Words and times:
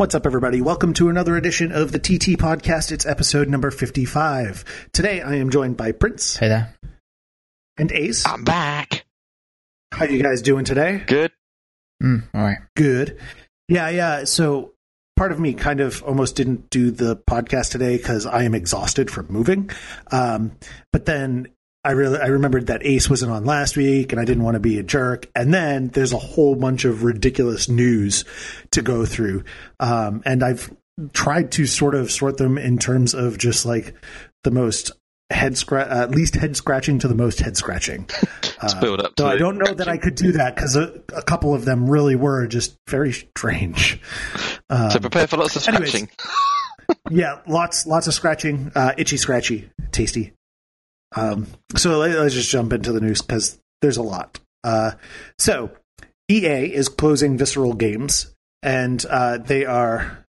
What's 0.00 0.14
up, 0.14 0.24
everybody? 0.24 0.62
Welcome 0.62 0.94
to 0.94 1.10
another 1.10 1.36
edition 1.36 1.72
of 1.72 1.92
the 1.92 1.98
TT 1.98 2.40
Podcast. 2.40 2.90
It's 2.90 3.04
episode 3.04 3.48
number 3.48 3.70
55. 3.70 4.88
Today, 4.94 5.20
I 5.20 5.34
am 5.34 5.50
joined 5.50 5.76
by 5.76 5.92
Prince 5.92 6.38
Hey 6.38 6.48
there. 6.48 6.74
and 7.76 7.92
Ace. 7.92 8.26
I'm 8.26 8.42
back. 8.42 9.04
How 9.92 10.06
you 10.06 10.22
guys 10.22 10.40
doing 10.40 10.64
today? 10.64 11.02
Good. 11.06 11.32
Mm, 12.02 12.22
all 12.32 12.40
right. 12.40 12.56
Good. 12.76 13.18
Yeah, 13.68 13.90
yeah. 13.90 14.24
So, 14.24 14.72
part 15.18 15.32
of 15.32 15.38
me 15.38 15.52
kind 15.52 15.80
of 15.80 16.02
almost 16.02 16.34
didn't 16.34 16.70
do 16.70 16.90
the 16.90 17.16
podcast 17.16 17.70
today 17.70 17.98
because 17.98 18.24
I 18.24 18.44
am 18.44 18.54
exhausted 18.54 19.10
from 19.10 19.26
moving. 19.28 19.68
Um, 20.10 20.52
but 20.94 21.04
then 21.04 21.48
I 21.82 21.92
really 21.92 22.18
I 22.18 22.26
remembered 22.26 22.66
that 22.66 22.84
Ace 22.84 23.08
wasn't 23.08 23.32
on 23.32 23.44
last 23.44 23.76
week, 23.76 24.12
and 24.12 24.20
I 24.20 24.24
didn't 24.24 24.42
want 24.42 24.54
to 24.54 24.60
be 24.60 24.78
a 24.78 24.82
jerk. 24.82 25.28
And 25.34 25.52
then 25.52 25.88
there's 25.88 26.12
a 26.12 26.18
whole 26.18 26.54
bunch 26.54 26.84
of 26.84 27.04
ridiculous 27.04 27.68
news 27.68 28.24
to 28.72 28.82
go 28.82 29.06
through, 29.06 29.44
um, 29.78 30.22
and 30.26 30.42
I've 30.42 30.70
tried 31.12 31.52
to 31.52 31.66
sort 31.66 31.94
of 31.94 32.10
sort 32.10 32.36
them 32.36 32.58
in 32.58 32.78
terms 32.78 33.14
of 33.14 33.38
just 33.38 33.64
like 33.64 33.94
the 34.44 34.50
most 34.50 34.92
head 35.30 35.56
scratch, 35.56 35.88
uh, 35.88 36.06
least 36.08 36.34
head 36.34 36.56
scratching 36.56 36.98
to 36.98 37.08
the 37.08 37.14
most 37.14 37.40
head 37.40 37.56
scratching. 37.56 38.08
Build 38.80 39.00
up 39.00 39.14
So 39.16 39.26
I 39.26 39.36
don't 39.38 39.56
know 39.56 39.72
that 39.72 39.88
I 39.88 39.96
could 39.96 40.14
do 40.16 40.32
that 40.32 40.54
because 40.54 40.76
a, 40.76 41.00
a 41.14 41.22
couple 41.22 41.54
of 41.54 41.64
them 41.64 41.88
really 41.88 42.14
were 42.16 42.46
just 42.46 42.76
very 42.88 43.12
strange. 43.12 44.00
Um, 44.72 44.90
So 44.92 45.00
prepare 45.00 45.26
for 45.26 45.36
lots 45.36 45.56
of 45.56 45.66
anyways. 45.66 45.88
scratching. 45.90 46.08
yeah, 47.10 47.40
lots 47.48 47.86
lots 47.88 48.06
of 48.06 48.14
scratching, 48.14 48.70
uh, 48.76 48.92
itchy, 48.96 49.16
scratchy, 49.16 49.68
tasty. 49.90 50.32
Um, 51.16 51.46
so 51.76 51.98
let, 51.98 52.10
us 52.12 52.34
just 52.34 52.50
jump 52.50 52.72
into 52.72 52.92
the 52.92 53.00
news 53.00 53.22
because 53.22 53.58
there's 53.82 53.96
a 53.96 54.02
lot. 54.02 54.38
Uh, 54.62 54.92
so 55.38 55.70
EA 56.30 56.72
is 56.72 56.88
closing 56.88 57.36
Visceral 57.36 57.74
Games, 57.74 58.34
and 58.62 59.04
uh, 59.06 59.38
they 59.38 59.64
are 59.64 60.24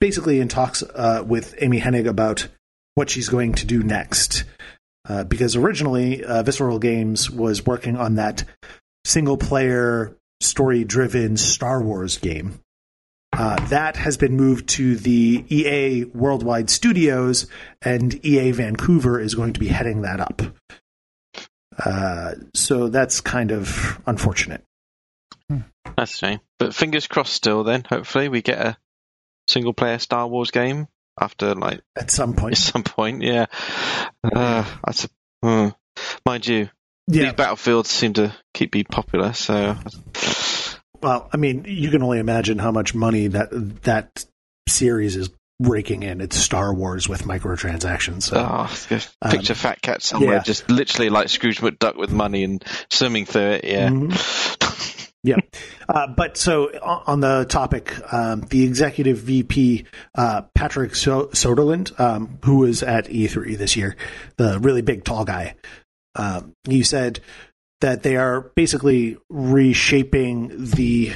basically 0.00 0.40
in 0.40 0.48
talks 0.48 0.82
uh, 0.82 1.22
with 1.26 1.54
Amy 1.58 1.80
Hennig 1.80 2.08
about 2.08 2.48
what 2.94 3.10
she's 3.10 3.28
going 3.28 3.54
to 3.54 3.66
do 3.66 3.82
next. 3.82 4.44
Uh, 5.08 5.24
because 5.24 5.56
originally, 5.56 6.24
uh, 6.24 6.42
Visceral 6.42 6.78
Games 6.78 7.30
was 7.30 7.64
working 7.64 7.96
on 7.96 8.16
that 8.16 8.44
single 9.04 9.36
player, 9.36 10.16
story 10.40 10.84
driven 10.84 11.36
Star 11.36 11.82
Wars 11.82 12.18
game. 12.18 12.60
Uh, 13.32 13.56
that 13.68 13.96
has 13.96 14.16
been 14.16 14.36
moved 14.36 14.68
to 14.68 14.96
the 14.96 15.44
EA 15.48 16.04
Worldwide 16.04 16.68
Studios, 16.68 17.46
and 17.80 18.24
EA 18.24 18.50
Vancouver 18.50 19.20
is 19.20 19.34
going 19.34 19.52
to 19.52 19.60
be 19.60 19.68
heading 19.68 20.02
that 20.02 20.20
up. 20.20 20.42
Uh, 21.78 22.34
so 22.54 22.88
that's 22.88 23.20
kind 23.20 23.52
of 23.52 24.00
unfortunate. 24.06 24.64
That's 25.96 26.14
a 26.14 26.16
shame. 26.16 26.40
But 26.58 26.74
fingers 26.74 27.06
crossed 27.06 27.32
still 27.32 27.64
then. 27.64 27.84
Hopefully 27.88 28.28
we 28.28 28.42
get 28.42 28.58
a 28.58 28.76
single 29.48 29.72
player 29.72 29.98
Star 29.98 30.26
Wars 30.26 30.50
game 30.50 30.88
after 31.20 31.54
like 31.54 31.80
At 31.96 32.10
some 32.10 32.34
point. 32.34 32.52
at 32.52 32.58
some 32.72 32.82
point, 32.82 33.22
yeah. 33.22 33.46
Uh, 34.22 34.64
that's 34.84 35.04
a, 35.04 35.08
hmm. 35.42 35.68
mind 36.24 36.46
you, 36.46 36.68
yeah. 37.06 37.24
these 37.24 37.32
battlefields 37.32 37.90
seem 37.90 38.14
to 38.14 38.34
keep 38.54 38.72
being 38.72 38.84
popular, 38.84 39.32
so 39.32 39.76
Well, 41.02 41.28
I 41.32 41.36
mean, 41.36 41.64
you 41.66 41.90
can 41.90 42.02
only 42.02 42.18
imagine 42.18 42.58
how 42.58 42.70
much 42.72 42.94
money 42.94 43.28
that 43.28 43.48
that 43.82 44.24
series 44.68 45.16
is 45.16 45.30
raking 45.60 46.02
in. 46.02 46.20
It's 46.20 46.36
Star 46.36 46.72
Wars 46.72 47.08
with 47.08 47.24
microtransactions. 47.24 48.22
So. 48.24 48.36
oh, 48.38 48.66
just 48.88 49.14
Um, 49.22 49.30
picture 49.30 49.54
Fat 49.54 49.80
Cat 49.82 50.02
somewhere 50.02 50.36
yeah. 50.36 50.42
just 50.42 50.70
literally 50.70 51.10
like 51.10 51.28
Scrooge 51.28 51.60
McDuck 51.60 51.96
with 51.96 52.10
money 52.10 52.44
and 52.44 52.64
swimming 52.90 53.26
through 53.26 53.50
it, 53.52 53.64
yeah. 53.64 53.88
Mhm. 53.88 54.96
Yeah. 55.22 55.36
Uh, 55.86 56.06
but 56.06 56.38
so 56.38 56.68
on 56.82 57.20
the 57.20 57.44
topic, 57.46 57.94
um, 58.10 58.40
the 58.48 58.64
executive 58.64 59.18
VP, 59.18 59.84
uh, 60.14 60.42
Patrick 60.54 60.94
so- 60.94 61.26
Soderlund, 61.26 62.00
um, 62.00 62.38
who 62.42 62.60
was 62.60 62.82
at 62.82 63.04
E3 63.08 63.58
this 63.58 63.76
year, 63.76 63.96
the 64.38 64.58
really 64.60 64.80
big, 64.80 65.04
tall 65.04 65.26
guy, 65.26 65.56
um, 66.14 66.54
he 66.66 66.82
said 66.82 67.20
that 67.80 68.02
they 68.02 68.16
are 68.16 68.42
basically 68.54 69.16
reshaping 69.28 70.50
the 70.56 71.12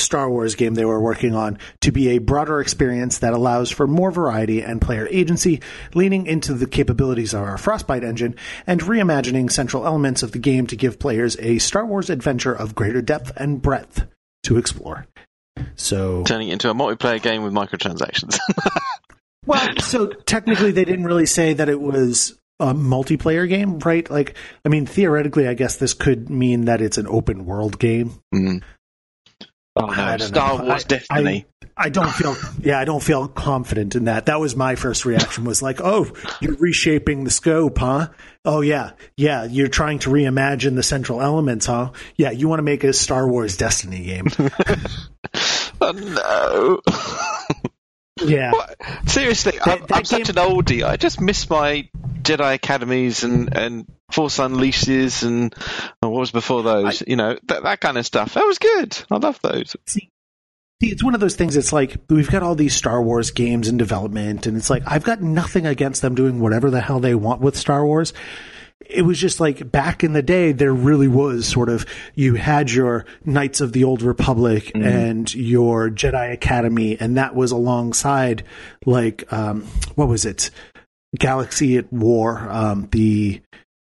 Star 0.00 0.30
Wars 0.30 0.54
game 0.54 0.74
they 0.74 0.84
were 0.84 1.00
working 1.00 1.34
on 1.34 1.58
to 1.82 1.92
be 1.92 2.10
a 2.10 2.18
broader 2.18 2.60
experience 2.60 3.18
that 3.18 3.32
allows 3.32 3.70
for 3.70 3.86
more 3.86 4.10
variety 4.10 4.62
and 4.62 4.80
player 4.80 5.06
agency, 5.10 5.60
leaning 5.94 6.26
into 6.26 6.54
the 6.54 6.66
capabilities 6.66 7.34
of 7.34 7.42
our 7.42 7.58
Frostbite 7.58 8.02
engine 8.02 8.34
and 8.66 8.80
reimagining 8.80 9.52
central 9.52 9.86
elements 9.86 10.22
of 10.22 10.32
the 10.32 10.38
game 10.38 10.66
to 10.66 10.76
give 10.76 10.98
players 10.98 11.36
a 11.38 11.58
Star 11.58 11.86
Wars 11.86 12.10
adventure 12.10 12.52
of 12.52 12.74
greater 12.74 13.02
depth 13.02 13.32
and 13.36 13.62
breadth 13.62 14.06
to 14.44 14.56
explore. 14.56 15.06
So, 15.76 16.24
Turning 16.24 16.48
it 16.48 16.54
into 16.54 16.70
a 16.70 16.74
multiplayer 16.74 17.20
game 17.20 17.42
with 17.42 17.52
microtransactions. 17.52 18.38
well, 19.46 19.68
so 19.80 20.06
technically 20.06 20.72
they 20.72 20.84
didn't 20.84 21.04
really 21.04 21.26
say 21.26 21.52
that 21.52 21.68
it 21.68 21.80
was 21.80 22.39
a 22.60 22.74
multiplayer 22.74 23.48
game, 23.48 23.78
right? 23.80 24.08
Like, 24.10 24.36
I 24.64 24.68
mean, 24.68 24.86
theoretically, 24.86 25.48
I 25.48 25.54
guess 25.54 25.76
this 25.76 25.94
could 25.94 26.30
mean 26.30 26.66
that 26.66 26.80
it's 26.80 26.98
an 26.98 27.06
open 27.08 27.46
world 27.46 27.78
game. 27.78 28.12
Mm. 28.34 28.62
Oh 29.76 29.86
I 29.88 30.12
no, 30.12 30.16
don't 30.18 30.28
Star 30.28 30.58
know. 30.58 30.64
Wars 30.64 30.84
I- 30.84 30.88
Destiny. 30.88 31.46
I 31.76 31.88
don't 31.88 32.10
feel, 32.10 32.36
yeah, 32.60 32.78
I 32.78 32.84
don't 32.84 33.02
feel 33.02 33.26
confident 33.26 33.96
in 33.96 34.04
that. 34.04 34.26
That 34.26 34.38
was 34.38 34.54
my 34.54 34.74
first 34.74 35.06
reaction. 35.06 35.44
Was 35.44 35.62
like, 35.62 35.80
oh, 35.80 36.12
you're 36.42 36.56
reshaping 36.56 37.24
the 37.24 37.30
scope, 37.30 37.78
huh? 37.78 38.08
Oh 38.44 38.60
yeah, 38.60 38.90
yeah, 39.16 39.44
you're 39.44 39.68
trying 39.68 39.98
to 40.00 40.10
reimagine 40.10 40.74
the 40.76 40.82
central 40.82 41.22
elements, 41.22 41.64
huh? 41.64 41.92
Yeah, 42.16 42.32
you 42.32 42.48
want 42.48 42.58
to 42.58 42.64
make 42.64 42.84
a 42.84 42.92
Star 42.92 43.26
Wars 43.26 43.56
Destiny 43.56 44.04
game? 44.04 44.26
oh 45.80 45.92
no. 45.92 46.80
Yeah, 48.24 48.52
What? 48.52 48.76
Seriously, 49.06 49.58
I'm, 49.60 49.80
that 49.80 49.92
I'm 49.92 50.04
such 50.04 50.28
an 50.28 50.36
oldie. 50.36 50.82
I 50.82 50.96
just 50.96 51.20
miss 51.20 51.48
my 51.48 51.88
Jedi 52.22 52.54
Academies 52.54 53.24
and, 53.24 53.56
and 53.56 53.86
Force 54.10 54.38
Unleashes 54.38 55.22
and 55.22 55.54
oh, 56.02 56.10
what 56.10 56.20
was 56.20 56.30
before 56.30 56.62
those? 56.62 57.02
you 57.06 57.16
know, 57.16 57.38
that, 57.44 57.62
that 57.62 57.80
kind 57.80 57.98
of 57.98 58.06
stuff. 58.06 58.34
That 58.34 58.44
was 58.44 58.58
good. 58.58 58.98
I 59.10 59.16
love 59.16 59.38
those. 59.42 59.76
See, 59.86 60.10
it's 60.80 61.04
one 61.04 61.14
of 61.14 61.20
those 61.20 61.36
things. 61.36 61.56
It's 61.56 61.72
like 61.72 61.96
we've 62.08 62.30
got 62.30 62.42
all 62.42 62.54
these 62.54 62.74
Star 62.74 63.02
Wars 63.02 63.30
games 63.30 63.68
in 63.68 63.76
development, 63.76 64.46
and 64.46 64.56
it's 64.56 64.70
like 64.70 64.82
I've 64.86 65.04
got 65.04 65.20
nothing 65.20 65.66
against 65.66 66.00
them 66.00 66.14
doing 66.14 66.40
whatever 66.40 66.70
the 66.70 66.80
hell 66.80 67.00
they 67.00 67.14
want 67.14 67.40
with 67.40 67.56
Star 67.56 67.84
Wars. 67.84 68.12
It 68.88 69.02
was 69.02 69.18
just 69.18 69.38
like 69.40 69.70
back 69.70 70.02
in 70.02 70.14
the 70.14 70.22
day, 70.22 70.52
there 70.52 70.72
really 70.72 71.06
was 71.08 71.46
sort 71.46 71.68
of 71.68 71.86
you 72.14 72.34
had 72.34 72.70
your 72.72 73.04
Knights 73.24 73.60
of 73.60 73.72
the 73.72 73.84
Old 73.84 74.02
Republic 74.02 74.72
and 74.74 75.32
your 75.34 75.90
Jedi 75.90 76.32
Academy, 76.32 76.96
and 76.98 77.16
that 77.16 77.34
was 77.34 77.52
alongside 77.52 78.42
like 78.86 79.30
um, 79.32 79.62
what 79.94 80.08
was 80.08 80.24
it, 80.24 80.50
Galaxy 81.16 81.76
at 81.76 81.92
War, 81.92 82.48
um, 82.50 82.88
the 82.90 83.40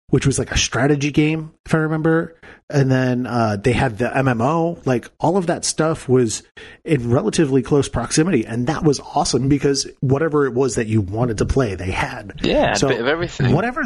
which 0.10 0.26
was 0.26 0.40
like 0.40 0.52
a 0.52 0.58
strategy 0.58 1.12
game, 1.12 1.54
if 1.66 1.74
I 1.74 1.78
remember. 1.80 2.36
And 2.72 2.92
then 2.92 3.26
uh, 3.26 3.58
they 3.58 3.74
had 3.74 3.98
the 3.98 4.10
MMO. 4.10 4.86
Like 4.86 5.10
all 5.20 5.38
of 5.38 5.48
that 5.48 5.66
stuff 5.66 6.08
was 6.08 6.44
in 6.84 7.10
relatively 7.10 7.62
close 7.64 7.90
proximity, 7.90 8.46
and 8.46 8.68
that 8.68 8.84
was 8.84 9.00
awesome 9.00 9.50
because 9.50 9.88
whatever 10.02 10.46
it 10.46 10.54
was 10.54 10.76
that 10.76 10.88
you 10.88 11.02
wanted 11.02 11.40
to 11.40 11.46
play, 11.46 11.76
they 11.76 11.92
had. 11.92 12.40
Yeah, 12.44 12.74
So 12.74 12.88
a 12.88 12.92
bit 12.92 13.02
of 13.02 13.08
everything. 13.08 13.54
Whatever, 13.54 13.86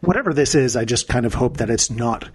whatever 0.00 0.32
this 0.34 0.54
is, 0.54 0.76
I 0.76 0.84
just 0.84 1.08
kind 1.08 1.26
of 1.26 1.34
hope 1.34 1.58
that 1.58 1.70
it's 1.70 1.90
not 1.90 2.28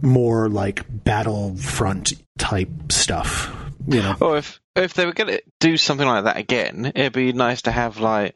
more 0.00 0.48
like 0.48 0.84
Battlefront 0.88 2.12
type 2.38 2.70
stuff. 2.90 3.54
You 3.86 4.00
know, 4.00 4.16
Or 4.20 4.38
if 4.38 4.60
if 4.76 4.94
they 4.94 5.06
were 5.06 5.12
going 5.12 5.30
to 5.30 5.42
do 5.60 5.76
something 5.76 6.06
like 6.06 6.24
that 6.24 6.36
again, 6.36 6.92
it'd 6.94 7.12
be 7.12 7.32
nice 7.32 7.62
to 7.62 7.72
have 7.72 7.98
like 7.98 8.34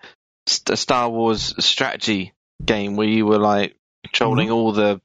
a 0.69 0.77
Star 0.77 1.09
Wars 1.09 1.55
strategy 1.65 2.33
game 2.65 2.97
where 2.97 3.07
you 3.07 3.27
were 3.27 3.39
like 3.39 3.77
controlling 4.05 4.51
all 4.51 4.73
the 4.73 5.01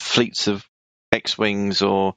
fleets 0.00 0.46
of 0.48 0.64
X-wings 1.12 1.82
or 1.82 2.14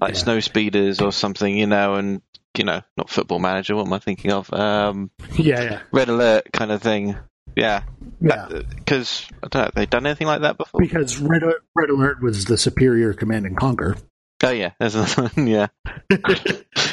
like 0.00 0.14
Yeah. 0.14 0.20
snow 0.20 0.40
speeders 0.40 1.00
or 1.00 1.12
something, 1.12 1.56
you 1.56 1.66
know, 1.66 1.94
and 1.96 2.22
you 2.56 2.64
know, 2.64 2.80
not 2.96 3.10
Football 3.10 3.38
Manager. 3.38 3.76
What 3.76 3.86
am 3.86 3.92
I 3.92 3.98
thinking 3.98 4.32
of? 4.32 4.52
Um, 4.52 5.10
yeah, 5.36 5.62
yeah, 5.62 5.80
Red 5.92 6.08
Alert 6.08 6.48
kind 6.52 6.72
of 6.72 6.82
thing. 6.82 7.16
Yeah, 7.56 7.82
yeah. 8.20 8.48
because 8.48 9.26
I 9.42 9.48
don't 9.48 9.54
know, 9.54 9.64
have 9.64 9.74
they 9.74 9.86
done 9.86 10.06
anything 10.06 10.26
like 10.26 10.42
that 10.42 10.56
before? 10.56 10.80
Because 10.80 11.18
Red, 11.18 11.42
Red 11.74 11.90
Alert 11.90 12.22
was 12.22 12.44
the 12.44 12.56
superior 12.56 13.12
Command 13.12 13.46
and 13.46 13.56
Conquer. 13.56 13.96
Oh 14.42 14.50
yeah, 14.50 14.72
there's 14.78 14.94
another 14.94 15.22
one. 15.34 15.46
Yeah, 15.46 15.68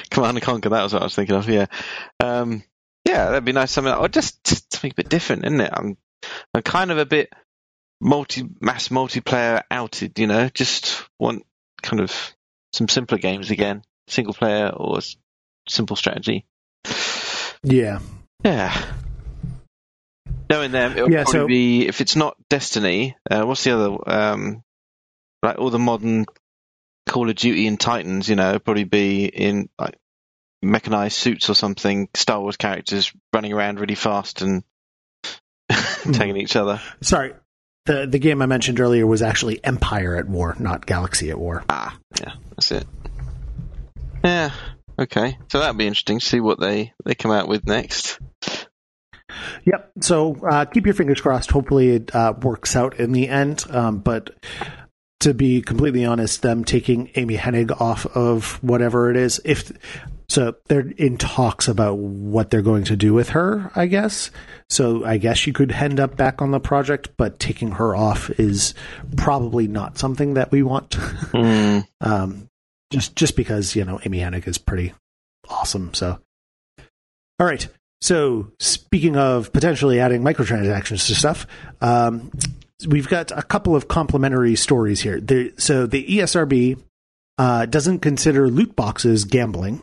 Command 0.09 0.37
and 0.37 0.41
Conquer. 0.41 0.69
That 0.69 0.83
was 0.83 0.93
what 0.93 1.01
I 1.01 1.05
was 1.05 1.15
thinking 1.15 1.35
of. 1.35 1.47
Yeah, 1.49 1.67
um, 2.19 2.63
yeah, 3.05 3.25
that'd 3.29 3.45
be 3.45 3.53
nice. 3.53 3.71
Something 3.71 3.93
or 3.93 4.07
just, 4.07 4.43
just 4.43 4.73
something 4.73 4.91
a 4.91 4.95
bit 4.95 5.09
different, 5.09 5.45
isn't 5.45 5.61
it? 5.61 5.69
I'm, 5.71 5.97
I'm 6.53 6.61
kind 6.61 6.91
of 6.91 6.97
a 6.97 7.05
bit 7.05 7.31
multi 8.01 8.49
mass 8.59 8.89
multiplayer 8.89 9.63
outed. 9.71 10.19
You 10.19 10.27
know, 10.27 10.49
just 10.49 11.03
want 11.19 11.45
kind 11.81 12.01
of 12.01 12.13
some 12.73 12.87
simpler 12.89 13.17
games 13.17 13.51
again, 13.51 13.83
single 14.07 14.33
player 14.33 14.69
or 14.69 14.99
simple 15.69 15.95
strategy. 15.95 16.45
Yeah. 17.63 17.99
Yeah. 18.43 18.85
Knowing 20.49 20.71
them, 20.71 20.93
it'll 20.93 21.11
Yeah, 21.11 21.23
probably 21.23 21.39
so- 21.41 21.47
be 21.47 21.87
if 21.87 22.01
it's 22.01 22.15
not 22.15 22.37
Destiny. 22.49 23.15
Uh, 23.29 23.43
what's 23.43 23.63
the 23.63 23.71
other? 23.71 23.97
Um, 24.09 24.63
like 25.43 25.57
all 25.59 25.69
the 25.69 25.79
modern 25.79 26.25
Call 27.07 27.29
of 27.29 27.35
Duty 27.35 27.67
and 27.67 27.79
Titans, 27.79 28.27
you 28.29 28.35
know, 28.35 28.59
probably 28.59 28.83
be 28.85 29.25
in 29.25 29.69
like 29.79 29.95
mechanized 30.61 31.17
suits 31.17 31.49
or 31.49 31.53
something, 31.53 32.09
Star 32.15 32.41
Wars 32.41 32.57
characters 32.57 33.11
running 33.33 33.53
around 33.53 33.79
really 33.79 33.95
fast 33.95 34.41
and 34.41 34.63
tagging 36.13 36.37
each 36.37 36.55
other. 36.55 36.81
Sorry, 37.01 37.33
the 37.85 38.07
the 38.07 38.19
game 38.19 38.41
I 38.41 38.45
mentioned 38.45 38.79
earlier 38.79 39.05
was 39.05 39.21
actually 39.21 39.63
Empire 39.63 40.15
at 40.15 40.27
War, 40.27 40.55
not 40.59 40.85
Galaxy 40.85 41.29
at 41.29 41.39
War. 41.39 41.63
Ah, 41.69 41.97
yeah, 42.19 42.33
that's 42.51 42.71
it. 42.71 42.85
Yeah, 44.23 44.51
okay. 44.99 45.37
So 45.51 45.59
that'd 45.59 45.77
be 45.77 45.87
interesting 45.87 46.19
to 46.19 46.25
see 46.25 46.39
what 46.39 46.59
they, 46.59 46.93
they 47.05 47.15
come 47.15 47.31
out 47.31 47.47
with 47.47 47.65
next. 47.67 48.19
Yep. 49.65 49.91
So 50.01 50.35
uh, 50.49 50.65
keep 50.65 50.85
your 50.85 50.95
fingers 50.95 51.21
crossed. 51.21 51.51
Hopefully, 51.51 51.89
it 51.89 52.15
uh, 52.15 52.33
works 52.41 52.75
out 52.75 52.99
in 52.99 53.11
the 53.11 53.27
end. 53.27 53.63
Um, 53.69 53.99
but 53.99 54.31
to 55.21 55.33
be 55.33 55.61
completely 55.61 56.05
honest, 56.05 56.41
them 56.41 56.63
taking 56.63 57.09
Amy 57.15 57.37
Hennig 57.37 57.81
off 57.81 58.05
of 58.05 58.61
whatever 58.63 59.09
it 59.09 59.17
is, 59.17 59.41
if 59.43 59.71
so, 60.29 60.55
they're 60.67 60.81
in 60.97 61.17
talks 61.17 61.69
about 61.69 61.97
what 61.97 62.49
they're 62.49 62.61
going 62.61 62.83
to 62.85 62.97
do 62.97 63.13
with 63.13 63.29
her. 63.29 63.71
I 63.75 63.87
guess. 63.87 64.29
So 64.69 65.05
I 65.05 65.17
guess 65.17 65.37
she 65.37 65.53
could 65.53 65.71
end 65.71 65.99
up 65.99 66.17
back 66.17 66.41
on 66.41 66.51
the 66.51 66.59
project, 66.59 67.09
but 67.15 67.39
taking 67.39 67.71
her 67.71 67.95
off 67.95 68.29
is 68.39 68.73
probably 69.15 69.67
not 69.67 69.97
something 69.97 70.33
that 70.33 70.51
we 70.51 70.63
want. 70.63 70.91
Mm. 70.91 71.87
um, 72.01 72.49
just 72.91 73.15
just 73.15 73.35
because 73.35 73.75
you 73.75 73.85
know 73.85 73.99
Amy 74.05 74.19
Hennig 74.19 74.47
is 74.47 74.57
pretty 74.57 74.93
awesome. 75.49 75.93
So, 75.93 76.19
all 77.39 77.47
right. 77.47 77.67
So 78.01 78.51
speaking 78.59 79.17
of 79.17 79.51
potentially 79.51 79.99
adding 79.99 80.21
microtransactions 80.21 81.07
to 81.07 81.15
stuff, 81.15 81.47
um, 81.81 82.31
we've 82.87 83.07
got 83.07 83.31
a 83.31 83.41
couple 83.41 83.75
of 83.75 83.87
complementary 83.87 84.55
stories 84.55 85.01
here. 85.01 85.19
There, 85.19 85.49
so 85.57 85.87
the 85.87 86.05
ESRB 86.05 86.79
uh, 87.37 87.65
doesn't 87.65 87.99
consider 87.99 88.49
loot 88.49 88.75
boxes 88.75 89.25
gambling, 89.25 89.81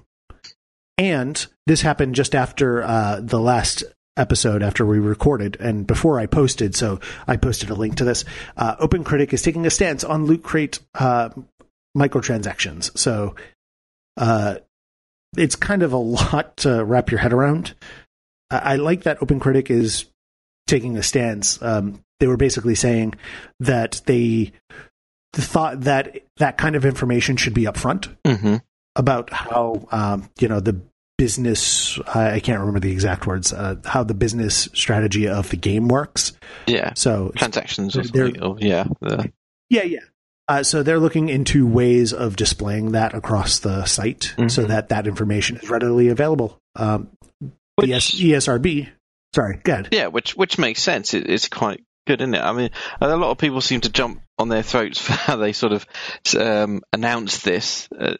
and 0.97 1.45
this 1.67 1.83
happened 1.83 2.15
just 2.15 2.35
after 2.35 2.83
uh, 2.83 3.21
the 3.21 3.41
last 3.41 3.85
episode 4.17 4.63
after 4.63 4.87
we 4.87 4.99
recorded 4.99 5.57
and 5.59 5.87
before 5.87 6.21
I 6.21 6.27
posted. 6.27 6.77
So 6.77 7.01
I 7.27 7.37
posted 7.37 7.71
a 7.71 7.75
link 7.75 7.97
to 7.97 8.05
this. 8.05 8.25
Uh, 8.57 8.77
OpenCritic 8.77 9.33
is 9.33 9.43
taking 9.43 9.67
a 9.67 9.71
stance 9.71 10.05
on 10.05 10.27
loot 10.27 10.43
crate 10.43 10.79
uh, 10.95 11.31
microtransactions. 11.97 12.97
So 12.97 13.35
uh, 14.17 14.57
it's 15.37 15.57
kind 15.57 15.83
of 15.83 15.93
a 15.93 15.97
lot 15.99 16.57
to 16.59 16.85
wrap 16.85 17.11
your 17.11 17.21
head 17.21 17.33
around. 17.33 17.75
I, 18.63 18.73
I 18.73 18.77
like 18.77 19.03
that 19.05 19.21
OpenCritic 19.21 19.71
is 19.71 20.07
taking 20.67 20.97
a 20.97 21.03
stance. 21.03 21.61
Um, 21.63 22.01
they 22.21 22.27
were 22.27 22.37
basically 22.37 22.75
saying 22.75 23.15
that 23.61 24.01
they 24.07 24.53
thought 25.35 25.81
that 25.83 26.17
that 26.39 26.57
kind 26.59 26.77
of 26.77 26.85
information 26.85 27.37
should 27.37 27.55
be 27.55 27.65
upfront 27.65 28.09
hmm 28.27 28.57
about 28.97 29.33
how 29.33 29.89
um, 29.91 30.31
you 30.39 30.47
know 30.47 30.61
the 30.61 30.81
business. 31.19 31.99
I 32.07 32.35
I 32.35 32.41
can't 32.41 32.61
remember 32.61 32.81
the 32.81 32.93
exact 32.93 33.27
words. 33.27 33.53
Uh, 33.53 33.77
how 33.85 34.05
the 34.05 34.15
business 34.15 34.69
strategy 34.75 35.27
of 35.29 35.51
the 35.51 35.57
game 35.57 35.89
works. 35.89 36.33
Yeah, 36.67 36.93
So 36.95 37.33
transactions 37.35 37.97
or 37.97 38.03
Or, 38.41 38.57
yeah, 38.61 38.85
the, 39.01 39.33
yeah, 39.69 39.83
yeah. 39.83 40.01
Uh, 40.47 40.63
so 40.63 40.83
they're 40.83 41.01
looking 41.01 41.29
into 41.31 41.67
ways 41.67 42.13
of 42.13 42.37
displaying 42.37 42.93
that 42.93 43.15
across 43.15 43.61
the 43.61 43.85
site 43.87 44.35
so 44.49 44.65
Mhm. 44.65 44.69
that 44.69 44.91
that 44.91 45.07
information 45.07 45.57
is 45.57 45.69
readily 45.71 46.09
available. 46.09 46.61
Um, 46.77 47.09
which, 47.77 47.89
the 47.89 47.95
S- 47.95 48.15
ESRB. 48.47 48.89
Sorry, 49.35 49.61
good. 49.65 49.89
yeah, 49.91 50.09
which 50.09 50.37
which 50.37 50.59
makes 50.59 50.83
sense. 50.83 51.15
It, 51.15 51.29
it's 51.29 51.49
quite 51.49 51.83
good, 52.07 52.21
isn't 52.21 52.35
it? 52.35 52.43
I 52.43 52.53
mean, 52.53 52.71
a 53.01 53.17
lot 53.17 53.31
of 53.31 53.39
people 53.39 53.61
seem 53.61 53.81
to 53.83 53.91
jump 53.91 54.23
on 54.39 54.49
their 54.49 54.63
throats 54.63 54.99
for 55.01 55.13
how 55.13 55.37
they 55.37 55.53
sort 55.53 55.73
of 55.73 55.87
um, 56.39 56.83
announced 56.93 57.45
this. 57.45 57.89
Uh, 57.99 58.15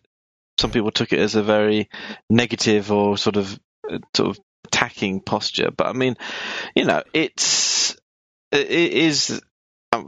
some 0.59 0.71
people 0.71 0.91
took 0.91 1.13
it 1.13 1.19
as 1.19 1.35
a 1.35 1.43
very 1.43 1.89
negative 2.31 2.93
or 2.93 3.17
sort 3.17 3.37
of 3.37 3.59
uh, 3.91 3.99
sort 4.15 4.31
of 4.31 4.41
attacking 4.67 5.21
posture, 5.21 5.71
but 5.71 5.87
I 5.87 5.93
mean, 5.93 6.17
you 6.75 6.85
know, 6.85 7.03
it's 7.13 7.97
it 8.51 8.71
is 8.71 9.41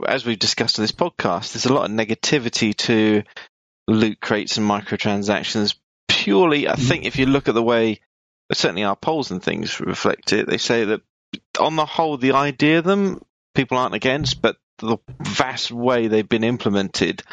as 0.07 0.25
we've 0.25 0.39
discussed 0.39 0.77
in 0.77 0.83
this 0.83 0.91
podcast. 0.91 1.53
There's 1.53 1.65
a 1.65 1.73
lot 1.73 1.89
of 1.89 1.95
negativity 1.95 2.75
to 2.77 3.23
loot 3.87 4.19
crates 4.19 4.57
and 4.57 4.69
microtransactions. 4.69 5.75
Purely, 6.07 6.67
I 6.67 6.75
think, 6.75 7.05
if 7.05 7.17
you 7.17 7.25
look 7.25 7.47
at 7.47 7.53
the 7.53 7.63
way 7.63 8.01
certainly 8.53 8.83
our 8.83 8.95
polls 8.95 9.31
and 9.31 9.41
things 9.41 9.79
reflect 9.79 10.33
it, 10.33 10.47
they 10.47 10.57
say 10.57 10.85
that 10.85 11.01
on 11.59 11.75
the 11.75 11.85
whole, 11.85 12.17
the 12.17 12.31
idea 12.33 12.79
of 12.79 12.85
them 12.85 13.21
people 13.53 13.77
aren't 13.77 13.95
against, 13.95 14.41
but 14.41 14.57
the 14.79 14.97
vast 15.19 15.71
way 15.71 16.07
they've 16.07 16.29
been 16.29 16.43
implemented, 16.43 17.23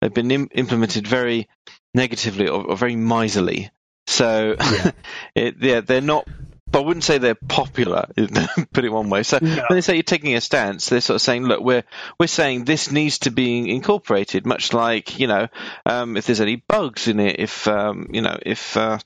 they've 0.00 0.14
been 0.14 0.30
Im- 0.30 0.48
implemented 0.52 1.06
very 1.06 1.48
negatively 1.94 2.48
or, 2.48 2.64
or 2.64 2.76
very 2.76 2.96
miserly. 2.96 3.70
So, 4.06 4.56
Yeah. 4.58 4.90
it, 5.34 5.56
yeah, 5.60 5.80
they're 5.80 6.00
not. 6.00 6.26
But 6.68 6.82
I 6.82 6.84
wouldn't 6.84 7.04
say 7.04 7.18
they're 7.18 7.36
popular, 7.36 8.08
put 8.72 8.84
it 8.84 8.88
one 8.92 9.08
way. 9.08 9.22
So 9.22 9.38
No. 9.40 9.48
when 9.68 9.76
they 9.76 9.80
say 9.82 9.94
you're 9.94 10.02
taking 10.02 10.34
a 10.34 10.40
stance, 10.40 10.88
they're 10.88 11.00
sort 11.00 11.14
of 11.14 11.22
saying, 11.22 11.44
look, 11.44 11.60
we're 11.60 11.84
we're 12.18 12.26
saying 12.26 12.64
this 12.64 12.90
needs 12.90 13.20
to 13.20 13.30
be 13.30 13.70
incorporated, 13.70 14.44
much 14.46 14.72
like 14.72 15.18
you 15.20 15.28
know, 15.28 15.46
um, 15.86 16.16
if 16.16 16.26
there's 16.26 16.40
any 16.40 16.56
bugs 16.56 17.06
in 17.06 17.20
it, 17.20 17.36
if 17.38 17.68
um, 17.68 18.08
you 18.10 18.20
know, 18.20 18.36
if 18.44 18.76
uh, 18.76 18.98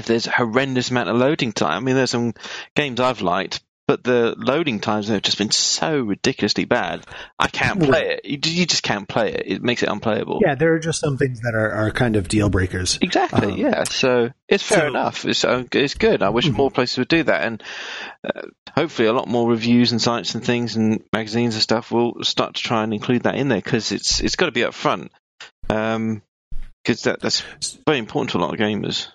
if 0.00 0.06
there's 0.06 0.26
a 0.26 0.30
horrendous 0.32 0.90
amount 0.90 1.08
of 1.08 1.16
loading 1.16 1.52
time. 1.52 1.76
I 1.76 1.80
mean, 1.80 1.94
there's 1.94 2.10
some 2.10 2.34
games 2.74 2.98
I've 3.00 3.20
liked, 3.22 3.62
but 3.86 4.04
the 4.04 4.34
loading 4.36 4.78
times 4.80 5.08
have 5.08 5.22
just 5.22 5.38
been 5.38 5.50
so 5.50 5.98
ridiculously 6.00 6.64
bad. 6.64 7.04
I 7.38 7.48
can't 7.48 7.82
play 7.82 8.18
it. 8.22 8.24
You, 8.24 8.38
you 8.52 8.66
just 8.66 8.82
can't 8.82 9.08
play 9.08 9.32
it. 9.32 9.42
It 9.46 9.62
makes 9.62 9.82
it 9.82 9.88
unplayable. 9.88 10.40
Yeah, 10.44 10.54
there 10.54 10.74
are 10.74 10.78
just 10.78 11.00
some 11.00 11.16
things 11.16 11.40
that 11.40 11.54
are, 11.54 11.70
are 11.72 11.90
kind 11.90 12.14
of 12.16 12.28
deal 12.28 12.50
breakers. 12.50 12.98
Exactly. 13.00 13.52
Um, 13.52 13.56
yeah. 13.58 13.84
So 13.84 14.30
it's 14.48 14.62
fair 14.62 14.80
so- 14.80 14.86
enough. 14.88 15.24
It's 15.24 15.44
uh, 15.44 15.64
it's 15.72 15.94
good. 15.94 16.22
I 16.22 16.28
wish 16.28 16.46
Mhm. 16.48 16.54
more 16.56 16.70
places 16.70 16.98
would 16.98 17.08
do 17.08 17.22
that, 17.24 17.42
and 17.42 17.62
uh, 18.24 18.42
hopefully 18.74 19.08
a 19.08 19.12
lot 19.12 19.26
more 19.28 19.48
reviews 19.48 19.90
and 19.92 20.00
sites 20.00 20.34
and 20.34 20.44
things 20.44 20.76
and 20.76 21.02
magazines 21.12 21.54
and 21.54 21.62
stuff 21.62 21.90
will 21.90 22.22
start 22.22 22.54
to 22.54 22.62
try 22.62 22.84
and 22.84 22.94
include 22.94 23.24
that 23.24 23.34
in 23.34 23.48
there 23.48 23.60
because 23.60 23.90
it's 23.92 24.20
it's 24.20 24.36
got 24.36 24.46
to 24.46 24.52
be 24.52 24.64
up 24.64 24.74
front. 24.74 25.10
Um, 25.68 26.22
because 26.84 27.02
that 27.02 27.20
that's 27.20 27.42
very 27.86 27.98
important 27.98 28.30
to 28.30 28.38
a 28.38 28.40
lot 28.40 28.54
of 28.54 28.58
gamers. 28.60 29.08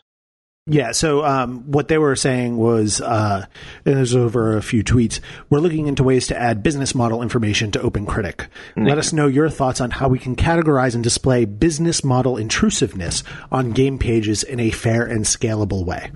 Yeah, 0.67 0.93
so 0.93 1.23
um, 1.23 1.71
what 1.71 1.89
they 1.89 1.99
were 1.99 2.15
saying 2.15 2.57
was, 2.57 2.99
uh, 2.99 3.45
and 3.85 3.97
there's 3.97 4.15
over 4.15 4.57
a 4.57 4.63
few 4.63 4.83
tweets, 4.83 5.19
we're 5.47 5.59
looking 5.59 5.85
into 5.85 6.03
ways 6.03 6.25
to 6.27 6.37
add 6.37 6.63
business 6.63 6.95
model 6.95 7.21
information 7.21 7.69
to 7.71 7.79
OpenCritic. 7.79 8.47
Let 8.75 8.97
us 8.97 9.13
know 9.13 9.27
your 9.27 9.51
thoughts 9.51 9.79
on 9.79 9.91
how 9.91 10.07
we 10.07 10.17
can 10.17 10.35
categorize 10.35 10.95
and 10.95 11.03
display 11.03 11.45
business 11.45 12.03
model 12.03 12.37
intrusiveness 12.37 13.23
on 13.51 13.73
game 13.73 13.99
pages 13.99 14.41
in 14.41 14.59
a 14.59 14.71
fair 14.71 15.05
and 15.05 15.23
scalable 15.23 15.85
way. 15.85 16.11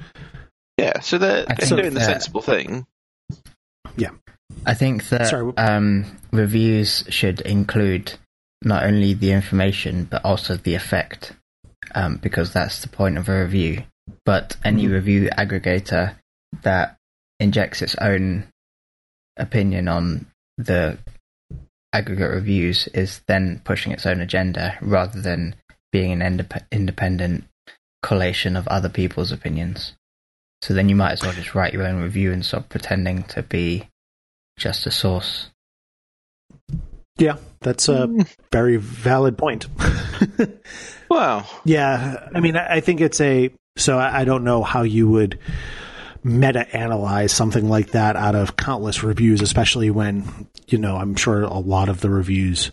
Yeah. 0.80 1.00
So 1.02 1.20
they're, 1.20 1.46
they're 1.46 1.56
think 1.56 1.82
doing 1.82 1.94
the 1.94 2.02
sensible 2.02 2.42
thing. 2.42 2.88
Yeah. 3.98 4.12
I 4.66 4.74
think 4.74 5.10
that 5.10 5.28
Sorry. 5.28 5.54
um, 5.58 6.06
reviews 6.32 7.04
should 7.10 7.42
include 7.42 8.14
not 8.64 8.84
only 8.84 9.14
the 9.14 9.32
information 9.32 10.06
but 10.06 10.26
also 10.26 10.58
the 10.58 10.74
effect, 10.74 11.34
um, 11.94 12.18
because 12.18 12.52
that's 12.52 12.82
the 12.82 12.90
point 12.90 13.20
of 13.20 13.30
a 13.30 13.44
review. 13.44 13.84
But 14.26 14.58
any 14.64 14.86
Mhm. 14.86 14.92
review 14.92 15.30
aggregator 15.38 16.16
that 16.64 16.98
injects 17.40 17.82
its 17.82 17.96
own 17.96 18.48
opinion 19.38 19.88
on 19.88 20.28
the 20.58 20.98
aggregate 21.94 22.32
reviews 22.32 22.88
is 22.90 23.22
then 23.28 23.62
pushing 23.64 23.92
its 23.92 24.06
own 24.06 24.20
agenda 24.22 24.78
rather 24.82 25.22
than 25.22 25.56
being 25.92 26.12
an 26.12 26.20
indep- 26.38 26.66
independent 26.72 27.46
collation 28.04 28.56
of 28.56 28.68
other 28.68 28.90
people's 28.90 29.32
opinions. 29.32 29.94
So 30.62 30.74
then 30.74 30.90
you 30.90 30.96
might 30.96 31.14
as 31.14 31.22
well 31.22 31.32
just 31.34 31.56
write 31.56 31.74
your 31.74 31.88
own 31.88 32.02
review 32.02 32.32
and 32.32 32.46
stop 32.46 32.70
pretending 32.70 33.24
to 33.24 33.42
be 33.44 33.88
just 34.58 34.86
a 34.86 34.92
source. 34.92 35.50
Yeah, 37.18 37.38
that's 37.62 37.90
a 37.90 38.08
Mm. 38.08 38.36
very 38.52 38.78
valid 38.78 39.38
point. 39.38 39.68
Wow. 41.10 41.48
Yeah, 41.66 42.30
I 42.36 42.40
mean, 42.40 42.56
I 42.56 42.76
I 42.76 42.80
think 42.82 43.02
it's 43.02 43.20
a. 43.20 43.50
So 43.80 43.98
I 43.98 44.22
I 44.22 44.24
don't 44.26 44.44
know 44.44 44.64
how 44.64 44.84
you 44.84 45.10
would 45.10 45.40
meta 46.24 46.68
analyze 46.76 47.32
something 47.32 47.70
like 47.70 47.92
that 47.92 48.16
out 48.16 48.36
of 48.36 48.58
countless 48.58 49.04
reviews, 49.04 49.42
especially 49.42 49.90
when, 49.90 50.48
you 50.68 50.78
know, 50.78 50.98
I'm 50.98 51.16
sure 51.16 51.44
a 51.44 51.60
lot 51.60 51.88
of 51.90 52.02
the 52.02 52.10
reviews 52.10 52.72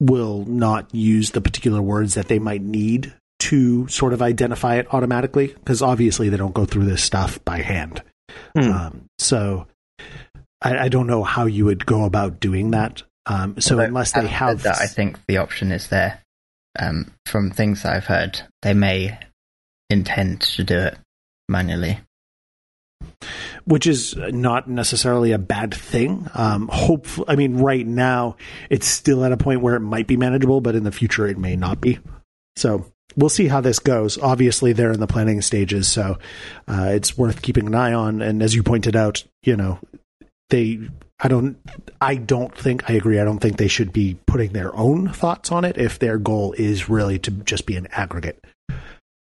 will 0.00 0.44
not 0.44 0.94
use 0.94 1.30
the 1.30 1.40
particular 1.40 1.80
words 1.80 2.14
that 2.14 2.28
they 2.28 2.38
might 2.38 2.62
need 2.62 3.14
to 3.38 3.88
sort 3.88 4.12
of 4.12 4.20
identify 4.20 4.76
it 4.76 4.92
automatically, 4.92 5.48
because 5.48 5.80
obviously 5.80 6.28
they 6.28 6.36
don't 6.36 6.54
go 6.54 6.66
through 6.66 6.84
this 6.84 7.02
stuff 7.02 7.42
by 7.44 7.62
hand. 7.62 8.02
Hmm. 8.56 8.70
Um, 8.70 9.04
so 9.18 9.66
I, 10.60 10.76
I 10.76 10.88
don't 10.88 11.06
know 11.06 11.24
how 11.24 11.46
you 11.46 11.64
would 11.64 11.86
go 11.86 12.04
about 12.04 12.38
doing 12.38 12.72
that. 12.72 13.02
Um, 13.26 13.60
so 13.60 13.74
Although, 13.74 13.86
unless 13.86 14.12
they 14.12 14.26
have, 14.26 14.62
that, 14.62 14.80
I 14.80 14.86
think 14.86 15.18
the 15.26 15.38
option 15.38 15.72
is 15.72 15.88
there. 15.88 16.20
Um, 16.78 17.12
from 17.26 17.50
things 17.50 17.82
that 17.82 17.94
I've 17.94 18.06
heard, 18.06 18.40
they 18.62 18.74
may 18.74 19.18
intend 19.90 20.40
to 20.42 20.64
do 20.64 20.78
it 20.78 20.98
manually. 21.48 22.00
which 23.64 23.86
is 23.86 24.16
not 24.16 24.68
necessarily 24.68 25.32
a 25.32 25.38
bad 25.38 25.74
thing. 25.74 26.26
Um, 26.34 26.70
I 27.28 27.36
mean, 27.36 27.58
right 27.58 27.86
now 27.86 28.36
it's 28.70 28.86
still 28.86 29.24
at 29.24 29.32
a 29.32 29.36
point 29.36 29.60
where 29.60 29.74
it 29.74 29.80
might 29.80 30.06
be 30.06 30.16
manageable, 30.16 30.60
but 30.60 30.74
in 30.74 30.84
the 30.84 30.92
future 30.92 31.26
it 31.26 31.38
may 31.38 31.54
not 31.54 31.80
be. 31.80 31.98
So 32.56 32.86
we'll 33.16 33.28
see 33.28 33.46
how 33.46 33.60
this 33.60 33.78
goes. 33.78 34.18
Obviously, 34.18 34.72
they're 34.72 34.92
in 34.92 35.00
the 35.00 35.06
planning 35.06 35.42
stages, 35.42 35.86
so 35.86 36.18
uh, 36.66 36.88
it's 36.92 37.16
worth 37.18 37.42
keeping 37.42 37.66
an 37.66 37.74
eye 37.74 37.92
on. 37.92 38.22
And 38.22 38.42
as 38.42 38.54
you 38.54 38.62
pointed 38.62 38.96
out, 38.96 39.24
you 39.42 39.56
know, 39.56 39.78
they. 40.50 40.80
I 41.20 41.28
don't. 41.28 41.58
I 42.00 42.14
don't 42.14 42.56
think. 42.56 42.88
I 42.88 42.94
agree. 42.94 43.18
I 43.18 43.24
don't 43.24 43.40
think 43.40 43.56
they 43.56 43.68
should 43.68 43.92
be 43.92 44.18
putting 44.26 44.52
their 44.52 44.74
own 44.74 45.08
thoughts 45.08 45.50
on 45.50 45.64
it 45.64 45.76
if 45.76 45.98
their 45.98 46.16
goal 46.16 46.52
is 46.52 46.88
really 46.88 47.18
to 47.20 47.30
just 47.32 47.66
be 47.66 47.76
an 47.76 47.88
aggregate. 47.90 48.42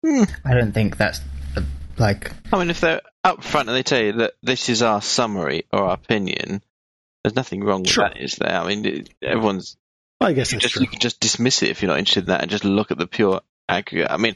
I 0.04 0.54
don't 0.54 0.72
think 0.74 0.98
that's 0.98 1.22
uh, 1.56 1.62
like 1.98 2.32
I 2.52 2.60
mean, 2.60 2.70
if 2.70 2.82
they're 2.82 3.02
up 3.24 3.44
front 3.44 3.70
and 3.70 3.78
they 3.78 3.84
tell 3.84 4.02
you 4.02 4.14
that 4.14 4.34
this 4.42 4.70
is 4.70 4.82
our 4.82 5.02
summary 5.02 5.66
or 5.72 5.84
our 5.86 5.94
opinion, 5.94 6.62
there's 7.24 7.36
nothing 7.36 7.64
wrong 7.64 7.82
with 7.84 7.92
Sure. 7.92 8.10
that, 8.10 8.22
is 8.22 8.36
there? 8.36 8.56
I 8.58 8.68
mean, 8.68 8.86
it- 8.86 9.10
everyone's 9.22 9.78
Well, 10.20 10.30
I 10.30 10.34
guess 10.34 10.52
you 10.52 10.60
just 10.60 10.76
you 10.76 10.88
can 10.88 11.00
just 11.00 11.20
dismiss 11.20 11.64
it 11.64 11.70
if 11.70 11.82
you're 11.82 11.90
not 11.90 12.00
interested 12.00 12.26
in 12.26 12.28
that 12.28 12.42
and 12.42 12.52
just 12.52 12.66
look 12.66 12.92
at 12.92 12.98
the 12.98 13.08
pure 13.08 13.42
aggregate. 13.70 14.12
I 14.12 14.18
mean, 14.18 14.36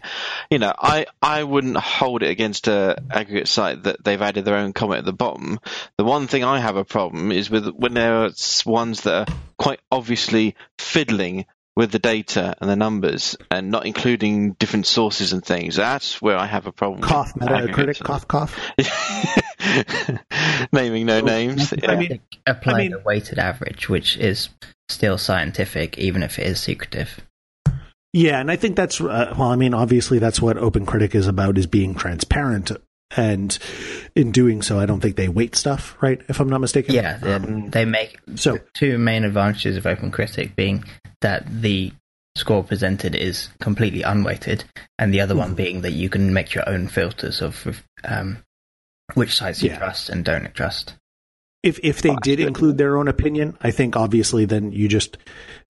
you 0.50 0.58
know, 0.58 0.74
I 0.78 1.06
I 1.22 1.44
wouldn't 1.44 1.76
hold 1.76 2.24
it 2.24 2.30
against 2.30 2.70
a 2.70 2.96
aggregate 3.12 3.50
site 3.50 3.84
that 3.84 4.02
they've 4.04 4.22
added 4.22 4.46
their 4.46 4.56
own 4.56 4.72
comment 4.72 5.00
at 5.00 5.06
the 5.06 5.12
bottom. 5.14 5.60
The 5.98 6.06
one 6.06 6.28
thing 6.28 6.46
I 6.46 6.60
have 6.60 6.78
a 6.78 6.86
problem 6.86 7.32
is 7.34 7.50
with 7.50 7.68
when 7.68 7.94
there 7.94 8.24
are 8.24 8.30
ones 8.66 9.02
that 9.02 9.30
are 9.30 9.36
quite 9.58 9.82
obviously 9.92 10.56
fiddling 10.80 11.46
with 11.78 11.92
the 11.92 12.00
data 12.00 12.56
and 12.60 12.68
the 12.68 12.76
numbers 12.76 13.38
and 13.52 13.70
not 13.70 13.86
including 13.86 14.54
different 14.54 14.88
sources 14.88 15.32
and 15.32 15.46
things. 15.46 15.76
That's 15.76 16.20
where 16.20 16.36
I 16.36 16.48
have 16.48 16.66
a 16.66 16.72
problem. 16.72 17.02
Cough, 17.02 17.36
Metacritic, 17.36 17.70
aggregate 17.70 18.00
cough, 18.00 18.28
cough. 18.28 18.58
Naming 20.74 21.06
no 21.06 21.22
names. 21.22 21.72
I 21.74 21.78
Yeah. 21.84 21.96
mean- 22.00 22.20
apply 22.48 22.74
I 22.74 22.78
mean- 22.78 22.92
the 22.94 23.00
weighted 23.06 23.38
average, 23.38 23.90
which 23.90 24.18
is 24.18 24.50
still 24.90 25.20
scientific, 25.20 26.00
even 26.00 26.24
if 26.24 26.40
it 26.40 26.48
is 26.48 26.60
secretive. 26.60 27.20
Yeah, 28.12 28.40
and 28.40 28.50
I 28.50 28.56
think 28.56 28.76
that's 28.76 29.00
uh, 29.00 29.36
well. 29.38 29.50
I 29.52 29.56
mean, 29.58 29.76
obviously, 29.76 30.18
that's 30.18 30.42
what 30.42 30.58
OpenCritic 30.58 31.14
is 31.14 31.28
about: 31.28 31.58
is 31.60 31.68
being 31.68 31.94
transparent. 31.94 32.72
And 33.16 33.58
in 34.16 34.32
doing 34.32 34.62
so, 34.62 34.80
I 34.80 34.86
don't 34.86 35.00
think 35.00 35.16
they 35.16 35.30
weight 35.30 35.56
stuff, 35.56 35.96
right? 36.02 36.22
If 36.28 36.40
I'm 36.40 36.50
not 36.50 36.62
mistaken. 36.62 36.94
Yeah, 36.94 37.18
they, 37.18 37.34
Um, 37.34 37.70
they 37.70 37.86
make 37.86 38.18
So 38.36 38.60
two 38.74 38.98
main 38.98 39.24
advantages 39.24 39.78
of 39.78 39.84
OpenCritic 39.86 40.56
being 40.56 40.84
that 41.22 41.46
the 41.62 41.94
score 42.36 42.64
presented 42.64 43.16
is 43.16 43.50
completely 43.60 44.02
unweighted, 44.04 44.64
and 45.00 45.14
the 45.14 45.22
other 45.22 45.36
one 45.36 45.54
Mhm. 45.54 45.56
being 45.56 45.82
that 45.82 45.94
you 45.94 46.10
can 46.10 46.34
make 46.34 46.54
your 46.54 46.68
own 46.70 46.88
filters 46.88 47.42
of 47.42 47.84
um, 48.04 48.38
which 49.16 49.36
sites 49.36 49.64
you 49.64 49.70
Yeah. 49.70 49.78
trust 49.80 50.10
and 50.10 50.24
don't 50.26 50.54
trust. 50.54 50.96
if 51.64 51.80
if 51.82 52.02
they 52.04 52.12
Oh, 52.12 52.18
did 52.22 52.40
include 52.40 52.78
their 52.78 52.98
own 52.98 53.08
opinion, 53.08 53.58
I 53.62 53.72
think 53.72 53.96
obviously 53.98 54.46
then 54.46 54.72
you 54.72 54.88
just 54.88 55.18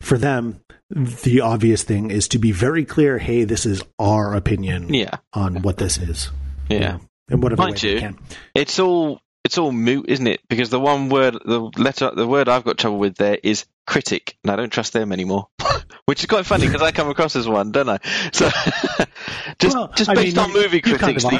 for 0.01 0.17
them 0.17 0.59
the 0.89 1.39
obvious 1.41 1.83
thing 1.83 2.11
is 2.11 2.27
to 2.29 2.37
be 2.39 2.51
very 2.51 2.83
clear. 2.83 3.17
Hey, 3.17 3.45
this 3.45 3.65
is 3.65 3.81
our 3.97 4.35
opinion 4.35 4.93
Yeah. 4.93 5.15
on 5.33 5.61
what 5.61 5.77
this 5.77 5.97
is. 5.97 6.29
you 6.69 6.79
Yeah. 6.79 6.91
know, 6.91 7.01
in 7.29 7.41
whatever 7.41 7.61
Mind 7.63 7.75
way 7.75 7.79
they 7.79 7.93
you, 7.93 7.99
can. 7.99 8.17
It's 8.55 8.79
all 8.79 9.21
it's 9.43 9.57
all 9.57 9.71
moot, 9.71 10.09
isn't 10.09 10.27
it? 10.27 10.41
Because 10.49 10.69
the 10.69 10.79
one 10.79 11.07
word, 11.07 11.35
the 11.45 11.61
letter, 11.77 12.11
the 12.13 12.27
word 12.27 12.49
I've 12.49 12.65
got 12.65 12.77
trouble 12.77 12.97
with 12.97 13.15
there 13.15 13.37
is 13.41 13.65
critic, 13.85 14.37
and 14.43 14.51
I 14.51 14.57
don't 14.57 14.69
trust 14.71 14.91
them 14.91 15.13
anymore. 15.13 15.47
Which 16.05 16.19
is 16.19 16.25
quite 16.25 16.45
funny 16.45 16.65
because 16.65 16.81
I 16.81 16.91
come 16.91 17.09
across 17.09 17.35
as 17.37 17.47
one, 17.47 17.71
don't 17.71 17.87
I? 17.87 17.99
So 18.33 18.49
just 19.59 19.75
Well, 19.75 19.87
just 19.95 20.09
I 20.09 20.15
based 20.15 20.35
mean, 20.35 20.45
on 20.45 20.53
movie 20.53 20.81
you 20.85 20.97
kind 20.97 21.17
critics, 21.17 21.23
of 21.23 21.31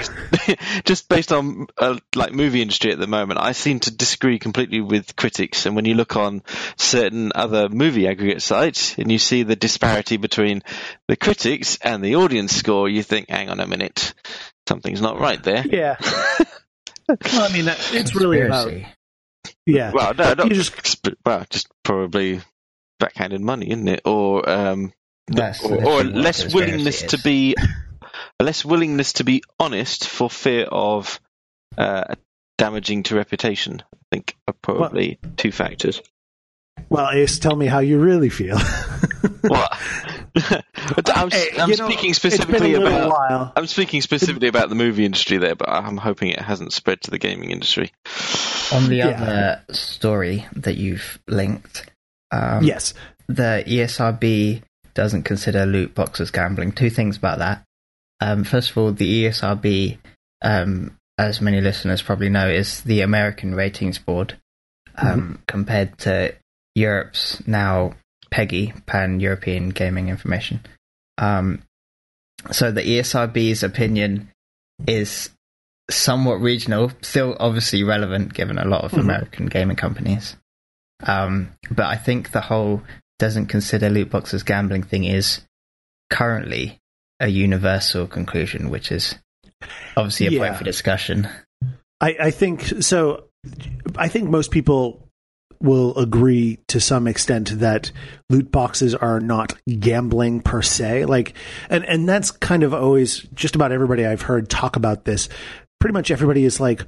these, 0.48 0.84
just 0.86 1.10
based 1.10 1.34
on 1.34 1.67
uh, 1.77 1.98
like 2.15 2.32
movie 2.32 2.62
industry 2.62 2.91
at 2.94 3.00
the 3.00 3.08
moment, 3.08 3.39
I 3.41 3.51
seem 3.51 3.82
to 3.82 3.91
disagree 3.91 4.39
completely 4.39 4.79
with 4.79 5.15
critics. 5.17 5.65
And 5.65 5.75
when 5.75 5.86
you 5.86 5.96
look 5.96 6.15
on 6.15 6.44
certain 6.77 7.34
other 7.36 7.67
movie 7.67 8.08
aggregate 8.08 8.41
sites 8.41 8.98
and 8.98 9.12
you 9.12 9.20
see 9.20 9.44
the 9.44 9.56
disparity 9.58 10.15
between 10.17 10.63
the 11.08 11.17
critics 11.17 11.77
and 11.82 12.03
the 12.03 12.15
audience 12.15 12.56
score, 12.56 12.88
you 12.88 13.03
think, 13.03 13.29
hang 13.29 13.50
on 13.50 13.60
a 13.60 13.67
minute, 13.67 14.13
something's 14.68 15.02
not 15.02 15.20
right 15.20 15.42
there. 15.44 15.66
Yeah. 15.66 15.96
well, 17.08 17.18
I 17.34 17.54
mean, 17.54 17.66
that, 17.66 17.90
it's 17.94 18.16
really 18.16 18.42
about 18.42 18.72
yeah. 19.66 19.92
Well, 19.94 20.14
no, 20.14 20.34
not 20.34 20.50
You 20.50 20.56
just- 20.56 21.08
well, 21.26 21.46
just 21.50 21.68
probably 21.84 22.42
backhanded 23.00 23.42
money, 23.42 23.70
isn't 23.70 23.88
it? 23.88 24.02
Or 24.06 24.48
um, 24.50 24.94
That's 25.28 25.64
or, 25.64 25.84
or 25.84 26.04
less 26.04 26.54
willingness 26.54 27.04
to 27.04 27.22
be 27.22 27.56
a 28.40 28.44
less 28.44 28.66
willingness 28.66 29.14
to 29.14 29.24
be 29.24 29.44
honest 29.60 30.08
for 30.08 30.30
fear 30.30 30.66
of 30.66 31.20
uh, 31.78 32.16
damaging 32.58 33.04
to 33.04 33.16
reputation. 33.16 33.82
I 33.94 33.98
think 34.16 34.36
are 34.48 34.56
probably 34.62 35.20
two 35.36 35.52
factors. 35.52 36.02
Well, 36.90 37.10
Ace, 37.12 37.40
tell 37.40 37.56
me 37.56 37.66
how 37.66 37.80
you 37.80 38.00
really 38.00 38.30
feel. 38.30 38.58
What? 39.42 39.78
But 40.96 41.15
I'm, 41.17 41.29
Hey, 41.32 41.50
I'm 41.60 41.70
you 41.70 41.77
know, 41.77 41.86
speaking 41.89 42.10
it's 42.12 42.20
been 42.20 42.32
a 42.34 42.36
specifically 42.36 42.74
about. 42.75 43.10
while. 43.12 43.53
I'm 43.56 43.67
speaking 43.67 44.01
specifically 44.01 44.48
about 44.48 44.70
the 44.70 44.75
movie 44.75 45.06
industry 45.06 45.38
there, 45.38 45.56
but 45.56 45.70
I'm 45.70 45.98
hoping 45.98 46.29
it 46.29 46.39
hasn't 46.39 46.74
spread 46.74 47.01
to 47.01 47.12
the 47.12 47.17
gaming 47.17 47.51
industry. 47.51 47.91
On 48.74 48.88
the 48.88 48.96
Yeah. 48.96 49.08
other 49.08 49.63
story 49.74 50.46
that 50.56 50.75
you've 50.77 51.20
linked, 51.27 51.89
um, 52.32 52.63
yes. 52.63 52.94
the 53.27 53.63
ESRB 53.67 54.62
doesn't 54.94 55.24
consider 55.24 55.65
loot 55.65 55.94
boxes 55.96 56.32
gambling. 56.32 56.72
Two 56.72 56.89
things 56.89 57.17
about 57.17 57.39
that. 57.39 57.63
Um, 58.20 58.44
first 58.44 58.72
of 58.72 58.77
all, 58.77 58.91
the 58.91 59.25
ESRB, 59.25 59.98
um, 60.41 60.96
as 61.17 61.39
many 61.41 61.62
listeners 61.62 62.01
probably 62.01 62.29
know, 62.29 62.48
is 62.50 62.82
the 62.82 63.01
American 63.01 63.53
ratings 63.56 64.00
board 64.00 64.38
um, 64.98 65.39
compared 65.48 65.98
to 66.00 66.34
Europe's 66.75 67.46
now 67.48 67.94
PEGI, 68.31 68.86
Pan 68.86 69.19
European 69.19 69.69
Gaming 69.69 70.10
Information. 70.10 70.60
Um, 71.17 71.62
so 72.51 72.72
the 72.72 72.81
ESRB's 72.81 73.63
opinion 73.63 74.29
is 74.88 75.29
somewhat 75.89 76.36
regional, 76.41 76.91
still 77.01 77.36
obviously 77.39 77.84
relevant 77.84 78.34
given 78.34 78.57
a 78.57 78.65
lot 78.65 78.84
of 78.84 78.91
Mhm. 78.91 79.00
American 79.00 79.46
gaming 79.48 79.77
companies. 79.77 80.36
Um, 81.03 81.53
but 81.72 81.86
I 81.86 81.96
think 81.96 82.31
the 82.31 82.41
whole 82.41 82.84
doesn't 83.19 83.48
consider 83.48 83.89
loot 83.89 84.10
boxes 84.12 84.43
gambling 84.43 84.84
thing 84.84 85.03
is 85.05 85.41
currently 86.10 86.79
a 87.19 87.27
universal 87.27 88.05
conclusion, 88.07 88.69
which 88.69 88.91
is 88.91 89.15
obviously 89.96 90.27
a 90.27 90.31
Yeah. 90.31 90.39
point 90.39 90.57
for 90.57 90.63
discussion. 90.63 91.27
I, 92.00 92.15
I 92.19 92.31
think 92.31 92.62
so. 92.84 93.25
I 93.96 94.07
think 94.07 94.29
most 94.29 94.51
people 94.51 95.07
will 95.62 95.98
agree 95.98 96.60
to 96.68 96.80
some 96.80 97.08
extent 97.08 97.60
that 97.60 97.92
loot 98.30 98.52
boxes 98.52 98.96
are 98.96 99.20
not 99.20 99.56
gambling 99.80 100.42
per 100.42 100.62
se. 100.62 101.06
Like, 101.06 101.34
and 101.70 101.86
and 101.86 102.08
that's 102.08 102.32
kind 102.32 102.64
of 102.64 102.74
always 102.74 103.20
just 103.34 103.56
about 103.56 103.72
everybody 103.72 104.06
I've 104.06 104.22
heard 104.22 104.50
talk 104.50 104.76
about 104.76 105.06
this. 105.06 105.30
Pretty 105.80 105.94
much 105.94 106.12
everybody 106.12 106.44
is 106.44 106.60
like, 106.60 106.86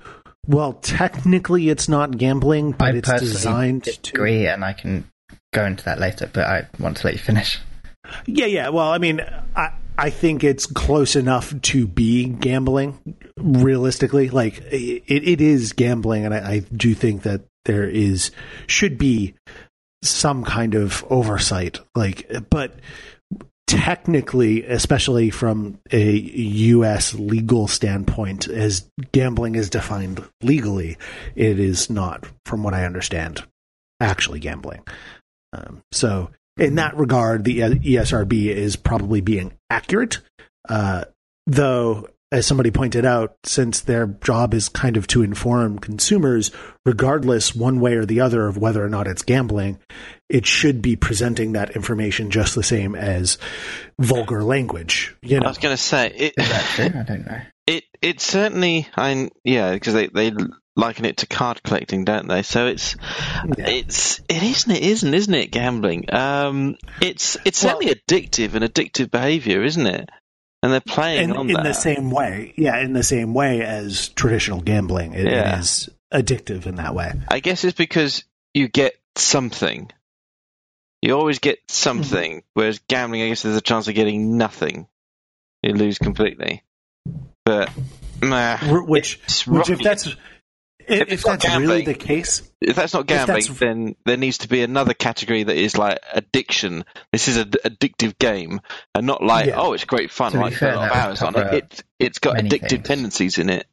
well, 0.47 0.73
technically 0.73 1.69
it's 1.69 1.87
not 1.87 2.17
gambling, 2.17 2.71
but 2.71 2.95
I 2.95 2.97
it's 2.97 3.19
designed 3.19 3.83
to. 3.85 3.91
disagree, 3.91 4.47
and 4.47 4.65
I 4.65 4.73
can 4.73 5.09
go 5.53 5.65
into 5.65 5.83
that 5.85 5.99
later, 5.99 6.29
but 6.31 6.45
I 6.45 6.67
want 6.79 6.97
to 6.97 7.07
let 7.07 7.13
you 7.13 7.19
finish. 7.19 7.59
Yeah, 8.25 8.47
yeah. 8.47 8.69
Well, 8.69 8.89
I 8.89 8.97
mean, 8.97 9.21
I 9.55 9.71
I 9.97 10.09
think 10.09 10.43
it's 10.43 10.65
close 10.65 11.15
enough 11.15 11.53
to 11.61 11.85
be 11.85 12.25
gambling. 12.25 13.17
Realistically, 13.37 14.29
like 14.29 14.59
it, 14.71 15.03
it 15.07 15.41
is 15.41 15.73
gambling, 15.73 16.25
and 16.25 16.33
I, 16.33 16.37
I 16.37 16.59
do 16.59 16.93
think 16.93 17.23
that 17.23 17.41
there 17.65 17.87
is 17.87 18.31
should 18.67 18.97
be 18.97 19.35
some 20.01 20.43
kind 20.43 20.75
of 20.75 21.05
oversight. 21.09 21.79
Like, 21.95 22.31
but 22.49 22.79
technically, 23.67 24.65
especially 24.65 25.29
from 25.29 25.77
a 25.91 26.11
U.S. 26.11 27.13
legal 27.13 27.67
standpoint, 27.67 28.47
as 28.47 28.89
gambling 29.11 29.55
is 29.55 29.69
defined 29.69 30.23
legally, 30.41 30.97
it 31.35 31.59
is 31.59 31.89
not, 31.89 32.25
from 32.45 32.63
what 32.63 32.73
I 32.73 32.85
understand, 32.85 33.43
actually 33.99 34.39
gambling. 34.39 34.81
Um, 35.53 35.83
so, 35.91 36.31
in 36.57 36.75
that 36.75 36.97
regard, 36.97 37.43
the 37.43 37.59
ESRB 37.59 38.47
is 38.47 38.75
probably 38.75 39.21
being 39.21 39.53
accurate. 39.69 40.19
Uh, 40.67 41.05
though, 41.45 42.07
as 42.31 42.45
somebody 42.45 42.69
pointed 42.69 43.05
out, 43.05 43.37
since 43.43 43.79
their 43.81 44.05
job 44.05 44.53
is 44.53 44.69
kind 44.69 44.97
of 44.97 45.07
to 45.07 45.23
inform 45.23 45.79
consumers, 45.79 46.51
regardless 46.85 47.55
one 47.55 47.79
way 47.79 47.95
or 47.95 48.05
the 48.05 48.21
other 48.21 48.47
of 48.47 48.57
whether 48.57 48.83
or 48.83 48.89
not 48.89 49.07
it's 49.07 49.23
gambling, 49.23 49.79
it 50.29 50.45
should 50.45 50.81
be 50.81 50.95
presenting 50.95 51.53
that 51.53 51.75
information 51.75 52.29
just 52.29 52.53
the 52.53 52.63
same 52.63 52.93
as 52.95 53.37
vulgar 53.97 54.43
language. 54.43 55.15
You 55.21 55.39
know? 55.39 55.45
I 55.45 55.49
was 55.49 55.57
going 55.57 55.75
to 55.75 55.81
say 55.81 56.07
it. 56.07 56.33
Is 56.37 56.49
that 56.49 56.65
true? 56.75 56.99
I 56.99 57.03
don't 57.03 57.25
know. 57.25 57.41
It 57.65 57.83
it 58.01 58.19
certainly, 58.19 58.87
I 58.95 59.29
yeah, 59.43 59.73
because 59.73 59.93
they 59.93 60.07
they 60.07 60.31
liken 60.75 61.05
it 61.05 61.17
to 61.17 61.27
card 61.27 61.61
collecting, 61.61 62.05
don't 62.05 62.27
they? 62.27 62.41
So 62.41 62.67
it's 62.67 62.95
Yeah. 63.57 63.69
it's 63.69 64.19
it 64.29 64.41
isn't 64.41 64.71
it 64.71 64.83
isn't 64.83 65.13
isn't 65.13 65.33
it 65.33 65.51
gambling? 65.51 66.11
Um, 66.13 66.77
it's 67.01 67.37
it's 67.45 67.59
certainly 67.59 67.93
addictive 67.93 68.55
and 68.55 68.63
addictive 68.63 69.11
behaviour, 69.11 69.63
isn't 69.63 69.85
it? 69.85 70.09
And 70.61 70.73
they're 70.73 70.81
playing 70.81 71.29
in, 71.29 71.37
on 71.37 71.49
in 71.49 71.55
that. 71.55 71.63
the 71.63 71.73
same 71.73 72.11
way, 72.11 72.53
yeah, 72.57 72.79
in 72.79 72.93
the 72.93 73.03
same 73.03 73.33
way 73.33 73.61
as 73.61 74.09
traditional 74.09 74.61
gambling, 74.61 75.13
it, 75.13 75.25
Yeah. 75.25 75.57
it 75.57 75.59
is 75.59 75.89
addictive 76.13 76.65
in 76.65 76.75
that 76.75 76.93
way. 76.93 77.13
I 77.29 77.39
guess 77.39 77.63
it's 77.63 77.77
because 77.77 78.23
you 78.53 78.67
get 78.67 78.93
something. 79.15 79.89
You 81.01 81.17
always 81.17 81.39
get 81.39 81.59
something, 81.69 82.31
mm-hmm. 82.37 82.45
whereas 82.55 82.79
gambling, 82.89 83.21
I 83.21 83.29
guess, 83.29 83.43
there's 83.43 83.55
a 83.55 83.61
chance 83.61 83.87
of 83.87 83.95
getting 83.95 84.37
nothing. 84.37 84.87
you 85.63 85.73
lose 85.73 85.97
completely. 85.97 86.63
But 87.45 87.69
nah, 88.21 88.57
which, 88.83 89.19
which 89.47 89.69
if 89.69 89.79
that's 89.79 90.13
if, 90.89 91.01
if, 91.01 91.11
it's 91.11 91.25
not 91.25 91.41
that's 91.41 91.57
really 91.59 91.83
the 91.85 91.93
case, 91.93 92.41
if 92.61 92.75
that's 92.75 92.93
not 92.93 93.05
gambling, 93.07 93.41
that's- 93.41 93.59
then 93.59 93.95
there 94.05 94.17
needs 94.17 94.39
to 94.39 94.47
be 94.49 94.61
another 94.63 94.93
category 94.93 95.43
that 95.43 95.55
is 95.55 95.77
like 95.77 95.99
addiction. 96.13 96.83
This 97.11 97.27
is 97.27 97.37
an 97.37 97.49
addictive 97.65 98.17
game, 98.17 98.61
and 98.95 99.05
not 99.07 99.23
like 99.23 99.47
Yeah. 99.47 99.59
oh, 99.59 99.73
it's 99.73 99.85
great 99.85 100.11
fun, 100.11 100.31
To 100.33 100.39
like 100.39 100.53
fair, 100.53 100.73
a 100.73 100.75
lot 100.77 100.91
of 100.91 100.97
hours 100.97 101.21
on 101.21 101.33
cover 101.33 101.55
it. 101.55 101.63
It's 101.63 101.83
it's 101.99 102.19
got 102.19 102.37
addictive 102.37 102.69
things. 102.69 102.87
tendencies 102.87 103.37
in 103.37 103.49
it. 103.49 103.67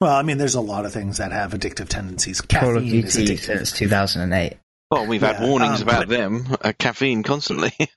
well, 0.00 0.14
I 0.14 0.22
mean, 0.22 0.38
there's 0.38 0.54
a 0.54 0.60
lot 0.60 0.86
of 0.86 0.92
things 0.92 1.18
that 1.18 1.32
have 1.32 1.52
addictive 1.52 1.88
tendencies. 1.88 2.40
Call 2.40 2.76
of 2.76 2.82
Caffeine 2.84 3.04
is 3.04 3.14
Duty 3.14 3.34
addictive. 3.36 3.40
since 3.66 3.72
2008. 3.72 4.56
Well, 4.90 5.06
we've 5.06 5.20
had 5.22 5.40
warnings 5.40 5.82
um, 5.82 5.88
about 5.88 6.08
but- 6.08 6.08
them, 6.08 6.56
uh, 6.60 6.72
caffeine 6.78 7.22
constantly. 7.22 7.72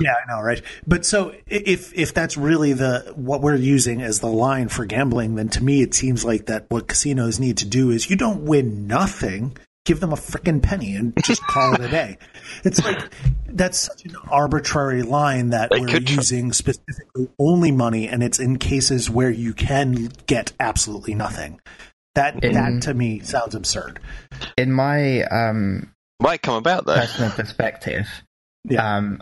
Yeah, 0.00 0.14
I 0.14 0.28
know, 0.30 0.42
right? 0.42 0.60
But 0.86 1.06
so 1.06 1.32
if 1.46 1.94
if 1.94 2.12
that's 2.12 2.36
really 2.36 2.72
the 2.72 3.12
what 3.14 3.40
we're 3.40 3.54
using 3.54 4.02
as 4.02 4.18
the 4.20 4.26
line 4.26 4.68
for 4.68 4.84
gambling, 4.84 5.36
then 5.36 5.48
to 5.50 5.62
me 5.62 5.82
it 5.82 5.94
seems 5.94 6.24
like 6.24 6.46
that 6.46 6.66
what 6.68 6.88
casinos 6.88 7.38
need 7.38 7.58
to 7.58 7.66
do 7.66 7.90
is 7.90 8.10
you 8.10 8.16
don't 8.16 8.44
win 8.44 8.88
nothing, 8.88 9.56
give 9.84 10.00
them 10.00 10.12
a 10.12 10.16
freaking 10.16 10.60
penny 10.60 10.96
and 10.96 11.12
just 11.24 11.40
call 11.42 11.74
it 11.74 11.80
a 11.80 11.88
day. 11.88 12.18
It's 12.64 12.84
like 12.84 13.00
that's 13.46 13.78
such 13.78 14.04
an 14.06 14.16
arbitrary 14.30 15.02
line 15.02 15.50
that 15.50 15.70
They 15.70 15.80
we're 15.80 15.86
could 15.88 16.06
tr- 16.06 16.14
using 16.14 16.52
specifically 16.52 17.28
only 17.38 17.70
money, 17.70 18.08
and 18.08 18.22
it's 18.22 18.38
in 18.40 18.58
cases 18.58 19.08
where 19.10 19.30
you 19.30 19.52
can 19.52 20.10
get 20.26 20.52
absolutely 20.58 21.14
nothing. 21.14 21.60
That 22.16 22.42
In- 22.44 22.54
that 22.54 22.82
to 22.82 22.94
me 22.94 23.20
sounds 23.20 23.54
absurd. 23.54 24.00
In 24.56 24.72
my 24.72 25.22
um, 25.24 25.92
Might 26.20 26.42
come 26.42 26.54
about 26.56 26.86
though. 26.86 26.94
personal 26.96 27.30
perspective, 27.30 28.08
Yeah. 28.64 28.96
um, 28.96 29.20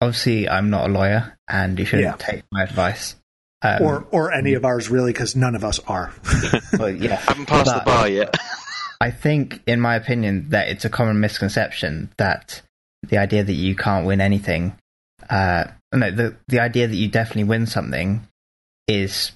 obviously 0.00 0.48
I'm 0.48 0.70
not 0.70 0.88
a 0.88 0.92
lawyer, 0.92 1.36
and 1.48 1.78
you 1.78 1.84
shouldn't 1.84 2.06
Yeah. 2.08 2.16
take 2.16 2.42
my 2.52 2.62
advice. 2.62 3.16
Um, 3.62 3.82
or 3.82 4.06
or 4.10 4.32
any 4.32 4.54
of 4.54 4.64
ours 4.64 4.88
really, 4.88 5.12
because 5.12 5.36
none 5.36 5.54
of 5.54 5.64
us 5.64 5.78
are. 5.80 6.12
but 6.78 6.98
yeah, 6.98 7.16
Haven't 7.26 7.46
passed 7.46 7.66
But 7.66 7.78
the 7.80 7.84
bar 7.84 8.08
yet. 8.08 8.34
I 9.02 9.10
think, 9.10 9.62
in 9.66 9.80
my 9.80 9.96
opinion, 9.96 10.50
that 10.50 10.68
it's 10.68 10.84
a 10.84 10.90
common 10.90 11.20
misconception 11.20 12.10
that 12.18 12.62
the 13.02 13.18
idea 13.18 13.42
that 13.44 13.52
you 13.52 13.74
can't 13.76 14.06
win 14.06 14.20
anything, 14.20 14.76
uh, 15.28 15.64
no, 15.94 16.10
the 16.10 16.36
the 16.48 16.60
idea 16.60 16.86
that 16.88 16.96
you 16.96 17.08
definitely 17.08 17.44
win 17.44 17.66
something 17.66 18.26
is 18.88 19.32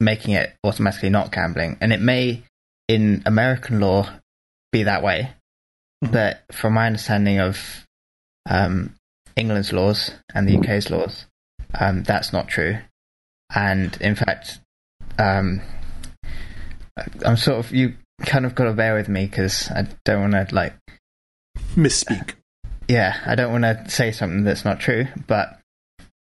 making 0.00 0.32
it 0.34 0.54
automatically 0.64 1.10
not 1.10 1.30
gambling, 1.32 1.76
and 1.82 1.92
it 1.92 2.00
may, 2.00 2.42
in 2.88 3.22
American 3.26 3.80
law, 3.80 4.08
be 4.72 4.84
that 4.84 5.02
way, 5.02 5.30
Mhm. 6.02 6.12
but 6.12 6.42
from 6.52 6.72
my 6.74 6.86
understanding 6.86 7.40
of 7.40 7.86
um, 8.48 8.94
England's 9.40 9.72
laws 9.72 10.12
and 10.34 10.48
the 10.48 10.58
UK's 10.58 10.90
laws, 10.90 11.26
um, 11.78 12.02
that's 12.04 12.32
not 12.32 12.48
true, 12.48 12.78
and 13.54 13.96
in 14.00 14.14
fact, 14.14 14.60
um, 15.18 15.60
I'm 17.24 17.36
sort 17.36 17.58
of 17.58 17.72
you 17.72 17.94
kind 18.22 18.46
of 18.46 18.54
got 18.54 18.64
to 18.64 18.72
bear 18.72 18.94
with 18.94 19.08
me 19.08 19.26
because 19.26 19.70
I 19.70 19.86
don't 20.04 20.30
want 20.30 20.48
to 20.48 20.54
like 20.54 20.74
Misspeak. 21.74 22.34
yeah 22.88 23.16
I 23.24 23.34
don't 23.34 23.52
want 23.52 23.64
to 23.64 23.84
say 23.88 24.12
something 24.12 24.44
that's 24.44 24.64
not 24.64 24.80
true 24.80 25.06
but 25.26 25.58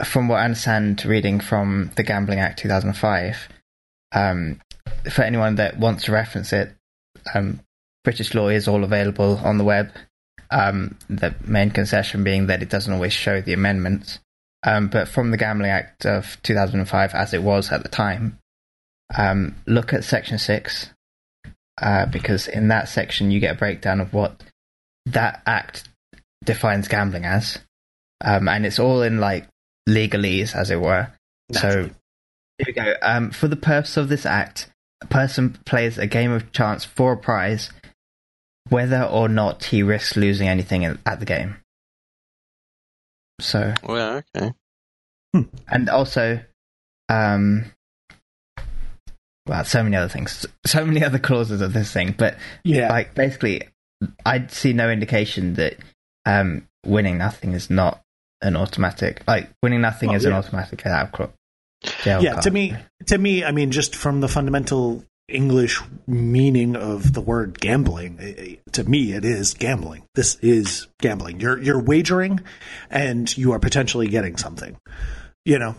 from 0.04 0.28
what 0.28 0.38
I 0.38 0.46
understand 0.46 1.04
reading 1.06 1.40
from 1.40 1.92
the 1.96 2.04
Gambling 2.04 2.40
Act 2.40 2.60
2005 2.60 3.50
um, 4.14 4.60
for 5.12 5.24
anyone 5.24 5.56
that 5.56 5.78
wants 5.78 6.06
to 6.06 6.12
reference 6.12 6.54
it 6.54 6.74
um, 7.34 7.60
British 8.04 8.34
law 8.34 8.50
is 8.50 8.68
all 8.68 8.84
available 8.84 9.38
on 9.44 9.58
the 9.58 9.64
web 9.64 9.92
um, 10.54 10.98
the 11.10 11.36
main 11.46 11.72
concession 11.72 12.24
being 12.24 12.48
that 12.48 12.62
it 12.62 12.70
doesn't 12.70 12.94
always 12.94 13.14
show 13.14 13.42
the 13.42 13.54
amendments 13.54 14.20
um, 14.66 14.88
but 14.88 15.08
from 15.08 15.32
the 15.32 15.38
Gambling 15.38 15.72
Act 15.72 16.06
of 16.06 16.38
2005 16.44 17.14
as 17.14 17.34
it 17.34 17.44
was 17.44 17.72
at 17.72 17.84
the 17.84 17.90
time 17.90 18.40
um, 19.18 19.56
look 19.66 19.94
at 19.94 20.04
section 20.04 20.38
6 20.38 20.90
uh, 21.82 22.06
because 22.06 22.48
in 22.48 22.68
that 22.68 22.88
section 22.88 23.32
you 23.32 23.40
get 23.40 23.56
a 23.56 23.58
breakdown 23.58 24.00
of 24.00 24.14
what 24.14 24.42
that 25.08 25.42
act 25.46 25.90
defines 26.44 26.88
gambling 26.88 27.26
as, 27.26 27.60
um, 28.24 28.48
and 28.48 28.66
it's 28.66 28.80
all 28.80 29.02
in 29.02 29.20
like 29.20 29.48
legalese, 29.88 30.56
as 30.56 30.72
it 30.72 30.80
were. 30.80 31.12
So 31.52 31.68
Naturally. 31.68 31.92
here 32.58 32.66
we 32.68 32.74
go. 32.74 32.94
Um, 33.02 33.32
for 33.32 33.48
the 33.48 33.56
purpose 33.56 33.98
of 33.98 34.10
this 34.10 34.26
act, 34.26 34.70
a 35.02 35.08
person 35.08 35.58
plays 35.66 35.98
a 35.98 36.08
game 36.08 36.32
of 36.32 36.52
chance 36.52 36.86
for 36.86 37.14
a 37.14 37.18
prize, 37.18 37.72
whether 38.70 39.04
or 39.04 39.28
not 39.30 39.66
he 39.66 39.84
risks 39.84 40.16
losing 40.16 40.48
anything 40.48 40.86
at 40.86 41.20
the 41.20 41.26
game. 41.26 41.58
So, 43.42 43.74
Well, 43.84 44.22
okay. 44.36 44.54
and 45.68 45.90
also, 45.90 46.40
um, 47.10 47.66
well, 49.48 49.66
so 49.66 49.84
many 49.84 49.96
other 49.96 50.08
things, 50.10 50.46
so 50.66 50.86
many 50.86 51.04
other 51.04 51.20
clauses 51.20 51.62
of 51.62 51.74
this 51.74 51.92
thing, 51.92 52.14
but 52.18 52.38
Yeah. 52.64 52.90
like 52.90 53.14
basically 53.16 53.68
i 54.26 54.46
see 54.48 54.74
no 54.74 54.92
indication 54.92 55.54
that 55.54 55.78
um 56.26 56.68
winning 56.86 57.18
nothing 57.18 57.54
is 57.54 57.70
not 57.70 58.02
an 58.42 58.58
automatic 58.58 59.22
like 59.28 59.50
winning 59.64 59.80
nothing 59.80 60.10
Well, 60.10 60.18
is 60.18 60.26
an 60.26 60.34
automatic 60.34 60.84
get 60.84 60.92
out 60.92 61.18
of 61.18 61.32
jail 62.04 62.22
yeah 62.22 62.32
card. 62.34 62.44
to 62.44 62.52
me 62.52 62.76
to 63.06 63.18
me 63.18 63.46
i 63.46 63.52
mean 63.54 63.72
just 63.72 63.96
from 63.96 64.20
the 64.20 64.28
fundamental 64.28 65.06
english 65.30 65.82
meaning 66.06 66.76
of 66.76 67.14
the 67.14 67.22
word 67.22 67.60
gambling 67.60 68.18
eh, 68.20 68.34
eh, 68.38 68.56
to 68.72 68.84
me 68.84 69.14
it 69.14 69.24
is 69.24 69.54
gambling 69.54 70.04
this 70.16 70.36
is 70.42 70.88
gambling 71.00 71.40
you're 71.40 71.62
you're 71.62 71.82
wagering 71.82 72.40
and 72.90 73.36
you 73.38 73.54
are 73.54 73.60
potentially 73.60 74.08
getting 74.08 74.36
something 74.36 74.78
you 75.46 75.58
know 75.58 75.76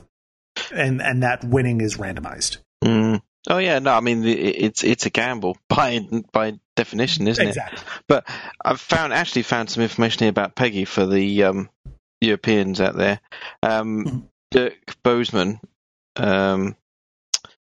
and 0.73 1.03
and 1.03 1.23
that 1.23 1.45
winning 1.45 1.81
is 1.81 1.97
randomized 1.99 2.59
Mm. 2.85 3.23
Oh 3.49 3.59
yeah, 3.59 3.79
no, 3.79 3.93
I 3.95 4.01
mean 4.01 4.25
it's 4.25 4.85
it's 4.85 5.07
a 5.07 5.11
gamble 5.11 5.57
by 5.69 6.01
by 6.33 6.59
definition, 6.77 7.29
isn't 7.29 7.49
it? 7.49 7.57
But 8.09 8.29
I've 8.63 8.81
found 8.81 9.13
actually 9.15 9.43
found 9.43 9.71
some 9.71 9.83
information 9.83 10.21
here 10.21 10.29
about 10.29 10.55
PEGI 10.55 10.87
for 10.87 11.07
the 11.07 11.45
um, 11.45 11.71
Europeans 12.21 12.81
out 12.81 12.97
there. 12.97 13.21
Um, 13.63 14.05
Mhm. 14.05 14.23
Dirk 14.51 14.97
Bosmans 15.03 15.61
um, 16.17 16.77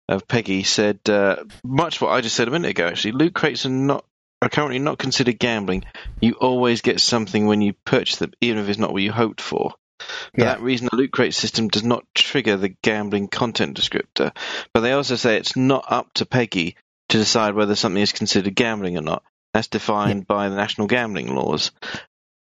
of 0.10 0.28
PEGI 0.28 0.66
said 0.66 1.00
uh, 1.10 1.38
much 1.64 2.02
what 2.02 2.12
I 2.12 2.22
just 2.22 2.36
said 2.36 2.48
a 2.48 2.52
minute 2.52 2.72
ago. 2.72 2.88
Actually, 2.88 3.14
loot 3.14 3.34
crates 3.34 3.66
are 3.66 3.70
not 3.70 4.06
are 4.42 4.50
currently 4.50 4.80
not 4.80 5.00
considered 5.00 5.40
gambling. 5.40 5.84
You 6.22 6.34
always 6.34 6.82
get 6.82 7.02
something 7.02 7.48
when 7.48 7.62
you 7.62 7.74
purchase 7.86 8.18
them, 8.18 8.34
even 8.40 8.60
if 8.60 8.70
it's 8.70 8.78
not 8.78 8.94
what 8.94 9.02
you 9.02 9.12
hoped 9.12 9.42
for. 9.42 9.74
For 10.00 10.42
Yeah. 10.42 10.46
that 10.46 10.62
reason, 10.62 10.88
the 10.92 10.96
loot 10.98 11.12
crate 11.12 11.34
system 11.34 11.70
does 11.70 11.84
not 11.84 12.06
trigger 12.14 12.56
the 12.56 12.70
gambling 12.84 13.30
content 13.30 13.76
descriptor. 13.76 14.32
But 14.74 14.82
they 14.82 14.92
also 14.92 15.16
say 15.16 15.38
it's 15.38 15.56
not 15.56 15.86
up 15.88 16.14
to 16.16 16.26
PEGI 16.26 16.76
to 17.10 17.18
decide 17.18 17.56
whether 17.56 17.76
something 17.76 18.02
is 18.02 18.12
considered 18.12 18.54
gambling 18.54 18.96
or 18.98 19.02
not. 19.02 19.24
That's 19.56 19.68
defined 19.68 20.28
by 20.28 20.50
the 20.50 20.56
national 20.56 20.86
gambling 20.86 21.34
laws. 21.34 21.72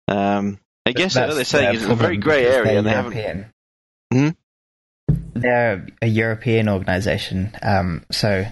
Um, 0.07 0.59
I 0.85 0.93
guess 0.93 1.15
what 1.15 1.23
That's 1.23 1.35
they're 1.37 1.45
saying 1.45 1.77
is 1.77 1.83
it's 1.83 1.93
a 1.93 1.95
very 1.95 2.19
grey 2.19 2.47
area, 2.47 2.83
they 2.83 2.91
haven't. 2.91 3.47
Hmm? 4.13 4.29
They're 5.41 5.87
a 6.03 6.07
European 6.07 6.69
organization, 6.69 7.53
um, 7.63 8.05
so 8.11 8.47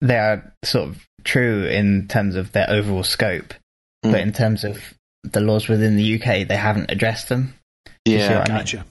they 0.00 0.16
are 0.18 0.52
sort 0.64 0.88
of 0.90 1.06
true 1.24 1.64
in 1.66 2.08
terms 2.08 2.36
of 2.36 2.52
their 2.52 2.68
overall 2.70 3.02
scope, 3.04 3.54
Hmm. 4.04 4.12
but 4.12 4.20
in 4.20 4.32
terms 4.32 4.64
of 4.64 4.94
the 5.24 5.40
laws 5.40 5.68
within 5.68 5.96
the 5.96 6.14
UK, 6.20 6.44
they 6.44 6.56
haven't 6.56 6.90
addressed 6.90 7.28
them. 7.28 7.54
Yeah, 8.04 8.38
what 8.38 8.50
I 8.50 8.52
mean? 8.52 8.58
gotcha 8.58 8.84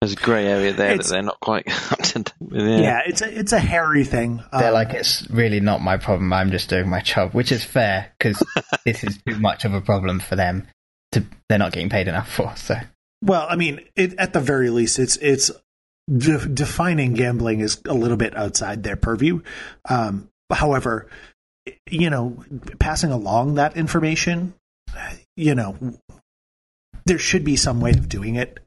there's 0.00 0.12
a 0.12 0.16
grey 0.16 0.46
area 0.46 0.70
there 0.74 0.90
It's- 0.92 1.06
that 1.08 1.14
they're 1.14 1.22
not 1.22 1.40
quite 1.40 1.66
up 1.92 1.98
to 2.02 2.18
date 2.18 2.32
with. 2.38 2.60
yeah, 2.60 2.78
Yeah. 2.78 3.00
it's 3.06 3.22
a 3.22 3.38
it's 3.38 3.52
a 3.52 3.58
hairy 3.58 4.04
thing 4.04 4.42
They're 4.52 4.68
Um, 4.68 4.74
like, 4.74 4.90
it's 4.92 5.26
really 5.30 5.60
not 5.60 5.80
my 5.80 5.96
problem. 5.96 6.30
I'm 6.30 6.50
just 6.50 6.68
doing 6.68 6.90
my 6.90 7.00
job, 7.00 7.32
which 7.32 7.50
is 7.50 7.64
fair 7.64 8.12
because 8.18 8.42
this 8.84 9.02
is 9.02 9.18
too 9.26 9.38
much 9.38 9.64
of 9.64 9.72
a 9.72 9.80
problem 9.80 10.20
for 10.20 10.36
them. 10.36 10.66
To 11.12 11.24
they're 11.48 11.58
not 11.58 11.72
getting 11.72 11.88
paid 11.88 12.06
enough 12.06 12.30
for. 12.30 12.52
So 12.56 12.76
Well, 13.22 13.46
I 13.48 13.56
mean, 13.56 13.80
it, 13.96 14.12
at 14.18 14.34
the 14.34 14.40
very 14.40 14.68
least, 14.68 14.98
it's 14.98 15.16
it's 15.16 15.50
de- 16.08 16.48
defining 16.48 17.14
gambling 17.14 17.60
is 17.60 17.80
a 17.86 17.94
little 17.94 18.16
bit 18.16 18.36
outside 18.36 18.82
their 18.82 18.96
purview. 18.96 19.42
Um, 19.88 20.28
however, 20.52 21.08
you 21.90 22.10
know, 22.10 22.44
passing 22.78 23.10
along 23.10 23.54
that 23.54 23.76
information, 23.76 24.54
you 25.36 25.54
know, 25.54 25.76
there 27.06 27.18
should 27.18 27.44
be 27.44 27.56
some 27.56 27.80
way 27.80 27.90
of 27.90 28.08
doing 28.08 28.36
it. 28.36 28.60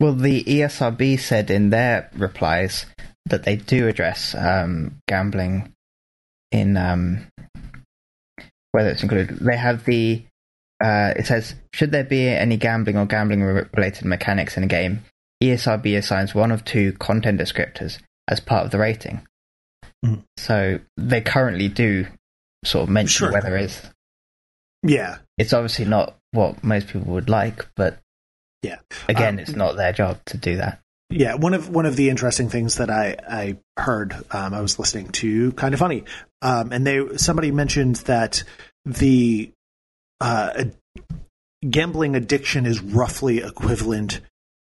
Well, 0.00 0.14
the 0.14 0.42
ESRB 0.44 1.18
said 1.20 1.50
in 1.50 1.70
their 1.70 2.10
replies 2.14 2.86
that 3.26 3.44
they 3.44 3.56
do 3.56 3.88
address 3.88 4.34
um, 4.34 4.96
gambling 5.08 5.72
in 6.50 6.76
um, 6.76 7.26
whether 8.72 8.90
it's 8.90 9.02
included. 9.02 9.38
They 9.38 9.56
have 9.56 9.84
the 9.84 10.24
uh, 10.82 11.14
it 11.16 11.26
says 11.26 11.54
should 11.72 11.92
there 11.92 12.04
be 12.04 12.28
any 12.28 12.56
gambling 12.56 12.96
or 12.96 13.06
gambling 13.06 13.42
related 13.42 14.04
mechanics 14.04 14.56
in 14.56 14.64
a 14.64 14.66
game, 14.66 15.04
ESRB 15.42 15.96
assigns 15.96 16.34
one 16.34 16.50
of 16.52 16.64
two 16.64 16.92
content 16.94 17.40
descriptors 17.40 17.98
as 18.28 18.40
part 18.40 18.64
of 18.64 18.70
the 18.70 18.78
rating. 18.78 19.26
Mhm. 20.04 20.22
So 20.36 20.80
they 20.96 21.20
currently 21.20 21.68
do 21.68 22.06
sort 22.64 22.84
of 22.84 22.88
mention 22.88 23.26
Sure. 23.26 23.32
whether 23.32 23.56
it's 23.56 23.82
Yeah, 24.86 25.18
it's 25.38 25.52
obviously 25.54 25.86
not 25.86 26.16
what 26.32 26.62
most 26.62 26.88
people 26.88 27.12
would 27.14 27.30
like, 27.30 27.66
but 27.74 27.98
Yeah. 28.62 28.76
again, 29.08 29.34
Um, 29.34 29.38
it's 29.40 29.52
not 29.52 29.76
their 29.76 29.92
job 29.92 30.20
to 30.26 30.36
do 30.36 30.56
that. 30.56 30.80
yeah, 31.10 31.34
one 31.34 31.54
of 31.54 31.68
one 31.70 31.86
of 31.86 31.96
the 31.96 32.10
interesting 32.10 32.48
things 32.50 32.76
that 32.76 32.90
I 32.90 33.16
I 33.28 33.56
heard, 33.78 34.14
um, 34.30 34.52
I 34.54 34.60
was 34.60 34.78
listening 34.78 35.08
to 35.12 35.52
Kinda 35.52 35.76
Funny, 35.78 36.04
um, 36.42 36.70
and 36.72 36.86
they 36.86 37.16
somebody 37.16 37.50
mentioned 37.50 37.96
that 38.06 38.44
the 38.84 39.50
uh, 40.20 40.64
gambling 41.68 42.14
addiction 42.14 42.66
is 42.66 42.80
roughly 42.80 43.38
equivalent 43.38 44.20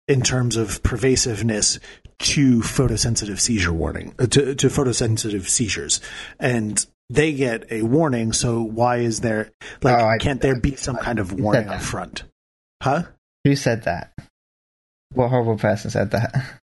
in 0.07 0.21
terms 0.21 0.55
of 0.57 0.81
pervasiveness 0.83 1.79
to 2.19 2.59
photosensitive 2.59 3.39
seizure 3.39 3.73
warning 3.73 4.13
uh, 4.19 4.25
to, 4.27 4.55
to 4.55 4.67
photosensitive 4.67 5.47
seizures, 5.47 6.01
and 6.39 6.85
they 7.09 7.33
get 7.33 7.71
a 7.71 7.81
warning. 7.83 8.33
So 8.33 8.61
why 8.61 8.97
is 8.97 9.21
there 9.21 9.51
like 9.81 9.97
Oh, 9.99 10.05
I- 10.07 10.17
can't 10.17 10.41
there 10.41 10.59
be 10.59 10.75
some 10.75 10.97
kind 10.97 11.19
of 11.19 11.33
warning 11.39 11.67
up 11.69 11.81
front? 11.81 12.23
Huh? 12.81 13.03
Who 13.45 13.55
said 13.55 13.83
that? 13.83 14.13
What 15.13 15.29
horrible 15.29 15.57
person 15.57 15.91
said 15.91 16.11
that? 16.11 16.59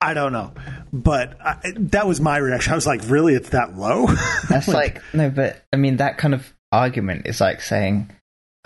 I 0.00 0.12
don't 0.12 0.32
know, 0.32 0.52
but 0.92 1.38
I, 1.40 1.72
that 1.76 2.06
was 2.06 2.20
my 2.20 2.36
reaction. 2.36 2.72
I 2.72 2.76
was 2.76 2.86
like, 2.86 3.00
"Really? 3.06 3.34
It's 3.34 3.48
that 3.50 3.76
low?" 3.76 4.06
That's 4.50 4.68
like 4.68 5.00
no, 5.14 5.30
but 5.30 5.62
I 5.72 5.76
mean 5.76 5.96
that 5.96 6.18
kind 6.18 6.34
of 6.34 6.52
argument 6.70 7.26
is 7.26 7.40
like 7.40 7.62
saying, 7.62 8.10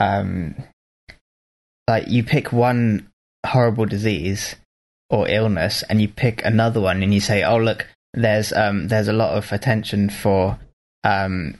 um, 0.01 0.57
like 1.89 2.09
you 2.09 2.25
pick 2.25 2.53
one 2.53 3.09
horrible 3.49 3.87
disease 3.87 4.57
or 5.11 5.29
illness 5.29 5.83
and 5.89 6.01
you 6.01 6.09
pick 6.09 6.45
another 6.45 6.81
one 6.81 7.03
and 7.03 7.13
you 7.15 7.21
say, 7.21 7.43
oh 7.43 7.57
look, 7.59 7.87
there's 8.15 8.53
um 8.53 8.89
there's 8.89 9.09
a 9.09 9.13
lot 9.13 9.37
of 9.37 9.51
attention 9.53 10.11
for 10.11 10.59
um 11.05 11.55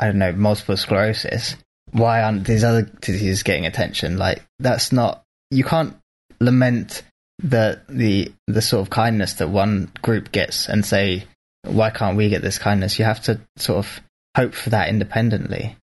I 0.00 0.06
don't 0.06 0.18
know 0.18 0.32
multiple 0.32 0.76
sclerosis. 0.76 1.56
Why 1.92 2.22
aren't 2.22 2.46
these 2.46 2.64
other 2.64 2.82
diseases 2.82 3.42
getting 3.42 3.66
attention? 3.66 4.16
Like 4.18 4.42
that's 4.58 4.92
not 4.92 5.22
you 5.50 5.64
can't 5.64 5.96
lament 6.40 7.02
the 7.38 7.80
the 7.88 8.32
the 8.46 8.62
sort 8.62 8.82
of 8.82 8.90
kindness 8.90 9.34
that 9.34 9.48
one 9.48 9.90
group 10.02 10.32
gets 10.32 10.68
and 10.68 10.84
say 10.84 11.24
why 11.64 11.90
can't 11.90 12.16
we 12.16 12.28
get 12.28 12.42
this 12.42 12.58
kindness? 12.58 12.98
You 12.98 13.04
have 13.04 13.22
to 13.24 13.40
sort 13.56 13.78
of 13.84 14.00
hope 14.36 14.54
for 14.54 14.70
that 14.70 14.88
independently. 14.88 15.76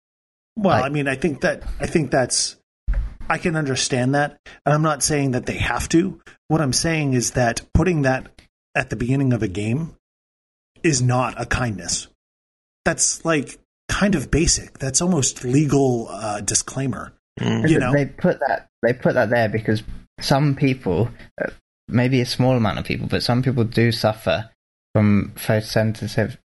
Well, 0.56 0.76
Like- 0.80 0.84
I 0.86 0.88
mean, 0.88 1.08
I 1.08 1.16
think 1.16 1.42
that 1.42 1.62
I 1.80 1.86
think 1.86 2.10
that's 2.10 2.55
I 3.28 3.38
can 3.38 3.56
understand 3.56 4.14
that, 4.14 4.38
and 4.64 4.74
I'm 4.74 4.82
not 4.82 5.02
saying 5.02 5.32
that 5.32 5.46
they 5.46 5.58
have 5.58 5.88
to. 5.90 6.20
What 6.48 6.60
I'm 6.60 6.72
saying 6.72 7.14
is 7.14 7.32
that 7.32 7.62
putting 7.74 8.02
that 8.02 8.28
at 8.74 8.90
the 8.90 8.96
beginning 8.96 9.32
of 9.32 9.42
a 9.42 9.48
game 9.48 9.96
is 10.82 11.02
not 11.02 11.40
a 11.40 11.46
kindness. 11.46 12.08
That's 12.84 13.24
like 13.24 13.58
kind 13.88 14.14
of 14.14 14.30
basic. 14.30 14.78
That's 14.78 15.00
almost 15.00 15.44
legal 15.44 16.08
uh, 16.08 16.40
disclaimer. 16.40 17.12
Mm. 17.40 17.68
You 17.68 17.78
know, 17.78 17.92
they 17.92 18.06
put 18.06 18.40
that 18.40 18.68
they 18.82 18.92
put 18.92 19.14
that 19.14 19.30
there 19.30 19.48
because 19.48 19.82
some 20.20 20.54
people, 20.54 21.10
uh, 21.42 21.50
maybe 21.88 22.20
a 22.20 22.26
small 22.26 22.56
amount 22.56 22.78
of 22.78 22.84
people, 22.84 23.08
but 23.08 23.22
some 23.22 23.42
people 23.42 23.64
do 23.64 23.92
suffer 23.92 24.50
from 24.94 25.32
photosensitive 25.34 26.36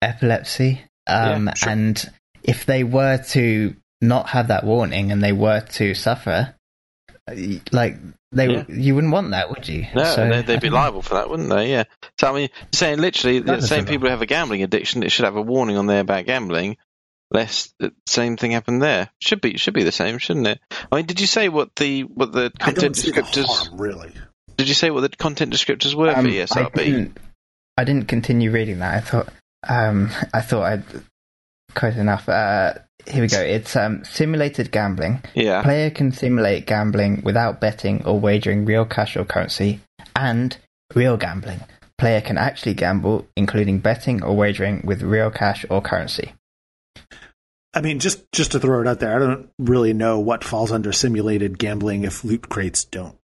epilepsy. 0.00 0.82
Um, 1.06 1.46
Yeah, 1.46 1.54
sure. 1.54 1.72
And 1.72 2.12
if 2.42 2.64
they 2.64 2.84
were 2.84 3.18
to 3.30 3.74
not 4.00 4.30
have 4.30 4.48
that 4.48 4.64
warning 4.64 5.12
and 5.12 5.22
they 5.22 5.32
were 5.32 5.60
to 5.60 5.94
suffer, 5.94 6.54
uh, 7.28 7.34
like 7.72 7.96
they, 8.32 8.48
Yeah. 8.48 8.64
you 8.68 8.94
wouldn't 8.94 9.12
want 9.12 9.30
that, 9.32 9.50
would 9.50 9.66
you? 9.68 9.86
No, 9.94 10.04
So, 10.04 10.28
they'd, 10.28 10.46
they'd 10.46 10.60
be 10.60 10.68
I 10.68 10.70
don't- 10.70 10.72
liable 10.72 11.02
for 11.02 11.14
that, 11.14 11.28
wouldn't 11.28 11.48
they? 11.50 11.70
Yeah. 11.70 11.84
So 12.18 12.28
I 12.30 12.34
mean, 12.34 12.48
saying 12.72 12.98
literally 12.98 13.40
the 13.40 13.56
That 13.56 13.62
same 13.62 13.86
people 13.86 14.06
who 14.06 14.10
have 14.10 14.22
a 14.22 14.26
gambling 14.26 14.62
addiction, 14.62 15.02
it 15.02 15.10
should 15.12 15.24
have 15.24 15.36
a 15.36 15.42
warning 15.42 15.76
on 15.76 15.86
there 15.86 16.00
about 16.00 16.26
gambling. 16.26 16.76
Lest 17.32 17.72
the 17.78 17.92
same 18.06 18.36
thing 18.36 18.50
happen 18.50 18.80
there. 18.80 19.08
Should 19.20 19.40
be 19.40 19.56
should 19.56 19.74
be 19.74 19.84
the 19.84 19.92
same, 19.92 20.18
shouldn't 20.18 20.48
it? 20.48 20.58
I 20.90 20.96
mean, 20.96 21.06
did 21.06 21.20
you 21.20 21.28
say 21.28 21.48
what 21.48 21.76
the 21.76 22.02
what 22.02 22.32
the 22.32 22.50
content 22.58 22.96
see 22.96 23.12
the 23.12 23.22
descriptors? 23.22 23.44
harm, 23.68 23.80
really. 23.80 24.12
Did 24.56 24.66
you 24.66 24.74
say 24.74 24.90
what 24.90 25.02
the 25.02 25.10
content 25.10 25.52
descriptors 25.52 25.94
were 25.94 26.08
Um, 26.08 26.24
for 26.28 26.58
I 26.58 26.68
didn't, 26.74 27.18
I 27.76 27.84
didn't 27.84 28.08
continue 28.08 28.50
reading 28.50 28.80
that. 28.80 28.94
I 28.94 29.00
thought, 29.00 29.28
um, 29.68 30.10
I 30.34 30.40
thought 30.40 30.62
I'd 30.64 30.82
quite 31.74 31.96
enough. 31.96 32.28
Uh, 32.28 32.74
here 33.06 33.22
we 33.22 33.28
go. 33.28 33.40
It's 33.40 33.76
um, 33.76 34.04
simulated 34.04 34.70
gambling. 34.70 35.22
Yeah. 35.34 35.62
Player 35.62 35.90
can 35.90 36.12
simulate 36.12 36.66
gambling 36.66 37.22
without 37.22 37.60
betting 37.60 38.04
or 38.04 38.18
wagering 38.18 38.64
real 38.64 38.84
cash 38.84 39.16
or 39.16 39.24
currency, 39.24 39.80
and 40.16 40.56
real 40.94 41.16
gambling. 41.16 41.60
Player 41.98 42.20
can 42.20 42.38
actually 42.38 42.74
gamble, 42.74 43.26
including 43.36 43.78
betting 43.78 44.22
or 44.22 44.34
wagering 44.36 44.82
with 44.84 45.02
real 45.02 45.30
cash 45.30 45.64
or 45.68 45.80
currency. 45.80 46.32
I 47.72 47.82
mean, 47.82 48.00
just 48.00 48.30
just 48.32 48.52
to 48.52 48.60
throw 48.60 48.80
it 48.80 48.88
out 48.88 49.00
there, 49.00 49.14
I 49.14 49.18
don't 49.18 49.50
really 49.58 49.92
know 49.92 50.18
what 50.18 50.42
falls 50.42 50.72
under 50.72 50.92
simulated 50.92 51.58
gambling 51.58 52.04
if 52.04 52.24
loot 52.24 52.48
crates 52.48 52.84
don't. 52.84 53.16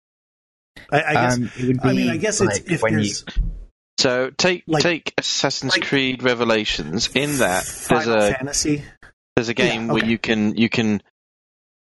I, 0.90 1.02
I 1.02 1.12
guess. 1.14 1.36
Um, 1.36 1.50
it 1.56 1.66
would 1.66 1.80
I 1.82 1.92
mean, 1.92 2.10
I 2.10 2.16
guess 2.16 2.40
like 2.40 2.60
it's 2.60 2.70
if 2.70 2.82
when 2.82 2.92
you 2.92 2.98
there's 2.98 3.24
So 3.98 4.30
take 4.30 4.64
Like- 4.66 4.82
take 4.82 5.14
Assassin's 5.18 5.72
like- 5.72 5.86
Creed 5.86 6.22
Revelations. 6.22 7.08
In 7.14 7.38
that, 7.38 7.64
there's 7.88 8.06
a 8.06 8.32
Fantasy. 8.34 8.84
there's 9.36 9.48
a 9.48 9.54
game 9.54 9.86
Yeah, 9.86 9.92
where 9.94 10.04
you 10.04 10.18
can 10.18 10.56
you 10.56 10.68
can 10.68 11.02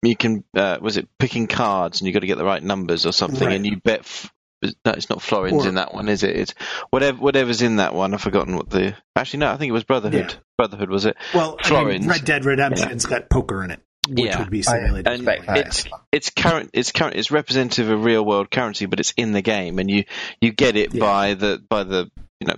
you 0.03 0.15
can 0.17 0.45
uh, 0.57 0.79
was 0.81 0.97
it 0.99 1.09
picking 1.19 1.47
cards 1.47 2.01
and 2.01 2.07
you 2.07 2.13
got 2.13 2.21
to 2.21 2.27
get 2.27 2.39
the 2.39 2.45
right 2.45 2.63
numbers 2.63 3.07
or 3.07 3.13
something, 3.13 3.47
Right. 3.47 3.57
and 3.57 3.67
you 3.67 3.77
bet. 3.83 4.01
F- 4.01 4.33
no, 4.63 4.93
it's 4.93 5.11
not 5.11 5.21
florins 5.21 5.65
Or- 5.65 5.69
in 5.69 5.75
that 5.75 5.93
one, 5.93 6.09
is 6.09 6.23
it? 6.23 6.35
It's 6.35 6.55
whatever 6.91 7.19
whatever's 7.19 7.61
in 7.63 7.77
that 7.77 7.93
one. 7.95 8.15
I've 8.15 8.23
forgotten 8.23 8.57
what 8.57 8.71
the. 8.71 8.95
Actually, 9.15 9.41
no, 9.41 9.53
I 9.53 9.57
think 9.57 9.69
it 9.71 9.73
was 9.73 9.85
Brotherhood. 9.85 10.31
Yeah. 10.33 10.39
Brotherhood 10.59 10.91
was 10.91 11.05
it? 11.05 11.17
Well, 11.35 11.57
I 11.61 11.71
mean, 11.71 12.03
Florins. 12.03 12.07
Red 12.07 12.25
Dead 12.25 12.45
Redemption's 12.45 13.05
got 13.07 13.29
poker 13.29 13.63
in 13.65 13.71
it, 13.73 13.81
which 14.09 14.27
Yeah. 14.27 14.39
would 14.41 14.51
be 14.51 14.61
I 14.61 14.63
simulated. 14.63 15.07
And 15.29 15.57
it's 15.59 15.85
it's 16.13 16.31
current 16.31 16.71
it's 16.73 16.93
current 16.93 17.17
it's 17.17 17.31
representative 17.31 17.91
of 17.91 18.05
real 18.05 18.25
world 18.25 18.51
currency, 18.51 18.87
but 18.87 19.01
it's 19.01 19.13
in 19.17 19.33
the 19.33 19.43
game, 19.43 19.79
and 19.79 19.91
you 19.91 20.05
you 20.41 20.53
get 20.53 20.77
it 20.77 20.95
Yeah. 20.95 21.01
by 21.01 21.35
the 21.35 21.63
by 21.69 21.85
the 21.85 22.11
you 22.41 22.47
know 22.49 22.57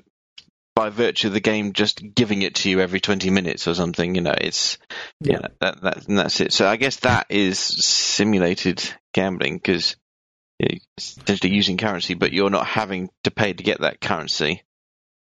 by 0.74 0.90
virtue 0.90 1.26
of 1.28 1.32
the 1.34 1.40
game 1.40 1.72
just 1.72 2.00
giving 2.14 2.42
it 2.42 2.54
to 2.56 2.70
you 2.70 2.80
every 2.80 3.00
twenty 3.00 3.30
minutes 3.30 3.66
or 3.66 3.74
something. 3.74 4.14
You 4.14 4.20
know, 4.20 4.34
it's 4.38 4.78
Yeah. 5.20 5.38
yeah, 5.40 5.48
that, 5.61 5.82
that 5.82 6.08
and 6.08 6.18
that's 6.18 6.40
it. 6.40 6.52
So 6.52 6.68
I 6.68 6.76
guess 6.76 6.96
that 7.00 7.26
is 7.30 7.58
simulated 7.58 8.82
gambling 9.14 9.56
because 9.56 9.96
you're 10.58 10.78
essentially 10.96 11.52
using 11.54 11.76
currency, 11.76 12.14
but 12.14 12.32
you're 12.32 12.50
not 12.50 12.66
having 12.66 13.11
to 13.24 13.30
pay 13.30 13.52
to 13.52 13.62
get 13.62 13.80
that 13.80 14.00
currency, 14.00 14.62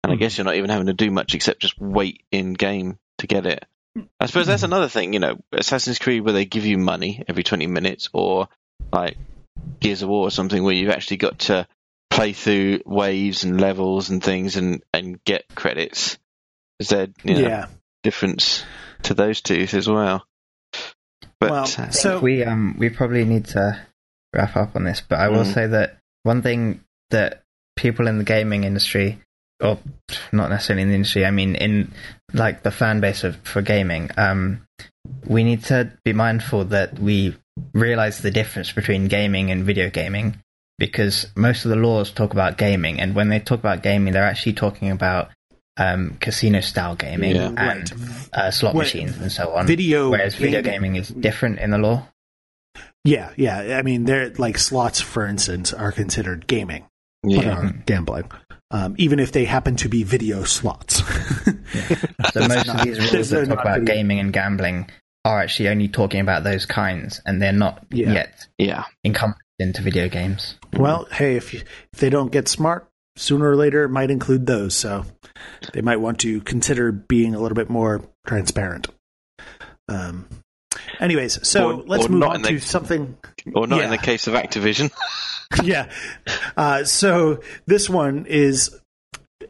and 0.02 0.12
I 0.12 0.16
Mhm. 0.16 0.18
guess 0.20 0.38
you're 0.38 0.44
not 0.44 0.56
even 0.56 0.70
having 0.70 0.86
to 0.86 0.94
do 0.94 1.10
much 1.10 1.34
except 1.34 1.60
just 1.60 1.78
wait 1.80 2.22
in 2.32 2.54
game 2.54 2.98
to 3.18 3.26
get 3.26 3.46
it. 3.46 3.64
I 4.20 4.26
suppose 4.26 4.46
that's 4.46 4.62
Mhm. 4.62 4.66
another 4.66 4.88
thing, 4.88 5.12
you 5.12 5.20
know, 5.20 5.38
Assassin's 5.52 5.98
Creed 5.98 6.22
where 6.22 6.32
they 6.32 6.44
give 6.44 6.66
you 6.66 6.78
money 6.78 7.24
every 7.28 7.42
20 7.44 7.66
minutes, 7.66 8.08
or 8.12 8.48
like 8.92 9.16
Gears 9.80 10.02
of 10.02 10.08
War 10.08 10.26
or 10.26 10.30
something 10.30 10.62
where 10.62 10.74
you've 10.74 10.90
actually 10.90 11.18
got 11.18 11.38
to 11.40 11.66
play 12.10 12.32
through 12.32 12.80
waves 12.86 13.44
and 13.44 13.60
levels 13.60 14.10
and 14.10 14.22
things 14.22 14.56
and, 14.56 14.82
and 14.92 15.22
get 15.24 15.44
credits. 15.54 16.18
Is 16.80 16.88
there 16.88 17.08
you 17.24 17.34
know, 17.34 17.40
yeah. 17.40 17.66
difference 18.02 18.64
to 19.04 19.14
those 19.14 19.40
two 19.40 19.66
as 19.72 19.88
well? 19.88 20.24
But 21.40 21.50
Well, 21.50 21.64
uh, 21.64 21.90
So- 21.90 22.18
we 22.20 22.44
um 22.44 22.76
we 22.78 22.88
probably 22.88 23.24
need 23.24 23.46
to 23.46 23.80
wrap 24.34 24.56
up 24.56 24.74
on 24.76 24.84
this, 24.84 25.00
but 25.00 25.18
I 25.18 25.28
will 25.28 25.44
Mm. 25.44 25.54
say 25.54 25.66
that 25.68 25.98
one 26.24 26.42
thing 26.42 26.84
that 27.10 27.42
people 27.76 28.08
in 28.08 28.18
the 28.18 28.24
gaming 28.24 28.64
industry, 28.64 29.20
or 29.60 29.78
not 30.32 30.50
necessarily 30.50 30.82
in 30.82 30.88
the 30.88 30.94
industry, 30.94 31.24
I 31.26 31.30
mean 31.30 31.54
in 31.54 31.92
like 32.32 32.62
the 32.62 32.70
fan 32.70 33.00
base 33.00 33.24
of 33.24 33.36
for 33.38 33.62
gaming, 33.62 34.10
um, 34.16 34.66
we 35.26 35.42
need 35.44 35.64
to 35.64 35.90
be 36.04 36.12
mindful 36.12 36.64
that 36.66 36.98
we 36.98 37.36
realize 37.72 38.20
the 38.20 38.30
difference 38.30 38.70
between 38.72 39.08
gaming 39.08 39.50
and 39.50 39.64
video 39.64 39.90
gaming 39.90 40.36
because 40.78 41.26
most 41.34 41.64
of 41.64 41.70
the 41.70 41.76
laws 41.76 42.10
talk 42.12 42.32
about 42.32 42.56
gaming, 42.56 43.00
and 43.00 43.14
when 43.14 43.28
they 43.30 43.40
talk 43.40 43.58
about 43.58 43.82
gaming, 43.82 44.12
they're 44.12 44.22
actually 44.24 44.52
talking 44.52 44.90
about 44.90 45.30
um, 45.76 46.16
casino 46.20 46.60
style 46.60 46.94
gaming 46.94 47.34
Yeah. 47.36 47.48
and 47.56 47.58
Right. 47.90 47.92
uh, 48.32 48.50
slot 48.50 48.74
Wait, 48.74 48.84
machines 48.84 49.16
and 49.18 49.30
so 49.32 49.54
on. 49.54 49.66
Video 49.66 50.10
Whereas 50.10 50.34
video 50.36 50.60
gaming- 50.62 50.92
gaming 50.92 50.96
is 50.96 51.08
different 51.08 51.58
in 51.60 51.70
the 51.70 51.78
law. 51.78 52.06
Yeah, 53.04 53.30
yeah. 53.36 53.78
I 53.78 53.82
mean, 53.82 54.04
they're 54.04 54.30
like 54.38 54.58
slots, 54.58 55.00
for 55.00 55.26
instance, 55.26 55.72
are 55.72 55.92
considered 55.92 56.46
gaming, 56.46 56.84
but 57.22 57.30
yeah. 57.32 57.58
are 57.58 57.72
gambling, 57.86 58.30
um, 58.70 58.94
even 58.98 59.18
if 59.20 59.32
they 59.32 59.44
happen 59.44 59.76
to 59.76 59.88
be 59.88 60.02
video 60.02 60.44
slots. 60.44 61.02
So 62.32 62.40
most 62.46 62.68
of 62.68 62.82
these 62.82 62.98
rules 63.12 63.32
are 63.32 63.40
that 63.44 63.48
talk 63.48 63.60
about 63.60 63.80
video- 63.80 63.94
gaming 63.94 64.18
and 64.20 64.32
gambling 64.32 64.90
are 65.24 65.40
actually 65.40 65.68
only 65.68 65.88
talking 65.88 66.20
about 66.20 66.42
those 66.44 66.66
kinds, 66.66 67.20
and 67.26 67.40
they're 67.40 67.52
not 67.52 67.84
Yeah. 67.90 68.12
yet 68.12 68.46
Yeah. 68.58 68.84
encompassed 69.04 69.42
into 69.58 69.82
video 69.82 70.08
games. 70.08 70.56
Well, 70.74 71.06
hey, 71.10 71.36
if 71.36 71.52
you, 71.54 71.60
if 71.92 72.00
they 72.00 72.10
don't 72.10 72.30
get 72.32 72.48
smart, 72.48 72.88
sooner 73.16 73.50
or 73.50 73.56
later 73.56 73.84
it 73.84 73.88
might 73.90 74.10
include 74.10 74.46
those. 74.46 74.74
So 74.74 75.04
they 75.72 75.80
might 75.80 75.96
want 76.00 76.18
to 76.20 76.40
consider 76.42 76.92
being 76.92 77.34
a 77.34 77.40
little 77.40 77.56
bit 77.56 77.68
more 77.70 78.02
transparent. 78.26 78.88
Um. 79.88 80.26
Anyways, 81.00 81.46
so 81.46 81.70
Or- 81.78 81.82
let's 81.86 82.06
or 82.06 82.08
move 82.10 82.22
on 82.24 82.36
in 82.36 82.42
the- 82.42 82.48
to 82.50 82.60
something. 82.60 83.16
Or 83.54 83.66
not 83.66 83.82
in 83.82 83.90
the 83.90 83.98
case 83.98 84.26
of 84.26 84.34
Activision. 84.34 84.90
yeah. 85.62 85.90
Uh, 86.56 86.84
so 86.84 87.40
this 87.66 87.88
one 87.88 88.26
is 88.26 88.78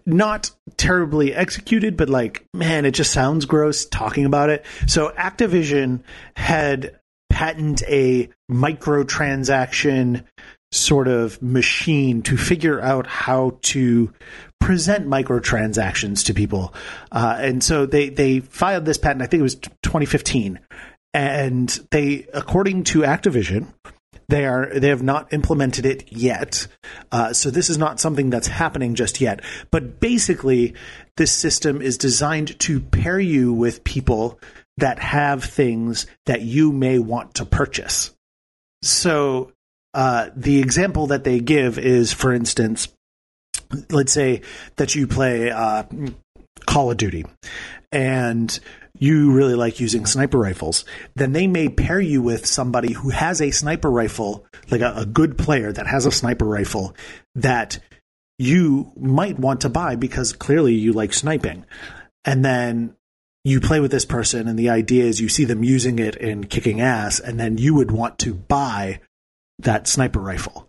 not 0.06 0.50
terribly 0.76 1.34
executed, 1.34 1.96
but 1.96 2.08
like, 2.08 2.46
man, 2.54 2.84
it 2.84 2.92
just 2.92 3.12
sounds 3.12 3.44
gross 3.44 3.84
talking 3.86 4.24
about 4.24 4.50
it. 4.50 4.64
So 4.86 5.10
Activision 5.10 6.02
had 6.36 6.98
patent 7.30 7.82
a 7.88 8.28
microtransaction 8.50 10.24
sort 10.70 11.08
of 11.08 11.40
machine 11.42 12.22
to 12.22 12.36
figure 12.36 12.80
out 12.80 13.06
how 13.06 13.58
to 13.62 14.12
present 14.60 15.06
microtransactions 15.06 16.26
to 16.26 16.34
people. 16.34 16.74
Uh, 17.10 17.36
and 17.38 17.62
so 17.62 17.86
they, 17.86 18.10
they 18.10 18.40
filed 18.40 18.84
this 18.84 18.98
patent, 18.98 19.22
I 19.22 19.26
think 19.26 19.40
it 19.40 19.42
was 19.42 19.54
2015. 19.54 20.58
And 21.14 21.68
they, 21.90 22.26
according 22.34 22.84
to 22.84 23.00
Activision, 23.00 23.66
they 24.28 24.44
are 24.44 24.78
they 24.78 24.88
have 24.88 25.02
not 25.02 25.32
implemented 25.32 25.86
it 25.86 26.12
yet. 26.12 26.66
Uh, 27.10 27.32
so 27.32 27.50
this 27.50 27.70
is 27.70 27.78
not 27.78 27.98
something 27.98 28.30
that's 28.30 28.46
happening 28.46 28.94
just 28.94 29.20
yet. 29.20 29.40
But 29.70 30.00
basically, 30.00 30.74
this 31.16 31.32
system 31.32 31.80
is 31.80 31.98
designed 31.98 32.58
to 32.60 32.80
pair 32.80 33.18
you 33.18 33.52
with 33.52 33.84
people 33.84 34.38
that 34.76 34.98
have 34.98 35.44
things 35.44 36.06
that 36.26 36.42
you 36.42 36.72
may 36.72 36.98
want 36.98 37.34
to 37.34 37.44
purchase. 37.44 38.14
So 38.82 39.52
uh, 39.94 40.30
the 40.36 40.60
example 40.60 41.08
that 41.08 41.24
they 41.24 41.40
give 41.40 41.78
is, 41.78 42.12
for 42.12 42.32
instance, 42.32 42.88
let's 43.90 44.12
say 44.12 44.42
that 44.76 44.94
you 44.94 45.06
play 45.06 45.50
uh, 45.50 45.84
Call 46.66 46.90
of 46.90 46.96
Duty 46.96 47.24
and 47.90 48.58
you 48.98 49.32
really 49.32 49.54
like 49.54 49.80
using 49.80 50.06
sniper 50.06 50.38
rifles, 50.38 50.84
then 51.14 51.32
they 51.32 51.46
may 51.46 51.68
pair 51.68 52.00
you 52.00 52.22
with 52.22 52.46
somebody 52.46 52.92
who 52.92 53.10
has 53.10 53.40
a 53.40 53.50
sniper 53.50 53.90
rifle, 53.90 54.46
like 54.70 54.80
a, 54.80 54.94
a 54.96 55.06
good 55.06 55.38
player 55.38 55.72
that 55.72 55.86
has 55.86 56.06
a 56.06 56.12
sniper 56.12 56.44
rifle 56.44 56.94
that 57.34 57.78
you 58.38 58.92
might 58.96 59.38
want 59.38 59.62
to 59.62 59.68
buy 59.68 59.96
because 59.96 60.32
clearly 60.32 60.74
you 60.74 60.92
like 60.92 61.12
sniping. 61.12 61.64
And 62.24 62.44
then 62.44 62.94
you 63.44 63.60
play 63.60 63.80
with 63.80 63.90
this 63.90 64.04
person, 64.04 64.48
and 64.48 64.58
the 64.58 64.70
idea 64.70 65.04
is 65.04 65.20
you 65.20 65.28
see 65.28 65.44
them 65.44 65.64
using 65.64 65.98
it 65.98 66.16
and 66.16 66.48
kicking 66.48 66.80
ass, 66.80 67.20
and 67.20 67.38
then 67.40 67.56
you 67.56 67.74
would 67.74 67.90
want 67.90 68.18
to 68.20 68.34
buy 68.34 69.00
that 69.60 69.88
sniper 69.88 70.20
rifle. 70.20 70.68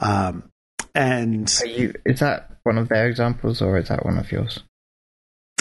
Um, 0.00 0.50
and 0.94 1.52
you, 1.66 1.92
is 2.06 2.20
that 2.20 2.50
one 2.62 2.78
of 2.78 2.88
their 2.88 3.08
examples, 3.08 3.60
or 3.60 3.78
is 3.78 3.88
that 3.88 4.04
one 4.04 4.16
of 4.16 4.30
yours? 4.32 4.60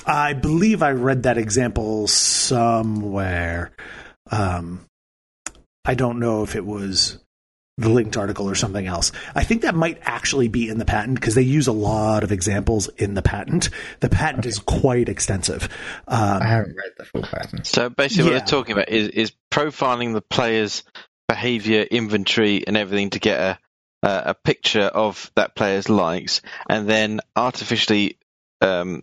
I 0.06 0.34
believe 0.34 0.84
I 0.84 0.92
read 0.92 1.24
that 1.24 1.38
example 1.38 2.08
somewhere. 2.08 3.72
Um, 4.32 4.86
I 5.86 5.96
don't 5.96 6.20
know 6.20 6.44
if 6.44 6.56
it 6.56 6.66
was 6.66 7.20
the 7.78 7.90
linked 7.90 8.18
article 8.18 8.48
or 8.48 8.56
something 8.56 8.86
else. 8.86 9.12
I 9.34 9.44
think 9.44 9.64
that 9.64 9.74
might 9.74 10.00
actually 10.04 10.48
be 10.48 10.70
in 10.70 10.78
the 10.78 10.86
patent 10.86 11.20
because 11.20 11.36
they 11.36 11.42
use 11.42 11.68
a 11.68 11.72
lot 11.72 12.24
of 12.24 12.32
examples 12.32 12.88
in 12.90 13.16
the 13.16 13.22
patent. 13.22 13.70
The 14.00 14.10
patent 14.10 14.40
okay. 14.40 14.50
is 14.50 14.60
quite 14.60 15.10
extensive. 15.10 15.64
Um, 16.08 16.42
I 16.42 16.46
haven't 16.46 16.76
read 16.76 16.92
the 16.98 17.06
full 17.06 17.24
patent. 17.24 17.66
So 17.66 17.90
basically, 17.90 18.26
yeah. 18.26 18.38
what 18.38 18.40
they're 18.40 18.60
talking 18.60 18.74
about 18.74 18.90
is, 18.90 19.08
is 19.10 19.34
profiling 19.52 20.14
the 20.14 20.22
player's 20.22 20.84
behavior, 21.28 21.82
inventory, 21.82 22.66
and 22.68 22.78
everything 22.78 23.10
to 23.12 23.20
get 23.20 23.40
a 23.40 23.60
a 24.04 24.34
picture 24.34 24.82
of 24.82 25.32
that 25.36 25.56
player's 25.56 25.88
likes, 25.88 26.42
and 26.68 26.90
then 26.90 27.22
artificially 27.38 28.18
um, 28.60 29.02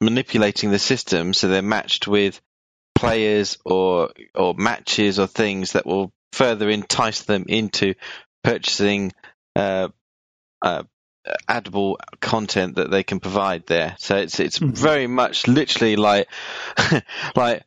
manipulating 0.00 0.70
the 0.70 0.78
system 0.78 1.34
so 1.34 1.48
they're 1.48 1.62
matched 1.62 2.08
with 2.08 2.40
players 2.94 3.58
or 3.64 4.10
or 4.34 4.54
matches 4.54 5.18
or 5.18 5.26
things 5.26 5.72
that 5.72 5.86
will 5.86 6.12
further 6.32 6.68
entice 6.68 7.22
them 7.22 7.44
into 7.48 7.94
purchasing 8.44 9.12
uh, 9.56 9.88
uh, 10.62 10.82
addable 11.48 11.96
content 12.20 12.76
that 12.76 12.90
they 12.90 13.02
can 13.02 13.20
provide 13.20 13.66
there. 13.66 13.96
So 13.98 14.16
it's 14.16 14.40
it's 14.40 14.58
mm-hmm. 14.58 14.74
very 14.74 15.06
much 15.06 15.46
literally 15.46 15.96
like 15.96 16.28
like 17.36 17.64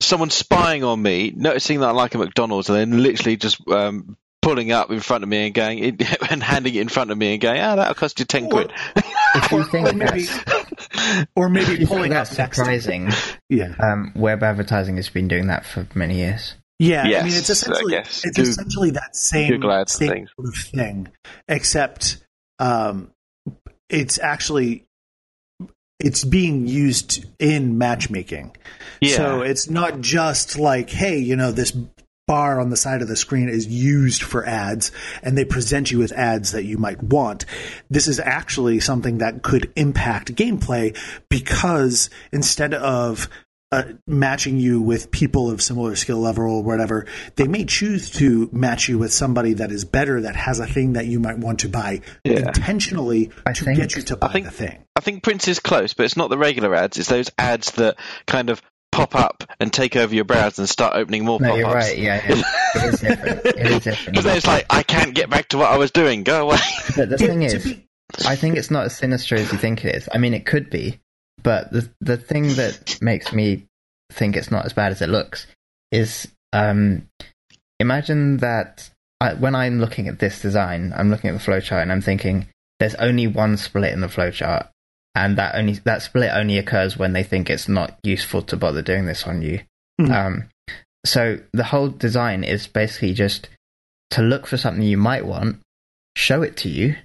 someone 0.00 0.30
spying 0.30 0.84
on 0.84 1.00
me, 1.00 1.32
noticing 1.34 1.80
that 1.80 1.88
I 1.88 1.92
like 1.92 2.14
a 2.14 2.18
McDonald's, 2.18 2.68
and 2.68 2.78
then 2.78 3.02
literally 3.02 3.36
just 3.36 3.66
um, 3.68 4.16
pulling 4.42 4.72
up 4.72 4.90
in 4.90 5.00
front 5.00 5.24
of 5.24 5.28
me 5.28 5.46
and 5.46 5.54
going 5.54 5.98
and 6.30 6.42
handing 6.42 6.74
it 6.74 6.80
in 6.80 6.88
front 6.88 7.10
of 7.10 7.18
me 7.18 7.32
and 7.32 7.40
going, 7.40 7.60
"Ah, 7.60 7.72
oh, 7.72 7.76
that'll 7.76 7.94
cost 7.94 8.18
you 8.18 8.24
ten 8.24 8.48
quid." 8.48 8.72
if 8.96 9.52
you 9.52 9.64
think 9.64 9.88
or 9.88 9.92
maybe, 9.92 10.26
or 11.36 11.48
maybe 11.48 11.84
pulling 11.86 12.10
that's 12.10 12.30
surprising. 12.30 13.10
Yeah, 13.48 13.74
um, 13.78 14.12
web 14.16 14.42
advertising 14.42 14.96
has 14.96 15.08
been 15.08 15.28
doing 15.28 15.46
that 15.46 15.64
for 15.64 15.86
many 15.94 16.16
years. 16.16 16.56
Yeah, 16.80 17.06
yes, 17.06 17.22
I 17.22 17.24
mean 17.24 17.36
it's 17.36 17.48
essentially 17.48 17.94
it's 17.94 18.38
essentially 18.38 18.90
that 18.90 19.14
same 19.14 19.62
same 19.86 20.26
sort 20.34 20.48
of 20.48 20.54
thing, 20.56 21.08
except 21.46 22.18
um, 22.58 23.12
it's 23.88 24.18
actually 24.18 24.84
it's 26.00 26.24
being 26.24 26.66
used 26.66 27.24
in 27.38 27.78
matchmaking. 27.78 28.56
Yeah. 29.00 29.16
So 29.16 29.42
it's 29.42 29.70
not 29.70 30.00
just 30.00 30.58
like, 30.58 30.90
hey, 30.90 31.18
you 31.18 31.36
know, 31.36 31.52
this 31.52 31.76
bar 32.26 32.60
on 32.60 32.70
the 32.70 32.76
side 32.76 33.02
of 33.02 33.08
the 33.08 33.16
screen 33.16 33.48
is 33.48 33.66
used 33.66 34.22
for 34.22 34.44
ads 34.44 34.92
and 35.22 35.36
they 35.36 35.44
present 35.44 35.90
you 35.90 35.98
with 35.98 36.12
ads 36.12 36.52
that 36.52 36.64
you 36.64 36.78
might 36.78 37.02
want. 37.02 37.44
This 37.88 38.08
is 38.08 38.20
actually 38.20 38.80
something 38.80 39.18
that 39.18 39.42
could 39.42 39.72
impact 39.76 40.34
gameplay 40.34 40.96
because 41.28 42.10
instead 42.32 42.74
of 42.74 43.28
uh, 43.72 43.82
matching 44.06 44.58
you 44.58 44.80
with 44.80 45.10
people 45.10 45.50
of 45.50 45.60
similar 45.60 45.96
skill 45.96 46.18
level 46.18 46.44
or 46.44 46.62
whatever, 46.62 47.06
they 47.34 47.48
may 47.48 47.64
choose 47.64 48.10
to 48.10 48.48
match 48.52 48.88
you 48.88 48.98
with 48.98 49.12
somebody 49.12 49.54
that 49.54 49.72
is 49.72 49.84
better 49.84 50.20
that 50.20 50.36
has 50.36 50.60
a 50.60 50.66
thing 50.66 50.92
that 50.92 51.06
you 51.06 51.18
might 51.18 51.38
want 51.38 51.60
to 51.60 51.68
buy 51.68 52.00
yeah. 52.24 52.38
intentionally 52.38 53.30
I 53.44 53.52
to 53.52 53.64
think, 53.64 53.78
get 53.78 53.96
you 53.96 54.02
to 54.02 54.16
buy 54.16 54.32
think, 54.32 54.46
the 54.46 54.52
thing. 54.52 54.84
I 54.94 55.00
think 55.00 55.22
Prince 55.22 55.48
is 55.48 55.58
close, 55.58 55.94
but 55.94 56.04
it's 56.04 56.16
not 56.16 56.30
the 56.30 56.38
regular 56.38 56.74
ads. 56.74 56.98
It's 56.98 57.08
those 57.08 57.30
ads 57.38 57.72
that 57.72 57.96
kind 58.26 58.50
of 58.50 58.62
pop 58.96 59.14
up 59.14 59.44
and 59.60 59.72
take 59.72 59.94
over 59.96 60.14
your 60.14 60.24
browser 60.24 60.62
and 60.62 60.68
start 60.68 60.96
opening 60.96 61.24
more 61.24 61.38
no, 61.38 61.48
pop-ups. 61.48 61.58
You're 61.58 61.74
right. 61.74 61.98
Yeah, 61.98 62.22
yeah. 62.28 62.42
it 62.74 62.94
is 62.94 63.00
different. 63.00 63.46
It 63.46 63.66
is 63.66 63.84
different. 63.84 64.16
Because 64.16 64.26
it's 64.36 64.46
like 64.46 64.66
I 64.70 64.82
can't 64.82 65.14
get 65.14 65.28
back 65.28 65.48
to 65.48 65.58
what 65.58 65.70
I 65.70 65.76
was 65.76 65.90
doing. 65.90 66.22
Go 66.24 66.48
away. 66.48 66.58
But 66.96 67.10
the 67.10 67.18
thing 67.18 67.42
is, 67.42 67.76
I 68.26 68.36
think 68.36 68.56
it's 68.56 68.70
not 68.70 68.86
as 68.86 68.96
sinister 68.96 69.34
as 69.34 69.52
you 69.52 69.58
think 69.58 69.84
it 69.84 69.94
is. 69.94 70.08
I 70.12 70.18
mean, 70.18 70.34
it 70.34 70.46
could 70.46 70.70
be, 70.70 70.98
but 71.42 71.70
the 71.70 71.88
the 72.00 72.16
thing 72.16 72.54
that 72.54 72.98
makes 73.02 73.32
me 73.32 73.66
think 74.12 74.36
it's 74.36 74.50
not 74.50 74.64
as 74.64 74.72
bad 74.72 74.92
as 74.92 75.02
it 75.02 75.08
looks 75.08 75.46
is 75.92 76.28
um, 76.52 77.08
imagine 77.78 78.38
that 78.38 78.90
I, 79.20 79.34
when 79.34 79.54
I'm 79.54 79.80
looking 79.80 80.08
at 80.08 80.18
this 80.18 80.40
design, 80.40 80.92
I'm 80.96 81.10
looking 81.10 81.30
at 81.30 81.38
the 81.38 81.44
flowchart 81.44 81.82
and 81.82 81.92
I'm 81.92 82.00
thinking 82.00 82.48
there's 82.80 82.94
only 82.96 83.26
one 83.26 83.56
split 83.56 83.92
in 83.92 84.00
the 84.00 84.06
flowchart 84.06 84.68
and 85.16 85.38
that 85.38 85.54
only 85.54 85.72
that 85.84 86.02
split 86.02 86.30
only 86.34 86.58
occurs 86.58 86.98
when 86.98 87.14
they 87.14 87.22
think 87.22 87.48
it's 87.48 87.68
not 87.68 87.98
useful 88.02 88.42
to 88.42 88.56
bother 88.56 88.82
doing 88.82 89.06
this 89.06 89.26
on 89.26 89.40
you. 89.40 89.60
Mm-hmm. 89.98 90.12
Um, 90.12 90.48
so 91.06 91.38
the 91.52 91.64
whole 91.64 91.88
design 91.88 92.44
is 92.44 92.66
basically 92.66 93.14
just 93.14 93.48
to 94.10 94.20
look 94.20 94.46
for 94.46 94.58
something 94.58 94.82
you 94.82 94.98
might 94.98 95.24
want, 95.24 95.60
show 96.16 96.42
it 96.42 96.58
to 96.58 96.68
you, 96.68 96.96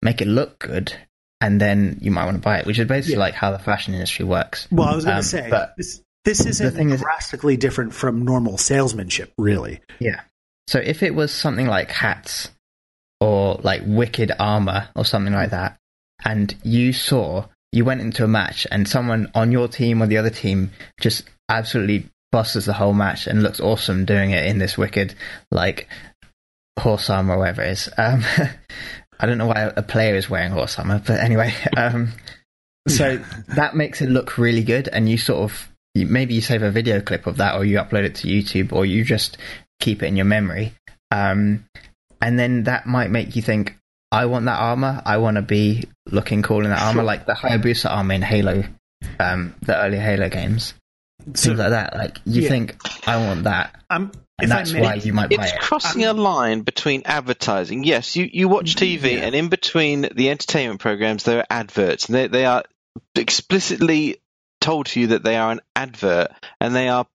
make 0.00 0.22
it 0.22 0.26
look 0.26 0.58
good, 0.58 0.94
and 1.42 1.60
then 1.60 1.98
you 2.00 2.10
might 2.10 2.24
want 2.24 2.38
to 2.38 2.42
buy 2.42 2.58
it, 2.58 2.64
which 2.64 2.78
is 2.78 2.88
basically 2.88 3.16
yeah. 3.16 3.20
like 3.20 3.34
how 3.34 3.50
the 3.50 3.58
fashion 3.58 3.92
industry 3.92 4.24
works. 4.24 4.66
Well, 4.72 4.88
I 4.88 4.94
was 4.94 5.04
going 5.04 5.16
to 5.16 5.18
um, 5.18 5.22
say, 5.22 5.50
but 5.50 5.74
this, 5.76 6.02
this 6.24 6.46
isn't 6.46 6.74
thing 6.74 6.96
drastically 6.96 7.54
is, 7.54 7.60
different 7.60 7.92
from 7.92 8.22
normal 8.22 8.56
salesmanship, 8.56 9.30
really. 9.36 9.80
Yeah. 9.98 10.22
So 10.68 10.78
if 10.78 11.02
it 11.02 11.14
was 11.14 11.34
something 11.34 11.66
like 11.66 11.90
hats 11.90 12.50
or 13.20 13.60
like 13.62 13.82
wicked 13.84 14.32
armor 14.38 14.88
or 14.96 15.04
something 15.04 15.34
like 15.34 15.50
that, 15.50 15.76
and 16.24 16.54
you 16.62 16.94
saw 16.94 17.44
you 17.72 17.84
went 17.84 18.00
into 18.00 18.24
a 18.24 18.28
match 18.28 18.66
and 18.70 18.88
someone 18.88 19.30
on 19.34 19.52
your 19.52 19.68
team 19.68 20.02
or 20.02 20.06
the 20.06 20.16
other 20.16 20.30
team 20.30 20.70
just 21.00 21.28
absolutely 21.48 22.08
bosses 22.30 22.66
the 22.66 22.72
whole 22.72 22.92
match 22.92 23.26
and 23.26 23.42
looks 23.42 23.60
awesome 23.60 24.04
doing 24.04 24.30
it 24.30 24.46
in 24.46 24.58
this 24.58 24.76
wicked 24.76 25.14
like 25.50 25.88
horse 26.78 27.10
armor 27.10 27.34
or 27.34 27.38
whatever 27.38 27.62
it 27.62 27.70
is. 27.70 27.88
Um, 27.96 28.24
I 29.20 29.26
don't 29.26 29.38
know 29.38 29.46
why 29.46 29.72
a 29.76 29.82
player 29.82 30.14
is 30.14 30.30
wearing 30.30 30.52
horse 30.52 30.78
armor, 30.78 31.02
but 31.04 31.18
anyway, 31.20 31.52
um, 31.76 32.12
so 32.86 33.20
that 33.48 33.74
makes 33.74 34.00
it 34.00 34.08
look 34.08 34.38
really 34.38 34.62
good, 34.62 34.88
and 34.88 35.08
you 35.08 35.18
sort 35.18 35.40
of 35.40 35.68
maybe 35.94 36.34
you 36.34 36.40
save 36.40 36.62
a 36.62 36.70
video 36.70 37.00
clip 37.00 37.26
of 37.26 37.38
that, 37.38 37.56
or 37.56 37.64
you 37.64 37.78
upload 37.78 38.04
it 38.04 38.14
to 38.16 38.28
YouTube, 38.28 38.72
or 38.72 38.86
you 38.86 39.04
just 39.04 39.36
keep 39.80 40.02
it 40.02 40.06
in 40.06 40.16
your 40.16 40.24
memory, 40.24 40.72
um, 41.10 41.64
and 42.22 42.38
then 42.38 42.64
that 42.64 42.86
might 42.86 43.10
make 43.10 43.34
you 43.34 43.42
think, 43.42 43.76
I 44.10 44.26
want 44.26 44.46
that 44.46 44.58
armor. 44.58 45.02
I 45.04 45.18
want 45.18 45.34
to 45.34 45.42
be 45.42 45.84
looking 46.10 46.42
cool 46.42 46.64
in 46.64 46.70
that 46.70 46.80
armor, 46.80 47.02
like 47.02 47.26
the 47.26 47.34
Hayabusa 47.34 47.90
armor 47.90 48.14
in 48.14 48.22
Halo, 48.22 48.64
um, 49.18 49.54
the 49.62 49.76
early 49.76 49.98
Halo 49.98 50.28
games. 50.28 50.74
So, 51.34 51.50
Things 51.50 51.58
like 51.58 51.70
that. 51.70 51.96
Like 51.96 52.18
you 52.24 52.42
yeah. 52.42 52.48
think, 52.48 53.08
I 53.08 53.16
want 53.16 53.44
that. 53.44 53.82
Um, 53.90 54.12
and 54.40 54.50
that's 54.50 54.72
why 54.72 54.94
you 54.94 55.12
might 55.12 55.30
buy 55.30 55.46
it's 55.46 55.66
crossing 55.66 56.04
um, 56.04 56.18
a 56.18 56.20
line 56.20 56.60
between 56.62 57.02
advertising. 57.04 57.82
Yes, 57.82 58.14
you, 58.14 58.28
you 58.32 58.48
watch 58.48 58.76
TV, 58.76 59.14
yeah. 59.14 59.24
and 59.24 59.34
in 59.34 59.48
between 59.48 60.02
the 60.14 60.30
entertainment 60.30 60.80
programs, 60.80 61.24
there 61.24 61.40
are 61.40 61.46
adverts, 61.50 62.06
and 62.06 62.14
they, 62.14 62.28
they 62.28 62.44
are 62.44 62.62
explicitly 63.16 64.20
told 64.60 64.86
to 64.86 65.00
you 65.00 65.06
that 65.08 65.24
they 65.24 65.36
are 65.36 65.50
an 65.50 65.60
advert, 65.74 66.30
and 66.60 66.74
they 66.74 66.88
are 66.88 67.06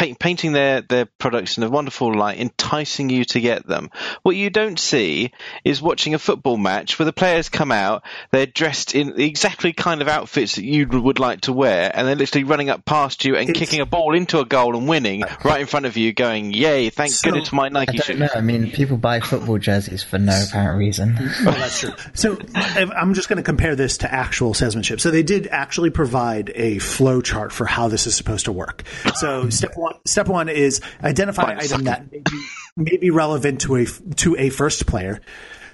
paint, 0.00 0.18
painting 0.18 0.52
their 0.52 0.80
their 0.80 1.04
products 1.04 1.58
in 1.58 1.62
a 1.62 1.68
wonderful 1.68 2.14
light, 2.14 2.38
enticing 2.38 3.10
you 3.10 3.24
to 3.26 3.40
get 3.40 3.66
them. 3.66 3.90
What 4.22 4.34
you 4.34 4.48
don't 4.48 4.78
see 4.78 5.32
is 5.62 5.82
watching 5.82 6.14
a 6.14 6.18
football 6.18 6.56
match 6.56 6.98
where 6.98 7.04
the 7.04 7.12
players 7.12 7.50
come 7.50 7.70
out, 7.70 8.02
they're 8.30 8.46
dressed 8.46 8.94
in 8.94 9.14
the 9.16 9.26
exactly 9.26 9.72
kind 9.74 10.00
of 10.00 10.08
outfits 10.08 10.54
that 10.56 10.64
you 10.64 10.88
would 10.88 11.18
like 11.18 11.42
to 11.42 11.52
wear, 11.52 11.90
and 11.94 12.08
they're 12.08 12.16
literally 12.16 12.44
running 12.44 12.70
up 12.70 12.84
past 12.86 13.24
you 13.26 13.36
and 13.36 13.48
It's- 13.50 13.58
kicking 13.58 13.80
a 13.80 13.86
ball 13.86 14.14
into 14.14 14.40
a 14.40 14.44
goal 14.46 14.74
and 14.76 14.88
winning 14.88 15.22
right 15.44 15.60
in 15.60 15.66
front 15.66 15.84
of 15.84 15.96
you, 15.98 16.12
going, 16.14 16.52
"Yay! 16.52 16.88
Thank 16.88 17.12
So- 17.12 17.30
goodness 17.30 17.48
for 17.50 17.56
my 17.56 17.66
I 17.66 17.84
don't 17.84 18.02
shoes." 18.02 18.18
know. 18.18 18.28
I 18.34 18.40
mean, 18.40 18.70
people 18.70 18.96
buy 18.96 19.20
football 19.20 19.58
jerseys 19.58 20.02
for 20.02 20.18
no 20.18 20.42
apparent 20.48 20.78
reason. 20.78 21.18
Well, 21.44 21.54
that's 21.54 21.80
true. 21.80 21.92
So 22.14 22.38
I'm 22.54 23.12
just 23.14 23.28
going 23.28 23.36
to 23.36 23.42
compare 23.42 23.76
this 23.76 23.98
to 23.98 24.12
actual 24.12 24.54
salesmanship. 24.54 25.00
So 25.00 25.10
they 25.10 25.22
did 25.22 25.46
actually 25.50 25.90
provide 25.90 26.52
a 26.54 26.78
flow 26.78 27.20
chart 27.20 27.52
for 27.52 27.66
how 27.66 27.88
this 27.88 28.06
is 28.06 28.14
supposed 28.14 28.44
to 28.46 28.52
work. 28.52 28.82
So 29.16 29.48
step 29.50 29.72
one, 29.76 29.89
step 30.06 30.28
one 30.28 30.48
is 30.48 30.80
identify 31.02 31.52
an 31.52 31.58
item 31.58 31.84
that 31.84 32.10
may 32.10 32.18
be, 32.18 32.46
may 32.76 32.96
be 32.96 33.10
relevant 33.10 33.62
to 33.62 33.76
a 33.76 33.86
to 34.16 34.36
a 34.36 34.50
first 34.50 34.86
player. 34.86 35.20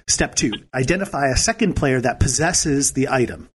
Step 0.07 0.35
two, 0.35 0.51
identify 0.73 1.27
a 1.27 1.35
second 1.35 1.73
player 1.73 1.99
that 1.99 2.19
possesses 2.19 2.93
the 2.93 3.09
item. 3.09 3.49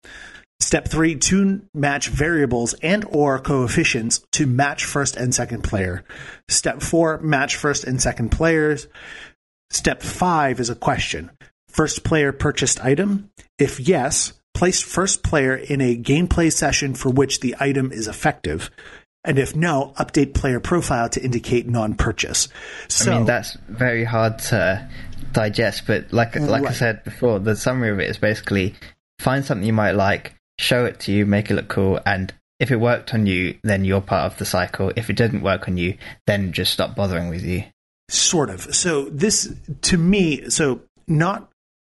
Step 0.60 0.86
three, 0.86 1.16
tune 1.16 1.68
match 1.74 2.08
variables 2.08 2.74
and 2.74 3.04
or 3.08 3.40
coefficients 3.40 4.24
to 4.32 4.46
match 4.46 4.84
first 4.84 5.16
and 5.16 5.34
second 5.34 5.62
player. 5.62 6.04
Step 6.48 6.82
four, 6.82 7.18
match 7.18 7.56
first 7.56 7.84
and 7.84 8.00
second 8.00 8.28
players. 8.28 8.86
Step 9.70 10.02
five 10.02 10.60
is 10.60 10.70
a 10.70 10.76
question. 10.76 11.30
First 11.68 12.04
player 12.04 12.32
purchased 12.32 12.84
item? 12.84 13.30
If 13.58 13.80
yes, 13.80 14.34
place 14.54 14.82
first 14.82 15.24
player 15.24 15.56
in 15.56 15.80
a 15.80 15.96
gameplay 15.96 16.52
session 16.52 16.94
for 16.94 17.08
which 17.08 17.40
the 17.40 17.56
item 17.58 17.90
is 17.90 18.06
effective. 18.06 18.70
And 19.24 19.38
if 19.38 19.54
no, 19.54 19.92
update 19.96 20.34
player 20.34 20.58
profile 20.58 21.08
to 21.10 21.22
indicate 21.22 21.68
non-purchase. 21.68 22.48
So, 22.88 23.12
I 23.12 23.16
mean, 23.16 23.26
that's 23.26 23.56
very 23.68 24.04
hard 24.04 24.38
to 24.40 24.88
digest. 25.32 25.86
But 25.86 26.12
like 26.12 26.32
mm, 26.32 26.48
like 26.48 26.66
I 26.66 26.72
said 26.72 27.04
before, 27.04 27.38
the 27.38 27.54
summary 27.54 27.90
of 27.90 28.00
it 28.00 28.10
is 28.10 28.18
basically 28.18 28.74
find 29.20 29.44
something 29.44 29.66
you 29.66 29.72
might 29.72 29.92
like, 29.92 30.34
show 30.58 30.84
it 30.84 31.00
to 31.00 31.12
you, 31.12 31.24
make 31.24 31.50
it 31.50 31.54
look 31.54 31.68
cool, 31.68 32.00
and 32.04 32.32
if 32.58 32.70
it 32.70 32.76
worked 32.76 33.12
on 33.12 33.26
you, 33.26 33.58
then 33.64 33.84
you're 33.84 34.00
part 34.00 34.30
of 34.30 34.38
the 34.38 34.44
cycle. 34.44 34.92
If 34.94 35.10
it 35.10 35.16
didn't 35.16 35.42
work 35.42 35.66
on 35.66 35.76
you, 35.76 35.96
then 36.26 36.52
just 36.52 36.72
stop 36.72 36.94
bothering 36.94 37.28
with 37.28 37.42
you. 37.42 37.64
Sort 38.08 38.50
of. 38.50 38.74
So 38.74 39.06
this, 39.06 39.52
to 39.82 39.98
me, 39.98 40.48
so 40.48 40.82
not 41.08 41.50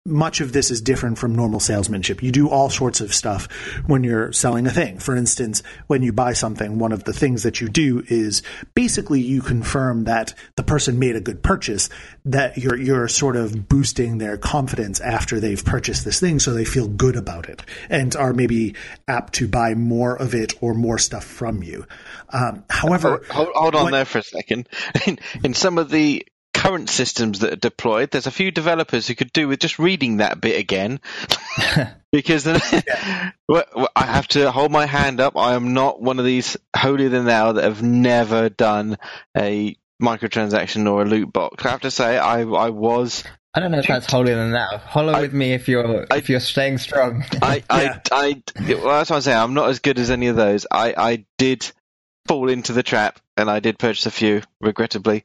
much 0.06 0.42
of 0.42 0.52
this 0.52 0.70
is 0.70 0.82
different 0.82 1.16
from 1.16 1.34
normal 1.34 1.60
salesmanship. 1.60 2.22
You 2.22 2.30
do 2.30 2.50
all 2.50 2.68
sorts 2.68 3.00
of 3.00 3.14
stuff 3.14 3.50
when 3.86 4.04
you're 4.04 4.32
selling 4.32 4.66
a 4.66 4.70
thing. 4.70 4.98
For 4.98 5.16
instance, 5.16 5.62
when 5.86 6.02
you 6.02 6.12
buy 6.12 6.34
something, 6.34 6.78
one 6.78 6.92
of 6.92 7.04
the 7.04 7.14
things 7.14 7.44
that 7.44 7.62
you 7.62 7.70
do 7.70 8.04
is 8.08 8.42
basically 8.74 9.22
you 9.22 9.40
confirm 9.40 10.04
that 10.04 10.34
the 10.56 10.62
person 10.62 10.98
made 10.98 11.16
a 11.16 11.22
good 11.22 11.42
purchase, 11.42 11.88
that 12.26 12.58
you're, 12.58 12.76
you're 12.76 13.08
sort 13.08 13.34
of 13.34 13.66
boosting 13.66 14.18
their 14.18 14.36
confidence 14.36 15.00
after 15.00 15.40
they've 15.40 15.64
purchased 15.64 16.04
this 16.04 16.20
thing 16.20 16.38
so 16.38 16.52
they 16.52 16.66
feel 16.66 16.86
good 16.86 17.16
about 17.16 17.48
it 17.48 17.62
and 17.88 18.14
are 18.14 18.34
maybe 18.34 18.74
apt 19.08 19.32
to 19.34 19.48
buy 19.48 19.74
more 19.74 20.16
of 20.20 20.34
it 20.34 20.52
or 20.60 20.74
more 20.74 20.98
stuff 20.98 21.24
from 21.24 21.62
you. 21.62 21.86
Um, 22.28 22.64
however, 22.68 23.22
Hold, 23.30 23.48
hold 23.54 23.74
on 23.74 23.90
there 23.92 24.04
for 24.04 24.18
a 24.18 24.22
second. 24.22 24.68
In, 25.06 25.18
in 25.42 25.54
some 25.54 25.78
of 25.78 25.90
the 25.90 26.26
current 26.64 26.88
systems 26.88 27.40
that 27.40 27.52
are 27.52 27.56
deployed, 27.56 28.10
there's 28.10 28.26
a 28.26 28.30
few 28.30 28.50
developers 28.50 29.06
who 29.06 29.14
could 29.14 29.32
do 29.32 29.46
with 29.48 29.60
just 29.60 29.78
reading 29.78 30.16
that 30.18 30.40
bit 30.40 30.58
again. 30.58 31.00
because 32.12 32.44
then 32.44 32.60
well, 33.48 33.64
well, 33.74 33.88
I 33.94 34.06
have 34.06 34.28
to 34.28 34.50
hold 34.50 34.72
my 34.72 34.86
hand 34.86 35.20
up. 35.20 35.36
I 35.36 35.54
am 35.54 35.74
not 35.74 36.00
one 36.00 36.18
of 36.18 36.24
these 36.24 36.56
holier 36.74 37.08
than 37.08 37.26
thou 37.26 37.52
that 37.52 37.64
have 37.64 37.82
never 37.82 38.48
done 38.48 38.96
a 39.36 39.76
microtransaction 40.02 40.90
or 40.90 41.02
a 41.02 41.04
loot 41.04 41.32
box. 41.32 41.64
I 41.64 41.70
have 41.70 41.82
to 41.82 41.90
say, 41.90 42.18
I 42.18 42.40
I 42.42 42.70
was 42.70 43.24
I 43.54 43.60
don't 43.60 43.70
know 43.70 43.78
if 43.78 43.86
that's 43.86 44.10
holier 44.10 44.34
than 44.36 44.52
thou. 44.52 44.78
Hollow 44.78 45.12
I- 45.12 45.20
with 45.20 45.32
me 45.32 45.52
if 45.52 45.68
you're 45.68 46.06
I- 46.12 46.16
if 46.16 46.28
you're 46.28 46.40
staying 46.40 46.78
strong. 46.78 47.24
I, 47.42 47.56
Yeah. 47.70 48.00
I, 48.10 48.42
I, 48.56 48.74
well, 48.74 48.98
that's 48.98 49.10
what 49.10 49.16
I'm 49.16 49.22
saying. 49.22 49.38
I'm 49.38 49.54
not 49.54 49.68
as 49.68 49.78
good 49.80 49.98
as 49.98 50.10
any 50.10 50.26
of 50.28 50.36
those. 50.36 50.66
I, 50.70 50.94
I 50.96 51.24
did 51.38 51.70
fall 52.26 52.48
into 52.48 52.72
the 52.72 52.82
trap, 52.82 53.20
and 53.36 53.50
I 53.50 53.60
did 53.60 53.78
purchase 53.78 54.06
a 54.06 54.10
few, 54.10 54.42
regrettably. 54.60 55.24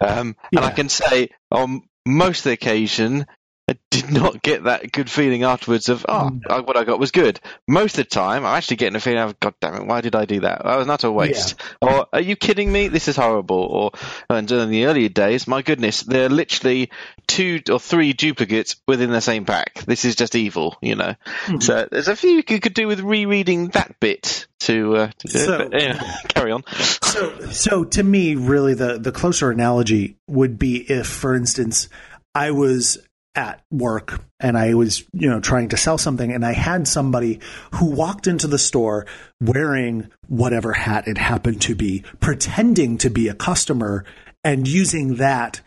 Um, 0.00 0.36
And 0.54 0.64
I 0.64 0.70
can 0.70 0.88
say, 0.88 1.30
on 1.50 1.82
most 2.06 2.40
of 2.40 2.44
the 2.44 2.52
occasion, 2.52 3.26
I 3.66 3.76
did 3.90 4.10
not 4.12 4.42
get 4.42 4.64
that 4.64 4.92
good 4.92 5.08
feeling 5.08 5.42
afterwards 5.42 5.88
of, 5.88 6.04
oh, 6.06 6.38
I- 6.50 6.60
what 6.60 6.76
I 6.76 6.84
got 6.84 6.98
was 6.98 7.10
good. 7.12 7.40
Most 7.66 7.92
of 7.98 8.04
the 8.04 8.10
time, 8.10 8.44
I'm 8.44 8.56
actually 8.56 8.76
getting 8.76 8.96
a 8.96 9.00
feeling 9.00 9.20
of, 9.20 9.40
God 9.40 9.54
damn 9.58 9.74
it, 9.76 9.86
why 9.86 10.02
did 10.02 10.14
I 10.14 10.26
do 10.26 10.40
that? 10.40 10.62
That 10.64 10.76
was 10.76 10.86
not 10.86 11.04
a 11.04 11.10
waste. 11.10 11.54
Or, 11.80 12.06
are 12.12 12.20
you 12.20 12.36
kidding 12.36 12.70
me? 12.70 12.88
This 12.88 13.08
is 13.08 13.16
horrible. 13.16 13.56
Or, 13.56 13.90
and 14.28 14.50
in 14.52 14.68
the 14.68 14.84
earlier 14.84 15.08
days, 15.08 15.46
my 15.48 15.62
goodness, 15.62 16.02
there 16.02 16.26
are 16.26 16.28
literally 16.28 16.90
two 17.26 17.62
or 17.70 17.80
three 17.80 18.12
duplicates 18.12 18.76
within 18.86 19.10
the 19.10 19.22
same 19.22 19.46
pack. 19.46 19.82
This 19.86 20.04
is 20.04 20.14
just 20.14 20.34
evil, 20.34 20.76
you 20.82 20.96
know. 20.96 21.14
So 21.60 21.88
there's 21.90 22.08
a 22.08 22.16
few 22.16 22.32
you 22.46 22.60
could 22.60 22.74
do 22.74 22.86
with 22.86 23.00
rereading 23.00 23.68
that 23.68 23.98
bit 23.98 24.46
to, 24.60 24.96
uh, 24.96 25.10
to 25.20 25.28
do 25.28 25.38
So- 25.38 25.54
it. 25.60 25.70
But, 25.70 25.80
yeah, 25.82 26.16
carry 26.28 26.52
on. 26.52 26.64
So, 26.80 27.40
so 27.50 27.84
to 27.84 28.02
me, 28.02 28.34
really, 28.34 28.74
the 28.74 28.98
the 28.98 29.12
closer 29.12 29.50
analogy 29.50 30.16
would 30.28 30.58
be 30.58 30.78
if, 30.90 31.06
for 31.06 31.34
instance, 31.34 31.88
I 32.34 32.50
was 32.50 32.98
at 33.34 33.62
work 33.70 34.20
and 34.40 34.56
I 34.56 34.74
was, 34.74 35.04
you 35.12 35.28
know, 35.28 35.40
trying 35.40 35.70
to 35.70 35.76
sell 35.76 35.98
something, 35.98 36.32
and 36.32 36.44
I 36.44 36.52
had 36.52 36.86
somebody 36.86 37.40
who 37.72 37.86
walked 37.86 38.26
into 38.26 38.46
the 38.46 38.58
store 38.58 39.06
wearing 39.40 40.10
whatever 40.28 40.72
hat 40.72 41.08
it 41.08 41.18
happened 41.18 41.62
to 41.62 41.74
be, 41.74 42.04
pretending 42.20 42.98
to 42.98 43.10
be 43.10 43.28
a 43.28 43.34
customer, 43.34 44.04
and 44.44 44.68
using 44.68 45.16
that 45.16 45.60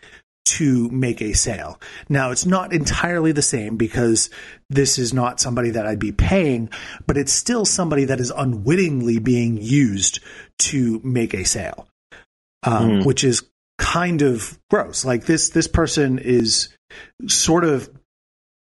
to 0.44 0.88
make 0.90 1.20
a 1.20 1.34
sale. 1.34 1.78
Now, 2.08 2.30
it's 2.30 2.46
not 2.46 2.72
entirely 2.72 3.32
the 3.32 3.42
same 3.42 3.76
because 3.76 4.30
this 4.70 4.98
is 4.98 5.12
not 5.12 5.40
somebody 5.40 5.70
that 5.70 5.86
I'd 5.86 5.98
be 5.98 6.12
paying, 6.12 6.70
but 7.06 7.18
it's 7.18 7.32
still 7.32 7.66
somebody 7.66 8.06
that 8.06 8.20
is 8.20 8.32
unwittingly 8.34 9.18
being 9.18 9.58
used 9.60 10.20
to 10.60 11.00
make 11.04 11.34
a 11.34 11.44
sale, 11.44 11.86
um, 12.62 13.00
Hmm. 13.00 13.06
which 13.06 13.24
is 13.24 13.42
kind 13.78 14.22
of 14.22 14.58
gross. 14.70 15.04
Like 15.04 15.24
this, 15.26 15.50
this 15.50 15.68
person 15.68 16.18
is 16.18 16.68
sort 17.28 17.64
of 17.64 17.88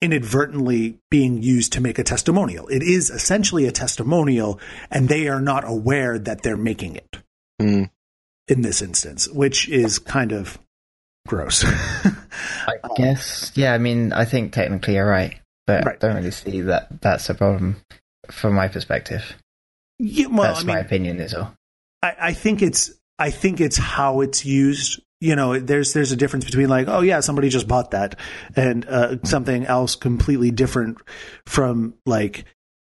inadvertently 0.00 0.98
being 1.10 1.42
used 1.42 1.72
to 1.72 1.80
make 1.80 1.98
a 1.98 2.04
testimonial. 2.04 2.68
It 2.68 2.82
is 2.82 3.10
essentially 3.10 3.66
a 3.66 3.72
testimonial, 3.72 4.60
and 4.90 5.08
they 5.08 5.28
are 5.28 5.40
not 5.40 5.64
aware 5.66 6.18
that 6.18 6.42
they're 6.42 6.56
making 6.56 6.96
it 6.96 7.16
Mm. 7.60 7.90
in 8.46 8.62
this 8.62 8.80
instance, 8.82 9.28
which 9.28 9.68
is 9.68 9.98
kind 9.98 10.30
of 10.30 10.58
gross. 11.26 11.64
I 12.66 12.76
guess. 12.96 13.50
Yeah, 13.56 13.74
I 13.74 13.78
mean, 13.78 14.12
I 14.12 14.24
think 14.24 14.52
technically 14.52 14.94
you're 14.94 15.04
right, 15.08 15.40
but 15.66 15.84
Right. 15.84 15.96
I 15.96 15.98
don't 15.98 16.16
really 16.16 16.30
see 16.30 16.60
that 16.62 17.00
that's 17.00 17.28
a 17.28 17.34
problem 17.34 17.76
from 18.30 18.54
my 18.54 18.68
perspective. 18.68 19.34
yeah, 19.98 20.26
well, 20.28 20.42
that's 20.42 20.60
I 20.60 20.66
mean, 20.66 20.76
my 20.76 20.80
opinion, 20.80 21.20
is 21.20 21.34
all. 21.34 21.52
I, 22.02 22.14
I 22.20 22.32
think 22.34 22.62
it's 22.62 22.92
I 23.18 23.30
think 23.30 23.60
it's 23.60 23.76
how 23.76 24.20
it's 24.20 24.44
used. 24.44 25.00
You 25.20 25.34
know, 25.34 25.58
there's 25.58 25.92
there's 25.94 26.12
a 26.12 26.16
difference 26.16 26.44
between 26.44 26.68
like, 26.68 26.86
oh 26.88 27.00
yeah, 27.00 27.20
somebody 27.20 27.48
just 27.48 27.66
bought 27.66 27.90
that, 27.90 28.18
and 28.54 28.86
uh, 28.86 29.16
something 29.24 29.66
else 29.66 29.96
completely 29.96 30.50
different 30.52 30.98
from 31.46 31.94
like 32.06 32.44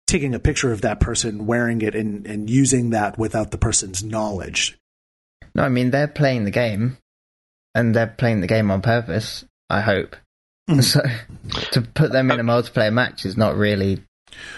taking 0.07 0.33
a 0.35 0.39
picture 0.39 0.71
of 0.73 0.81
that 0.81 0.99
person 0.99 1.45
wearing 1.45 1.81
it 1.81 1.95
and 1.95 2.25
and 2.27 2.49
using 2.49 2.89
that 2.89 3.17
without 3.17 3.51
the 3.51 3.57
person's 3.57 4.03
knowledge. 4.03 4.77
No, 5.55 5.63
I 5.63 5.69
mean 5.69 5.91
they're 5.91 6.07
playing 6.09 6.43
the 6.43 6.51
game, 6.51 6.97
and 7.73 7.95
they're 7.95 8.07
playing 8.07 8.41
the 8.41 8.47
game 8.47 8.69
on 8.71 8.81
purpose. 8.81 9.45
I 9.69 9.81
hope. 9.81 10.15
Mhm. 10.69 10.83
So 10.83 11.01
to 11.71 11.81
put 11.81 12.11
them 12.11 12.29
in 12.29 12.41
a 12.41 12.43
multiplayer 12.43 12.91
match 12.91 13.25
is 13.25 13.37
not 13.37 13.55
really 13.55 14.03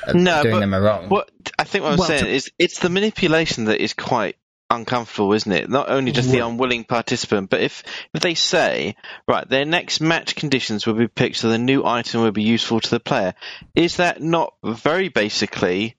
uh, 0.08 0.14
No, 0.14 0.42
doing 0.42 0.56
but 0.56 0.60
them 0.62 0.74
a 0.74 0.82
wrong. 0.82 1.10
What 1.10 1.30
I 1.60 1.66
think 1.66 1.84
what 1.84 1.94
I'm 1.94 2.00
Well, 2.00 2.08
saying 2.08 2.24
to- 2.24 2.32
is 2.32 2.52
it's 2.58 2.80
the 2.80 2.90
manipulation 2.90 3.66
that 3.66 3.80
is 3.80 3.94
quite 3.94 4.36
uncomfortable, 4.70 5.34
isn't 5.34 5.52
it? 5.52 5.70
Not 5.70 5.90
only 5.90 6.12
just 6.12 6.32
the 6.32 6.40
unwilling 6.40 6.84
participant, 6.84 7.50
but 7.50 7.62
if 7.62 7.84
if 8.14 8.22
they 8.22 8.36
say, 8.36 8.96
right, 9.28 9.48
their 9.50 9.66
next 9.66 10.00
match 10.02 10.36
conditions 10.36 10.86
will 10.86 10.94
be 10.94 11.08
picked 11.08 11.38
so 11.38 11.50
the 11.50 11.58
new 11.58 11.86
item 11.86 12.22
will 12.22 12.32
be 12.32 12.44
useful 12.44 12.80
to 12.80 12.90
the 12.90 13.00
player, 13.00 13.34
is 13.76 13.98
that 13.98 14.22
not 14.22 14.54
very 14.64 15.10
basically 15.10 15.96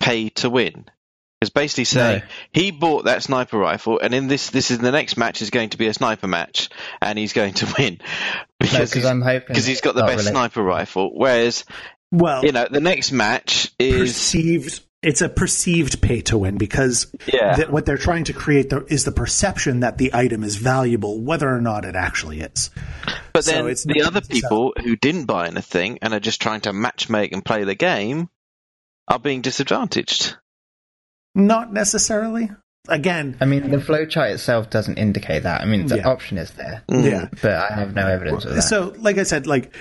pay 0.00 0.30
to 0.30 0.48
win? 0.50 0.86
Because 1.40 1.50
basically 1.50 1.84
saying 1.84 2.20
No. 2.22 2.26
he 2.52 2.70
bought 2.72 3.04
that 3.04 3.22
sniper 3.22 3.58
rifle, 3.58 4.00
and 4.00 4.12
in 4.12 4.26
this 4.26 4.50
this 4.50 4.70
is 4.72 4.78
the 4.78 4.90
next 4.90 5.16
match 5.16 5.40
is 5.40 5.50
going 5.50 5.70
to 5.70 5.78
be 5.78 5.86
a 5.86 5.94
sniper 5.94 6.26
match, 6.26 6.68
and 7.00 7.18
he's 7.18 7.32
going 7.32 7.54
to 7.54 7.74
win 7.78 8.00
because 8.58 8.90
because 8.90 9.04
I'm 9.04 9.20
hoping 9.22 9.46
because 9.48 9.66
he's 9.66 9.80
got 9.80 9.94
the 9.94 10.02
best 10.02 10.18
related. 10.18 10.30
sniper 10.30 10.62
rifle. 10.62 11.10
Whereas 11.14 11.64
Well, 12.10 12.44
you 12.44 12.50
know 12.52 12.66
the 12.68 12.80
next 12.80 13.12
match 13.12 13.72
is 13.78 14.12
perceived. 14.14 14.80
It's 15.00 15.20
a 15.22 15.28
perceived 15.28 16.02
pay 16.02 16.22
to 16.22 16.36
win 16.38 16.58
because 16.58 17.06
Yeah. 17.26 17.54
that 17.56 17.70
what 17.70 17.86
they're 17.86 17.96
trying 17.98 18.24
to 18.24 18.32
create 18.32 18.70
the, 18.70 18.84
is 18.88 19.04
the 19.04 19.12
perception 19.12 19.80
that 19.80 19.96
the 19.96 20.12
item 20.12 20.42
is 20.42 20.56
valuable, 20.56 21.20
whether 21.20 21.48
or 21.48 21.60
not 21.60 21.84
it 21.84 21.94
actually 21.94 22.40
is. 22.40 22.70
But 23.32 23.44
So 23.44 23.52
then 23.52 23.66
it's 23.68 23.84
the 23.84 24.02
other 24.02 24.20
necessarily- 24.20 24.40
people 24.40 24.72
who 24.82 24.96
didn't 24.96 25.26
buy 25.26 25.46
anything 25.46 25.98
and 26.02 26.12
are 26.14 26.20
just 26.20 26.42
trying 26.42 26.62
to 26.62 26.72
matchmake 26.72 27.30
and 27.32 27.44
play 27.44 27.62
the 27.62 27.76
game 27.76 28.28
are 29.06 29.20
being 29.20 29.40
disadvantaged. 29.40 30.36
Not 31.34 31.72
necessarily. 31.72 32.50
again, 32.90 33.36
I 33.38 33.44
mean, 33.44 33.70
the 33.70 33.76
flowchart 33.76 34.32
itself 34.32 34.70
doesn't 34.70 34.96
indicate 34.96 35.42
that. 35.42 35.60
I 35.60 35.66
mean, 35.66 35.88
the 35.88 35.98
Yeah. 35.98 36.08
option 36.08 36.38
is 36.38 36.50
there, 36.52 36.82
mm. 36.90 37.04
yeah. 37.04 37.28
but 37.42 37.52
I 37.52 37.74
have 37.74 37.94
no 37.94 38.06
evidence 38.08 38.46
of 38.46 38.54
that. 38.54 38.62
So, 38.62 38.94
like 38.98 39.18
I 39.18 39.24
said, 39.24 39.46
like 39.46 39.74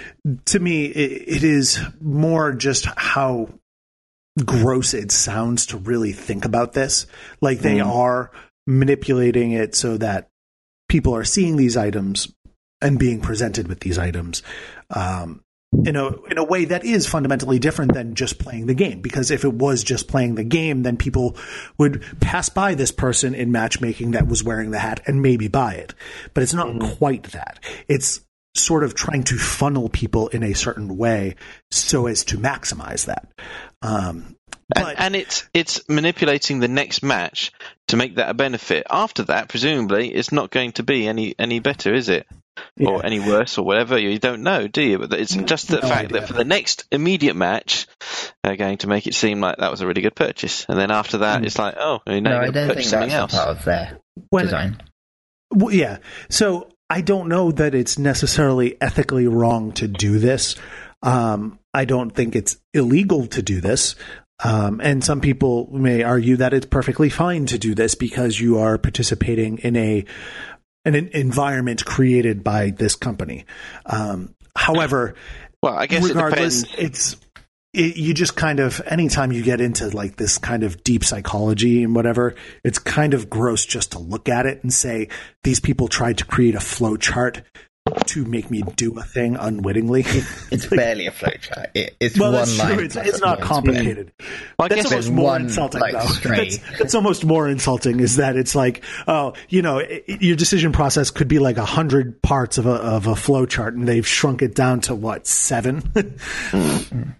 to 0.47 0.59
me, 0.59 0.86
it, 0.88 1.38
it 1.38 1.43
is 1.45 1.80
more 2.01 2.51
just 2.51 2.86
how 2.97 3.47
gross 4.45 4.93
it 4.93 5.11
sounds 5.11 5.67
to 5.67 5.77
really 5.77 6.11
think 6.11 6.45
about 6.45 6.73
this. 6.73 7.07
Like 7.41 7.59
they 7.59 7.79
are 7.79 8.31
manipulating 8.65 9.51
it 9.51 9.75
so 9.75 9.97
that 9.97 10.29
people 10.89 11.15
are 11.15 11.23
seeing 11.23 11.57
these 11.57 11.77
items 11.77 12.31
and 12.81 12.99
being 12.99 13.21
presented 13.21 13.67
with 13.67 13.79
these 13.79 13.97
items. 13.97 14.43
Um, 14.89 15.43
in 15.85 15.97
a 15.97 16.07
in 16.23 16.38
a 16.38 16.43
way 16.43 16.65
that 16.65 16.85
is 16.85 17.07
fundamentally 17.07 17.59
different 17.59 17.93
than 17.93 18.15
just 18.15 18.39
playing 18.39 18.67
the 18.67 18.73
game. 18.73 19.01
Because 19.01 19.31
if 19.31 19.43
it 19.43 19.53
was 19.53 19.83
just 19.83 20.07
playing 20.07 20.35
the 20.35 20.43
game, 20.43 20.83
then 20.83 20.95
people 20.95 21.35
would 21.77 22.03
pass 22.21 22.47
by 22.49 22.73
this 22.73 22.91
person 22.91 23.35
in 23.35 23.51
matchmaking 23.51 24.11
that 24.11 24.27
was 24.27 24.43
wearing 24.43 24.71
the 24.71 24.79
hat 24.79 25.01
and 25.05 25.21
maybe 25.21 25.49
buy 25.49 25.73
it. 25.73 25.93
But 26.33 26.43
it's 26.43 26.53
not 26.53 26.79
quite 26.97 27.23
that. 27.31 27.59
It's 27.88 28.21
sort 28.57 28.83
of 28.83 28.95
trying 28.95 29.23
to 29.23 29.37
funnel 29.37 29.89
people 29.89 30.27
in 30.29 30.43
a 30.43 30.53
certain 30.53 30.97
way 30.97 31.35
so 31.71 32.07
as 32.07 32.23
to 32.25 32.37
maximize 32.37 33.05
that. 33.05 33.27
Um, 33.81 34.35
but 34.69 34.87
and, 34.87 34.99
and 34.99 35.15
it's 35.15 35.47
it's 35.53 35.87
manipulating 35.87 36.59
the 36.59 36.67
next 36.67 37.01
match 37.01 37.51
to 37.87 37.97
make 37.97 38.15
that 38.15 38.29
a 38.29 38.33
benefit. 38.33 38.85
After 38.89 39.23
that, 39.23 39.47
presumably, 39.47 40.13
it's 40.13 40.31
not 40.31 40.51
going 40.51 40.73
to 40.73 40.83
be 40.83 41.07
any 41.07 41.35
any 41.39 41.59
better, 41.59 41.93
is 41.93 42.09
it? 42.09 42.27
Yeah. 42.75 42.89
Or 42.89 43.05
any 43.05 43.19
worse, 43.19 43.57
or 43.57 43.65
whatever. 43.65 43.97
You 43.97 44.17
don't 44.17 44.41
know, 44.41 44.67
do 44.67 44.81
you? 44.81 44.97
But 44.97 45.13
it's 45.13 45.35
just 45.35 45.67
the 45.67 45.79
no 45.79 45.87
fact 45.87 46.05
idea. 46.05 46.19
that 46.21 46.27
for 46.27 46.33
the 46.33 46.43
next 46.43 46.85
immediate 46.91 47.35
match, 47.35 47.87
they're 48.43 48.57
going 48.57 48.79
to 48.79 48.87
make 48.87 49.07
it 49.07 49.13
seem 49.13 49.39
like 49.39 49.57
that 49.57 49.71
was 49.71 49.81
a 49.81 49.87
really 49.87 50.01
good 50.01 50.15
purchase, 50.15 50.65
and 50.67 50.77
then 50.77 50.91
after 50.91 51.19
that, 51.19 51.45
it's 51.45 51.59
like, 51.59 51.75
oh, 51.79 51.99
you 52.07 52.19
know, 52.19 52.31
no, 52.31 52.37
I 52.37 52.45
you've 52.45 52.53
don't 52.53 52.67
think 52.69 52.81
something 52.81 53.09
that's 53.09 53.33
a 53.33 53.37
else. 53.37 53.45
part 53.45 53.57
of 53.57 53.63
their 53.63 53.99
when, 54.31 54.45
design. 54.45 54.81
Well, 55.51 55.73
yeah. 55.73 55.99
So 56.29 56.69
I 56.89 57.01
don't 57.01 57.27
know 57.27 57.51
that 57.51 57.75
it's 57.75 57.97
necessarily 57.97 58.79
ethically 58.81 59.27
wrong 59.27 59.73
to 59.73 59.88
do 59.88 60.19
this. 60.19 60.55
Um, 61.03 61.59
I 61.73 61.85
don't 61.85 62.11
think 62.11 62.35
it's 62.35 62.57
illegal 62.73 63.27
to 63.27 63.41
do 63.41 63.61
this. 63.61 63.95
Um, 64.43 64.79
and 64.83 65.03
some 65.03 65.19
people 65.19 65.67
may 65.71 66.03
argue 66.03 66.38
that 66.38 66.53
it's 66.53 66.65
perfectly 66.67 67.09
fine 67.09 67.47
to 67.47 67.57
do 67.57 67.73
this 67.75 67.95
because 67.95 68.39
you 68.39 68.59
are 68.59 68.77
participating 68.77 69.57
in 69.59 69.75
a 69.75 70.05
an 70.85 70.95
environment 70.95 71.83
created 71.83 72.43
by 72.43 72.69
this 72.69 72.95
company. 72.95 73.45
Um, 73.85 74.33
however, 74.55 75.15
Well, 75.61 75.73
I 75.75 75.88
guess 75.88 76.05
it 76.05 76.15
regardless, 76.15 76.61
depends. 76.63 76.81
it's 76.81 77.15
it, 77.78 77.95
you 77.95 78.13
just 78.13 78.36
kind 78.36 78.59
of 78.59 78.82
anytime 78.88 79.32
you 79.32 79.43
get 79.43 79.61
into 79.61 79.88
like 79.95 80.15
this 80.15 80.38
kind 80.38 80.63
of 80.63 80.84
deep 80.84 81.03
psychology 81.03 81.84
and 81.84 81.95
whatever, 81.95 82.36
it's 82.63 82.80
kind 82.80 83.13
of 83.13 83.30
gross 83.30 83.65
just 83.65 83.91
to 83.91 83.99
look 83.99 84.28
at 84.28 84.45
it 84.45 84.63
and 84.63 84.73
say 84.73 85.09
these 85.43 85.59
people 85.59 85.88
tried 85.88 86.17
to 86.17 86.25
create 86.25 86.55
a 86.55 86.59
flow 86.59 86.97
chart 86.97 87.43
to 88.07 88.25
make 88.25 88.51
me 88.51 88.63
do 88.75 88.97
a 88.99 89.03
thing 89.03 89.36
unwittingly. 89.36 90.03
It's 90.51 90.65
barely 90.69 91.07
a 91.07 91.11
flowchart. 91.11 91.67
It, 91.73 91.95
it's 91.99 92.19
well, 92.19 92.34
one 92.34 92.57
line. 92.57 92.80
It's, 92.80 92.95
it's 92.95 93.21
not 93.21 93.39
complicated. 93.39 94.11
Well, 94.59 94.67
That's 94.67 94.91
almost 94.91 95.11
more 95.11 95.25
one, 95.25 95.43
insulting, 95.43 95.80
like, 95.80 95.93
though. 95.93 96.30
That's, 96.30 96.57
that's 96.78 96.95
almost 96.95 97.23
more 97.23 97.47
insulting. 97.47 97.99
Is 97.99 98.17
that 98.17 98.36
it's 98.36 98.55
like, 98.55 98.84
oh, 99.07 99.34
you 99.49 99.61
know, 99.61 99.80
i 99.80 100.01
your 100.07 100.36
decision 100.36 100.73
process 100.73 101.11
could 101.11 101.28
be 101.28 101.39
like 101.39 101.57
a 101.57 101.65
hundred 101.65 102.21
parts 102.21 102.57
of 102.57 102.65
a 102.65 102.71
of 102.71 103.07
a 103.07 103.15
flow 103.15 103.45
chart, 103.45 103.75
and 103.75 103.88
they've 103.88 104.07
shrunk 104.07 104.41
it 104.41 104.55
down 104.55 104.82
to 104.82 104.95
what 104.95 105.28
seven? 105.28 105.84
Hmm. 106.51 107.11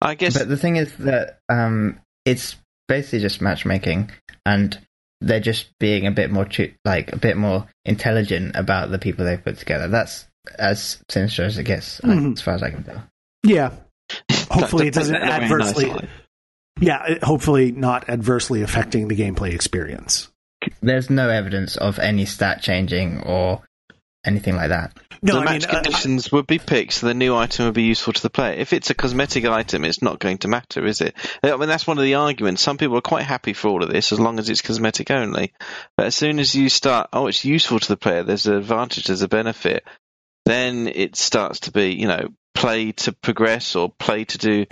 I 0.00 0.14
guess 0.14 0.36
But 0.38 0.48
the 0.48 0.56
thing 0.56 0.76
is 0.76 0.92
that 0.98 1.38
um, 1.48 2.00
it's 2.24 2.56
basically 2.88 3.20
just 3.20 3.40
matchmaking, 3.40 4.10
and 4.46 4.78
they're 5.20 5.40
just 5.40 5.68
being 5.78 6.06
a 6.06 6.10
bit 6.10 6.30
more 6.30 6.44
tu- 6.46 6.72
like 6.84 7.12
a 7.12 7.18
bit 7.18 7.36
more 7.36 7.66
intelligent 7.84 8.56
about 8.56 8.90
the 8.90 8.98
people 8.98 9.24
they 9.24 9.36
put 9.36 9.58
together. 9.58 9.88
That's 9.88 10.26
as 10.58 10.98
sinister 11.10 11.44
as 11.44 11.58
it 11.58 11.64
gets, 11.64 12.02
like, 12.02 12.18
Mhm. 12.18 12.32
as 12.32 12.40
far 12.40 12.54
as 12.54 12.62
I 12.62 12.70
can 12.70 12.82
tell. 12.84 13.02
yeah. 13.44 13.72
Hopefully, 14.50 14.88
it 14.88 14.94
doesn't 14.94 15.12
that- 15.12 15.20
that 15.40 15.48
very 15.48 15.62
adversely. 15.62 15.86
nicely. 15.90 16.08
Yeah, 16.80 17.06
it- 17.06 17.22
hopefully 17.22 17.72
not 17.72 18.08
adversely 18.08 18.62
affecting 18.62 19.08
the 19.08 19.16
gameplay 19.16 19.52
experience. 19.54 20.28
There's 20.82 21.10
no 21.10 21.28
evidence 21.28 21.76
of 21.76 21.98
any 21.98 22.24
stat 22.24 22.62
changing 22.62 23.20
or 23.20 23.62
anything 24.24 24.56
like 24.56 24.68
that. 24.68 24.96
No, 25.22 25.34
the 25.34 25.40
I 25.40 25.44
match 25.44 25.66
mean, 25.66 25.70
uh, 25.70 25.82
conditions 25.82 26.32
would 26.32 26.46
be 26.46 26.58
picked, 26.58 26.94
so 26.94 27.06
the 27.06 27.14
new 27.14 27.34
item 27.34 27.66
would 27.66 27.74
be 27.74 27.82
useful 27.82 28.12
to 28.14 28.22
the 28.22 28.30
player. 28.30 28.54
If 28.54 28.72
it's 28.72 28.90
a 28.90 28.94
cosmetic 28.94 29.44
item, 29.44 29.84
it's 29.84 30.00
not 30.00 30.18
going 30.18 30.38
to 30.38 30.48
matter, 30.48 30.86
is 30.86 31.00
it? 31.02 31.14
I 31.42 31.54
mean, 31.56 31.68
that's 31.68 31.86
one 31.86 31.98
of 31.98 32.04
the 32.04 32.14
arguments. 32.14 32.62
Some 32.62 32.78
people 32.78 32.96
are 32.96 33.02
quite 33.02 33.24
happy 33.24 33.52
for 33.52 33.68
all 33.68 33.82
of 33.82 33.90
this 33.90 34.12
as 34.12 34.20
long 34.20 34.38
as 34.38 34.48
it's 34.48 34.62
cosmetic 34.62 35.10
only. 35.10 35.52
But 35.96 36.06
as 36.06 36.14
soon 36.14 36.38
as 36.38 36.54
you 36.54 36.68
start, 36.70 37.10
oh, 37.12 37.26
it's 37.26 37.44
useful 37.44 37.80
to 37.80 37.88
the 37.88 37.96
player, 37.98 38.22
there's 38.22 38.46
an 38.46 38.54
advantage, 38.54 39.06
there's 39.06 39.22
a 39.22 39.28
benefit, 39.28 39.84
then 40.46 40.86
it 40.86 41.16
starts 41.16 41.60
to 41.60 41.72
be, 41.72 41.94
you 41.94 42.08
know, 42.08 42.28
play 42.54 42.92
to 42.92 43.12
progress 43.12 43.76
or 43.76 43.90
play 43.98 44.24
to 44.24 44.38
do 44.38 44.66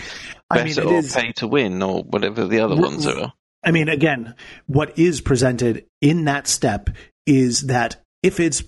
I 0.50 0.62
better 0.62 0.84
mean, 0.84 0.94
or 0.94 0.98
is- 0.98 1.14
pay 1.14 1.32
to 1.32 1.46
win 1.46 1.82
or 1.82 2.02
whatever 2.02 2.46
the 2.46 2.60
other 2.60 2.76
ones 2.76 3.06
are. 3.06 3.32
I 3.64 3.70
mean, 3.70 3.88
again, 3.88 4.34
what 4.66 4.98
is 4.98 5.20
presented 5.20 5.84
in 6.00 6.24
that 6.24 6.46
step 6.46 6.90
is 7.26 7.62
that 7.62 8.02
if 8.22 8.40
it's 8.40 8.62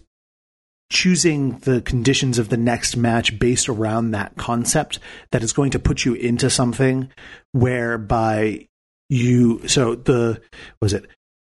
choosing 0.91 1.59
the 1.61 1.81
conditions 1.81 2.39
of 2.39 2.49
the 2.49 2.57
next 2.57 2.97
match 2.97 3.39
based 3.39 3.69
around 3.69 4.11
that 4.11 4.37
concept, 4.37 4.99
that 5.31 5.43
is 5.43 5.53
going 5.53 5.71
to 5.71 5.79
put 5.79 6.05
you 6.05 6.15
into 6.15 6.51
something 6.51 7.09
whereby 7.53 8.67
you, 9.09 9.67
so 9.69 9.95
the, 9.95 10.41
was 10.81 10.93
it 10.93 11.07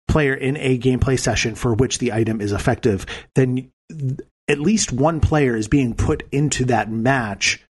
player 0.09 0.35
in 0.35 0.57
a 0.59 0.79
gameplay 0.79 1.19
session 1.19 1.55
for 1.55 1.75
which 1.75 1.99
the 1.99 2.13
item 2.13 2.41
is 2.41 2.53
effective, 2.53 3.07
then 3.35 3.71
at 4.49 4.61
least 4.61 4.93
one 4.93 5.21
player 5.21 5.57
is 5.57 5.69
being 5.69 5.95
put 5.95 6.23
into 6.31 6.67
that 6.67 6.91
match 6.91 7.65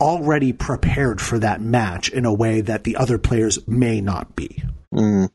already 0.00 0.52
prepared 0.52 1.20
for 1.20 1.38
that 1.38 1.60
match 1.60 2.08
in 2.08 2.24
a 2.24 2.32
way 2.32 2.60
that 2.60 2.84
the 2.84 2.96
other 2.96 3.18
players 3.18 3.66
may 3.66 4.00
not 4.00 4.36
be. 4.36 4.62
Mm. 4.92 5.30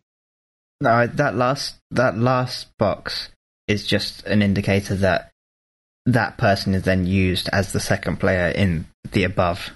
No, 0.82 1.08
that 1.08 1.36
last 1.36 1.76
that 1.92 2.18
last 2.18 2.76
box 2.78 3.30
is 3.68 3.86
just 3.86 4.26
an 4.26 4.42
indicator 4.42 4.96
that 4.96 5.31
that 6.06 6.38
person 6.38 6.74
is 6.74 6.84
then 6.84 7.06
used 7.06 7.50
as 7.54 7.72
the 7.74 7.80
second 7.80 8.18
player 8.20 8.48
in 8.48 8.86
the 9.12 9.24
above, 9.24 9.72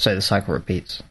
so 0.00 0.14
the 0.14 0.20
cycle 0.22 0.54
repeats. 0.54 1.02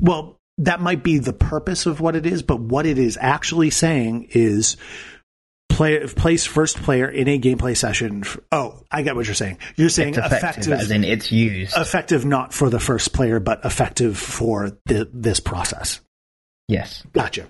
Well, 0.00 0.38
that 0.58 0.80
might 0.80 1.02
be 1.02 1.18
the 1.18 1.32
purpose 1.32 1.86
of 1.86 2.00
what 2.00 2.16
it 2.16 2.26
is, 2.26 2.42
but 2.42 2.60
what 2.60 2.86
it 2.86 2.98
is 2.98 3.18
actually 3.20 3.70
saying 3.70 4.28
is 4.30 4.76
play 5.68 6.06
place 6.06 6.46
first 6.46 6.76
player 6.78 7.08
in 7.08 7.28
a 7.28 7.38
gameplay 7.38 7.76
session. 7.76 8.22
f- 8.24 8.38
Oh, 8.52 8.82
I 8.90 9.02
get 9.02 9.16
what 9.16 9.26
you're 9.26 9.34
saying. 9.34 9.58
You're 9.76 9.88
saying 9.90 10.10
It's 10.14 10.18
effective, 10.18 10.40
effective, 10.68 10.72
as 10.72 10.90
in 10.90 11.04
it's 11.04 11.30
used. 11.32 11.76
effective 11.76 12.24
not 12.24 12.54
for 12.54 12.70
the 12.70 12.80
first 12.80 13.12
player, 13.12 13.40
but 13.40 13.64
effective 13.64 14.16
for 14.16 14.70
the, 14.86 15.08
this 15.12 15.40
process. 15.40 16.00
yes, 16.68 17.02
Gotcha. 17.12 17.46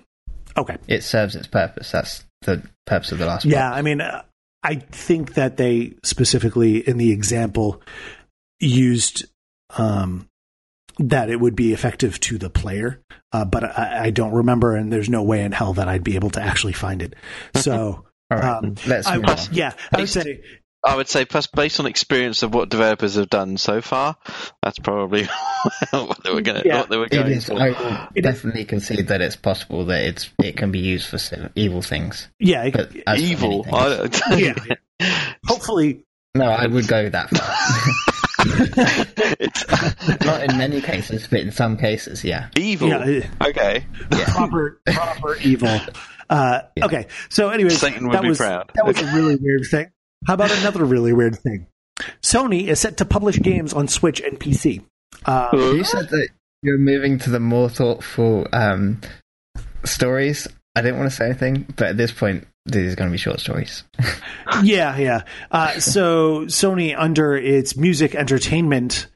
Okay. 0.57 0.77
it 0.87 1.03
serves 1.03 1.35
its 1.35 1.47
purpose. 1.47 1.91
That's 1.91 2.25
the 2.41 2.63
purpose 2.85 3.11
of 3.11 3.19
the 3.19 3.25
last. 3.27 3.45
Yeah, 3.45 3.69
box. 3.69 3.77
I 3.77 3.81
mean, 3.83 4.01
uh, 4.01 4.23
I 4.63 4.75
think 4.75 5.35
that 5.35 5.57
they 5.57 5.93
specifically 6.03 6.77
in 6.77 6.97
the 6.97 7.11
example 7.11 7.81
used 8.59 9.25
um, 9.77 10.27
that 10.99 11.29
it 11.29 11.39
would 11.39 11.55
be 11.55 11.73
effective 11.73 12.19
to 12.21 12.37
the 12.37 12.49
player, 12.49 13.01
uh, 13.31 13.45
but 13.45 13.63
I, 13.63 14.05
I 14.05 14.09
don't 14.09 14.33
remember, 14.33 14.75
and 14.75 14.91
there's 14.91 15.09
no 15.09 15.23
way 15.23 15.43
in 15.43 15.51
hell 15.51 15.73
that 15.73 15.87
I'd 15.87 16.03
be 16.03 16.15
able 16.15 16.31
to 16.31 16.41
actually 16.41 16.73
find 16.73 17.01
it. 17.01 17.15
So, 17.55 18.05
right, 18.31 18.43
um, 18.43 18.75
let's 18.87 19.07
I, 19.07 19.17
yeah, 19.51 19.73
I 19.93 19.99
would 19.99 20.09
say 20.09 20.41
I 20.85 20.95
would 20.95 21.07
say, 21.09 21.25
plus 21.25 21.47
based 21.47 21.79
on 21.79 21.85
experience 21.87 22.43
of 22.43 22.53
what 22.53 22.69
developers 22.69 23.15
have 23.15 23.29
done 23.29 23.57
so 23.57 23.81
far, 23.81 24.15
that's 24.61 24.79
probably 24.79 25.25
what 25.91 26.23
they 26.23 26.31
were 26.33 26.41
going. 26.41 26.61
Yeah. 26.65 26.79
what 26.79 26.89
they 26.89 26.97
were 26.97 27.07
going 27.09 27.31
is. 27.33 27.45
for. 27.45 27.59
I 27.59 27.69
will 28.13 28.21
definitely 28.21 28.63
concede 28.65 29.07
that 29.07 29.21
it's 29.21 29.35
possible 29.35 29.85
that 29.85 30.03
it's 30.03 30.29
it 30.41 30.55
can 30.55 30.71
be 30.71 30.79
used 30.79 31.07
for 31.09 31.49
evil 31.55 31.81
things. 31.81 32.29
yeah, 32.39 32.63
it- 32.65 32.73
But 32.73 32.91
as 33.07 33.21
Evil. 33.21 33.65
many 33.71 34.07
things- 34.09 34.21
I, 34.25 34.35
yeah. 34.99 35.25
Hopefully, 35.45 36.05
no, 36.35 36.45
I 36.45 36.67
would 36.67 36.87
go 36.87 37.09
that 37.09 37.29
far. 37.31 37.55
it's 39.39 40.25
Not 40.25 40.43
in 40.43 40.57
many 40.57 40.81
cases, 40.81 41.27
but 41.27 41.39
in 41.41 41.51
some 41.51 41.77
cases, 41.77 42.23
yeah. 42.23 42.49
evil. 42.55 42.89
yeah, 42.89 43.27
Okay. 43.45 43.85
proper 44.27 44.79
proper 44.85 45.35
evil. 45.37 45.79
Uh, 46.29 46.61
Okay, 46.81 47.07
so 47.29 47.49
anyway, 47.49 47.69
Satan 47.69 48.07
would 48.07 48.15
that 48.15 48.21
be 48.21 48.29
was 48.29 48.37
proud. 48.37 48.71
that 48.75 48.85
was 48.85 49.01
a 49.01 49.05
really 49.15 49.35
weird 49.37 49.65
thing. 49.69 49.87
How 50.25 50.33
about 50.33 50.51
another 50.51 50.83
really 50.85 51.13
weird 51.13 51.37
thing? 51.37 51.67
Sony 52.21 52.67
is 52.67 52.79
set 52.79 52.97
to 52.97 53.05
publish 53.05 53.39
games 53.39 53.73
on 53.73 53.87
Switch 53.87 54.21
and 54.21 54.39
PC. 54.39 54.83
Uh, 55.25 55.49
You 55.53 55.83
said 55.83 56.09
that 56.09 56.29
you're 56.61 56.77
moving 56.77 57.19
to 57.19 57.29
the 57.29 57.39
more 57.39 57.69
thoughtful 57.69 58.47
um, 58.53 59.01
stories. 59.83 60.47
I 60.75 60.81
didn't 60.81 60.99
want 60.99 61.09
to 61.09 61.15
say 61.15 61.25
anything, 61.25 61.65
but 61.75 61.87
at 61.87 61.97
this 61.97 62.11
point, 62.11 62.47
these 62.65 62.93
are 62.93 62.95
going 62.95 63.09
to 63.09 63.11
be 63.11 63.17
short 63.17 63.39
stories. 63.39 63.83
yeah, 64.63 64.97
yeah. 64.97 65.21
Uh, 65.49 65.79
so 65.79 66.45
Sony, 66.45 66.95
under 66.97 67.35
its 67.35 67.75
music 67.75 68.15
entertainment 68.15 69.07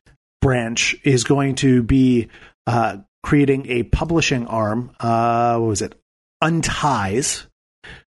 branch, 0.41 0.95
is 1.03 1.23
going 1.23 1.55
to 1.55 1.83
be 1.83 2.29
uh, 2.65 2.97
creating 3.23 3.67
a 3.67 3.83
publishing 3.83 4.47
arm. 4.47 4.91
Uh, 4.99 5.57
what 5.57 5.67
was 5.67 5.81
it? 5.81 5.95
Unties, 6.41 7.45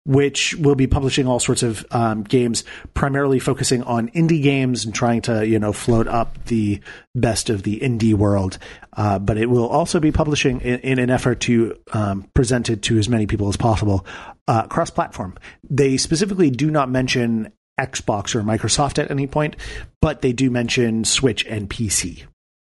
which 0.08 0.54
will 0.56 0.74
be 0.74 0.86
publishing 0.86 1.26
all 1.26 1.38
sorts 1.38 1.62
of 1.62 1.84
um, 1.90 2.22
games, 2.22 2.64
primarily 2.94 3.38
focusing 3.38 3.82
on 3.82 4.08
indie 4.12 4.42
games 4.42 4.86
and 4.86 4.94
trying 4.94 5.20
to 5.20 5.46
you 5.46 5.58
know 5.58 5.72
float 5.72 6.08
up 6.08 6.42
the 6.46 6.80
best 7.14 7.50
of 7.50 7.62
the 7.62 7.78
indie 7.80 8.14
world. 8.14 8.56
Uh, 8.94 9.18
but 9.18 9.36
it 9.36 9.50
will 9.50 9.68
also 9.68 10.00
be 10.00 10.10
publishing 10.10 10.62
in, 10.62 10.80
in 10.80 10.98
an 10.98 11.10
effort 11.10 11.40
to 11.40 11.76
um, 11.92 12.28
present 12.34 12.70
it 12.70 12.80
to 12.82 12.98
as 12.98 13.08
many 13.08 13.26
people 13.26 13.48
as 13.50 13.56
possible 13.56 14.04
uh, 14.48 14.66
cross-platform. 14.66 15.36
They 15.68 15.98
specifically 15.98 16.50
do 16.50 16.70
not 16.70 16.90
mention 16.90 17.52
Xbox 17.78 18.34
or 18.34 18.42
Microsoft 18.42 18.98
at 18.98 19.10
any 19.10 19.26
point, 19.26 19.56
but 20.00 20.22
they 20.22 20.32
do 20.32 20.50
mention 20.50 21.04
Switch 21.04 21.44
and 21.44 21.68
PC. 21.68 22.24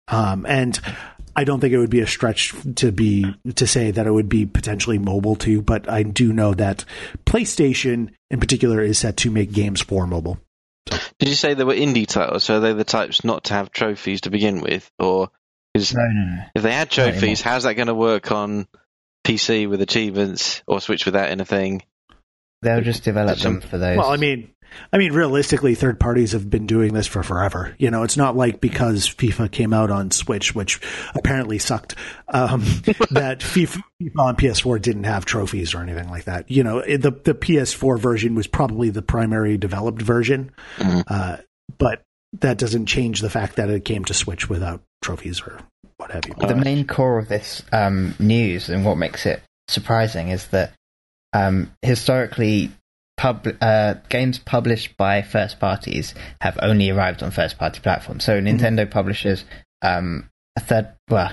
Um, 0.08 0.44
and 0.46 0.78
I 1.34 1.44
don't 1.44 1.60
think 1.60 1.72
it 1.72 1.78
would 1.78 1.90
be 1.90 2.00
a 2.00 2.06
stretch 2.06 2.54
to 2.76 2.92
be 2.92 3.34
to 3.54 3.66
say 3.66 3.90
that 3.90 4.06
it 4.06 4.10
would 4.10 4.28
be 4.28 4.46
potentially 4.46 4.98
mobile 4.98 5.36
too, 5.36 5.62
but 5.62 5.88
I 5.88 6.02
do 6.02 6.32
know 6.32 6.54
that 6.54 6.84
PlayStation 7.24 8.10
in 8.30 8.40
particular 8.40 8.82
is 8.82 8.98
set 8.98 9.16
to 9.18 9.30
make 9.30 9.52
games 9.52 9.80
for 9.80 10.06
mobile. 10.06 10.38
Did 11.18 11.28
you 11.28 11.34
say 11.34 11.54
they 11.54 11.64
were 11.64 11.74
indie 11.74 12.06
titles? 12.06 12.44
So 12.44 12.56
are 12.56 12.60
they're 12.60 12.74
the 12.74 12.84
types 12.84 13.24
not 13.24 13.44
to 13.44 13.54
have 13.54 13.70
trophies 13.70 14.22
to 14.22 14.30
begin 14.30 14.60
with, 14.60 14.90
or 14.98 15.30
is, 15.74 15.94
No, 15.94 16.02
no, 16.02 16.36
no. 16.36 16.44
if 16.54 16.62
they 16.62 16.72
had 16.72 16.88
Not 16.88 16.90
trophies, 16.90 17.40
how's 17.40 17.62
that 17.62 17.74
going 17.74 17.88
to 17.88 17.94
work 17.94 18.30
on 18.32 18.66
PC 19.24 19.68
with 19.68 19.80
achievements 19.80 20.62
or 20.66 20.80
Switch 20.80 21.06
without 21.06 21.28
anything? 21.28 21.82
They'll 22.62 22.80
just 22.82 23.04
develop 23.04 23.38
them 23.38 23.60
for 23.60 23.78
those. 23.78 23.96
Well, 23.98 24.10
I 24.10 24.16
mean, 24.16 24.51
I 24.92 24.98
mean, 24.98 25.12
realistically, 25.12 25.74
third 25.74 25.98
parties 26.00 26.32
have 26.32 26.48
been 26.48 26.66
doing 26.66 26.92
this 26.94 27.06
for 27.06 27.22
forever. 27.22 27.74
You 27.78 27.90
know, 27.90 28.02
it's 28.02 28.16
not 28.16 28.36
like 28.36 28.60
because 28.60 29.08
FIFA 29.08 29.50
came 29.50 29.72
out 29.72 29.90
on 29.90 30.10
Switch, 30.10 30.54
which 30.54 30.80
apparently 31.14 31.58
sucked, 31.58 31.94
um, 32.28 32.60
that 33.10 33.40
FIFA, 33.40 33.82
FIFA 34.02 34.18
on 34.18 34.36
PS4 34.36 34.80
didn't 34.82 35.04
have 35.04 35.24
trophies 35.24 35.74
or 35.74 35.80
anything 35.82 36.08
like 36.10 36.24
that. 36.24 36.50
You 36.50 36.64
know, 36.64 36.78
it- 36.78 37.02
the 37.02 37.10
the 37.10 37.34
PS4 37.34 37.98
version 37.98 38.34
was 38.34 38.46
probably 38.46 38.90
the 38.90 39.02
primary 39.02 39.56
developed 39.58 40.02
version, 40.02 40.50
Mhm. 40.78 41.04
uh, 41.08 41.36
but 41.78 42.02
that 42.40 42.58
doesn't 42.58 42.86
change 42.86 43.20
the 43.20 43.30
fact 43.30 43.56
that 43.56 43.68
it 43.70 43.84
came 43.84 44.04
to 44.06 44.14
Switch 44.14 44.48
without 44.48 44.82
trophies 45.02 45.40
or 45.42 45.58
what 45.98 46.10
have 46.12 46.24
you. 46.26 46.34
the 46.48 46.56
main 46.56 46.86
core 46.86 47.18
of 47.18 47.28
this 47.28 47.62
um, 47.72 48.14
news 48.18 48.68
and 48.68 48.84
what 48.84 48.96
makes 48.96 49.26
it 49.26 49.42
surprising 49.68 50.28
is 50.28 50.46
that 50.48 50.72
um, 51.34 51.70
historically, 51.82 52.70
pub- 53.22 53.56
uh, 53.60 53.94
games 54.08 54.40
published 54.40 54.96
by 54.96 55.22
first 55.22 55.60
parties 55.60 56.12
have 56.40 56.58
only 56.60 56.90
arrived 56.90 57.22
on 57.22 57.30
first 57.30 57.56
party 57.56 57.78
platforms. 57.78 58.24
So 58.24 58.40
Nintendo 58.40 58.90
publishes 58.90 59.44
um, 59.80 60.28
a 60.56 60.60
third. 60.60 60.88
Well, 61.08 61.30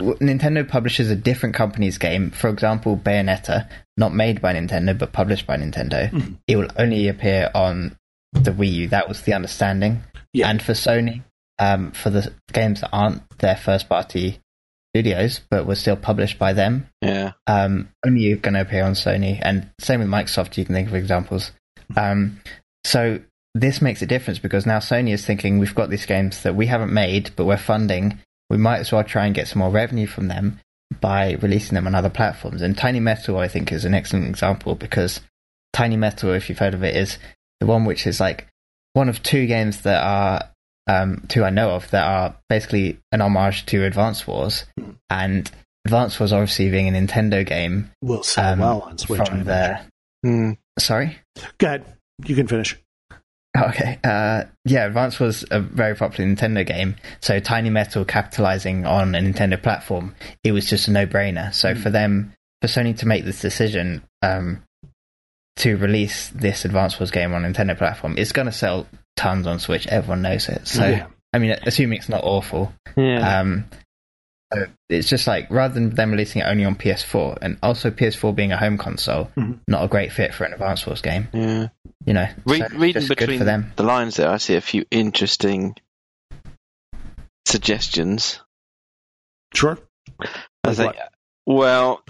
Nintendo 0.00 0.66
publishes 0.66 1.10
a 1.10 1.16
different 1.16 1.54
company's 1.54 1.98
game. 1.98 2.30
For 2.30 2.48
example, 2.48 2.96
Bayonetta, 2.96 3.68
not 3.98 4.14
made 4.14 4.40
by 4.40 4.54
Nintendo 4.54 4.96
but 4.96 5.12
published 5.12 5.46
by 5.46 5.58
Nintendo. 5.58 6.10
Mhm. 6.10 6.38
It 6.46 6.56
will 6.56 6.70
only 6.78 7.08
appear 7.08 7.50
on 7.54 7.96
the 8.32 8.52
Wii 8.52 8.72
U. 8.72 8.88
That 8.88 9.08
was 9.08 9.22
the 9.22 9.34
understanding. 9.34 10.02
Yeah. 10.32 10.48
And 10.48 10.62
for 10.62 10.72
Sony, 10.72 11.22
um, 11.58 11.90
for 11.92 12.08
the 12.08 12.32
games 12.52 12.80
that 12.80 12.90
aren't 12.92 13.22
their 13.40 13.56
first 13.56 13.88
party 13.90 14.40
studios 14.98 15.40
but 15.50 15.66
were 15.66 15.74
still 15.76 15.96
published 15.96 16.38
by 16.38 16.52
them, 16.52 16.88
Yeah. 17.02 17.32
um, 17.46 17.88
only 18.04 18.34
going 18.34 18.54
to 18.54 18.60
appear 18.60 18.84
on 18.84 18.92
Sony. 18.92 19.38
And 19.40 19.70
same 19.78 20.00
with 20.00 20.08
Microsoft, 20.08 20.56
you 20.56 20.64
can 20.64 20.74
think 20.74 20.88
of 20.88 20.94
examples. 20.94 21.52
Um, 21.96 22.40
so 22.84 23.20
this 23.54 23.80
makes 23.80 24.02
a 24.02 24.06
difference 24.06 24.38
because 24.38 24.66
now 24.66 24.78
Sony 24.78 25.12
is 25.12 25.24
thinking 25.24 25.58
we've 25.58 25.74
got 25.74 25.88
these 25.90 26.06
games 26.06 26.42
that 26.42 26.54
we 26.56 26.66
haven't 26.66 26.92
made 26.92 27.30
but 27.36 27.44
we're 27.44 27.56
funding. 27.56 28.18
We 28.50 28.56
might 28.56 28.78
as 28.80 28.90
well 28.92 29.04
try 29.04 29.26
and 29.26 29.34
get 29.34 29.46
some 29.48 29.60
more 29.60 29.70
revenue 29.70 30.06
from 30.06 30.28
them 30.28 30.60
by 31.00 31.34
releasing 31.34 31.74
them 31.74 31.86
on 31.86 31.94
other 31.94 32.10
platforms. 32.10 32.62
And 32.62 32.76
Tiny 32.76 32.98
Metal, 33.00 33.38
I 33.38 33.46
think, 33.46 33.70
is 33.72 33.84
an 33.84 33.94
excellent 33.94 34.26
example 34.26 34.74
because 34.74 35.20
Tiny 35.72 35.96
Metal, 35.96 36.32
if 36.32 36.48
you've 36.48 36.58
heard 36.58 36.74
of 36.74 36.82
it, 36.82 36.96
is 36.96 37.18
the 37.60 37.66
one 37.66 37.84
which 37.84 38.06
is 38.06 38.20
like 38.20 38.48
one 38.94 39.08
of 39.08 39.22
two 39.22 39.46
games 39.46 39.82
that 39.82 40.02
are 40.02 40.48
um, 40.88 41.24
two 41.28 41.44
I 41.44 41.50
know 41.50 41.70
of 41.70 41.90
that 41.90 42.04
are 42.04 42.36
basically 42.48 42.98
an 43.12 43.20
homage 43.20 43.66
to 43.66 43.84
Advance 43.84 44.26
Wars, 44.26 44.64
Hmm. 44.78 44.90
and 45.10 45.50
Advance 45.86 46.18
Wars 46.18 46.32
obviously 46.32 46.70
being 46.70 46.88
a 46.88 46.92
Nintendo 46.98 47.46
game 47.46 47.90
will 48.02 48.22
sell 48.22 48.52
um, 48.54 48.58
well 48.58 48.80
on 48.82 48.98
Switch. 48.98 49.18
From 49.28 49.40
imagine. 49.42 49.86
the 50.22 50.28
Hmm. 50.28 50.52
sorry. 50.78 51.16
Go 51.58 51.66
ahead, 51.68 51.84
you 52.24 52.34
can 52.34 52.46
finish. 52.48 52.76
Okay. 53.56 53.98
Uh, 54.04 54.44
yeah, 54.66 54.84
Advance 54.86 55.18
was 55.18 55.44
a 55.50 55.58
very 55.58 55.96
popular 55.96 56.30
Nintendo 56.30 56.64
game. 56.64 56.94
So 57.20 57.40
Tiny 57.40 57.70
Metal 57.70 58.04
capitalizing 58.04 58.86
on 58.86 59.14
a 59.14 59.18
Nintendo 59.18 59.60
platform, 59.60 60.14
it 60.44 60.52
was 60.52 60.66
just 60.68 60.86
a 60.86 60.92
no-brainer. 60.92 61.52
So 61.52 61.72
Mm. 61.74 61.82
for 61.82 61.90
them, 61.90 62.34
for 62.60 62.68
Sony 62.68 62.96
to 62.98 63.06
make 63.08 63.24
this 63.24 63.40
decision 63.40 64.02
um, 64.22 64.62
to 65.58 65.76
release 65.76 66.28
this 66.30 66.64
Advance 66.64 66.98
Wars 66.98 67.10
game 67.10 67.32
on 67.34 67.42
Nintendo 67.42 67.76
platform, 67.76 68.14
it's 68.18 68.32
going 68.32 68.46
to 68.46 68.52
sell 68.52 68.86
tons 69.16 69.46
on 69.46 69.58
Switch. 69.58 69.86
Everyone 69.86 70.22
knows 70.22 70.48
it. 70.48 70.66
So 70.66 70.86
Yeah. 70.88 71.06
I 71.32 71.38
mean, 71.38 71.56
assuming 71.64 71.98
it's 71.98 72.08
not 72.08 72.24
awful, 72.24 72.72
Yeah. 72.96 73.40
um, 73.40 73.66
it's 74.88 75.08
just 75.08 75.26
like 75.26 75.50
rather 75.50 75.74
than 75.74 75.90
them 75.90 76.10
releasing 76.10 76.40
it 76.40 76.46
only 76.46 76.64
on 76.64 76.74
PS4, 76.74 77.36
and 77.42 77.58
also 77.62 77.90
PS4 77.90 78.32
being 78.34 78.50
a 78.52 78.56
home 78.56 78.78
console, 78.78 79.30
Mhm. 79.36 79.58
not 79.68 79.84
a 79.84 79.88
great 79.88 80.10
fit 80.12 80.32
for 80.32 80.44
an 80.44 80.52
Advance 80.54 80.86
Wars 80.86 81.02
game. 81.02 81.28
yeah. 81.32 81.68
You 82.06 82.14
know, 82.14 82.28
Re- 82.46 82.60
so 82.60 82.68
reading 82.76 83.02
just 83.02 83.08
good 83.10 83.18
between 83.18 83.38
for 83.40 83.44
them. 83.44 83.72
the 83.76 83.82
lines 83.82 84.16
there, 84.16 84.30
I 84.30 84.38
see 84.38 84.54
a 84.54 84.60
few 84.62 84.84
interesting 84.90 85.74
suggestions. 87.46 88.40
Sure. 89.54 89.78
I 90.64 90.74
think, 90.74 90.94
well, 91.46 92.02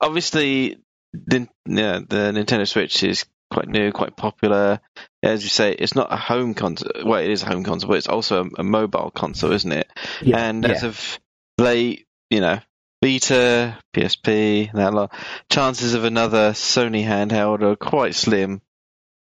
obviously, 0.00 0.78
the, 1.26 1.48
yeah, 1.66 2.00
the 2.06 2.32
Nintendo 2.32 2.66
Switch 2.66 3.02
is 3.02 3.24
quite 3.50 3.68
new, 3.68 3.92
quite 3.92 4.16
popular. 4.16 4.80
As 5.22 5.42
you 5.42 5.48
say, 5.48 5.72
it's 5.72 5.94
not 5.94 6.12
a 6.12 6.16
home 6.16 6.54
console. 6.54 6.90
Well, 7.04 7.20
it 7.20 7.30
is 7.30 7.42
a 7.42 7.46
home 7.46 7.64
console, 7.64 7.88
but 7.90 7.98
it's 7.98 8.08
also 8.08 8.44
a, 8.44 8.60
a 8.60 8.64
mobile 8.64 9.10
console, 9.10 9.52
isn't 9.52 9.72
it? 9.72 9.90
Yeah. 10.22 10.38
and 10.48 10.64
as 10.64 10.82
of 10.82 11.18
late, 11.58 12.06
you 12.30 12.40
know, 12.40 12.60
Vita, 13.04 13.78
PSP, 13.94 14.72
that 14.72 14.94
lot, 14.94 15.12
chances 15.50 15.94
of 15.94 16.04
another 16.04 16.52
Sony 16.52 17.04
handheld 17.04 17.62
are 17.62 17.76
quite 17.76 18.14
slim. 18.14 18.62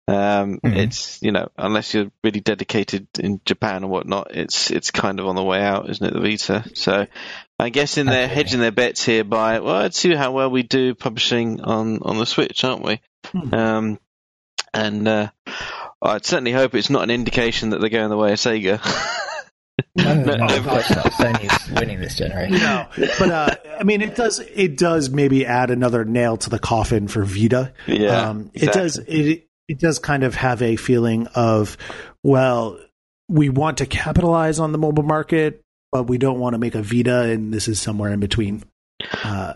Um, 0.07 0.59
Mhm. 0.63 0.77
It's 0.77 1.21
you 1.23 1.31
know, 1.31 1.49
unless 1.57 1.93
you're 1.93 2.11
really 2.23 2.39
dedicated 2.39 3.07
in 3.19 3.41
Japan 3.43 3.83
or 3.83 3.87
whatnot, 3.89 4.35
it's 4.35 4.69
it's 4.69 4.91
kind 4.91 5.19
of 5.19 5.25
on 5.27 5.35
the 5.35 5.43
way 5.43 5.61
out, 5.63 5.89
isn't 5.89 6.05
it? 6.05 6.13
The 6.13 6.21
Vita. 6.21 6.63
So 6.75 7.07
I'm 7.57 7.71
guessing 7.71 8.05
they're 8.05 8.23
Absolutely. 8.23 8.35
hedging 8.43 8.59
their 8.59 8.71
bets 8.71 9.05
here 9.05 9.23
by 9.23 9.59
well, 9.59 9.81
let's 9.81 9.97
see 9.97 10.13
how 10.13 10.31
well 10.31 10.49
we 10.49 10.63
do 10.63 10.93
publishing 10.93 11.61
on 11.61 11.99
on 12.01 12.17
the 12.17 12.25
Switch, 12.25 12.63
aren't 12.63 12.83
we? 12.83 13.01
Hmm. 13.27 13.53
Um, 13.53 13.99
and 14.73 15.07
uh, 15.07 15.29
I'd 16.01 16.25
certainly 16.25 16.51
hope 16.51 16.75
it's 16.75 16.89
not 16.89 17.03
an 17.03 17.11
indication 17.11 17.69
that 17.69 17.79
they're 17.79 17.89
going 17.89 18.09
the 18.09 18.17
way 18.17 18.33
of 18.33 18.39
Sega. 18.39 18.81
No, 19.97 20.13
No, 20.13 20.23
no, 20.23 20.45
no, 20.45 20.57
of 20.57 20.67
course. 20.67 20.87
Sony's 20.87 21.71
winning 21.71 21.99
this 21.99 22.17
generation. 22.17 22.57
No, 22.57 22.87
but 22.97 23.29
uh, 23.29 23.55
I 23.77 23.83
mean, 23.83 24.01
it 24.01 24.15
does. 24.15 24.39
It 24.39 24.77
does 24.77 25.09
maybe 25.09 25.45
add 25.45 25.69
another 25.69 26.05
nail 26.05 26.37
to 26.37 26.49
the 26.49 26.59
coffin 26.59 27.07
for 27.09 27.23
Vita. 27.23 27.73
yeah, 27.85 28.29
um, 28.29 28.51
it 28.53 28.71
does. 28.71 28.97
It 28.97 29.47
it 29.67 29.79
does 29.79 29.99
kind 29.99 30.23
of 30.23 30.35
have 30.35 30.61
a 30.61 30.75
feeling 30.75 31.27
of, 31.35 31.77
well, 32.23 32.79
we 33.27 33.49
want 33.49 33.79
to 33.79 33.85
capitalize 33.85 34.59
on 34.59 34.71
the 34.71 34.77
mobile 34.77 35.03
market, 35.03 35.61
but 35.95 36.09
we 36.09 36.17
don't 36.17 36.39
want 36.39 36.55
to 36.55 36.57
make 36.57 36.75
a 36.75 36.81
Vita, 36.81 37.21
and 37.21 37.53
this 37.53 37.69
is 37.69 37.81
somewhere 37.81 38.11
in 38.11 38.19
between. 38.19 38.61
Uh, 39.23 39.53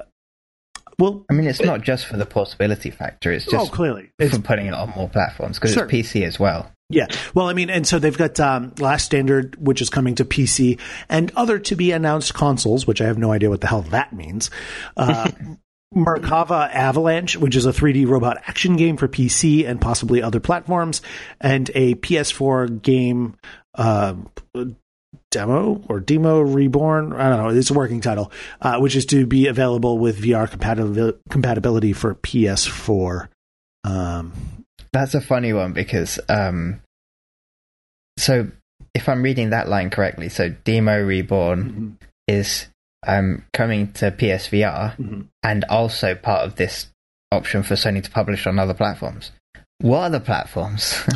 well, 0.98 1.26
I 1.30 1.34
mean, 1.34 1.48
it's 1.48 1.60
not 1.60 1.82
just 1.82 2.06
for 2.06 2.16
the 2.16 2.26
portability 2.26 2.92
factor. 2.92 3.30
It's 3.34 3.46
oh, 3.50 3.52
just 3.52 3.74
clearly, 3.74 4.10
it's 4.18 4.38
for 4.38 4.42
putting 4.42 4.68
it 4.68 4.74
on 4.74 4.94
more 4.96 5.10
platforms 5.10 5.60
because 5.60 5.74
Sure. 5.74 5.84
it's 5.84 5.92
PC 5.92 6.26
as 6.26 6.40
well. 6.40 6.72
Yeah. 6.90 7.08
Well, 7.36 7.50
I 7.50 7.54
mean, 7.54 7.70
and 7.70 7.86
so 7.86 8.00
they've 8.00 8.18
got 8.18 8.40
um, 8.40 8.74
Last 8.80 9.04
Standard, 9.04 9.58
which 9.58 9.82
is 9.82 9.90
coming 9.90 10.16
to 10.16 10.24
PC, 10.24 10.80
and 11.10 11.30
other 11.36 11.60
to 11.60 11.76
be 11.76 11.92
announced 11.92 12.34
consoles, 12.34 12.88
which 12.88 13.02
I 13.02 13.08
have 13.08 13.18
no 13.18 13.34
idea 13.34 13.50
what 13.50 13.60
the 13.60 13.68
hell 13.68 13.82
that 13.82 14.14
means. 14.14 14.50
Uh, 14.96 15.30
Merkava 15.94 16.74
Avalanche, 16.74 17.36
which 17.36 17.58
is 17.58 17.66
a 17.66 17.74
3D 17.74 18.08
robot 18.08 18.38
action 18.48 18.78
game 18.78 18.96
for 18.96 19.10
PC 19.10 19.68
and 19.68 19.82
possibly 19.82 20.24
other 20.24 20.40
platforms, 20.40 21.02
and 21.42 21.70
a 21.76 21.96
PS4 21.96 22.82
game 22.82 23.36
uh, 23.76 24.14
demo 25.32 25.82
or 25.88 26.00
demo 26.00 26.40
reborn. 26.42 27.14
I 27.14 27.30
don't 27.30 27.44
know. 27.44 27.50
It's 27.50 27.70
a 27.70 27.74
working 27.74 28.02
title, 28.02 28.32
uh, 28.62 28.80
which 28.80 28.96
is 28.96 29.06
to 29.08 29.26
be 29.26 29.48
available 29.48 29.98
with 29.98 30.22
VR 30.22 30.50
compatibil- 30.50 31.18
compatibility 31.30 31.94
for 31.94 32.16
PS4. 32.16 33.30
Um, 33.84 34.34
That's 34.92 35.14
a 35.16 35.22
funny 35.22 35.54
one 35.54 35.74
because, 35.74 36.20
um, 36.30 36.82
so 38.18 38.52
if 38.94 39.08
I'm 39.08 39.24
reading 39.24 39.52
that 39.52 39.70
line 39.70 39.90
correctly, 39.90 40.30
so 40.30 40.50
Deemo 40.50 41.06
Reborn 41.06 41.98
is 42.28 42.68
um, 43.08 43.46
coming 43.54 43.92
to 43.94 44.12
PSVR 44.12 44.98
mhm. 44.98 45.28
and 45.44 45.64
also 45.66 46.16
part 46.16 46.46
of 46.46 46.56
this 46.56 46.88
option 47.32 47.64
for 47.64 47.76
Sony 47.76 48.04
to 48.04 48.12
publish 48.12 48.46
on 48.48 48.60
other 48.60 48.74
platforms. 48.74 49.32
What 49.80 50.00
other 50.00 50.20
platforms? 50.20 51.02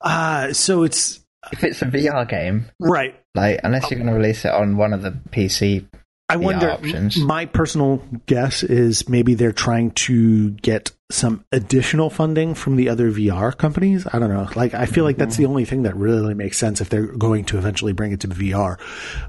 Uh, 0.00 0.52
so 0.52 0.84
it's 0.84 1.20
if 1.52 1.64
it's 1.64 1.82
a 1.82 1.86
VR 1.86 2.28
game, 2.28 2.66
right. 2.80 3.14
like 3.34 3.60
unless 3.64 3.90
you're 3.90 3.98
going 4.00 4.10
to 4.10 4.16
release 4.16 4.44
it 4.44 4.52
on 4.52 4.76
one 4.76 4.92
of 4.92 5.02
the 5.02 5.10
PC 5.12 5.86
I 6.30 6.36
wonder. 6.36 6.70
options. 6.70 7.16
My 7.16 7.46
personal 7.46 8.02
guess 8.26 8.62
is 8.62 9.08
maybe 9.08 9.32
they're 9.34 9.50
trying 9.52 9.92
to 9.92 10.50
get 10.50 10.90
some 11.10 11.42
additional 11.52 12.10
funding 12.10 12.54
from 12.54 12.76
the 12.76 12.90
other 12.90 13.10
VR 13.10 13.56
companies. 13.56 14.06
I 14.12 14.18
don't 14.18 14.28
know. 14.28 14.46
Like, 14.54 14.74
I 14.74 14.84
feel 14.84 15.04
like 15.04 15.16
that's 15.16 15.36
the 15.38 15.46
only 15.46 15.64
thing 15.64 15.84
that 15.84 15.96
really 15.96 16.34
makes 16.34 16.58
sense 16.58 16.82
if 16.82 16.90
they're 16.90 17.06
going 17.06 17.46
to 17.46 17.56
eventually 17.56 17.94
bring 17.94 18.12
it 18.12 18.20
to 18.20 18.28
VR. 18.28 18.78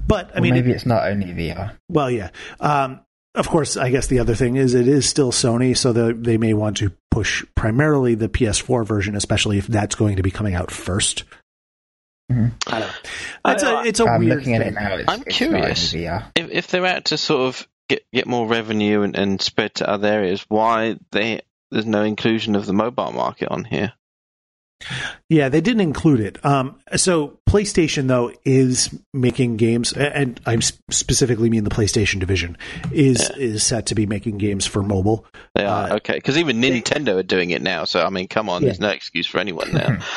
But 0.06 0.32
I 0.36 0.40
Or 0.40 0.42
mean, 0.42 0.56
maybe 0.56 0.72
it- 0.72 0.76
it's 0.76 0.86
not 0.86 1.08
only 1.08 1.28
VR. 1.28 1.72
well, 1.88 2.12
yeah. 2.12 2.32
Um, 2.60 3.00
of 3.36 3.48
course, 3.48 3.78
I 3.78 3.92
guess 3.92 4.08
the 4.08 4.20
other 4.20 4.36
thing 4.36 4.58
is 4.58 4.74
it 4.74 4.88
is 4.90 5.08
still 5.08 5.32
Sony, 5.32 5.78
so 5.78 5.94
the, 5.94 6.14
they 6.14 6.38
may 6.38 6.54
want 6.54 6.76
to 6.78 6.92
push 7.12 7.46
primarily 7.56 8.16
the 8.16 8.28
PS4 8.28 8.86
version, 8.86 9.16
especially 9.16 9.58
if 9.58 9.68
that's 9.68 9.96
going 9.96 10.18
to 10.18 10.24
be 10.24 10.32
coming 10.32 10.56
out 10.56 10.70
1st 10.70 11.24
Mhm. 12.32 12.52
I 12.68 12.80
don't 12.80 12.88
know. 12.88 13.52
It's 13.54 13.64
I- 13.64 13.84
a 13.84 13.86
it's 13.88 14.00
a 14.00 14.06
I'm 14.06 14.20
weird 14.26 14.38
looking 14.38 14.56
at 14.56 14.62
it 14.62 14.74
now. 14.74 14.96
It's, 14.96 15.10
I'm 15.12 15.24
it's 15.26 15.36
curious. 15.38 15.94
Not 15.94 16.00
only 16.00 16.08
VR. 16.08 16.32
if 16.36 16.52
if 16.52 16.68
they're 16.68 16.86
out 16.86 17.06
to 17.06 17.18
sort 17.18 17.42
of 17.48 17.68
get 17.88 18.06
get 18.14 18.28
more 18.28 18.48
revenue 18.48 19.02
and, 19.02 19.16
and 19.18 19.42
spread 19.42 19.74
to 19.76 19.90
other 19.90 20.08
areas, 20.08 20.46
why 20.48 20.98
they 21.12 21.42
there's 21.72 21.86
no 21.86 22.04
inclusion 22.04 22.56
of 22.56 22.66
the 22.66 22.74
mobile 22.74 23.12
market 23.12 23.50
on 23.50 23.64
here? 23.64 23.94
Yeah, 25.28 25.50
they 25.50 25.62
didn't 25.62 25.82
include 25.82 26.22
it. 26.22 26.44
Um, 26.46 26.80
so 26.96 27.38
PlayStation 27.48 28.08
though 28.08 28.32
is 28.46 28.90
making 29.14 29.58
games, 29.58 29.92
and 29.94 30.40
I 30.46 30.58
specifically 30.60 31.50
mean 31.50 31.64
the 31.66 31.70
PlayStation 31.70 32.20
division 32.20 32.58
is 32.92 33.30
is 33.32 33.64
set 33.64 33.88
to 33.88 33.96
be 33.96 34.06
making 34.06 34.38
games 34.38 34.66
for 34.66 34.82
mobile. 34.82 35.26
They 35.56 35.66
are 35.66 35.90
Uh, 35.92 35.96
okay 35.98 36.14
because 36.14 36.38
even 36.38 36.62
Nintendo 36.62 37.18
are 37.20 37.24
doing 37.24 37.50
it 37.52 37.62
now. 37.62 37.84
So 37.84 38.04
I 38.06 38.10
mean, 38.10 38.28
come 38.28 38.50
on, 38.50 38.62
Yeah. 38.62 38.68
there's 38.68 38.80
no 38.80 38.90
excuse 38.90 39.28
for 39.28 39.40
anyone 39.40 39.72
now. 39.74 40.00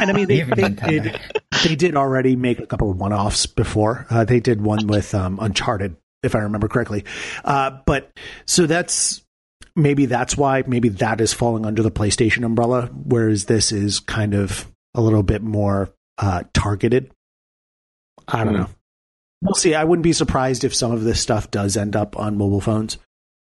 And 0.00 0.10
I 0.10 0.14
mean, 0.14 0.28
they, 0.28 0.42
they 0.42 0.68
did 0.70 1.20
they 1.64 1.74
did 1.74 1.94
already 1.96 2.34
make 2.36 2.58
a 2.58 2.66
couple 2.66 2.90
of 2.90 2.96
one 2.96 3.12
offs 3.12 3.44
before. 3.46 4.06
Uh, 4.08 4.24
they 4.24 4.40
did 4.40 4.62
one 4.62 4.86
with 4.86 5.14
um, 5.14 5.38
Uncharted, 5.40 5.96
if 6.22 6.34
I 6.34 6.38
remember 6.38 6.68
correctly. 6.68 7.04
Uh, 7.44 7.72
but 7.84 8.10
so 8.46 8.66
that's 8.66 9.22
maybe 9.76 10.06
that's 10.06 10.36
why 10.36 10.62
maybe 10.66 10.88
that 10.90 11.20
is 11.20 11.32
falling 11.32 11.64
under 11.66 11.82
the 11.82 11.90
PlayStation 11.90 12.44
umbrella, 12.44 12.86
whereas 12.92 13.44
this 13.46 13.72
is 13.72 14.00
kind 14.00 14.34
of 14.34 14.70
a 14.94 15.00
little 15.00 15.22
bit 15.22 15.42
more 15.42 15.90
uh, 16.18 16.42
targeted. 16.52 17.10
I 18.28 18.44
don't 18.44 18.54
Hmm. 18.54 18.60
know. 18.60 18.68
We'll 19.42 19.54
see. 19.54 19.74
I 19.74 19.84
wouldn't 19.84 20.02
be 20.04 20.12
surprised 20.12 20.64
if 20.64 20.74
some 20.74 20.92
of 20.92 21.02
this 21.02 21.18
stuff 21.20 21.50
does 21.50 21.76
end 21.76 21.96
up 21.96 22.18
on 22.18 22.36
mobile 22.36 22.60
phones. 22.60 22.98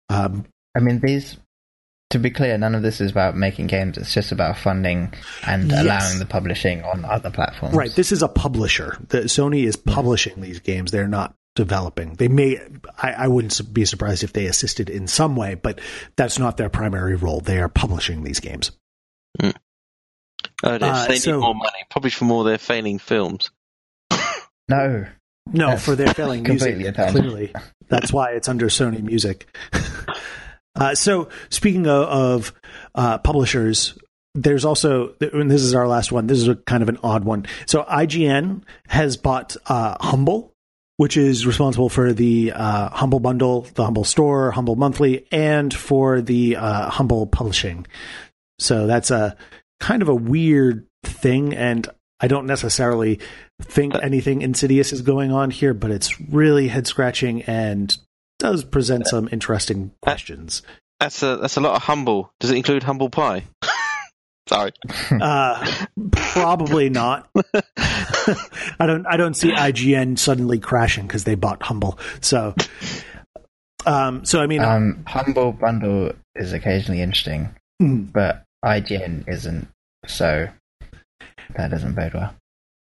Um, 0.09 0.45
I 0.75 0.79
mean, 0.79 0.99
these. 1.01 1.37
To 2.11 2.19
be 2.19 2.29
clear, 2.29 2.57
none 2.57 2.75
of 2.75 2.81
this 2.81 2.99
is 3.01 3.11
about 3.11 3.35
making 3.37 3.67
games. 3.67 3.97
It's 3.97 4.13
just 4.13 4.31
about 4.33 4.57
funding 4.57 5.13
and 5.45 5.69
Yes. 5.69 5.81
allowing 5.83 6.19
the 6.19 6.25
publishing 6.25 6.83
on 6.83 7.03
other 7.05 7.29
platforms. 7.29 7.75
Right. 7.75 7.91
This 7.93 8.11
is 8.11 8.21
a 8.21 8.27
publisher. 8.27 8.97
The 9.09 9.21
Sony 9.23 9.63
is 9.65 9.75
publishing 9.77 10.41
these 10.41 10.59
games. 10.59 10.91
They're 10.91 11.07
not 11.07 11.33
developing. 11.55 12.13
They 12.15 12.27
may. 12.27 12.59
I, 12.97 13.11
I 13.13 13.27
wouldn't 13.27 13.73
be 13.73 13.85
surprised 13.85 14.23
if 14.23 14.33
they 14.33 14.45
assisted 14.45 14.89
in 14.89 15.07
some 15.07 15.35
way, 15.35 15.55
but 15.55 15.79
that's 16.15 16.39
not 16.39 16.57
their 16.57 16.69
primary 16.69 17.15
role. 17.15 17.41
They 17.41 17.59
are 17.59 17.69
publishing 17.69 18.23
these 18.23 18.39
games. 18.39 18.71
Oh, 19.41 19.51
they, 20.77 20.89
Uh, 20.89 21.07
they 21.07 21.17
so- 21.17 21.33
need 21.33 21.41
more 21.41 21.55
money, 21.55 21.83
probably 21.89 22.11
from 22.11 22.31
all 22.31 22.43
their 22.43 22.57
failing 22.57 22.99
films. 22.99 23.51
No. 24.69 25.05
No, 25.51 25.67
That's 25.69 25.83
for 25.83 25.95
their 25.95 26.13
failing 26.13 26.43
completely 26.45 26.83
music. 26.83 26.95
Clearly, 26.95 27.53
that's 27.89 28.13
why 28.13 28.31
it's 28.33 28.47
under 28.47 28.67
Sony 28.67 29.01
Music. 29.01 29.47
uh, 30.75 30.93
so, 30.95 31.29
speaking 31.49 31.87
of, 31.87 32.03
of 32.07 32.53
uh, 32.93 33.17
publishers, 33.17 33.97
there's 34.35 34.63
also, 34.63 35.15
and 35.19 35.49
this 35.49 35.63
is 35.63 35.73
our 35.73 35.87
last 35.87 36.11
one. 36.11 36.27
This 36.27 36.37
is 36.37 36.47
a 36.47 36.55
kind 36.55 36.83
of 36.83 36.89
an 36.89 36.99
odd 37.03 37.25
one. 37.25 37.47
So, 37.65 37.83
IGN 37.83 38.61
has 38.87 39.17
bought 39.17 39.57
uh, 39.65 39.97
Humble, 39.99 40.53
which 41.01 41.17
is 41.17 41.47
responsible 41.47 41.89
for 41.89 42.13
the 42.13 42.51
uh, 42.51 42.87
Humble 42.89 43.19
Bundle, 43.19 43.61
the 43.73 43.83
Humble 43.83 44.03
Store, 44.03 44.51
Humble 44.51 44.75
Monthly, 44.75 45.25
and 45.31 45.73
for 45.73 46.21
the 46.21 46.57
uh, 46.57 46.91
Humble 46.91 47.25
Publishing. 47.25 47.87
So 48.59 48.85
that's 48.85 49.09
a 49.09 49.35
kind 49.79 50.03
of 50.03 50.09
a 50.09 50.13
weird 50.13 50.85
thing, 51.03 51.55
and 51.55 51.89
I 52.19 52.27
don't 52.27 52.45
necessarily 52.45 53.19
think 53.63 53.95
anything 53.95 54.43
insidious 54.43 54.93
is 54.93 55.01
going 55.01 55.31
on 55.31 55.49
here, 55.49 55.73
but 55.73 55.89
it's 55.89 56.21
really 56.21 56.67
head 56.67 56.85
scratching 56.85 57.41
and 57.45 57.97
does 58.37 58.63
present 58.63 59.07
some 59.07 59.27
interesting 59.31 59.93
questions. 60.03 60.61
That's 60.99 61.23
a 61.23 61.37
that's 61.37 61.57
a 61.57 61.61
lot 61.61 61.77
of 61.77 61.81
humble. 61.81 62.31
Does 62.39 62.51
it 62.51 62.57
include 62.57 62.83
humble 62.83 63.09
pie? 63.09 63.45
Sorry. 64.47 64.71
Uh, 65.09 65.85
probably 66.33 66.89
not. 67.01 67.29
I 67.35 68.85
don't. 68.87 69.05
I 69.05 69.17
don't 69.17 69.33
see 69.35 69.51
IGN 69.51 70.17
suddenly 70.17 70.59
crashing 70.59 71.07
because 71.07 71.23
they 71.23 71.35
bought 71.35 71.61
Humble. 71.63 71.99
So, 72.21 72.55
um, 73.85 74.25
so 74.25 74.41
I 74.41 74.47
mean, 74.47 74.61
Um, 74.61 75.03
Humble 75.07 75.51
Bundle 75.53 76.13
is 76.35 76.53
occasionally 76.53 77.01
interesting, 77.01 77.49
mm, 77.81 78.11
but 78.11 78.43
IGN 78.63 79.27
isn't. 79.27 79.67
So 80.07 80.47
that 81.55 81.71
doesn't 81.71 81.95
bode 81.95 82.13
well. 82.13 82.33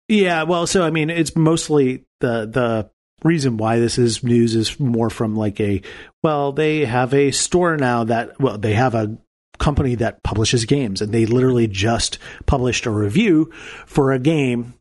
Yeah, 0.08 0.44
well, 0.44 0.66
so 0.66 0.84
I 0.84 0.90
mean, 0.90 1.10
it's 1.10 1.34
mostly 1.36 2.04
the 2.20 2.46
the 2.46 2.90
reason 3.24 3.56
why 3.56 3.78
this 3.78 3.98
is 3.98 4.22
news 4.22 4.54
is 4.54 4.78
more 4.78 5.10
from 5.10 5.34
like 5.36 5.60
a 5.60 5.82
well, 6.22 6.52
they 6.52 6.84
have 6.84 7.12
a 7.14 7.30
store 7.30 7.76
now 7.76 8.04
that 8.04 8.40
well, 8.40 8.58
they 8.58 8.74
have 8.74 8.94
a 8.94 9.16
company 9.58 9.94
that 9.96 10.22
publishes 10.22 10.64
games, 10.64 11.00
and 11.00 11.12
they 11.12 11.26
literally 11.26 11.66
just 11.66 12.18
published 12.46 12.86
a 12.86 12.90
review 12.90 13.50
for 13.86 14.12
a 14.12 14.18
game 14.18 14.74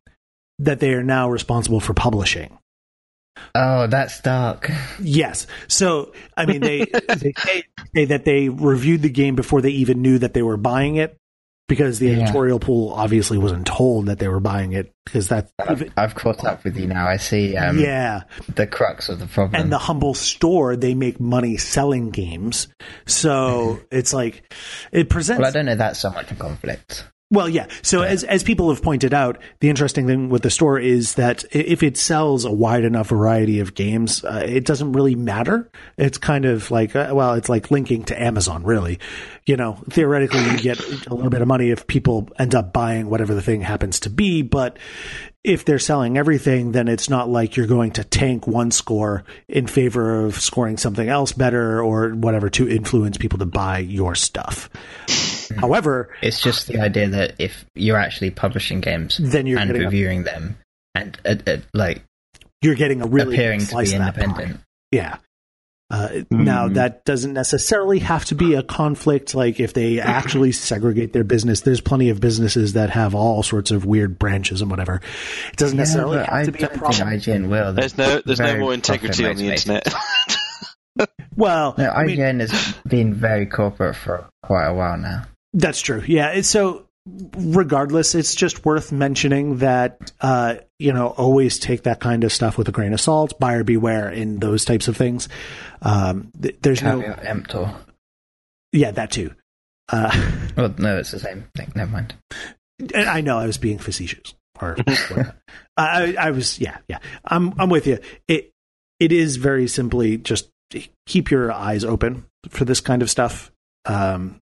that 0.59 0.79
they 0.79 0.93
are 0.93 1.03
now 1.03 1.29
responsible 1.29 1.79
for 1.79 1.93
publishing. 1.93 2.57
Oh, 3.53 3.87
that's 3.87 4.21
dark. 4.21 4.71
Yes. 5.01 5.47
So, 5.67 6.13
I 6.37 6.45
mean, 6.45 6.61
they 6.61 6.85
they 7.17 7.33
say, 7.37 7.63
say 7.93 8.05
that 8.05 8.25
they 8.25 8.49
reviewed 8.49 9.01
the 9.01 9.09
game 9.09 9.35
before 9.35 9.61
they 9.61 9.71
even 9.71 10.01
knew 10.01 10.17
that 10.19 10.33
they 10.33 10.41
were 10.41 10.57
buying 10.57 10.95
it 10.95 11.17
because 11.67 11.99
the 11.99 12.07
Yeah. 12.09 12.23
editorial 12.23 12.59
pool 12.59 12.93
obviously 12.93 13.37
wasn't 13.37 13.65
told 13.65 14.05
that 14.07 14.19
they 14.19 14.27
were 14.27 14.39
buying 14.39 14.73
it 14.73 14.93
because 15.05 15.27
that's 15.27 15.51
I've, 15.59 15.91
I've 15.97 16.15
caught 16.15 16.43
up 16.45 16.63
with 16.63 16.77
you 16.77 16.87
now. 16.87 17.07
I 17.07 17.17
see 17.17 17.55
um, 17.57 17.79
yeah. 17.79 18.21
the 18.53 18.67
crux 18.67 19.09
of 19.09 19.19
the 19.19 19.27
problem. 19.27 19.61
and 19.61 19.71
the 19.71 19.77
humble 19.77 20.13
store 20.13 20.75
they 20.75 20.93
make 20.93 21.19
money 21.19 21.57
selling 21.57 22.09
games 22.11 22.67
so 23.05 23.79
it's 23.91 24.13
like 24.13 24.43
it 24.91 25.09
presents 25.09 25.39
well, 25.39 25.47
I 25.49 25.51
don't 25.51 25.65
know 25.65 25.75
that's 25.75 25.99
so 25.99 26.11
much 26.11 26.31
a 26.31 26.35
conflict. 26.35 27.05
Well 27.31 27.49
yeah. 27.49 27.67
So 27.81 28.01
as 28.01 28.23
as 28.23 28.43
people 28.43 28.69
have 28.69 28.81
pointed 28.81 29.13
out 29.13 29.39
the 29.59 29.69
interesting 29.69 30.07
thing 30.07 30.29
with 30.29 30.43
the 30.43 30.49
store 30.49 30.79
is 30.79 31.15
that 31.15 31.43
if 31.51 31.83
it 31.83 31.97
sells 31.97 32.45
a 32.45 32.51
wide 32.51 32.83
enough 32.83 33.07
variety 33.07 33.59
of 33.59 33.75
games 33.75 34.23
uh, 34.23 34.43
it 34.45 34.65
doesn't 34.65 34.93
really 34.93 35.15
matter. 35.15 35.69
It's 35.97 36.17
kind 36.17 36.45
of 36.45 36.71
like 36.71 36.95
uh, 36.95 37.11
well 37.13 37.33
it's 37.33 37.49
like 37.49 37.71
linking 37.71 38.03
to 38.05 38.21
amazon 38.21 38.63
really. 38.63 38.99
You 39.45 39.57
know 39.57 39.79
theoretically 39.89 40.43
you 40.43 40.57
get 40.57 40.79
a 41.07 41.13
little 41.13 41.29
bit 41.29 41.41
of 41.41 41.47
money 41.47 41.71
if 41.71 41.87
people 41.87 42.29
end 42.37 42.55
up 42.55 42.73
buying 42.73 43.09
whatever 43.09 43.33
the 43.33 43.41
thing 43.41 43.61
happens 43.61 43.99
to 44.01 44.09
be 44.09 44.41
but 44.41 44.77
if 45.45 45.63
they're 45.63 45.77
selling 45.77 46.17
everything, 46.17 46.71
then 46.71 46.87
it's 46.87 47.07
not 47.07 47.29
like 47.29 47.55
you're 47.55 47.67
going 47.67 47.91
to 47.91 48.03
tank 48.03 48.47
one 48.47 48.71
score 48.71 49.23
in 49.47 49.67
favor 49.67 50.25
of 50.25 50.41
scoring 50.41 50.75
something 50.75 51.07
else 51.07 51.33
better 51.33 51.81
or 51.83 52.09
whatever 52.09 52.49
to 52.49 52.67
influence 52.67 53.17
people 53.17 53.37
to 53.37 53.45
buy 53.45 53.77
your 53.77 54.15
stuff. 54.15 54.71
However, 55.57 56.09
It's 56.21 56.41
just 56.41 56.67
the 56.67 56.79
idea 56.79 57.09
that 57.09 57.35
if 57.39 57.65
you're 57.75 57.97
actually 57.97 58.31
publishing 58.31 58.81
games 58.81 59.17
then 59.17 59.45
you're 59.47 59.59
and 59.59 59.69
getting 59.69 59.81
a, 59.83 59.85
reviewing 59.85 60.23
them 60.23 60.57
and 60.95 61.17
uh, 61.25 61.35
uh, 61.47 61.57
like 61.73 62.03
you're 62.61 62.75
getting 62.75 63.01
a 63.01 63.05
really 63.07 63.35
appearing 63.35 63.59
big 63.59 63.69
to 63.69 63.75
be 63.77 63.93
of 63.93 63.93
independent. 63.93 64.59
Yeah. 64.91 65.17
Uh, 65.91 66.23
Now 66.31 66.67
Mhm. 66.67 66.73
that 66.75 67.05
doesn't 67.05 67.33
necessarily 67.33 67.99
have 67.99 68.25
to 68.25 68.35
be 68.35 68.55
a 68.55 68.63
conflict. 68.63 69.35
Like 69.35 69.59
if 69.59 69.73
they 69.73 69.99
actually 69.99 70.51
segregate 70.51 71.13
their 71.13 71.23
business, 71.23 71.61
there's 71.61 71.79
plenty 71.79 72.09
of 72.09 72.19
businesses 72.19 72.73
that 72.73 72.89
have 72.89 73.13
all 73.13 73.43
sorts 73.43 73.69
of 73.69 73.85
weird 73.85 74.17
branches 74.17 74.61
and 74.61 74.71
whatever. 74.71 74.99
It 75.51 75.57
doesn't 75.57 75.77
necessarily 75.77 76.17
have 76.17 76.29
I 76.29 76.45
to 76.45 76.51
be 76.51 76.63
a 76.63 76.67
don't 76.69 76.77
problem. 76.79 77.09
think 77.09 77.21
IGN 77.23 77.49
will. 77.49 77.73
There's 77.73 77.97
no 77.99 78.19
there's 78.25 78.39
no 78.39 78.57
more 78.57 78.73
integrity 78.73 79.25
on 79.27 79.35
the 79.35 79.51
internet. 79.51 79.93
well, 81.35 81.75
No, 81.77 81.89
I 81.89 82.05
mean, 82.05 82.17
IGN 82.17 82.39
has 82.39 82.73
been 82.87 83.13
very 83.13 83.45
corporate 83.45 83.95
for 83.95 84.25
quite 84.41 84.65
a 84.67 84.73
while 84.73 84.97
now. 84.97 85.25
That's 85.55 85.81
true. 85.81 86.03
Yeah. 86.05 86.41
So 86.41 86.85
regardless, 87.37 88.13
it's 88.13 88.35
just 88.35 88.65
worth 88.65 88.91
mentioning 88.91 89.57
that 89.59 90.11
uh, 90.21 90.55
you 90.79 90.91
know, 90.91 91.07
always 91.07 91.57
take 91.57 91.83
that 91.83 91.99
kind 91.99 92.23
of 92.23 92.33
stuff 92.33 92.57
with 92.57 92.67
a 92.67 92.71
grain 92.71 92.93
of 92.93 92.99
salt, 93.01 93.39
buyer 93.39 93.63
beware 93.63 94.09
in 94.09 94.39
those 94.39 94.65
types 94.65 94.87
of 94.87 94.97
things. 94.97 95.29
Um, 95.81 96.31
th- 96.41 96.57
there's 96.61 96.83
no 96.83 96.99
Caveat 97.01 97.25
emptor. 97.25 97.73
Yeah, 98.73 98.91
that 98.91 99.11
too. 99.11 99.33
Uh, 99.89 100.11
Well, 100.57 100.73
no, 100.77 100.97
it's 100.97 101.11
the 101.11 101.19
same 101.19 101.45
thing. 101.55 101.71
Never 101.75 101.91
mind. 101.91 102.15
I 102.95 103.21
know 103.21 103.37
I 103.37 103.45
was 103.45 103.57
being 103.57 103.77
facetious 103.77 104.33
or. 104.61 104.77
I, 105.77 106.15
I 106.17 106.31
was 106.31 106.59
yeah, 106.59 106.77
yeah. 106.87 106.99
I'm 107.25 107.53
I'm 107.59 107.69
with 107.69 107.87
you. 107.87 107.99
It 108.27 108.51
it 108.99 109.11
is 109.11 109.35
very 109.35 109.67
simply 109.67 110.17
just 110.17 110.49
keep 111.05 111.31
your 111.31 111.51
eyes 111.51 111.83
open 111.83 112.25
for 112.49 112.65
this 112.65 112.81
kind 112.81 113.01
of 113.01 113.09
stuff. 113.09 113.51
Um, 113.85 114.39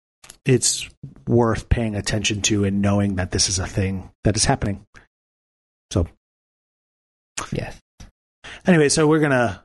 it's 0.49 0.89
worth 1.29 1.69
paying 1.69 1.95
attention 1.95 2.41
to 2.43 2.65
and 2.65 2.81
knowing 2.81 3.17
that 3.17 3.31
this 3.31 3.49
is 3.49 3.59
a 3.59 3.67
thing 3.67 4.11
that 4.25 4.35
is 4.35 4.47
happening. 4.47 4.85
So 5.93 6.07
Yes. 7.53 7.79
anyway, 8.67 8.89
so 8.89 9.07
we're 9.07 9.21
gonna 9.21 9.63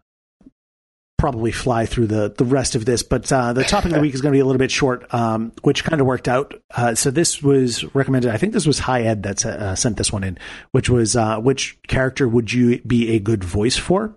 probably 1.18 1.54
fly 1.54 1.86
through 1.86 2.08
the 2.08 2.34
the 2.38 2.44
rest 2.44 2.76
of 2.76 2.84
this, 2.84 3.02
but 3.02 3.32
uh, 3.32 3.54
the 3.54 3.64
topic 3.64 3.92
of 3.92 3.96
the 3.96 4.02
week 4.02 4.14
is 4.14 4.20
going 4.20 4.34
to 4.34 4.36
be 4.36 4.42
a 4.42 4.46
little 4.46 4.60
bit 4.60 4.72
short, 4.72 5.12
um, 5.14 5.54
which 5.62 5.86
kind 5.86 6.02
of 6.02 6.06
worked 6.06 6.28
out. 6.28 6.54
Uh, 6.76 6.94
so 6.96 7.12
this 7.12 7.42
was 7.42 7.84
recommended. 7.96 8.30
I 8.30 8.36
think 8.36 8.52
this 8.52 8.68
was 8.68 8.80
High 8.80 9.04
Ed 9.04 9.24
that 9.24 9.46
uh, 9.46 9.74
sent 9.76 9.96
this 9.96 10.12
one 10.12 10.26
in, 10.26 10.38
which 10.74 10.90
was 10.90 11.16
uh, 11.16 11.40
which 11.40 11.78
character 11.88 12.28
would 12.28 12.52
you 12.52 12.80
be 12.82 13.16
a 13.16 13.20
good 13.20 13.42
voice 13.42 13.78
for? 13.78 14.14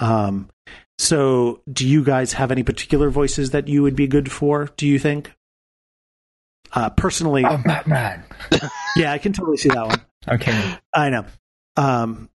Um, 0.00 0.48
so, 0.98 1.60
do 1.70 1.86
you 1.86 2.02
guys 2.02 2.32
have 2.32 2.50
any 2.50 2.62
particular 2.62 3.10
voices 3.10 3.50
that 3.50 3.68
you 3.68 3.82
would 3.82 3.94
be 3.94 4.06
good 4.06 4.32
for? 4.32 4.70
Do 4.76 4.86
you 4.86 4.98
think? 4.98 5.32
Uh, 6.72 6.90
personally, 6.90 7.44
Oh, 7.44 7.56
Batman. 7.64 8.24
yeah, 8.96 9.12
I 9.12 9.18
can 9.18 9.32
totally 9.32 9.56
see 9.56 9.68
that 9.70 9.86
one. 9.86 10.00
Okay. 10.28 10.76
I 10.94 11.10
know. 11.10 11.24
Um, 11.76 12.28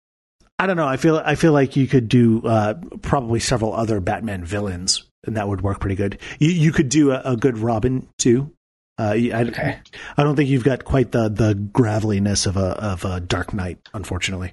I 0.58 0.66
don't 0.66 0.76
know. 0.76 0.86
I 0.86 0.96
feel 0.96 1.20
I 1.24 1.34
feel 1.34 1.52
like 1.52 1.76
you 1.76 1.86
could 1.86 2.08
do 2.08 2.42
uh, 2.46 2.74
probably 3.02 3.40
several 3.40 3.72
other 3.74 4.00
Batman 4.00 4.44
villains, 4.44 5.04
and 5.26 5.36
that 5.36 5.48
would 5.48 5.60
work 5.62 5.80
pretty 5.80 5.96
good. 5.96 6.18
You, 6.38 6.48
you 6.50 6.72
could 6.72 6.88
do 6.88 7.10
a, 7.12 7.20
a 7.24 7.36
good 7.36 7.58
Robin 7.58 8.08
too. 8.18 8.50
Uh, 8.98 9.12
I, 9.14 9.44
Okay. 9.48 9.78
I 10.16 10.22
don't 10.22 10.36
think 10.36 10.48
you've 10.48 10.64
got 10.64 10.84
quite 10.84 11.10
the 11.12 11.28
the 11.28 11.54
graveliness 11.54 12.46
of 12.46 12.56
a 12.56 12.66
of 12.80 13.04
a 13.04 13.20
Dark 13.20 13.52
Knight, 13.52 13.78
unfortunately. 13.92 14.52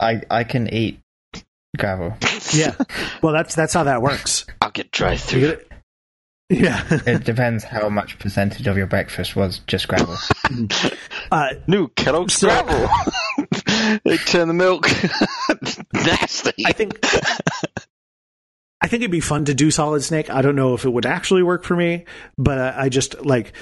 I 0.00 0.22
I 0.30 0.44
can 0.44 0.72
eat 0.72 1.00
gravel. 1.76 2.16
Yeah. 2.52 2.74
well, 3.22 3.32
that's 3.32 3.54
that's 3.54 3.74
how 3.74 3.84
that 3.84 4.02
works. 4.02 4.46
I'll 4.60 4.70
get 4.70 4.90
dry 4.90 5.12
You 5.12 5.18
through. 5.18 5.58
Gotta- 6.50 6.62
yeah. 6.64 7.00
It 7.14 7.24
depends 7.24 7.64
how 7.64 7.88
much 7.88 8.18
percentage 8.18 8.66
of 8.66 8.76
your 8.76 8.86
breakfast 8.86 9.36
was 9.36 9.60
just 9.66 9.88
gravel. 9.88 10.16
uh, 11.32 11.48
New 11.66 11.88
Kellogg's 11.88 12.34
So- 12.34 12.48
gravel. 12.48 12.88
they 14.04 14.16
turn 14.18 14.48
the 14.48 14.54
milk 14.54 14.86
nasty. 15.94 16.64
I 16.66 16.72
think 16.72 16.98
I 18.80 18.86
think 18.86 19.02
it'd 19.02 19.10
be 19.10 19.20
fun 19.20 19.44
to 19.46 19.54
do 19.54 19.70
Solid 19.70 20.02
Snake. 20.04 20.30
I 20.30 20.40
don't 20.42 20.56
know 20.56 20.74
if 20.74 20.84
it 20.84 20.90
would 20.90 21.06
actually 21.06 21.42
work 21.42 21.64
for 21.64 21.74
me, 21.76 22.04
but 22.36 22.58
I, 22.58 22.84
I 22.84 22.88
just 22.88 23.24
like 23.24 23.52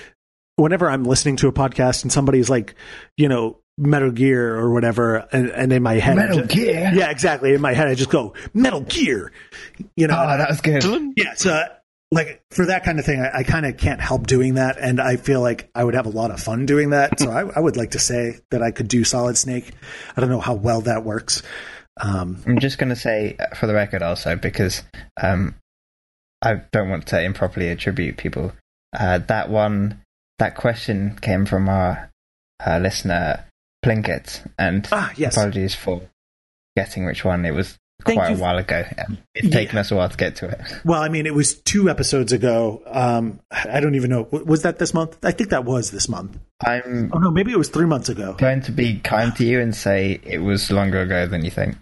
whenever 0.56 0.88
I'm 0.88 1.04
listening 1.04 1.36
to 1.36 1.48
a 1.48 1.52
podcast 1.52 2.02
and 2.02 2.12
somebody's 2.12 2.48
like, 2.50 2.74
you 3.16 3.28
know, 3.28 3.58
Metal 3.78 4.10
Gear 4.10 4.54
or 4.56 4.72
whatever, 4.72 5.26
and, 5.32 5.50
and 5.50 5.70
in 5.72 5.82
my 5.82 5.94
head, 5.94 6.18
I 6.18 6.34
just- 6.34 6.48
Gear. 6.50 6.90
yeah, 6.94 7.10
exactly. 7.10 7.52
In 7.54 7.60
my 7.60 7.74
head, 7.74 7.88
I 7.88 7.94
just 7.94 8.10
go 8.10 8.32
Metal 8.54 8.80
Gear, 8.80 9.32
you 9.96 10.06
know. 10.06 10.14
Oh, 10.18 10.38
that 10.38 10.48
was 10.48 10.60
good. 10.60 10.82
yeah, 11.16 11.34
so 11.34 11.62
like 12.10 12.42
for 12.50 12.66
that 12.66 12.84
kind 12.84 12.98
of 12.98 13.04
thing, 13.04 13.20
I, 13.20 13.38
I 13.38 13.42
kind 13.42 13.66
of 13.66 13.76
can't 13.76 14.00
help 14.00 14.26
doing 14.26 14.54
that, 14.54 14.76
and 14.78 15.00
I 15.00 15.16
feel 15.16 15.40
like 15.40 15.70
I 15.74 15.84
would 15.84 15.94
have 15.94 16.06
a 16.06 16.10
lot 16.10 16.30
of 16.30 16.40
fun 16.40 16.66
doing 16.66 16.90
that. 16.90 17.18
So 17.20 17.30
I, 17.30 17.42
I 17.56 17.60
would 17.60 17.76
like 17.76 17.92
to 17.92 17.98
say 17.98 18.38
that 18.50 18.62
I 18.62 18.70
could 18.70 18.88
do 18.88 19.04
Solid 19.04 19.36
Snake. 19.36 19.72
I 20.16 20.20
don't 20.20 20.30
know 20.30 20.40
how 20.40 20.54
well 20.54 20.82
that 20.82 21.04
works. 21.04 21.42
Um, 22.00 22.42
I'm 22.46 22.58
just 22.58 22.78
going 22.78 22.90
to 22.90 22.96
say 22.96 23.36
uh, 23.38 23.54
for 23.54 23.66
the 23.66 23.74
record 23.74 24.02
also 24.02 24.36
because 24.36 24.82
um, 25.20 25.54
I 26.42 26.62
don't 26.72 26.90
want 26.90 27.06
to 27.08 27.22
improperly 27.22 27.68
attribute 27.68 28.18
people. 28.18 28.52
Uh, 28.96 29.18
that 29.18 29.48
one, 29.50 30.02
that 30.38 30.56
question 30.56 31.18
came 31.20 31.46
from 31.46 31.68
our 31.68 32.10
uh, 32.64 32.78
listener 32.78 33.44
Plinkett, 33.84 34.46
and 34.58 34.86
ah, 34.92 35.12
yes. 35.16 35.36
apologies 35.36 35.74
for 35.74 36.02
getting 36.76 37.06
which 37.06 37.24
one. 37.24 37.44
It 37.44 37.52
was 37.52 37.78
Thank 38.04 38.20
quite 38.20 38.30
you 38.30 38.36
a 38.36 38.38
while 38.40 38.58
ago. 38.58 38.84
It's 39.34 39.44
Yeah. 39.48 39.50
taken 39.50 39.78
us 39.78 39.90
a 39.90 39.96
while 39.96 40.08
to 40.08 40.16
get 40.16 40.36
to 40.36 40.48
it. 40.48 40.60
Well, 40.84 41.02
I 41.02 41.08
mean, 41.08 41.26
it 41.26 41.34
was 41.34 41.54
two 41.54 41.88
episodes 41.90 42.32
ago. 42.32 42.82
Um, 42.86 43.40
I 43.50 43.80
don't 43.80 43.94
even 43.96 44.10
know. 44.10 44.28
Was 44.30 44.62
that 44.62 44.78
this 44.78 44.94
month? 44.94 45.16
I 45.24 45.32
think 45.32 45.50
that 45.50 45.64
was 45.64 45.90
this 45.90 46.08
month. 46.08 46.38
I'm 46.64 47.10
Oh 47.12 47.18
no, 47.18 47.30
maybe 47.30 47.52
it 47.52 47.58
was 47.58 47.68
three 47.68 47.86
months 47.86 48.08
ago. 48.08 48.34
going 48.38 48.60
to 48.62 48.72
be 48.72 48.98
kind 48.98 49.34
to 49.36 49.44
you 49.44 49.60
and 49.60 49.74
say 49.74 50.20
it 50.22 50.38
was 50.38 50.70
longer 50.70 51.00
ago 51.00 51.26
than 51.26 51.44
you 51.44 51.50
think. 51.50 51.76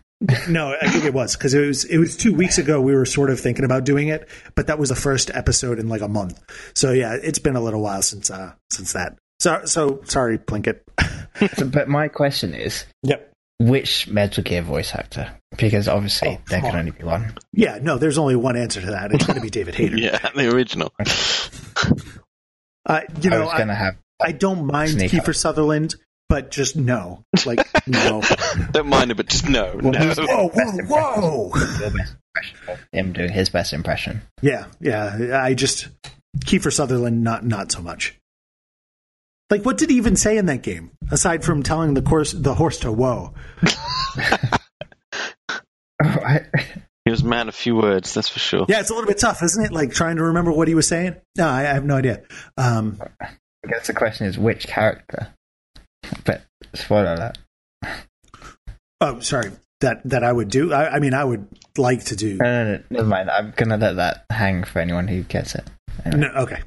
No, 0.49 0.75
I 0.81 0.89
think 0.89 1.05
it 1.05 1.13
was 1.13 1.37
because 1.37 1.53
it 1.53 1.67
was 1.67 1.85
it 1.85 1.99
was 1.99 2.17
two 2.17 2.33
weeks 2.33 2.57
ago. 2.57 2.81
We 2.81 2.95
were 2.95 3.05
sort 3.05 3.29
of 3.29 3.39
thinking 3.39 3.65
about 3.67 3.85
doing 3.85 4.09
it, 4.09 4.27
but 4.55 4.69
that 4.69 4.79
was 4.79 4.89
the 4.89 4.95
first 4.95 5.31
episode 5.35 5.79
in 5.79 5.89
like 5.89 6.01
a 6.01 6.09
month. 6.09 6.41
So 6.75 6.93
yeah, 6.93 7.17
it's 7.23 7.39
been 7.41 7.57
a 7.57 7.61
little 7.61 7.83
while 7.83 8.01
since 8.01 8.31
uh 8.31 8.53
since 8.71 8.95
that. 8.95 9.17
So 9.41 9.63
so 9.67 10.01
sorry, 10.05 10.39
Plinkett. 10.39 10.81
But 11.73 11.89
my 11.89 12.09
question 12.09 12.55
is, 12.55 12.85
Yep. 13.03 13.33
Which 13.59 14.09
Metal 14.09 14.43
Gear 14.43 14.63
voice 14.63 14.95
actor? 14.95 15.31
Because 15.57 15.89
obviously 15.89 16.29
Oh, 16.31 16.39
there 16.49 16.61
can 16.61 16.71
on. 16.73 16.77
only 16.81 16.91
be 16.91 17.05
one. 17.05 17.35
Yeah, 17.53 17.79
no, 17.81 17.99
there's 17.99 18.19
only 18.19 18.37
one 18.37 18.57
answer 18.57 18.81
to 18.81 18.87
that. 18.93 19.13
It's 19.13 19.25
going 19.27 19.37
to 19.37 19.43
be 19.43 19.51
David 19.51 19.75
Hayter. 19.77 19.97
yeah, 19.99 20.19
the 20.35 20.53
original. 20.53 20.93
Uh, 22.87 23.01
you 23.23 23.31
I 23.31 23.35
know, 23.37 23.41
was 23.45 23.55
I, 23.55 23.57
going 23.57 23.69
to 23.69 23.75
have 23.75 23.97
I 24.23 24.33
don't 24.33 24.67
mind 24.67 24.91
Sneak 24.91 25.11
Kiefer 25.11 25.31
up. 25.31 25.35
Sutherland, 25.35 25.95
but 26.29 26.51
just 26.51 26.77
no, 26.77 27.25
like 27.47 27.67
no. 27.87 28.23
Don't 28.73 28.89
mind 28.89 29.11
it, 29.11 29.17
but 29.17 29.27
just 29.29 29.49
no, 29.49 29.75
Well, 29.83 29.93
no. 29.93 30.15
whoa, 30.15 30.49
whoa, 30.49 31.51
whoa! 31.51 31.59
your 31.81 31.91
best 31.91 32.15
impression 32.35 32.59
of 32.69 32.79
him 32.93 33.13
doing 33.15 33.33
his 33.33 33.49
best 33.49 33.73
impression. 33.73 34.21
Yeah, 34.43 34.67
yeah. 34.81 35.41
I 35.43 35.55
just 35.55 35.89
Kiefer 36.41 36.71
Sutherland, 36.71 37.25
not 37.25 37.47
not 37.47 37.73
so 37.73 37.81
much. 37.81 38.19
Like, 39.55 39.65
what 39.65 39.79
did 39.79 39.89
he 39.89 39.99
even 39.99 40.17
say 40.17 40.37
in 40.37 40.47
that 40.47 40.63
game 40.63 40.91
aside 41.13 41.45
from 41.45 41.63
telling 41.63 41.95
the 41.95 42.03
course 42.03 42.33
the 42.33 42.55
horse 42.55 42.81
to 42.81 42.91
whoa? 42.91 43.35
Oh, 46.03 46.09
I, 46.09 46.41
He 47.05 47.13
was 47.13 47.23
a 47.23 47.25
man 47.25 47.47
of 47.47 47.55
few 47.55 47.77
words, 47.77 48.13
that's 48.13 48.29
for 48.29 48.41
sure. 48.41 48.67
Yeah, 48.69 48.81
it's 48.81 48.91
a 48.91 48.95
little 48.95 49.07
bit 49.07 49.19
tough, 49.19 49.45
isn't 49.45 49.65
it? 49.65 49.71
Like 49.71 49.93
trying 49.93 50.17
to 50.17 50.25
remember 50.25 50.51
what 50.51 50.67
he 50.67 50.75
was 50.75 50.89
saying. 50.89 51.15
No, 51.39 51.47
I, 51.47 51.61
I 51.61 51.75
have 51.75 51.85
no 51.85 51.95
idea. 51.95 52.23
Um, 52.57 53.01
I 53.21 53.29
guess 53.69 53.87
the 53.87 53.95
question 53.95 54.27
is 54.27 54.37
which 54.37 54.67
character. 54.67 55.29
But 56.25 56.43
spoiler 56.75 57.15
alert. 57.15 57.39
oh, 59.01 59.21
sorry. 59.21 59.53
That 59.83 60.01
that 60.07 60.25
I 60.25 60.33
would 60.33 60.51
do. 60.51 60.73
I, 60.73 60.97
I 60.97 60.99
mean, 60.99 61.15
I 61.15 61.23
would 61.23 61.47
like 61.79 62.05
to 62.07 62.17
do. 62.17 62.39
No, 62.39 62.65
no, 62.65 62.73
no, 62.73 62.83
never 62.91 63.07
mind. 63.07 63.31
I'm 63.31 63.53
gonna 63.57 63.77
let 63.77 63.95
that 63.97 64.25
hang 64.31 64.65
for 64.65 64.81
anyone 64.81 65.07
who 65.07 65.23
gets 65.23 65.55
it. 65.55 65.65
No, 66.07 66.27
okay. 66.39 66.61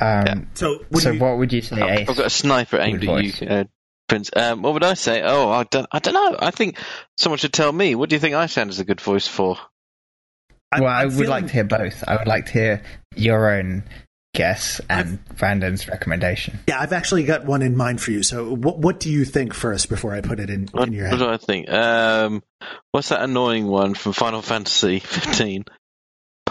Um, 0.00 0.26
Yeah. 0.26 0.34
So, 0.54 0.84
would 0.90 1.02
so 1.02 1.10
you, 1.12 1.20
what 1.20 1.38
would 1.38 1.52
you 1.52 1.62
say, 1.62 1.80
I've, 1.80 2.08
I've 2.10 2.16
got 2.16 2.26
a 2.26 2.30
sniper 2.30 2.78
aimed 2.78 3.00
Good 3.00 3.08
at 3.10 3.40
you, 3.40 3.46
uh, 3.48 3.64
Prince. 4.08 4.30
Um, 4.34 4.62
what 4.62 4.74
would 4.74 4.84
I 4.84 4.94
say? 4.94 5.22
Oh, 5.22 5.50
I 5.50 5.64
don't, 5.64 5.86
I 5.92 5.98
don't 6.00 6.14
know. 6.14 6.36
I 6.40 6.50
think 6.50 6.78
someone 7.18 7.38
should 7.38 7.52
tell 7.52 7.72
me. 7.72 7.94
What 7.94 8.08
do 8.10 8.16
you 8.16 8.20
think 8.20 8.34
I 8.34 8.46
sound 8.46 8.70
as 8.70 8.80
a 8.80 8.84
good 8.84 9.00
voice 9.00 9.26
for? 9.28 9.56
I'm- 10.72 10.82
well, 10.82 10.92
I 10.92 11.00
I'm 11.02 11.06
would 11.08 11.14
feeling- 11.14 11.28
like 11.28 11.46
to 11.46 11.52
hear 11.52 11.64
both. 11.64 12.04
I 12.06 12.16
would 12.16 12.26
like 12.28 12.46
to 12.46 12.52
hear 12.52 12.82
your 13.14 13.50
own 13.50 13.84
guess 14.34 14.80
and 14.88 15.22
Brandon's 15.36 15.86
recommendation. 15.86 16.58
Yeah, 16.66 16.80
I've 16.80 16.94
actually 16.94 17.24
got 17.24 17.44
one 17.44 17.60
in 17.60 17.76
mind 17.76 18.00
for 18.00 18.10
you. 18.12 18.22
So, 18.22 18.54
what 18.54 18.78
what 18.78 18.98
do 18.98 19.10
you 19.10 19.26
think 19.26 19.52
first 19.52 19.90
before 19.90 20.14
I 20.14 20.22
put 20.22 20.40
it 20.40 20.48
in, 20.48 20.68
What, 20.72 20.88
in 20.88 20.94
your 20.94 21.10
what 21.10 21.18
do 21.18 21.28
I 21.28 21.36
think? 21.36 21.68
Um, 21.70 22.42
what's 22.92 23.10
that 23.10 23.20
annoying 23.22 23.66
one 23.66 23.92
from 23.92 24.14
Final 24.14 24.40
Fantasy 24.40 25.00
15? 25.00 25.66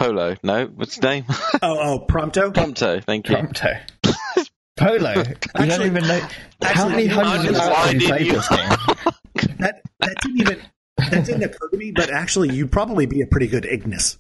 Polo? 0.06 0.36
No, 0.44 0.66
what's 0.68 0.96
his 0.96 1.04
name? 1.04 1.26
Oh, 1.62 1.78
oh, 2.02 2.06
Prompto. 2.10 2.52
Prompto. 2.54 3.04
Thank 3.04 3.30
you. 3.30 3.36
Prompto. 3.36 3.80
Polo. 4.78 5.14
you 5.14 5.20
Actually- 5.20 5.68
don't 5.68 5.86
even 5.86 6.08
know 6.08 6.28
how 6.64 6.88
many 6.90 7.04
you 7.04 7.10
hundreds 7.10 7.58
of 7.58 7.66
why 7.66 7.74
hours 7.76 7.94
you 7.94 8.00
did 8.00 8.08
played 8.10 8.28
you- 8.28 8.34
this 8.34 8.50
game. 8.50 8.70
That 9.60 9.82
that 10.00 10.18
didn't 10.22 10.40
even 10.42 10.62
that 10.98 11.26
didn't 11.26 11.44
occur 11.44 11.70
to 11.70 11.78
me. 11.78 11.92
But 11.92 12.10
actually, 12.12 12.54
you'd 12.56 12.72
probably 12.72 13.06
be 13.06 13.22
a 13.22 13.28
pretty 13.28 13.48
good 13.48 13.66
Ignis. 13.66 14.18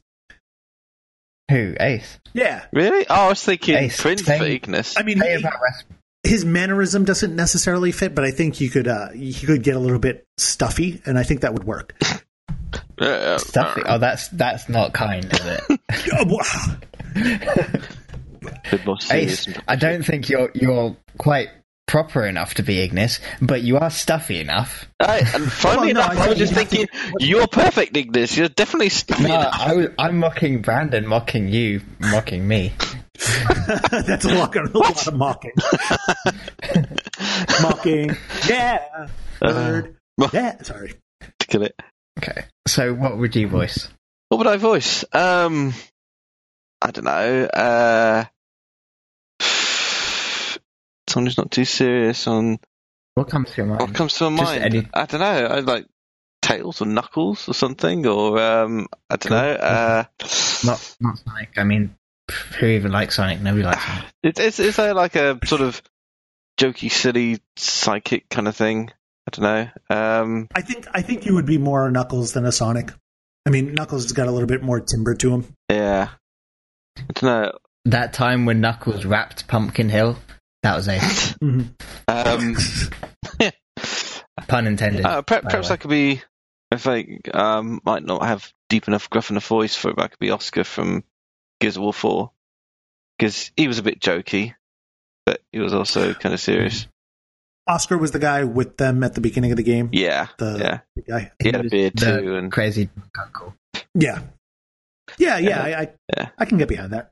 Who? 1.49 1.75
Ace. 1.79 2.19
Yeah, 2.33 2.63
Really? 2.71 3.05
Oh, 3.09 3.13
I 3.25 3.27
was 3.29 3.43
thinking 3.43 3.75
Ace, 3.75 3.99
Prince 3.99 4.23
same- 4.23 4.39
for 4.39 4.45
Ignis. 4.45 4.97
I 4.97 5.03
mean, 5.03 5.19
Say 5.19 5.37
he- 5.41 6.29
his 6.29 6.45
mannerism 6.45 7.03
doesn't 7.03 7.35
necessarily 7.35 7.91
fit, 7.91 8.13
but 8.15 8.23
I 8.23 8.31
think 8.31 8.61
you 8.61 8.69
could 8.69 8.87
uh, 8.87 9.09
you 9.15 9.33
could 9.33 9.63
get 9.63 9.75
a 9.75 9.79
little 9.79 9.99
bit 9.99 10.25
stuffy, 10.37 11.01
and 11.05 11.17
I 11.17 11.23
think 11.23 11.41
that 11.41 11.53
would 11.53 11.63
work. 11.65 11.95
Uh, 12.99 13.37
Stuffy. 13.37 13.81
Oh, 13.85 13.97
that's 13.97 14.27
that's 14.29 14.69
not 14.69 14.93
kind, 14.93 15.25
is 15.25 15.39
it? 15.45 15.79
Wow. 16.27 16.75
bit 18.71 18.85
more 18.85 18.99
serious. 18.99 19.47
Ace, 19.47 19.57
I 19.67 19.75
don't 19.75 20.03
think 20.03 20.29
you're 20.29 20.51
you're 20.53 20.95
quite 21.17 21.49
proper 21.87 22.25
enough 22.25 22.53
to 22.55 22.63
be 22.63 22.79
Ignis, 22.79 23.19
but 23.41 23.61
you 23.63 23.77
are 23.77 23.89
stuffy 23.89 24.39
enough. 24.39 24.87
Right, 25.01 25.21
and 25.35 25.51
funny 25.51 25.93
Well, 25.93 25.93
no, 25.93 26.11
enough, 26.11 26.17
I 26.19 26.25
I 26.25 26.29
was 26.29 26.37
just 26.37 26.53
you 26.53 26.57
have 26.59 26.69
to- 26.69 26.75
thinking, 26.77 26.99
you're 27.19 27.47
perfect, 27.47 27.97
Ignis. 27.97 28.37
You're 28.37 28.47
definitely 28.49 28.89
stuffy 28.89 29.23
No. 29.23 29.49
I 29.51 29.73
was, 29.73 29.87
I'm 29.99 30.17
mocking 30.19 30.61
Brandon, 30.61 31.05
mocking 31.05 31.49
you, 31.49 31.81
mocking 31.99 32.47
me. 32.47 32.71
That's 33.91 34.25
a 34.25 34.33
lot, 34.35 34.55
a 34.55 34.63
lot 34.73 35.07
of 35.07 35.13
mocking. 35.15 35.51
mocking. 37.61 38.15
Yeah. 38.47 39.07
Bird. 39.39 39.95
yeah. 40.33 40.61
Sorry. 40.63 40.93
Kill 41.39 41.63
it. 41.63 41.75
Okay. 42.21 42.45
So, 42.67 42.93
what 42.93 43.17
would 43.17 43.35
you 43.35 43.47
voice? 43.47 43.87
What 44.29 44.37
would 44.37 44.47
I 44.47 44.57
voice? 44.57 45.03
Um, 45.13 45.73
I 46.81 46.91
don't 46.91 47.05
know. 47.05 47.45
Uh, 47.45 48.25
someone 51.07 51.25
who's 51.27 51.37
not 51.37 51.51
too 51.51 51.65
serious 51.65 52.27
on 52.27 52.59
What 53.15 53.29
comes 53.29 53.51
to 53.51 53.57
your 53.57 53.65
mind? 53.65 53.81
what 53.81 53.93
comes 53.93 54.13
to 54.15 54.29
my 54.29 54.43
mind. 54.43 54.63
any- 54.63 54.87
I 54.93 55.05
don't 55.05 55.19
know. 55.19 55.45
I 55.47 55.59
like 55.59 55.85
Tails 56.41 56.81
or 56.81 56.85
Knuckles 56.85 57.47
or 57.49 57.53
something, 57.53 58.05
or 58.07 58.39
um, 58.39 58.87
I 59.09 59.15
don't 59.17 59.29
Cool. 59.29 59.37
know. 59.37 59.53
Uh, 59.53 60.03
Not 60.63 60.95
not 60.99 61.17
Sonic. 61.19 61.49
I 61.57 61.63
mean, 61.63 61.95
who 62.59 62.65
even 62.65 62.91
likes 62.91 63.15
Sonic? 63.15 63.41
Nobody 63.41 63.63
likes 63.63 63.83
Sonic. 63.83 64.05
it's 64.23 64.39
it's 64.39 64.59
is 64.59 64.75
there 64.77 64.93
like 64.93 65.15
a 65.15 65.39
sort 65.45 65.61
of 65.61 65.81
jokey, 66.59 66.91
silly 66.91 67.39
psychic 67.57 68.29
kind 68.29 68.47
of 68.47 68.55
thing? 68.55 68.91
I 69.27 69.31
don't 69.31 69.43
know. 69.43 69.95
Um, 69.95 70.47
I 70.55 70.61
think 70.61 70.87
I 70.93 71.01
think 71.01 71.25
you 71.25 71.35
would 71.35 71.45
be 71.45 71.57
more 71.57 71.87
a 71.87 71.91
Knuckles 71.91 72.33
than 72.33 72.45
a 72.45 72.51
Sonic. 72.51 72.91
I 73.45 73.49
mean, 73.49 73.73
Knuckles 73.73 74.03
has 74.03 74.11
got 74.11 74.27
a 74.27 74.31
little 74.31 74.47
bit 74.47 74.61
more 74.61 74.79
timber 74.79 75.15
to 75.15 75.33
him. 75.33 75.53
Yeah. 75.69 76.09
I 76.97 77.01
don't 77.13 77.23
know. 77.23 77.51
That 77.85 78.13
time 78.13 78.45
when 78.45 78.61
Knuckles 78.61 79.05
rapped 79.05 79.47
Pumpkin 79.47 79.89
Hill, 79.89 80.17
that 80.63 80.75
was 80.75 80.87
ace. 80.87 81.35
Um, 82.07 82.55
Pun 84.47 84.67
intended. 84.67 85.05
uh, 85.05 85.21
per- 85.21 85.41
perhaps 85.41 85.69
way. 85.69 85.73
I 85.73 85.77
could 85.77 85.89
be, 85.89 86.21
if 86.71 86.87
I 86.87 87.19
um, 87.33 87.79
might 87.85 88.03
not 88.03 88.23
have 88.25 88.51
deep 88.69 88.87
enough, 88.87 89.09
gruff 89.09 89.29
enough 89.31 89.47
voice 89.47 89.75
for 89.75 89.89
it, 89.89 89.95
but 89.95 90.03
I 90.05 90.07
could 90.09 90.19
be 90.19 90.31
Oscar 90.31 90.63
from 90.63 91.03
Gears 91.59 91.77
of 91.77 91.83
War 91.83 91.93
4. 91.93 92.31
Because 93.17 93.51
he 93.55 93.67
was 93.67 93.79
a 93.79 93.83
bit 93.83 93.99
jokey, 93.99 94.55
but 95.25 95.41
he 95.51 95.59
was 95.59 95.73
also 95.73 96.13
kind 96.13 96.33
of 96.33 96.39
serious. 96.39 96.87
Oscar 97.67 97.97
was 97.97 98.11
the 98.11 98.19
guy 98.19 98.43
with 98.43 98.77
them 98.77 99.03
at 99.03 99.13
the 99.13 99.21
beginning 99.21 99.51
of 99.51 99.57
the 99.57 99.63
game. 99.63 99.89
Yeah. 99.91 100.27
The, 100.37 100.57
yeah. 100.59 100.79
the 100.95 101.01
guy. 101.01 101.31
He 101.39 101.51
had 101.51 101.65
a 101.65 101.69
beard 101.69 101.97
too. 101.97 102.35
And 102.35 102.51
crazy 102.51 102.89
uncle. 103.19 103.55
Yeah. 103.93 104.21
Yeah, 105.17 105.37
yeah, 105.37 105.67
Yeah. 105.67 105.77
I, 105.77 105.81
I, 105.81 105.89
Yeah. 106.17 106.29
I 106.37 106.45
can 106.45 106.57
get 106.57 106.67
behind 106.67 106.93
that. 106.93 107.11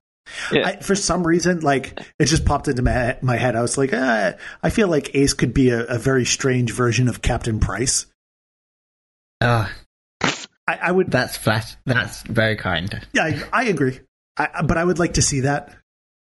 Yeah. 0.52 0.68
I, 0.68 0.76
for 0.78 0.96
some 0.96 1.26
reason, 1.26 1.62
like 1.62 2.00
it 2.20 2.26
just 2.26 2.46
popped 2.46 2.68
into 2.68 2.84
my 2.84 3.18
my 3.22 3.36
head. 3.36 3.56
I 3.56 3.62
was 3.62 3.78
like, 3.78 3.94
uh, 3.94 4.34
I 4.62 4.70
feel 4.70 4.88
like 4.88 5.16
Ace 5.16 5.34
could 5.34 5.54
be 5.54 5.72
a, 5.72 5.86
a 5.86 5.98
very 5.98 6.26
strange 6.26 6.72
version 6.72 7.08
of 7.08 7.22
Captain 7.22 7.60
Price. 7.60 8.06
Oh, 9.42 9.72
I, 10.22 10.80
I 10.84 10.92
would, 10.92 11.10
that's 11.10 11.36
flat. 11.36 11.76
That's 11.86 12.22
very 12.22 12.58
kind. 12.58 13.08
yeah, 13.14 13.24
I, 13.24 13.44
I 13.52 13.64
agree. 13.66 14.00
I, 14.38 14.62
but 14.64 14.78
I 14.78 14.84
would 14.84 15.00
like 15.00 15.16
to 15.16 15.22
see 15.24 15.42
that. 15.42 15.76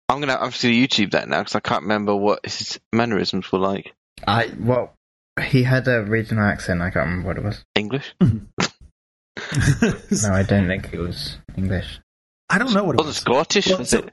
I'm 0.08 0.18
going 0.18 0.28
to 0.28 0.38
obviously 0.38 0.74
YouTube 0.74 1.12
that 1.12 1.28
now 1.28 1.40
because 1.40 1.54
I 1.54 1.60
can't 1.60 1.82
remember 1.82 2.14
what 2.16 2.44
his 2.44 2.80
mannerisms 2.92 3.50
were 3.52 3.58
like. 3.58 3.92
I 4.26 4.50
well, 4.58 4.94
he 5.42 5.62
had 5.62 5.86
a 5.88 6.02
regional 6.02 6.44
accent. 6.44 6.80
I 6.82 6.90
can't 6.90 7.06
remember 7.06 7.28
what 7.28 7.38
it 7.38 7.44
was. 7.44 7.64
English? 7.76 8.14
No, 10.22 10.30
I 10.32 10.42
don't 10.42 10.66
think 10.66 10.92
it 10.92 10.98
was 10.98 11.36
English. 11.56 12.00
I 12.48 12.58
don't 12.58 12.72
know 12.74 12.84
what 12.84 12.94
it 12.94 12.98
Was 12.98 13.06
Was 13.06 13.16
it. 13.16 13.20
Scottish? 13.20 13.66
Well, 13.68 13.78
was 13.78 13.92
it? 13.94 14.10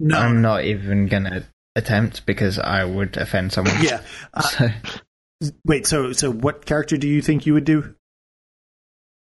No, 0.00 0.18
I'm 0.18 0.42
not 0.42 0.64
even 0.64 1.06
gonna 1.06 1.44
attempt 1.76 2.26
because 2.26 2.58
I 2.58 2.84
would 2.84 3.16
offend 3.16 3.52
someone. 3.52 3.76
yeah. 3.82 4.02
Uh, 4.34 4.42
So, 5.40 5.50
wait, 5.64 5.86
so 5.86 6.12
so 6.12 6.32
what 6.32 6.66
character 6.66 6.96
do 6.96 7.06
you 7.06 7.22
think 7.22 7.46
you 7.46 7.54
would 7.54 7.64
do? 7.64 7.94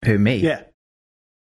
who 0.04 0.18
me? 0.20 0.36
Yeah, 0.38 0.64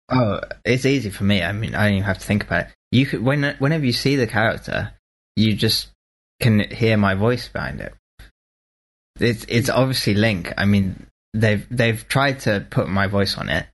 Oh, 0.08 0.38
it's 0.64 0.86
easy 0.86 1.10
for 1.10 1.24
me. 1.24 1.42
I 1.42 1.50
mean, 1.50 1.74
I 1.74 1.86
don't 1.86 1.94
even 1.94 2.04
have 2.04 2.18
to 2.18 2.24
think 2.24 2.44
about 2.44 2.66
it. 2.66 2.68
You 2.92 3.06
could 3.06 3.24
when 3.24 3.56
whenever 3.58 3.84
you 3.84 3.92
see 3.92 4.14
the 4.14 4.28
character, 4.28 4.92
you 5.34 5.54
just 5.56 5.88
can 6.40 6.60
hear 6.70 6.96
my 6.96 7.14
voice 7.14 7.48
behind 7.48 7.80
it. 7.80 7.94
It's 9.18 9.44
it's 9.48 9.68
obviously 9.70 10.14
Link. 10.14 10.52
I 10.56 10.64
mean, 10.66 11.06
they've 11.32 11.66
they've 11.70 12.06
tried 12.08 12.40
to 12.40 12.66
put 12.68 12.88
my 12.88 13.06
voice 13.06 13.38
on 13.38 13.48
it, 13.48 13.66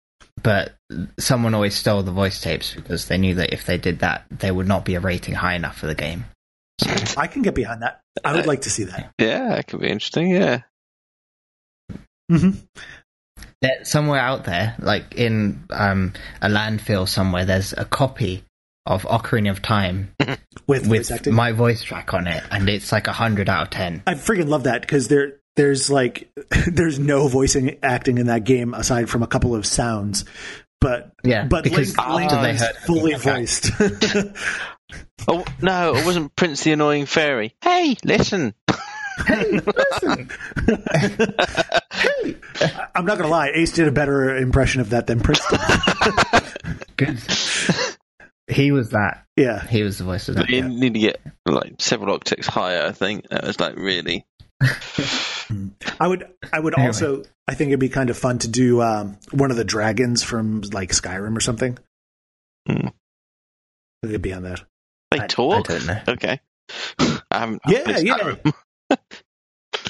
but 0.42 0.74
someone 1.18 1.54
always 1.54 1.74
stole 1.74 2.02
the 2.02 2.12
voice 2.12 2.40
tapes 2.40 2.74
because 2.74 3.08
they 3.08 3.18
knew 3.18 3.34
that 3.34 3.52
if 3.52 3.66
they 3.66 3.78
did 3.78 4.00
that, 4.00 4.24
there 4.30 4.54
would 4.54 4.68
not 4.68 4.84
be 4.84 4.94
a 4.94 5.00
rating 5.00 5.34
high 5.34 5.54
enough 5.54 5.78
for 5.78 5.86
the 5.86 5.94
game. 5.94 6.24
I 7.16 7.26
can 7.26 7.42
get 7.42 7.54
behind 7.54 7.82
that. 7.82 8.00
I 8.24 8.34
would 8.34 8.46
like 8.46 8.62
to 8.62 8.70
see 8.70 8.84
that. 8.84 9.12
Yeah, 9.18 9.54
it 9.54 9.66
could 9.66 9.80
be 9.80 9.88
interesting. 9.88 10.30
Yeah. 10.30 10.62
hmm 12.28 12.50
There, 13.60 13.84
somewhere 13.84 14.20
out 14.20 14.44
there, 14.44 14.74
like 14.78 15.14
in 15.14 15.64
um, 15.70 16.12
a 16.40 16.48
landfill 16.48 17.08
somewhere, 17.08 17.44
there's 17.44 17.72
a 17.72 17.84
copy 17.84 18.44
of 18.86 19.02
Ocarina 19.04 19.50
of 19.50 19.62
Time 19.62 20.14
With, 20.66 20.86
with 20.88 21.10
acting. 21.10 21.34
my 21.34 21.52
voice 21.52 21.82
track 21.82 22.14
on 22.14 22.26
it, 22.26 22.42
and 22.50 22.68
it's 22.68 22.92
like 22.92 23.06
a 23.06 23.12
hundred 23.12 23.48
out 23.48 23.62
of 23.62 23.70
ten. 23.70 24.02
I 24.06 24.14
freaking 24.14 24.48
love 24.48 24.64
that 24.64 24.80
because 24.82 25.08
there 25.08 25.40
there's 25.56 25.90
like 25.90 26.30
there's 26.66 26.98
no 26.98 27.28
voicing 27.28 27.78
acting 27.82 28.18
in 28.18 28.26
that 28.26 28.44
game 28.44 28.74
aside 28.74 29.08
from 29.10 29.22
a 29.22 29.26
couple 29.26 29.54
of 29.54 29.66
sounds. 29.66 30.24
But 30.80 31.12
Yeah, 31.22 31.46
but 31.46 31.62
because 31.62 31.96
Link, 31.96 32.10
Link 32.10 32.32
after 32.32 32.42
they 32.42 32.50
is 32.54 32.60
heard 32.60 32.76
fully 32.78 33.14
voiced. 33.14 33.70
Oh 35.26 35.44
no, 35.62 35.94
it 35.94 36.04
wasn't 36.04 36.34
Prince 36.36 36.64
the 36.64 36.72
Annoying 36.72 37.06
Fairy. 37.06 37.54
Hey, 37.62 37.96
listen. 38.04 38.52
Hey, 39.26 39.60
listen. 39.60 40.28
Hey. 41.92 42.36
I'm 42.94 43.04
not 43.06 43.16
gonna 43.18 43.28
lie, 43.30 43.50
Ace 43.54 43.72
did 43.72 43.86
a 43.88 43.92
better 43.92 44.36
impression 44.36 44.80
of 44.80 44.90
that 44.90 45.06
than 45.06 45.20
Prince 45.20 45.40
did. 45.48 45.60
Good. 46.96 47.18
He 48.52 48.72
was 48.72 48.90
that. 48.90 49.24
yeah. 49.36 49.66
He 49.66 49.82
was 49.82 49.98
the 49.98 50.04
voice 50.04 50.28
of 50.28 50.36
that. 50.36 50.48
You 50.50 50.62
need 50.68 50.94
to 50.94 51.00
get 51.00 51.20
like 51.46 51.74
several 51.80 52.14
octaves 52.14 52.46
higher. 52.46 52.84
I 52.86 52.92
think 52.92 53.28
that 53.28 53.44
was 53.44 53.58
like 53.60 53.76
really. 53.76 54.24
I 56.00 56.06
would 56.08 56.24
I 56.52 56.60
would 56.60 56.74
Anyway. 56.74 56.86
also 56.86 57.22
I 57.48 57.54
think 57.54 57.68
it'd 57.68 57.80
be 57.80 57.88
kind 57.88 58.10
of 58.10 58.16
fun 58.16 58.38
to 58.38 58.48
do 58.48 58.80
um, 58.80 59.18
one 59.32 59.50
of 59.50 59.56
the 59.56 59.64
dragons 59.64 60.22
from 60.22 60.60
like 60.72 60.90
Skyrim 60.90 61.36
or 61.36 61.40
something. 61.40 61.78
Hmm. 62.68 62.88
We 64.02 64.10
could 64.10 64.22
be 64.22 64.32
on 64.32 64.44
that. 64.44 64.60
They 65.10 65.18
I- 65.20 65.24
I 65.24 65.26
talk. 65.26 65.66
don't 65.68 65.86
know. 65.86 66.00
Okay. 66.08 66.40
I 66.98 67.20
haven't. 67.32 67.62
Yeah, 67.68 67.78
I've 67.78 67.84
played 67.84 68.06
yeah. 68.06 68.16
Skyrim. 68.18 68.52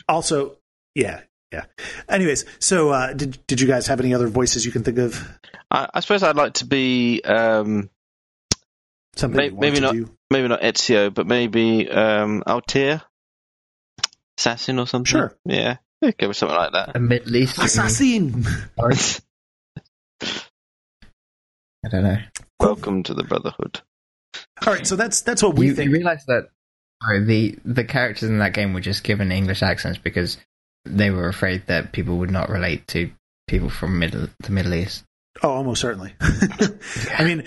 Also, 0.08 0.56
yeah, 0.94 1.20
yeah. 1.52 1.64
Anyways, 2.08 2.44
so 2.58 2.90
uh, 2.90 3.12
did 3.12 3.38
did 3.46 3.60
you 3.60 3.66
guys 3.66 3.86
have 3.86 4.00
any 4.00 4.14
other 4.14 4.26
voices 4.28 4.64
you 4.66 4.72
can 4.72 4.82
think 4.84 4.98
of? 4.98 5.28
I, 5.70 5.88
I 5.94 6.00
suppose 6.00 6.22
I'd 6.22 6.36
like 6.36 6.54
to 6.54 6.64
be 6.66 7.20
um, 7.24 7.88
Something 9.16 9.36
May- 9.36 9.46
you 9.46 9.50
want 9.54 9.60
maybe 9.60 9.74
to 9.76 9.80
not. 9.82 9.92
do? 9.94 10.10
maybe 10.30 10.48
not 10.48 10.60
Ezio, 10.62 11.12
but 11.12 11.26
maybe 11.26 11.88
um, 11.90 12.42
Altair, 12.46 13.02
assassin 14.38 14.78
or 14.78 14.86
something. 14.86 15.04
Sure. 15.10 15.36
Yeah. 15.44 15.76
Yeah, 16.00 16.10
Go 16.18 16.28
with 16.28 16.36
something 16.36 16.56
like 16.56 16.72
that. 16.72 16.96
A 16.96 16.98
Middle 16.98 17.36
Eastern. 17.36 17.64
Assassin. 17.64 18.44
I 21.84 21.88
don't 21.88 22.02
know. 22.04 22.18
Welcome 22.60 23.02
to 23.04 23.14
the 23.14 23.24
Brotherhood. 23.24 23.80
All 24.66 24.72
right, 24.72 24.86
so 24.86 24.96
that's 24.96 25.22
that's 25.22 25.42
what 25.42 25.56
we 25.56 25.66
you, 25.66 25.74
think. 25.74 25.90
you 25.90 25.94
realize 25.96 26.24
that 26.26 26.48
sorry, 27.02 27.24
the 27.24 27.58
the 27.64 27.84
characters 27.84 28.28
in 28.28 28.38
that 28.38 28.54
game 28.54 28.72
were 28.72 28.80
just 28.80 29.02
given 29.04 29.32
English 29.32 29.62
accents 29.62 29.98
because 29.98 30.38
they 30.84 31.10
were 31.10 31.28
afraid 31.28 31.64
that 31.66 31.92
people 31.92 32.18
would 32.18 32.30
not 32.30 32.48
relate 32.48 32.86
to 32.88 33.10
people 33.48 33.68
from 33.68 33.98
middle 33.98 34.28
the 34.40 34.50
Middle 34.52 34.74
East. 34.74 35.04
Oh, 35.42 35.50
almost 35.50 35.80
certainly. 35.80 36.14
I 36.20 37.24
mean, 37.24 37.44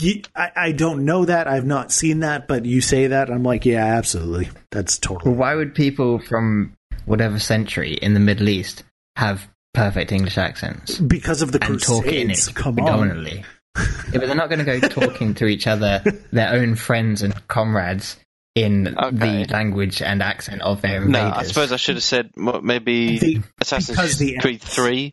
you, 0.00 0.22
I, 0.34 0.50
I 0.56 0.72
don't 0.72 1.04
know 1.04 1.24
that. 1.24 1.46
I've 1.46 1.64
not 1.66 1.92
seen 1.92 2.20
that, 2.20 2.48
but 2.48 2.64
you 2.64 2.80
say 2.80 3.08
that, 3.08 3.30
I'm 3.30 3.42
like, 3.42 3.64
yeah, 3.64 3.84
absolutely. 3.84 4.48
That's 4.70 4.98
Well, 5.08 5.18
totally. 5.20 5.34
why 5.36 5.54
would 5.54 5.74
people 5.74 6.18
from 6.18 6.74
whatever 7.04 7.38
century 7.38 7.92
in 7.94 8.14
the 8.14 8.20
Middle 8.20 8.48
East 8.48 8.82
have 9.16 9.48
perfect 9.74 10.10
English 10.12 10.38
accents 10.38 10.98
Because 10.98 11.42
of 11.42 11.52
the 11.52 11.64
and 11.64 11.80
talk 11.80 12.06
in 12.06 12.26
Crusades. 12.28 12.48
it 12.48 12.54
Come 12.56 12.78
on. 12.80 12.84
predominantly? 12.84 13.44
yeah, 13.78 13.84
but 14.12 14.22
they're 14.26 14.34
not 14.34 14.48
going 14.48 14.64
to 14.64 14.78
go 14.80 14.80
talking 14.88 15.34
to 15.34 15.46
each 15.46 15.66
other, 15.66 16.02
their 16.32 16.52
own 16.54 16.74
friends 16.74 17.22
and 17.22 17.46
comrades, 17.46 18.16
in 18.54 18.96
Okay. 18.98 19.44
the 19.44 19.52
language 19.52 20.00
and 20.00 20.22
accent 20.22 20.62
of 20.62 20.80
their 20.80 21.02
invaders. 21.02 21.12
No, 21.30 21.30
I 21.36 21.42
suppose 21.42 21.72
I 21.72 21.76
should 21.76 21.96
have 21.96 22.02
said 22.02 22.30
maybe 22.36 23.18
The- 23.18 23.42
Assassin's 23.60 24.16
the- 24.16 24.38
Creed 24.38 24.62
Three, 24.62 25.12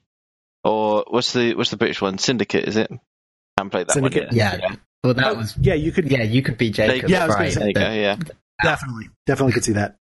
or 0.64 1.06
what's 1.10 1.34
the 1.34 1.56
what's 1.56 1.70
the 1.72 1.78
British 1.78 2.02
one? 2.02 2.18
Syndicate, 2.18 2.66
is 2.68 2.78
it? 2.78 2.90
I 2.92 2.98
haven't 3.58 3.72
played 3.72 3.88
that 3.88 3.94
Syndicate? 3.94 4.28
one 4.28 4.36
yet. 4.36 4.60
Yeah. 4.62 4.76
Well, 5.04 5.14
that 5.16 5.26
Oh, 5.28 5.34
was 5.36 5.56
yeah, 5.60 5.74
you 5.74 5.92
could 5.92 6.10
yeah. 6.10 6.24
You 6.24 6.42
could 6.42 6.58
be 6.58 6.70
Jacob 6.72 7.10
Yeah, 7.10 7.24
I 7.24 7.28
was 7.28 7.36
gonna 7.36 7.52
say- 7.52 7.60
There 7.60 7.68
you 7.68 7.74
go. 7.74 7.92
Yeah. 7.92 8.18
definitely, 8.64 9.10
definitely 9.26 9.54
could 9.54 9.64
see 9.66 9.74
that. 9.74 9.98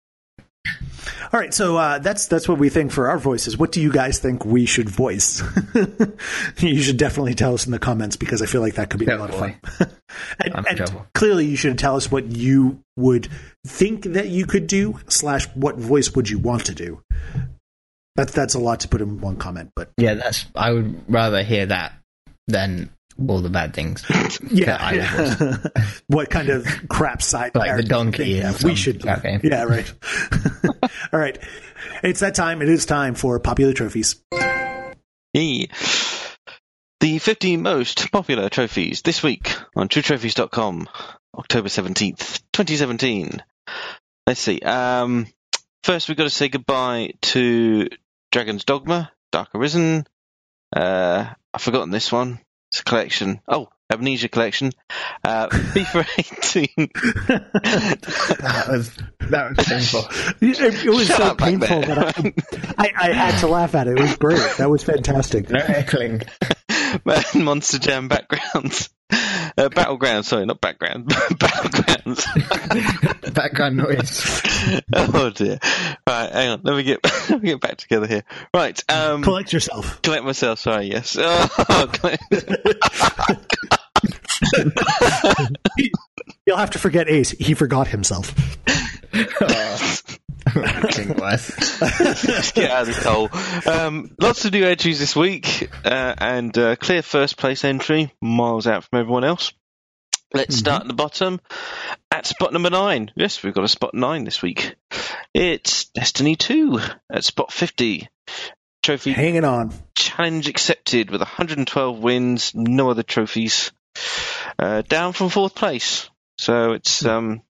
All 1.31 1.39
right, 1.39 1.53
so 1.53 1.77
uh, 1.77 1.99
that's 1.99 2.27
that's 2.27 2.49
what 2.49 2.57
we 2.57 2.69
think 2.69 2.91
for 2.91 3.07
our 3.09 3.17
voices. 3.17 3.57
What 3.57 3.71
do 3.71 3.81
you 3.81 3.91
guys 3.91 4.19
think 4.19 4.43
we 4.43 4.65
should 4.65 4.89
voice? 4.89 5.41
you 6.59 6.81
should 6.81 6.97
definitely 6.97 7.33
tell 7.35 7.53
us 7.53 7.65
in 7.65 7.71
the 7.71 7.79
comments 7.79 8.15
because 8.17 8.41
I 8.41 8.45
feel 8.45 8.61
like 8.61 8.75
that 8.75 8.89
could 8.89 8.99
be 8.99 9.05
a 9.05 9.09
Yeah, 9.09 9.15
lot 9.19 9.29
of 9.29 9.35
fun. 9.39 9.55
and 10.43 10.55
I'm 10.55 10.65
in 10.65 10.81
and 10.81 11.13
clearly, 11.13 11.45
you 11.45 11.55
should 11.55 11.77
tell 11.79 11.95
us 11.95 12.11
what 12.11 12.25
you 12.35 12.83
would 12.97 13.29
think 13.65 14.03
that 14.03 14.27
you 14.27 14.45
could 14.45 14.67
do 14.67 14.99
slash 15.07 15.47
what 15.55 15.77
voice 15.77 16.13
would 16.15 16.29
you 16.29 16.39
want 16.39 16.65
to 16.65 16.75
do. 16.75 17.01
That's 18.19 18.33
that's 18.33 18.53
a 18.53 18.59
lot 18.59 18.81
to 18.81 18.89
put 18.89 18.99
in 18.99 19.21
one 19.21 19.37
comment, 19.37 19.71
but 19.77 19.91
Yeah, 19.95 20.15
that's. 20.15 20.45
I 20.53 20.71
would 20.71 21.09
rather 21.09 21.41
hear 21.41 21.67
that 21.67 21.93
than 22.47 22.89
all 23.29 23.39
the 23.39 23.49
bad 23.49 23.73
things. 23.73 24.03
yeah, 24.51 24.75
I 24.77 24.91
would 24.91 25.39
yeah. 25.39 25.81
what 26.07 26.29
kind 26.29 26.49
of 26.49 26.65
crap 26.89 27.21
side 27.21 27.55
Like 27.55 27.63
the 27.63 27.83
character 27.83 27.87
donkey 27.87 28.29
you 28.31 28.43
we 28.47 28.51
some 28.53 28.75
should 28.75 29.01
crap 29.01 29.23
game. 29.23 29.39
yeah 29.41 29.63
right 29.63 29.89
all 31.13 31.19
right 31.19 31.37
it's 32.03 32.19
that 32.19 32.35
time 32.35 32.61
it 32.61 32.67
is 32.67 32.85
time 32.85 33.15
for 33.15 33.39
popular 33.39 33.71
trophies 33.71 34.21
Yeah. 35.33 35.65
The 36.99 37.19
15 37.19 37.61
most 37.61 38.11
popular 38.11 38.49
trophies 38.49 39.01
this 39.03 39.23
week 39.23 39.55
on 39.77 39.87
TrueTrophies.com, 39.87 40.89
October 41.37 41.69
17th, 41.69 42.41
2017. 42.51 43.41
Let's 44.27 44.41
see. 44.41 44.59
Um, 44.59 45.27
first, 45.85 46.09
we've 46.09 46.17
got 46.17 46.25
to 46.25 46.29
say 46.29 46.49
goodbye 46.49 47.13
to 47.21 47.87
Dragon's 48.31 48.63
Dogma, 48.65 49.11
Dark 49.31 49.49
Arisen. 49.55 50.05
Uh, 50.75 51.25
I've 51.53 51.61
forgotten 51.61 51.89
this 51.91 52.11
one. 52.11 52.39
It's 52.71 52.81
a 52.81 52.83
collection. 52.83 53.41
Oh, 53.47 53.69
Amnesia 53.91 54.27
Collection, 54.29 54.71
uh, 55.23 55.47
FIFA 55.51 56.05
18. 56.19 56.89
that 58.37 58.65
was 58.69 58.95
that 59.31 59.57
was 59.57 59.65
painful. 59.65 60.05
It, 60.47 60.85
it 60.85 60.89
was 60.89 61.07
Shut 61.07 61.17
so 61.17 61.23
up 61.23 61.37
painful 61.39 61.81
there. 61.81 61.95
that 61.95 62.17
I, 62.77 62.91
I, 62.95 63.09
I 63.09 63.13
had 63.13 63.39
to 63.39 63.47
laugh 63.47 63.73
at 63.73 63.87
it. 63.87 63.97
It 63.97 64.01
was 64.01 64.15
great. 64.17 64.57
That 64.59 64.69
was 64.69 64.83
fantastic. 64.83 65.49
No 65.49 65.59
heckling. 65.59 66.21
Monster 67.35 67.79
Jam 67.79 68.07
backgrounds. 68.07 68.91
Uh, 69.59 69.67
battlegrounds, 69.69 70.25
sorry, 70.25 70.45
not 70.45 70.61
background. 70.61 71.07
battlegrounds. 71.09 72.23
Background 73.33 73.77
noise. 73.77 74.41
oh 74.93 75.29
dear. 75.29 75.59
Right, 76.07 76.31
hang 76.31 76.49
on. 76.49 76.61
Let 76.63 76.75
me 76.77 76.83
get 76.83 76.99
let 77.29 77.41
me 77.41 77.49
get 77.49 77.59
back 77.61 77.77
together 77.77 78.07
here. 78.07 78.23
Right. 78.53 78.81
Um, 78.89 79.21
Collect 79.21 79.51
yourself. 79.53 80.01
collect 80.01 80.23
myself. 80.23 80.59
Sorry. 80.59 80.85
Yes. 80.87 81.17
Oh, 81.19 81.47
You'll 86.45 86.57
have 86.57 86.71
to 86.71 86.79
forget 86.79 87.09
Ace. 87.09 87.31
He 87.31 87.53
forgot 87.53 87.87
himself. 87.87 88.33
Oh. 89.41 90.01
Get 92.53 92.71
out 92.71 92.81
of 92.81 92.87
this 92.87 93.03
hole. 93.03 93.29
Um, 93.65 94.15
lots 94.19 94.45
of 94.45 94.53
new 94.53 94.65
entries 94.65 94.99
this 94.99 95.15
week, 95.15 95.69
uh, 95.85 96.15
and 96.17 96.55
uh, 96.57 96.75
clear 96.75 97.01
first 97.01 97.37
place 97.37 97.63
entry, 97.63 98.13
miles 98.21 98.67
out 98.67 98.83
from 98.83 98.99
everyone 98.99 99.23
else. 99.23 99.53
Let's 100.33 100.55
start 100.55 100.83
at 100.83 100.87
the 100.87 100.93
bottom 100.93 101.41
at 102.11 102.27
spot 102.27 102.53
number 102.53 102.69
nine. 102.69 103.11
Yes, 103.15 103.41
we've 103.41 103.53
got 103.53 103.63
a 103.63 103.67
spot 103.69 103.95
nine 103.95 104.25
this 104.25 104.43
week. 104.43 104.75
It's 105.33 105.85
Destiny 105.85 106.35
2 106.35 106.79
at 107.11 107.23
spot 107.23 107.51
50. 107.51 108.07
Trophy 108.83 109.11
Hanging 109.11 109.43
on. 109.43 109.73
challenge 109.95 110.47
accepted 110.47 111.09
with 111.09 111.21
112 111.21 111.99
wins, 111.99 112.53
no 112.53 112.91
other 112.91 113.03
trophies. 113.03 113.71
Uh, 114.57 114.83
down 114.83 115.13
from 115.13 115.29
fourth 115.29 115.55
place. 115.55 116.09
So 116.37 116.73
it's 116.73 117.03
um, 117.05 117.41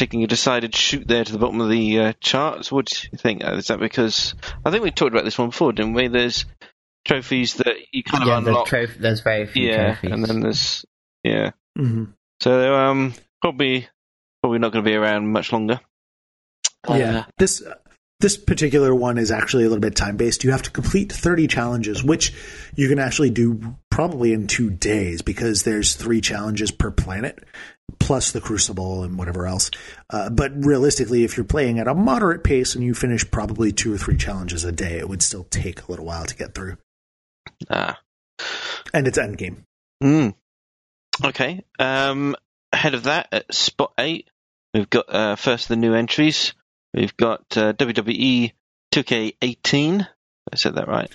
taking 0.00 0.24
a 0.24 0.26
decided 0.26 0.74
shoot 0.74 1.06
there 1.06 1.22
to 1.24 1.32
the 1.32 1.38
bottom 1.38 1.60
of 1.60 1.68
the 1.68 1.98
uh, 2.00 2.12
chart. 2.20 2.64
So 2.64 2.76
what 2.76 2.86
do 2.86 3.08
you 3.12 3.18
think? 3.18 3.44
Uh, 3.44 3.54
Is 3.56 3.66
that 3.68 3.78
because 3.80 4.34
I 4.64 4.70
think 4.70 4.82
we 4.82 4.90
talked 4.90 5.12
about 5.12 5.24
this 5.24 5.38
one 5.38 5.50
before, 5.50 5.72
didn't 5.72 5.94
we? 5.94 6.08
There's 6.08 6.44
trophies 7.04 7.54
that 7.54 7.74
you 7.92 8.02
kind 8.02 8.22
of 8.22 8.28
Yeah, 8.28 8.34
there's, 8.40 8.46
unlock. 8.48 8.66
troph- 8.66 8.98
there's 8.98 9.20
very 9.20 9.46
few 9.46 9.68
yeah, 9.68 9.84
trophies. 9.94 10.10
and 10.12 10.24
then 10.24 10.40
there's 10.40 10.84
yeah. 11.22 11.50
hmm 11.76 12.04
So 12.40 12.74
um, 12.74 13.14
probably 13.42 13.88
probably 14.42 14.58
not 14.58 14.72
going 14.72 14.84
to 14.84 14.90
be 14.90 14.96
around 14.96 15.28
much 15.32 15.52
longer. 15.52 15.80
yeah. 16.88 17.26
This 17.38 17.62
this 18.20 18.36
particular 18.36 18.94
one 18.94 19.16
is 19.16 19.30
actually 19.30 19.64
a 19.64 19.68
little 19.68 19.80
bit 19.80 19.96
time 19.96 20.16
based. 20.16 20.44
You 20.44 20.50
have 20.50 20.62
to 20.62 20.70
complete 20.70 21.10
30 21.10 21.46
challenges, 21.46 22.04
which 22.04 22.34
you 22.76 22.86
can 22.88 22.98
actually 22.98 23.30
do 23.30 23.76
probably 23.90 24.32
in 24.34 24.46
two 24.46 24.68
days 24.70 25.22
because 25.22 25.62
there's 25.62 25.94
three 25.94 26.20
challenges 26.20 26.70
per 26.70 26.90
planet, 26.90 27.42
plus 27.98 28.32
the 28.32 28.40
Crucible 28.40 29.02
and 29.02 29.18
whatever 29.18 29.46
else. 29.46 29.70
Uh, 30.08 30.30
but 30.30 30.52
realistically, 30.64 31.24
if 31.24 31.36
you're 31.36 31.44
playing 31.44 31.78
at 31.78 31.88
a 31.88 31.94
moderate 31.94 32.44
pace 32.44 32.74
and 32.74 32.84
you 32.84 32.94
finish 32.94 33.28
probably 33.30 33.72
two 33.72 33.92
or 33.92 33.98
three 33.98 34.16
challenges 34.16 34.64
a 34.64 34.72
day, 34.72 34.98
it 34.98 35.08
would 35.08 35.22
still 35.22 35.44
take 35.44 35.82
a 35.82 35.90
little 35.90 36.04
while 36.06 36.24
to 36.24 36.36
get 36.36 36.54
through. 36.54 36.76
Ah. 37.68 37.98
And 38.94 39.06
it's 39.06 39.18
endgame. 39.18 39.64
Mm. 40.02 40.34
Okay. 41.24 41.64
Um, 41.78 42.36
ahead 42.72 42.94
of 42.94 43.04
that, 43.04 43.28
at 43.32 43.54
spot 43.54 43.92
eight, 43.98 44.28
we've 44.72 44.88
got 44.90 45.06
uh, 45.14 45.36
first 45.36 45.68
the 45.68 45.76
new 45.76 45.94
entries. 45.94 46.54
We've 46.94 47.16
got 47.16 47.42
uh, 47.56 47.72
WWE 47.74 48.52
2K18. 48.94 50.08
I 50.52 50.56
said 50.56 50.74
that 50.74 50.88
right. 50.88 51.10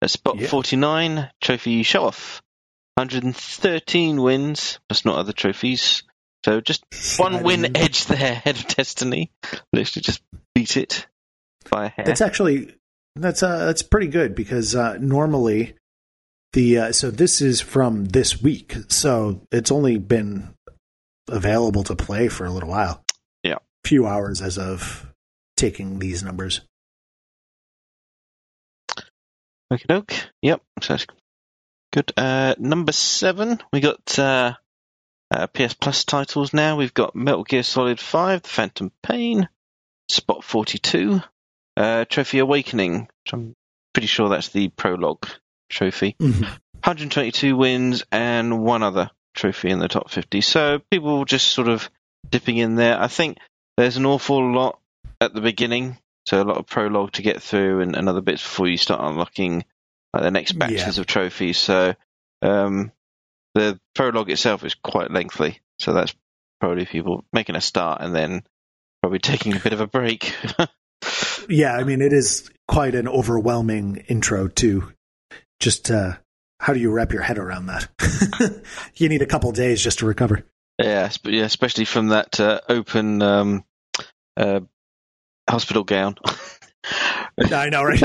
At 0.00 0.10
spot 0.10 0.38
Yeah. 0.38 0.48
49, 0.48 1.30
trophy 1.40 1.82
show 1.84 2.06
off. 2.06 2.42
113 2.96 4.20
wins, 4.20 4.78
plus 4.88 5.04
not 5.04 5.16
other 5.16 5.32
trophies. 5.32 6.02
So 6.44 6.60
just 6.60 6.84
one 7.18 7.42
win 7.42 7.76
edge 7.76 8.06
there 8.06 8.32
ahead 8.32 8.56
of 8.56 8.66
Destiny. 8.66 9.30
Literally 9.72 10.02
just 10.02 10.22
beat 10.54 10.76
it 10.76 11.06
by 11.70 11.86
a 11.86 11.88
hair. 11.88 12.04
That's 12.04 12.20
actually 12.20 12.74
that's 13.14 13.42
uh 13.42 13.66
that's 13.66 13.82
pretty 13.82 14.08
good 14.08 14.34
because 14.34 14.74
uh, 14.74 14.96
normally 14.98 15.74
the 16.52 16.78
uh, 16.78 16.92
so 16.92 17.10
this 17.10 17.40
is 17.40 17.60
from 17.60 18.06
this 18.06 18.42
week, 18.42 18.74
so 18.88 19.42
it's 19.50 19.70
only 19.70 19.98
been 19.98 20.54
available 21.28 21.84
to 21.84 21.96
play 21.96 22.28
for 22.28 22.44
a 22.44 22.50
little 22.50 22.68
while. 22.68 23.02
Yeah. 23.42 23.58
few 23.84 24.06
hours 24.06 24.42
as 24.42 24.58
of 24.58 25.06
taking 25.56 25.98
these 25.98 26.22
numbers. 26.22 26.60
Okie 29.72 29.86
doke. 29.86 30.14
Yep. 30.42 30.62
So 30.82 30.92
that's 30.92 31.06
good. 31.92 32.12
Uh, 32.16 32.54
number 32.58 32.92
seven, 32.92 33.58
we 33.72 33.80
got 33.80 34.18
uh, 34.18 34.54
PS 35.52 35.74
Plus 35.74 36.04
titles 36.04 36.52
now. 36.52 36.76
We've 36.76 36.94
got 36.94 37.14
Metal 37.14 37.44
Gear 37.44 37.62
Solid 37.62 37.98
5, 37.98 38.42
The 38.42 38.48
Phantom 38.48 38.92
Pain, 39.02 39.48
Spot 40.08 40.42
42, 40.44 41.20
uh, 41.76 42.04
Trophy 42.04 42.38
Awakening, 42.38 43.08
which 43.24 43.32
I'm 43.32 43.54
pretty 43.92 44.08
sure 44.08 44.28
that's 44.28 44.48
the 44.50 44.68
prologue 44.68 45.28
trophy. 45.70 46.16
122 46.18 47.56
wins 47.56 48.04
and 48.10 48.62
one 48.62 48.82
other 48.82 49.10
trophy 49.34 49.70
in 49.70 49.78
the 49.78 49.88
top 49.88 50.10
50. 50.10 50.40
So 50.40 50.80
people 50.90 51.24
just 51.24 51.48
sort 51.48 51.68
of 51.68 51.88
dipping 52.28 52.56
in 52.58 52.74
there. 52.74 53.00
I 53.00 53.08
think 53.08 53.38
there's 53.76 53.96
an 53.96 54.06
awful 54.06 54.52
lot 54.52 54.80
at 55.20 55.32
the 55.32 55.40
beginning, 55.40 55.98
so 56.26 56.42
a 56.42 56.44
lot 56.44 56.58
of 56.58 56.66
prologue 56.66 57.12
to 57.12 57.22
get 57.22 57.42
through 57.42 57.80
and, 57.80 57.96
and 57.96 58.08
other 58.08 58.20
bits 58.20 58.42
before 58.42 58.68
you 58.68 58.76
start 58.76 59.00
unlocking 59.00 59.64
like, 60.12 60.22
the 60.22 60.30
next 60.30 60.52
batches 60.52 60.98
of 60.98 61.06
trophies. 61.06 61.58
So 61.58 61.94
um, 62.42 62.92
the 63.54 63.78
prologue 63.94 64.30
itself 64.30 64.64
is 64.64 64.74
quite 64.74 65.10
lengthy, 65.10 65.60
so 65.78 65.92
that's 65.92 66.14
probably 66.60 66.86
people 66.86 67.24
making 67.32 67.56
a 67.56 67.60
start 67.60 68.00
and 68.00 68.14
then 68.14 68.42
probably 69.02 69.18
taking 69.18 69.56
a 69.56 69.60
bit 69.60 69.72
of 69.72 69.80
a 69.80 69.86
break. 69.86 70.34
Yeah, 71.48 71.74
I 71.74 71.84
mean 71.84 72.00
it 72.00 72.12
is 72.12 72.50
quite 72.68 72.94
an 72.94 73.08
overwhelming 73.08 74.04
intro 74.08 74.48
too. 74.48 74.92
Just 75.60 75.90
uh, 75.90 76.16
how 76.60 76.72
do 76.72 76.80
you 76.80 76.90
wrap 76.90 77.12
your 77.12 77.22
head 77.22 77.38
around 77.38 77.66
that? 77.66 77.88
you 78.96 79.08
need 79.08 79.22
a 79.22 79.26
couple 79.26 79.50
days 79.52 79.82
just 79.82 80.00
to 80.00 80.06
recover. 80.06 80.44
Yeah, 80.78 81.10
yeah, 81.24 81.44
especially 81.44 81.84
from 81.84 82.08
that 82.08 82.40
uh, 82.40 82.60
open 82.68 83.22
um, 83.22 83.64
uh, 84.36 84.60
hospital 85.48 85.84
gown. 85.84 86.16
I 87.38 87.68
know, 87.68 87.84
right? 87.84 88.02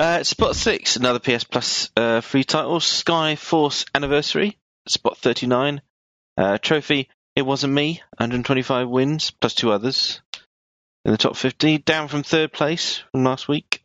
Uh, 0.00 0.24
spot 0.24 0.56
six, 0.56 0.96
another 0.96 1.18
PS 1.18 1.44
Plus 1.44 1.90
uh, 1.94 2.22
free 2.22 2.44
title, 2.44 2.80
Sky 2.80 3.36
Force 3.36 3.84
Anniversary. 3.94 4.56
Spot 4.88 5.16
thirty-nine, 5.16 5.82
uh, 6.38 6.56
trophy. 6.58 7.08
It 7.36 7.42
wasn't 7.42 7.74
me. 7.74 8.00
125 8.16 8.88
wins 8.88 9.30
plus 9.30 9.54
two 9.54 9.70
others 9.70 10.20
in 11.04 11.12
the 11.12 11.18
top 11.18 11.36
50, 11.36 11.78
down 11.78 12.08
from 12.08 12.22
third 12.22 12.52
place 12.52 13.02
from 13.12 13.24
last 13.24 13.46
week. 13.46 13.82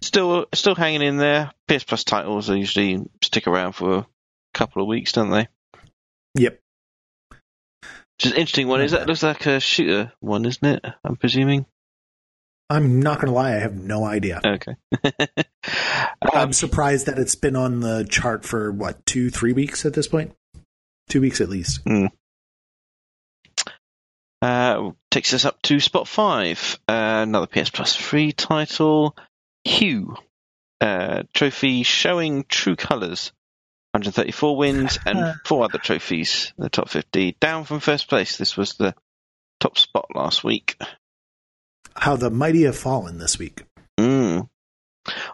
Still, 0.00 0.46
still 0.54 0.74
hanging 0.74 1.02
in 1.02 1.16
there. 1.16 1.50
PS 1.68 1.84
Plus 1.84 2.04
titles 2.04 2.48
are 2.48 2.56
usually 2.56 3.02
stick 3.22 3.46
around 3.46 3.72
for 3.72 3.98
a 3.98 4.06
couple 4.54 4.82
of 4.82 4.88
weeks, 4.88 5.12
don't 5.12 5.30
they? 5.30 5.48
yep. 6.34 6.60
Which 7.30 8.26
is 8.26 8.32
an 8.32 8.38
interesting 8.38 8.68
one. 8.68 8.80
Is 8.80 8.92
that 8.92 9.06
looks 9.06 9.22
like 9.22 9.44
a 9.46 9.60
shooter 9.60 10.12
one, 10.20 10.44
isn't 10.44 10.64
it? 10.64 10.84
I'm 11.04 11.16
presuming. 11.16 11.66
I'm 12.68 13.00
not 13.00 13.20
going 13.20 13.28
to 13.28 13.34
lie, 13.34 13.54
I 13.54 13.58
have 13.58 13.74
no 13.74 14.04
idea. 14.04 14.40
Okay. 14.44 14.74
I'm 16.32 16.52
surprised 16.52 17.06
that 17.06 17.18
it's 17.18 17.36
been 17.36 17.54
on 17.54 17.80
the 17.80 18.04
chart 18.08 18.44
for 18.44 18.72
what 18.72 19.06
two, 19.06 19.30
three 19.30 19.52
weeks 19.52 19.86
at 19.86 19.94
this 19.94 20.08
point. 20.08 20.34
Two 21.08 21.20
weeks 21.20 21.40
at 21.40 21.48
least. 21.48 21.80
uh, 24.42 24.90
takes 25.10 25.32
us 25.32 25.44
up 25.44 25.62
to 25.62 25.78
spot 25.78 26.08
five. 26.08 26.78
Uh, 26.88 27.22
another 27.22 27.46
PS 27.46 27.70
Plus 27.70 27.94
free 27.94 28.32
title, 28.32 29.16
Hue. 29.64 30.16
Uh, 30.80 31.22
trophy 31.32 31.84
showing 31.84 32.44
true 32.48 32.76
colours. 32.76 33.32
134 33.92 34.56
wins 34.56 34.98
and 35.06 35.36
four 35.46 35.64
other 35.64 35.78
trophies 35.78 36.52
in 36.58 36.64
the 36.64 36.68
top 36.68 36.88
50. 36.88 37.36
Down 37.40 37.64
from 37.64 37.80
first 37.80 38.08
place. 38.08 38.36
This 38.36 38.56
was 38.56 38.74
the 38.74 38.94
top 39.60 39.78
spot 39.78 40.08
last 40.14 40.44
week. 40.44 40.76
How 41.94 42.16
the 42.16 42.30
mighty 42.30 42.62
have 42.64 42.76
fallen 42.76 43.18
this 43.18 43.38
week. 43.38 43.64
Mm. 43.98 44.48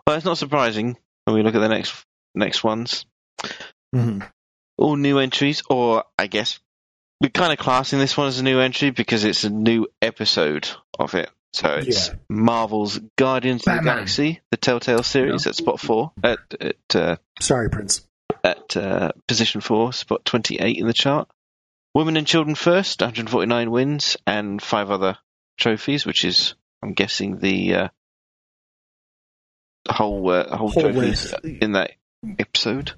Well, 0.07 0.17
it's 0.17 0.25
not 0.25 0.39
surprising 0.39 0.97
when 1.25 1.37
we 1.37 1.43
look 1.43 1.55
at 1.55 1.61
the 1.61 1.69
next 1.69 1.95
next 2.35 2.63
ones. 2.65 3.07
Mhm. 3.95 4.27
all 4.79 4.97
new 4.97 5.19
entries, 5.19 5.63
or 5.69 6.05
I 6.19 6.27
guess 6.27 6.59
we're 7.21 7.29
kind 7.31 7.53
of 7.53 7.59
classing 7.59 7.99
this 7.99 8.17
one 8.17 8.27
as 8.29 8.39
a 8.41 8.43
new 8.43 8.59
entry 8.59 8.91
because 8.91 9.23
it's 9.25 9.45
a 9.45 9.51
new 9.51 9.87
episode 10.01 10.69
of 10.99 11.15
it. 11.15 11.31
So 11.53 11.69
it's 11.75 12.09
Yeah. 12.09 12.15
Marvel's 12.31 12.99
Guardians 13.19 13.67
of 13.67 13.77
the 13.77 13.83
Galaxy, 13.83 14.41
the 14.51 14.57
Telltale 14.57 15.03
series 15.03 15.47
at 15.47 15.55
spot 15.55 15.79
four, 15.79 16.13
at 16.25 16.39
at 16.61 16.97
uh, 16.97 17.17
Sorry, 17.41 17.69
Prince. 17.69 18.07
at 18.43 18.77
uh, 18.77 19.13
position 19.29 19.61
four, 19.61 19.93
spot 19.93 20.25
twenty 20.25 20.57
eight 20.59 20.79
in 20.79 20.87
the 20.87 20.93
chart. 20.95 21.29
Women 21.95 22.17
and 22.17 22.27
Children 22.27 22.55
First, 22.55 23.03
149 23.03 23.71
wins 23.71 24.17
and 24.27 24.63
five 24.63 24.91
other 24.91 25.19
trophies, 25.57 26.05
which 26.07 26.25
is 26.25 26.55
I'm 26.83 26.93
guessing 26.95 27.39
the 27.39 27.75
uh, 27.75 27.89
whole 29.89 30.31
uh, 30.31 30.57
whole, 30.57 30.69
Whole 30.71 30.83
trophies 30.83 31.33
list. 31.33 31.35
in 31.45 31.73
that 31.73 31.93
episode. 32.39 32.93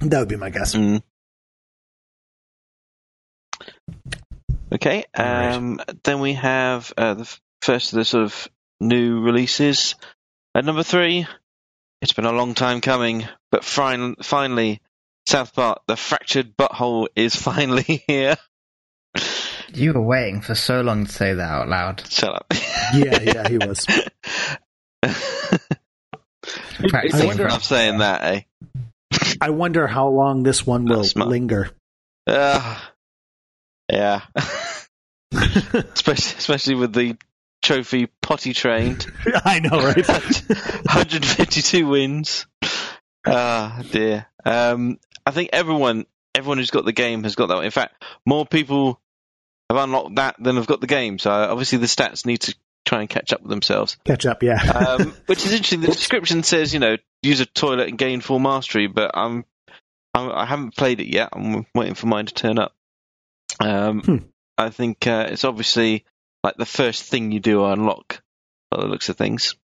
That 0.00 0.18
would 0.20 0.28
be 0.28 0.36
my 0.36 0.50
guess. 0.50 0.74
Mm. 0.74 1.02
Okay. 4.72 5.04
Alright. 5.16 5.54
Um, 5.54 5.80
then 6.02 6.20
we 6.20 6.34
have 6.34 6.92
uh, 6.96 7.14
the 7.14 7.38
first 7.62 7.92
of 7.92 7.96
the 7.98 8.04
sort 8.04 8.24
of 8.24 8.48
new 8.80 9.20
releases. 9.20 9.94
At 10.54 10.64
number 10.64 10.82
three, 10.82 11.26
it's 12.02 12.12
been 12.12 12.24
a 12.26 12.32
long 12.32 12.54
time 12.54 12.80
coming, 12.80 13.24
but 13.50 13.64
fin- 13.64 14.16
finally, 14.22 14.80
South 15.26 15.54
Park: 15.54 15.82
The 15.86 15.96
Fractured 15.96 16.56
But 16.56 16.72
Whole 16.72 17.08
is 17.14 17.34
finally 17.40 18.04
here. 18.06 18.36
You 19.74 19.92
were 19.92 20.00
waiting 20.02 20.40
for 20.40 20.54
so 20.54 20.80
long 20.82 21.06
to 21.06 21.12
say 21.12 21.34
that 21.34 21.42
out 21.42 21.68
loud. 21.68 22.02
Shut 22.08 22.34
up. 22.34 22.52
Yeah, 22.94 23.18
yeah, 23.22 23.48
he 23.48 23.56
was. 23.58 23.86
It's 25.02 26.90
Practicing 26.90 27.26
wonder- 27.26 27.46
enough 27.46 27.64
saying 27.64 27.98
that, 27.98 28.22
eh? 28.22 28.40
I 29.40 29.50
wonder 29.50 29.86
how 29.86 30.08
long 30.08 30.42
this 30.42 30.66
one 30.66 30.84
will 30.84 30.98
That's 31.02 31.16
linger. 31.16 31.70
Uh, 32.26 32.78
yeah. 33.90 34.20
especially, 35.32 36.38
especially 36.38 36.74
with 36.74 36.92
the 36.92 37.16
trophy 37.62 38.08
potty 38.22 38.52
trained. 38.52 39.06
I 39.44 39.60
know, 39.60 39.78
right? 39.82 40.06
152 40.06 41.86
wins. 41.86 42.46
Ah, 43.26 43.82
dear. 43.90 44.26
Um, 44.44 44.98
I 45.26 45.30
think 45.30 45.50
everyone, 45.52 46.04
everyone 46.34 46.58
who's 46.58 46.70
got 46.70 46.84
the 46.84 46.92
game 46.92 47.24
has 47.24 47.34
got 47.34 47.46
that. 47.48 47.56
One. 47.56 47.64
In 47.64 47.70
fact, 47.70 48.02
more 48.26 48.44
people 48.46 49.00
have 49.74 49.84
unlocked 49.84 50.16
that 50.16 50.36
then 50.38 50.58
I've 50.58 50.66
got 50.66 50.80
the 50.80 50.86
game. 50.86 51.18
So 51.18 51.30
obviously 51.30 51.78
the 51.78 51.86
stats 51.86 52.26
need 52.26 52.42
to 52.42 52.54
try 52.84 53.00
and 53.00 53.08
catch 53.08 53.32
up 53.32 53.42
with 53.42 53.50
themselves. 53.50 53.96
Catch 54.04 54.26
up, 54.26 54.42
yeah. 54.42 54.62
Um, 54.62 55.14
which 55.26 55.44
is 55.44 55.52
interesting. 55.52 55.80
The 55.80 55.86
description 55.88 56.42
says, 56.42 56.74
you 56.74 56.80
know, 56.80 56.96
use 57.22 57.40
a 57.40 57.46
toilet 57.46 57.88
and 57.88 57.98
gain 57.98 58.20
full 58.20 58.38
mastery, 58.38 58.86
but 58.86 59.12
I'm, 59.14 59.44
I'm 60.14 60.30
I 60.30 60.44
haven't 60.44 60.76
played 60.76 61.00
it 61.00 61.08
yet. 61.08 61.30
I'm 61.32 61.66
waiting 61.74 61.94
for 61.94 62.06
mine 62.06 62.26
to 62.26 62.34
turn 62.34 62.58
up. 62.58 62.74
Um, 63.60 64.00
Hmm. 64.02 64.16
I 64.56 64.70
think 64.70 65.06
uh, 65.06 65.26
it's 65.30 65.44
obviously 65.44 66.04
like 66.42 66.56
the 66.56 66.66
first 66.66 67.04
thing 67.04 67.32
you 67.32 67.40
do 67.40 67.64
unlock. 67.64 68.22
By 68.70 68.80
the 68.80 68.86
looks 68.86 69.08
of 69.08 69.16
things. 69.16 69.56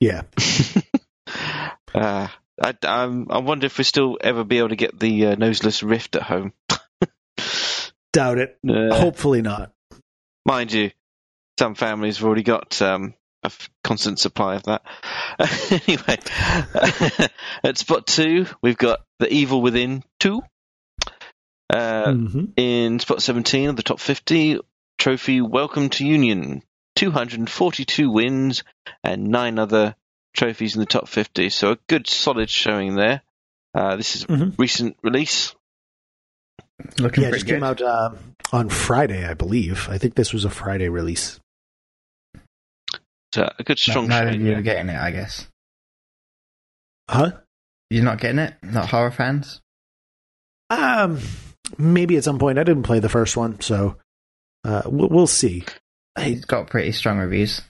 yeah. 0.00 0.22
uh, 1.94 2.28
I, 2.60 2.74
um, 2.82 3.28
I 3.30 3.38
wonder 3.38 3.66
if 3.66 3.78
we'll 3.78 3.84
still 3.84 4.18
ever 4.20 4.44
be 4.44 4.58
able 4.58 4.70
to 4.70 4.76
get 4.76 4.98
the 4.98 5.26
uh, 5.26 5.36
Nosulus 5.36 5.88
Rift 5.88 6.16
at 6.16 6.22
home. 6.22 6.52
Doubt 8.18 8.38
it. 8.38 8.58
Uh, 8.68 8.92
Hopefully 8.98 9.42
not. 9.42 9.70
mind 10.44 10.72
you, 10.72 10.90
some 11.56 11.76
families 11.76 12.16
have 12.18 12.26
already 12.26 12.42
got 12.42 12.82
um, 12.82 13.14
a 13.44 13.46
f- 13.46 13.70
constant 13.84 14.18
supply 14.18 14.56
of 14.56 14.64
that. 14.64 14.82
anyway, 15.86 17.28
at 17.62 17.78
spot 17.78 18.08
two, 18.08 18.46
we've 18.60 18.76
got 18.76 19.04
The 19.20 19.32
Evil 19.32 19.62
Within 19.62 20.02
2. 20.18 20.42
Uh, 21.70 22.12
hmm 22.12 22.44
In 22.56 22.98
spot 22.98 23.22
17 23.22 23.68
of 23.68 23.76
the 23.76 23.84
top 23.84 24.00
50, 24.00 24.58
trophy 24.98 25.40
Welcome 25.40 25.88
to 25.90 26.04
Union. 26.04 26.62
242 26.96 28.10
wins 28.10 28.64
and 29.04 29.28
nine 29.28 29.60
other 29.60 29.94
trophies 30.34 30.74
in 30.74 30.80
the 30.80 30.86
top 30.86 31.06
50. 31.06 31.50
So 31.50 31.70
a 31.72 31.78
good 31.88 32.08
solid 32.08 32.50
showing 32.50 32.96
there. 32.96 33.22
Uh, 33.74 33.94
this 33.94 34.16
is 34.16 34.24
a 34.24 34.26
Mhm. 34.26 34.58
recent 34.58 34.96
release. 35.04 35.54
Looking 36.98 37.22
Yeah, 37.24 37.28
it 37.30 37.32
just 37.34 37.46
good. 37.46 37.54
came 37.54 37.62
out 37.64 37.80
uh, 37.82 38.10
on 38.52 38.68
Friday, 38.68 39.26
I 39.26 39.34
believe. 39.34 39.88
I 39.90 39.98
think 39.98 40.14
this 40.14 40.32
was 40.32 40.44
a 40.44 40.50
Friday 40.50 40.88
release. 40.88 41.40
So 43.34 43.50
a 43.58 43.62
good 43.62 43.78
strong 43.78 44.08
no, 44.08 44.24
no, 44.24 44.30
you're 44.30 44.62
getting 44.62 44.88
it, 44.88 44.96
I 44.98 45.10
guess. 45.10 45.46
Huh? 47.10 47.32
You're 47.90 48.04
not 48.04 48.20
getting 48.20 48.38
it? 48.38 48.54
Not 48.62 48.88
horror 48.88 49.10
fans? 49.10 49.60
Um, 50.70 51.18
maybe 51.76 52.16
at 52.16 52.24
some 52.24 52.38
point. 52.38 52.58
I 52.58 52.64
didn't 52.64 52.82
play 52.84 53.00
the 53.00 53.08
first 53.08 53.36
one, 53.36 53.60
so 53.60 53.96
uh, 54.64 54.82
we'll, 54.86 55.08
we'll 55.08 55.26
see. 55.26 55.64
It's 56.16 56.44
got 56.44 56.68
pretty 56.70 56.92
strong 56.92 57.18
reviews. 57.18 57.62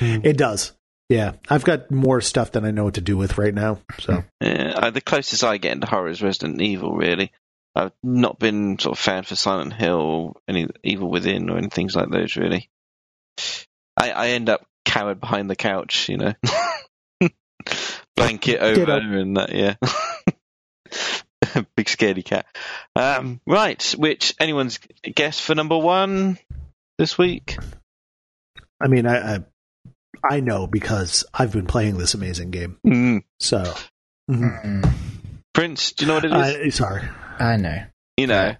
It 0.00 0.36
does. 0.36 0.72
Yeah, 1.08 1.32
I've 1.48 1.64
got 1.64 1.90
more 1.90 2.20
stuff 2.20 2.52
than 2.52 2.64
I 2.66 2.70
know 2.70 2.84
what 2.84 2.94
to 2.94 3.00
do 3.00 3.16
with 3.16 3.38
right 3.38 3.54
now. 3.54 3.80
So 4.00 4.24
Yeah, 4.42 4.90
the 4.90 5.00
closest 5.00 5.42
I 5.42 5.56
get 5.56 5.72
into 5.72 5.86
horror 5.86 6.08
is 6.08 6.22
Resident 6.22 6.60
Evil, 6.60 6.94
really. 6.96 7.32
I've 7.74 7.92
not 8.02 8.38
been 8.38 8.78
sort 8.78 8.98
of 8.98 9.02
fan 9.02 9.22
for 9.22 9.36
Silent 9.36 9.72
Hill 9.72 10.00
or 10.00 10.34
any 10.48 10.68
Evil 10.82 11.10
Within 11.10 11.50
or 11.50 11.58
any 11.58 11.68
things 11.68 11.94
like 11.94 12.10
those, 12.10 12.36
really. 12.36 12.68
I, 13.96 14.10
I 14.10 14.28
end 14.30 14.48
up 14.48 14.66
cowered 14.84 15.20
behind 15.20 15.48
the 15.50 15.56
couch, 15.56 16.08
you 16.08 16.16
know. 16.16 16.34
Blanket 18.16 18.60
over 18.60 18.74
Ditto. 18.74 18.98
and 18.98 19.36
that, 19.36 19.54
yeah. 19.54 19.74
Big 21.76 21.86
scaredy 21.86 22.24
cat. 22.24 22.46
Um, 22.96 23.40
right, 23.46 23.82
which 23.96 24.34
anyone's 24.40 24.78
guess 25.02 25.38
for 25.40 25.54
number 25.54 25.78
one 25.78 26.38
this 26.98 27.16
week? 27.16 27.56
I 28.80 28.88
mean, 28.88 29.06
I, 29.06 29.36
I 29.36 29.44
I 30.24 30.40
know 30.40 30.66
because 30.66 31.24
I've 31.32 31.52
been 31.52 31.66
playing 31.66 31.98
this 31.98 32.14
amazing 32.14 32.50
game. 32.50 32.78
Mm. 32.86 33.22
So 33.38 33.58
mhm. 34.30 34.64
Mm, 34.64 34.92
Prince, 35.54 35.92
do 35.92 36.04
you 36.04 36.08
know 36.08 36.14
what 36.14 36.24
it 36.24 36.32
is? 36.32 36.36
I, 36.36 36.84
sorry. 36.84 37.08
I 37.38 37.56
know. 37.56 37.84
you 38.16 38.26
know. 38.26 38.56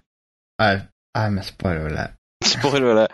I, 0.57 0.87
I'm 1.15 1.37
a 1.37 1.43
spoiler 1.43 1.87
alert. 1.87 2.11
Spoiler 2.43 2.91
alert. 2.91 3.11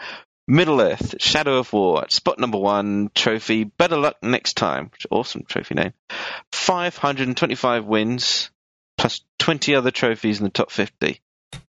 Middle 0.48 0.80
Earth, 0.80 1.16
Shadow 1.20 1.58
of 1.58 1.74
War, 1.74 2.06
spot 2.10 2.38
number 2.38 2.60
one, 2.60 3.10
trophy, 3.16 3.64
better 3.64 3.98
luck 3.98 4.18
next 4.22 4.58
time. 4.58 4.90
Which 4.92 5.08
awesome 5.10 5.44
trophy 5.48 5.74
name. 5.74 5.94
525 6.52 7.86
wins, 7.86 8.52
plus 8.98 9.22
20 9.40 9.74
other 9.74 9.90
trophies 9.90 10.40
in 10.40 10.44
the 10.44 10.52
top 10.52 10.70
50. 10.70 11.20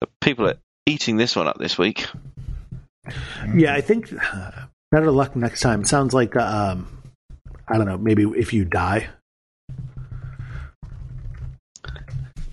The 0.00 0.08
people 0.20 0.48
are 0.48 0.58
eating 0.84 1.16
this 1.16 1.36
one 1.36 1.46
up 1.46 1.58
this 1.58 1.78
week. 1.78 2.06
Yeah, 3.54 3.72
I 3.72 3.82
think 3.82 4.12
uh, 4.12 4.50
better 4.90 5.12
luck 5.12 5.36
next 5.36 5.60
time. 5.60 5.84
Sounds 5.84 6.12
like 6.12 6.34
um, 6.34 7.02
I 7.68 7.76
don't 7.76 7.86
know. 7.86 7.98
Maybe 7.98 8.24
if 8.24 8.52
you 8.52 8.64
die, 8.64 9.08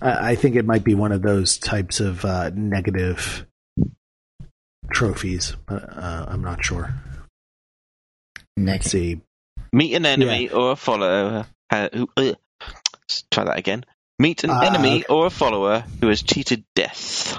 I, 0.04 0.30
I 0.30 0.34
think 0.36 0.54
it 0.56 0.64
might 0.66 0.84
be 0.84 0.94
one 0.94 1.12
of 1.12 1.22
those 1.22 1.58
types 1.58 1.98
of 2.00 2.24
uh, 2.24 2.50
negative 2.54 3.46
trophies. 4.90 5.56
But, 5.66 5.82
uh, 5.88 6.26
I'm 6.28 6.42
not 6.42 6.64
sure. 6.64 6.94
Let's 8.56 8.90
see. 8.90 9.20
Meet 9.72 9.94
an 9.94 10.06
enemy 10.06 10.50
or 10.50 10.72
a 10.72 10.76
follower. 10.76 11.46
Uh, 11.70 11.88
who, 11.92 12.08
uh, 12.16 12.32
let's 13.02 13.24
try 13.30 13.44
that 13.44 13.58
again. 13.58 13.84
Meet 14.20 14.44
an 14.44 14.50
Ah, 14.50 14.60
enemy 14.62 14.98
okay. 15.02 15.12
or 15.12 15.26
a 15.26 15.30
follower 15.30 15.84
who 16.00 16.08
has 16.08 16.22
cheated 16.22 16.64
death. 16.76 17.36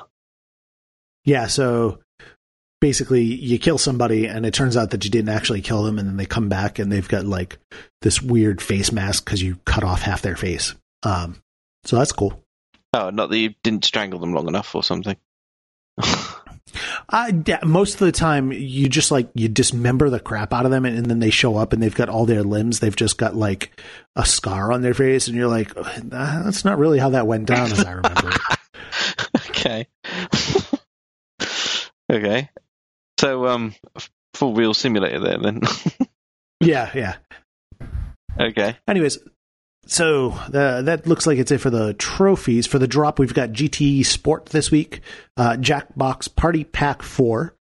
Yeah, 1.23 1.47
so 1.47 1.99
basically 2.81 3.23
you 3.23 3.57
kill 3.57 3.77
somebody 3.77 4.25
and 4.27 4.45
it 4.45 4.53
turns 4.53 4.75
out 4.75 4.91
that 4.91 5.05
you 5.05 5.09
didn't 5.09 5.29
actually 5.29 5.61
kill 5.61 5.83
them 5.83 5.97
and 5.97 6.07
then 6.07 6.17
they 6.17 6.25
come 6.25 6.49
back 6.49 6.77
and 6.77 6.91
they've 6.91 7.07
got 7.07 7.25
like 7.25 7.57
this 8.01 8.21
weird 8.21 8.61
face 8.61 8.91
mask 8.91 9.23
because 9.23 9.41
you 9.41 9.55
cut 9.65 9.83
off 9.85 10.01
half 10.01 10.21
their 10.21 10.35
face. 10.35 10.75
Um, 11.03 11.41
so 11.85 11.97
that's 11.97 12.11
cool. 12.11 12.43
Oh, 12.95 13.09
not 13.09 13.29
that 13.29 13.37
you 13.37 13.53
didn't 13.61 13.83
strangle 13.83 14.19
them 14.19 14.33
long 14.33 14.47
enough 14.47 14.73
or 14.73 14.83
something. 14.83 15.17
Uh, 17.07 17.31
yeah, 17.45 17.59
most 17.63 17.93
of 17.93 17.99
the 17.99 18.11
time, 18.11 18.51
you 18.51 18.89
just 18.89 19.11
like 19.11 19.29
you 19.33 19.47
dismember 19.47 20.09
the 20.09 20.19
crap 20.19 20.51
out 20.51 20.65
of 20.65 20.71
them, 20.71 20.83
and, 20.85 20.97
and 20.97 21.05
then 21.05 21.19
they 21.19 21.29
show 21.29 21.55
up 21.55 21.71
and 21.71 21.81
they've 21.81 21.95
got 21.95 22.09
all 22.09 22.25
their 22.25 22.43
limbs. 22.43 22.79
They've 22.79 22.95
just 22.95 23.17
got 23.17 23.35
like 23.35 23.79
a 24.15 24.25
scar 24.25 24.73
on 24.73 24.81
their 24.81 24.93
face, 24.93 25.27
and 25.27 25.37
you're 25.37 25.47
like, 25.47 25.71
"Uh, 25.77 25.83
that's 26.43 26.65
not 26.65 26.77
really 26.77 26.99
how 26.99 27.11
that 27.11 27.27
went 27.27 27.45
down, 27.45 27.71
as 27.71 27.85
I 27.85 27.91
remember. 27.91 28.31
okay. 29.49 29.87
okay. 32.11 32.49
So, 33.19 33.47
um, 33.47 33.75
full 34.33 34.55
real 34.55 34.73
simulator 34.73 35.19
there 35.19 35.37
then. 35.37 35.61
yeah, 36.59 36.91
yeah. 36.93 37.15
okay. 38.39 38.77
Anyways, 38.87 39.19
so 39.85 40.31
uh, 40.31 40.81
that 40.83 41.05
looks 41.07 41.25
like 41.27 41.37
it's 41.37 41.51
it 41.51 41.59
for 41.59 41.69
the 41.69 41.93
trophies. 41.93 42.67
For 42.67 42.79
the 42.79 42.87
drop, 42.87 43.19
we've 43.19 43.33
got 43.33 43.49
GT 43.51 44.05
Sport 44.05 44.47
this 44.47 44.71
week, 44.71 45.01
uh, 45.37 45.57
Jackbox 45.59 46.33
Party 46.35 46.63
Pack 46.63 47.01
4, 47.03 47.53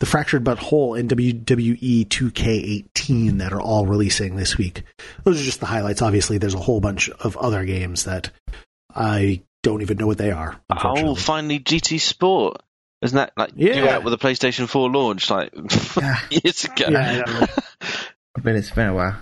The 0.00 0.06
Fractured 0.06 0.44
But 0.44 0.58
Whole, 0.58 0.94
and 0.94 1.10
WWE 1.10 2.06
2K18 2.08 3.38
that 3.38 3.52
are 3.52 3.60
all 3.60 3.86
releasing 3.86 4.36
this 4.36 4.56
week. 4.58 4.82
Those 5.24 5.40
are 5.40 5.44
just 5.44 5.60
the 5.60 5.66
highlights. 5.66 6.02
Obviously, 6.02 6.38
there's 6.38 6.54
a 6.54 6.58
whole 6.58 6.80
bunch 6.80 7.08
of 7.08 7.36
other 7.36 7.64
games 7.64 8.04
that 8.04 8.30
I 8.94 9.42
don't 9.62 9.82
even 9.82 9.98
know 9.98 10.06
what 10.06 10.18
they 10.18 10.30
are. 10.30 10.60
Oh, 10.70 11.14
finally 11.14 11.58
GT 11.60 12.00
Sport. 12.00 12.62
Isn't 13.02 13.16
that 13.16 13.32
like 13.36 13.56
due 13.56 13.66
Yeah. 13.66 13.96
out 13.96 14.04
with 14.04 14.10
the 14.12 14.18
PlayStation 14.18 14.68
4 14.68 14.90
launch 14.90 15.30
like 15.30 15.52
Yeah. 15.96 16.16
years 16.30 16.64
ago? 16.64 16.84
Yeah, 16.90 17.24
I 17.26 17.40
know. 17.40 17.46
But 18.42 18.54
it's 18.54 18.70
been 18.70 18.88
a 18.88 18.94
while. 18.94 19.16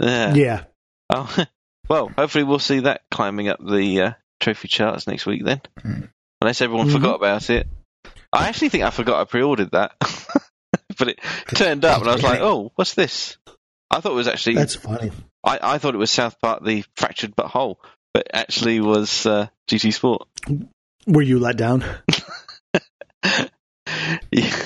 Yeah. 0.00 0.34
yeah. 0.34 0.64
Oh, 1.10 1.44
well, 1.88 2.08
hopefully 2.16 2.44
we'll 2.44 2.58
see 2.58 2.80
that 2.80 3.02
climbing 3.10 3.48
up 3.48 3.58
the 3.64 4.00
uh, 4.00 4.12
trophy 4.40 4.68
charts 4.68 5.06
next 5.06 5.26
week 5.26 5.44
then. 5.44 5.60
Mm. 5.80 6.08
Unless 6.40 6.60
everyone 6.62 6.88
Mhm. 6.88 6.92
forgot 6.92 7.14
about 7.16 7.48
it. 7.50 7.66
I 8.32 8.48
actually 8.48 8.68
think 8.70 8.84
I 8.84 8.90
forgot 8.90 9.20
I 9.20 9.24
pre-ordered 9.24 9.70
that, 9.72 9.92
but 10.98 11.08
it 11.08 11.20
turned 11.54 11.84
up 11.84 12.00
and 12.00 12.10
I 12.10 12.14
was 12.14 12.22
like, 12.22 12.40
"Oh, 12.40 12.72
what's 12.74 12.94
this?" 12.94 13.36
I 13.90 14.00
thought 14.00 14.12
it 14.12 14.16
was 14.16 14.28
actually 14.28 14.56
That's 14.56 14.74
funny. 14.74 15.12
I, 15.44 15.58
I 15.62 15.78
thought 15.78 15.94
it 15.94 15.98
was 15.98 16.10
South 16.10 16.40
Park, 16.40 16.64
the 16.64 16.84
fractured 16.96 17.36
but 17.36 17.46
whole. 17.46 17.78
but 18.12 18.26
actually 18.34 18.80
was 18.80 19.24
uh, 19.26 19.46
GT 19.70 19.92
Sport. 19.92 20.26
Were 21.06 21.22
you 21.22 21.38
let 21.38 21.56
down? 21.56 21.84
Yeah. 24.32 24.56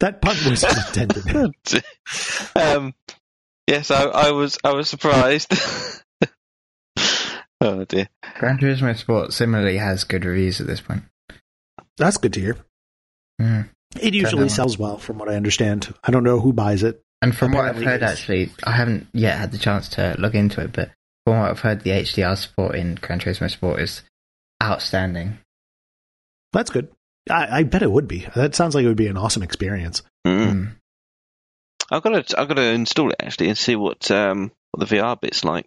That 0.00 0.20
pun 0.20 0.36
was 0.48 0.64
intended. 0.88 1.84
um, 2.54 2.94
yes, 3.66 3.90
I, 3.90 4.04
I 4.04 4.30
was 4.30 4.58
I 4.62 4.72
was 4.72 4.88
surprised. 4.88 5.52
oh 7.60 7.84
dear. 7.84 8.08
Gran 8.38 8.58
Turismo 8.58 8.96
Sport 8.96 9.32
similarly 9.32 9.78
has 9.78 10.04
good 10.04 10.24
reviews 10.24 10.60
at 10.60 10.66
this 10.66 10.80
point. 10.80 11.02
That's 11.96 12.16
good 12.16 12.32
to 12.34 12.40
hear. 12.40 12.56
Mm. 13.40 13.68
It 14.00 14.14
usually 14.14 14.48
sells 14.48 14.78
well, 14.78 14.98
from 14.98 15.18
what 15.18 15.28
I 15.28 15.34
understand. 15.34 15.92
I 16.04 16.10
don't 16.10 16.24
know 16.24 16.40
who 16.40 16.52
buys 16.52 16.82
it. 16.82 17.02
And 17.20 17.36
from 17.36 17.52
what 17.52 17.64
I've 17.64 17.82
heard, 17.82 18.02
actually, 18.02 18.52
I 18.62 18.72
haven't 18.72 19.08
yet 19.12 19.38
had 19.38 19.50
the 19.50 19.58
chance 19.58 19.88
to 19.90 20.14
look 20.18 20.34
into 20.34 20.60
it, 20.60 20.72
but 20.72 20.90
from 21.26 21.38
what 21.40 21.50
I've 21.50 21.60
heard, 21.60 21.80
the 21.80 21.90
HDR 21.90 22.36
support 22.36 22.76
in 22.76 22.94
Gran 22.94 23.18
Turismo 23.18 23.50
Sport 23.50 23.80
is 23.80 24.02
outstanding. 24.62 25.38
That's 26.52 26.70
good. 26.70 26.88
I, 27.30 27.58
I 27.58 27.62
bet 27.62 27.82
it 27.82 27.90
would 27.90 28.08
be. 28.08 28.26
That 28.34 28.54
sounds 28.54 28.74
like 28.74 28.84
it 28.84 28.88
would 28.88 28.96
be 28.96 29.08
an 29.08 29.16
awesome 29.16 29.42
experience. 29.42 30.02
Mm. 30.26 30.50
Mm. 30.50 30.70
I've 31.90 32.02
got 32.02 32.26
to 32.26 32.38
I've 32.40 32.48
got 32.48 32.54
to 32.54 32.62
install 32.72 33.10
it 33.10 33.16
actually 33.20 33.48
and 33.48 33.56
see 33.58 33.76
what 33.76 34.10
um 34.10 34.52
what 34.72 34.88
the 34.88 34.96
VR 34.96 35.20
bit's 35.20 35.44
like. 35.44 35.66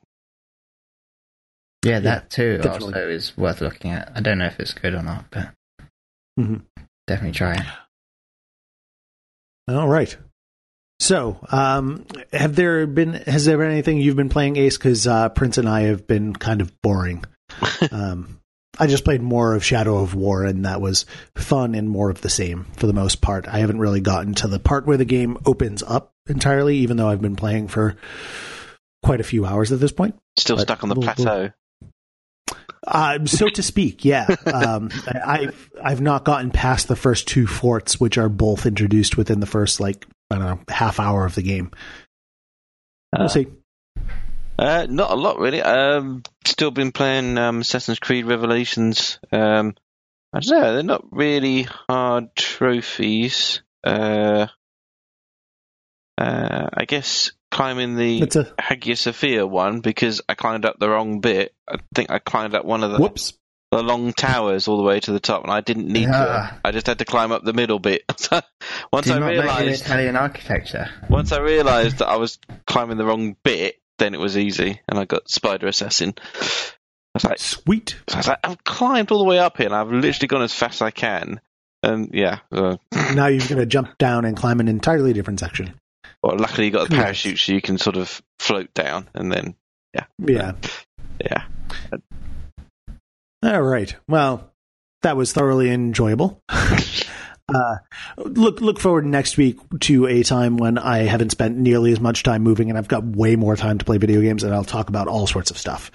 Yeah, 1.83 1.99
that 2.01 2.29
too 2.29 2.57
definitely. 2.57 2.93
also 2.93 3.09
is 3.09 3.35
worth 3.37 3.61
looking 3.61 3.91
at. 3.91 4.11
I 4.15 4.19
don't 4.21 4.37
know 4.37 4.45
if 4.45 4.59
it's 4.59 4.73
good 4.73 4.93
or 4.93 5.01
not, 5.01 5.25
but 5.31 5.49
Mhm. 6.39 6.61
definitely 7.07 7.35
try 7.35 7.55
it. 7.55 7.65
All 9.67 9.87
right. 9.87 10.15
So, 10.99 11.39
um, 11.51 12.05
have 12.31 12.55
there 12.55 12.85
been 12.85 13.13
has 13.13 13.45
there 13.45 13.57
been 13.57 13.71
anything 13.71 13.97
you've 13.99 14.15
been 14.15 14.29
playing, 14.29 14.57
Ace? 14.57 14.77
Because 14.77 15.07
uh, 15.07 15.29
Prince 15.29 15.57
and 15.57 15.67
I 15.67 15.81
have 15.83 16.05
been 16.05 16.35
kind 16.35 16.61
of 16.61 16.71
boring. 16.83 17.23
um, 17.91 18.39
I 18.79 18.87
just 18.87 19.03
played 19.03 19.21
more 19.21 19.53
of 19.53 19.63
Shadow 19.65 19.97
of 19.97 20.15
War, 20.15 20.45
and 20.45 20.65
that 20.65 20.79
was 20.81 21.05
fun 21.35 21.75
and 21.75 21.89
more 21.89 22.09
of 22.09 22.21
the 22.21 22.29
same 22.29 22.65
for 22.77 22.87
the 22.87 22.93
most 22.93 23.21
part. 23.21 23.47
I 23.47 23.59
haven't 23.59 23.79
really 23.79 23.99
gotten 24.01 24.33
to 24.35 24.47
the 24.47 24.59
part 24.59 24.87
where 24.87 24.97
the 24.97 25.05
game 25.05 25.37
opens 25.45 25.83
up 25.83 26.13
entirely, 26.27 26.77
even 26.77 26.97
though 26.97 27.09
I've 27.09 27.21
been 27.21 27.35
playing 27.35 27.67
for 27.67 27.97
quite 29.03 29.19
a 29.19 29.23
few 29.25 29.45
hours 29.45 29.71
at 29.71 29.79
this 29.79 29.91
point. 29.91 30.15
Still 30.37 30.55
But 30.55 30.63
stuck 30.63 30.83
on 30.83 30.89
the 30.89 30.95
we'll- 30.95 31.03
plateau. 31.03 31.51
Uh, 32.87 33.25
so 33.25 33.47
to 33.47 33.61
speak, 33.61 34.03
yeah. 34.05 34.25
Um, 34.51 34.89
I, 35.07 35.21
I've 35.43 35.69
I've 35.83 36.01
not 36.01 36.25
gotten 36.25 36.49
past 36.49 36.87
the 36.87 36.95
first 36.95 37.27
two 37.27 37.45
forts, 37.45 37.99
which 37.99 38.17
are 38.17 38.27
both 38.29 38.65
introduced 38.65 39.17
within 39.17 39.39
the 39.39 39.45
first 39.45 39.79
like 39.79 40.07
I 40.31 40.37
don't 40.39 40.45
know 40.45 40.59
half 40.67 40.99
hour 40.99 41.25
of 41.25 41.35
the 41.35 41.43
game. 41.43 41.69
We'll 43.15 43.25
Uh, 43.25 43.27
see. 43.27 43.47
Uh, 44.61 44.85
not 44.87 45.09
a 45.09 45.15
lot 45.15 45.39
really. 45.39 45.59
Um, 45.59 46.21
still 46.45 46.69
been 46.69 46.91
playing 46.91 47.39
um, 47.39 47.61
Assassin's 47.61 47.97
Creed 47.97 48.27
Revelations. 48.27 49.17
Um, 49.31 49.73
I 50.31 50.39
don't 50.39 50.61
know. 50.61 50.73
They're 50.75 50.83
not 50.83 51.05
really 51.11 51.63
hard 51.63 52.35
trophies. 52.35 53.63
Uh, 53.83 54.45
uh, 56.15 56.69
I 56.71 56.85
guess 56.85 57.31
climbing 57.49 57.95
the 57.95 58.21
It's 58.21 58.35
a 58.35 58.53
Hagia 58.59 58.95
Sophia 58.95 59.47
one 59.47 59.79
because 59.79 60.21
I 60.29 60.35
climbed 60.35 60.65
up 60.65 60.77
the 60.77 60.89
wrong 60.89 61.21
bit. 61.21 61.55
I 61.67 61.77
think 61.95 62.11
I 62.11 62.19
climbed 62.19 62.53
up 62.53 62.63
one 62.63 62.83
of 62.83 62.91
the, 62.91 62.99
whoops. 62.99 63.33
the 63.71 63.81
long 63.81 64.13
towers 64.13 64.67
all 64.67 64.77
the 64.77 64.83
way 64.83 64.99
to 64.99 65.11
the 65.11 65.19
top, 65.19 65.41
and 65.41 65.51
I 65.51 65.61
didn't 65.61 65.87
need 65.87 66.05
to. 66.05 66.11
Ah. 66.13 66.59
I 66.63 66.69
just 66.69 66.85
had 66.85 66.99
to 66.99 67.05
climb 67.05 67.31
up 67.31 67.43
the 67.43 67.53
middle 67.53 67.79
bit. 67.79 68.03
once 68.93 69.09
I 69.09 69.17
realised, 69.17 69.85
Italian 69.85 70.15
architecture? 70.15 70.87
once 71.09 71.31
I 71.31 71.39
realised 71.39 71.97
that 71.97 72.09
I 72.09 72.17
was 72.17 72.37
climbing 72.67 72.97
the 72.97 73.05
wrong 73.05 73.35
bit, 73.43 73.80
then 74.01 74.13
it 74.13 74.19
was 74.19 74.37
easy, 74.37 74.81
and 74.89 74.99
I 74.99 75.05
got 75.05 75.29
Spider 75.29 75.67
Assassin. 75.67 76.13
I 76.17 77.15
was 77.15 77.23
like, 77.23 77.39
Sweet. 77.39 77.95
I 78.13 78.17
was 78.17 78.27
like, 78.27 78.39
I've 78.43 78.63
climbed 78.63 79.11
all 79.11 79.19
the 79.19 79.25
way 79.25 79.37
up 79.39 79.57
here, 79.57 79.67
and 79.67 79.75
I've 79.75 79.91
literally 79.91 80.27
gone 80.27 80.41
as 80.41 80.53
fast 80.53 80.75
as 80.77 80.81
I 80.81 80.91
can. 80.91 81.39
And 81.83 82.09
yeah, 82.13 82.39
uh, 82.51 82.77
Now 83.15 83.27
you're 83.27 83.47
going 83.47 83.57
to 83.59 83.65
jump 83.65 83.97
down 83.97 84.25
and 84.25 84.35
climb 84.37 84.59
an 84.59 84.67
entirely 84.67 85.13
different 85.13 85.39
section. 85.39 85.73
well, 86.23 86.37
luckily 86.37 86.65
you 86.67 86.71
got 86.71 86.89
the 86.89 86.95
Nice. 86.95 87.03
parachute, 87.03 87.39
so 87.39 87.51
you 87.53 87.61
can 87.61 87.77
sort 87.77 87.97
of 87.97 88.21
float 88.39 88.73
down, 88.73 89.07
and 89.13 89.31
then 89.31 89.55
yeah, 89.93 90.05
Yeah. 90.19 90.53
yeah, 91.23 91.43
All 93.43 93.61
right. 93.61 93.95
Well, 94.07 94.51
that 95.01 95.17
was 95.17 95.33
thoroughly 95.33 95.69
enjoyable. 95.71 96.41
uh, 97.53 97.77
look 98.17 98.61
look 98.61 98.79
forward 98.79 99.05
next 99.05 99.37
week 99.37 99.57
to 99.81 100.07
a 100.07 100.23
time 100.23 100.57
when 100.57 100.77
I 100.77 100.99
haven't 100.99 101.31
spent 101.31 101.57
nearly 101.57 101.91
as 101.91 101.99
much 101.99 102.23
time 102.23 102.43
moving, 102.43 102.69
and 102.69 102.77
I've 102.77 102.87
got 102.87 103.03
way 103.03 103.35
more 103.35 103.55
time 103.55 103.77
to 103.77 103.85
play 103.85 103.97
video 103.97 104.21
games, 104.21 104.43
and 104.43 104.53
I'll 104.53 104.63
talk 104.63 104.89
about 104.89 105.07
all 105.07 105.27
sorts 105.27 105.51
of 105.51 105.57
stuff. 105.57 105.91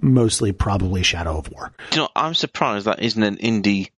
Mostly, 0.00 0.52
probably 0.52 1.02
Shadow 1.02 1.38
of 1.38 1.50
War. 1.50 1.72
Do 1.90 1.96
you 1.96 2.02
know, 2.02 2.08
I'm 2.16 2.34
surprised 2.34 2.86
that 2.86 3.02
isn't 3.02 3.22
an 3.22 3.36
indie 3.36 3.90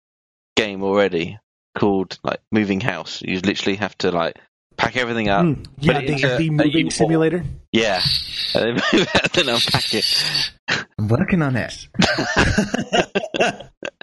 game 0.57 0.83
already 0.83 1.39
called 1.79 2.19
like 2.23 2.41
Moving 2.51 2.81
House. 2.81 3.23
You 3.23 3.41
literally 3.41 3.77
have 3.77 3.97
to 3.99 4.11
like 4.11 4.39
pack 4.77 4.97
everything 4.97 5.29
up. 5.29 5.45
Hmm. 5.45 5.62
Yeah, 5.79 6.01
the, 6.01 6.12
into 6.12 6.37
the 6.37 6.51
moving 6.51 6.91
simulator. 6.91 7.45
Yeah, 7.73 8.01
then 8.55 8.74
move 8.93 9.09
out 9.15 9.39
and 9.39 9.49
unpack 9.49 9.95
it. 9.95 10.53
I'm 10.99 11.09
working 11.09 11.43
on 11.43 11.57
it. 11.57 11.89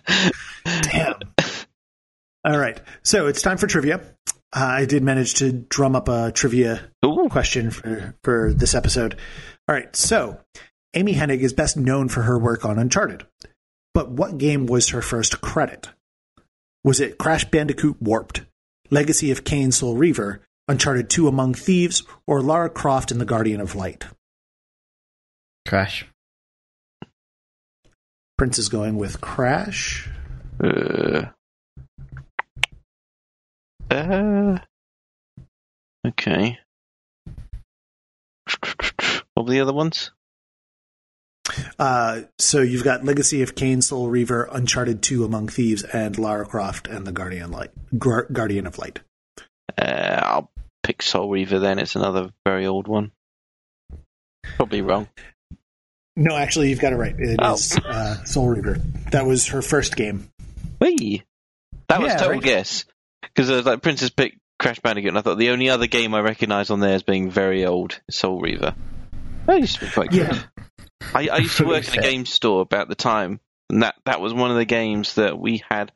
Damn. 0.91 1.15
All 2.45 2.57
right. 2.57 2.79
So 3.03 3.27
it's 3.27 3.41
time 3.41 3.57
for 3.57 3.67
trivia. 3.67 4.01
Uh, 4.51 4.65
I 4.65 4.85
did 4.85 5.03
manage 5.03 5.35
to 5.35 5.51
drum 5.51 5.95
up 5.95 6.07
a 6.07 6.31
trivia 6.31 6.81
Ooh, 7.05 7.27
question 7.29 7.69
for, 7.71 8.15
for 8.23 8.53
this 8.53 8.73
episode. 8.73 9.15
All 9.67 9.75
right. 9.75 9.93
So 9.95 10.39
Amy 10.93 11.13
Hennig 11.13 11.39
is 11.39 11.53
best 11.53 11.77
known 11.77 12.09
for 12.09 12.23
her 12.23 12.39
work 12.39 12.65
on 12.65 12.79
Uncharted. 12.79 13.25
But 13.93 14.11
what 14.11 14.37
game 14.37 14.65
was 14.65 14.89
her 14.89 15.01
first 15.01 15.41
credit? 15.41 15.89
Was 16.83 16.99
it 16.99 17.17
Crash 17.17 17.45
Bandicoot 17.45 18.01
Warped, 18.01 18.41
Legacy 18.89 19.31
of 19.31 19.43
Kain 19.43 19.71
Soul 19.71 19.97
Reaver, 19.97 20.41
Uncharted 20.67 21.09
2 21.09 21.27
Among 21.27 21.53
Thieves, 21.53 22.03
or 22.25 22.41
Lara 22.41 22.69
Croft 22.69 23.11
and 23.11 23.19
the 23.19 23.25
Guardian 23.25 23.59
of 23.59 23.75
Light? 23.75 24.05
Crash. 25.67 26.05
Prince 28.37 28.57
is 28.57 28.69
going 28.69 28.95
with 28.95 29.19
Crash. 29.19 30.09
Uh, 30.63 31.25
uh, 33.89 34.57
okay. 36.07 36.59
What 39.33 39.45
were 39.45 39.51
the 39.51 39.61
other 39.61 39.73
ones? 39.73 40.11
Uh, 41.79 42.21
so 42.37 42.61
you've 42.61 42.83
got 42.83 43.03
Legacy 43.05 43.41
of 43.41 43.55
Kain, 43.55 43.81
Soul 43.81 44.09
Reaver, 44.09 44.47
Uncharted 44.51 45.01
2 45.01 45.23
Among 45.23 45.47
Thieves, 45.47 45.83
and 45.83 46.17
Lara 46.19 46.45
Croft 46.45 46.87
and 46.87 47.07
the 47.07 47.11
Guardian 47.11 47.51
Light, 47.51 47.71
Gu- 47.97 48.27
Guardian 48.31 48.67
of 48.67 48.77
Light. 48.77 48.99
Uh, 49.77 50.19
I'll 50.23 50.51
pick 50.83 51.01
Soul 51.01 51.29
Reaver 51.29 51.59
then. 51.59 51.79
It's 51.79 51.95
another 51.95 52.29
very 52.45 52.67
old 52.67 52.87
one. 52.87 53.11
Probably 54.57 54.81
wrong. 54.81 55.07
No, 56.15 56.35
actually, 56.35 56.69
you've 56.69 56.81
got 56.81 56.91
it 56.93 56.97
right. 56.97 57.15
It 57.17 57.39
is 57.41 57.77
Oh. 57.83 57.87
uh, 57.89 58.23
Soul 58.25 58.49
Reaver. 58.49 58.75
That 59.11 59.25
was 59.25 59.47
her 59.47 59.61
first 59.61 59.95
game. 59.95 60.29
Whee! 60.81 61.23
That 61.87 62.01
was 62.01 62.11
Yeah, 62.11 62.17
total 62.17 62.33
right. 62.33 62.43
guess. 62.43 62.85
Because 63.39 63.65
uh, 63.65 63.71
like 63.71 63.81
Prince's 63.81 64.09
picked 64.09 64.37
Crash 64.59 64.81
Bandicoot, 64.81 65.07
and 65.07 65.17
I 65.17 65.21
thought 65.21 65.37
the 65.37 65.51
only 65.51 65.69
other 65.69 65.87
game 65.87 66.13
I 66.13 66.19
recognise 66.19 66.69
on 66.71 66.81
there 66.81 66.95
as 66.95 67.03
being 67.03 67.31
very 67.31 67.65
old 67.65 67.97
is 68.09 68.17
Soul 68.17 68.41
Reaver. 68.41 68.75
That 69.45 69.61
used 69.61 69.75
to 69.79 69.85
be 69.85 69.91
quite 69.91 70.09
good. 70.09 70.27
Yeah. 70.27 70.43
I, 71.15 71.29
I 71.29 71.37
used 71.37 71.55
to 71.55 71.65
work 71.67 71.87
in 71.87 71.99
a 71.99 72.01
game 72.01 72.25
store 72.25 72.59
about 72.59 72.89
the 72.89 72.95
time, 72.95 73.39
and 73.69 73.83
that, 73.83 73.95
that 74.03 74.19
was 74.19 74.33
one 74.33 74.51
of 74.51 74.57
the 74.57 74.65
games 74.65 75.15
that 75.15 75.39
we 75.39 75.63
had 75.69 75.93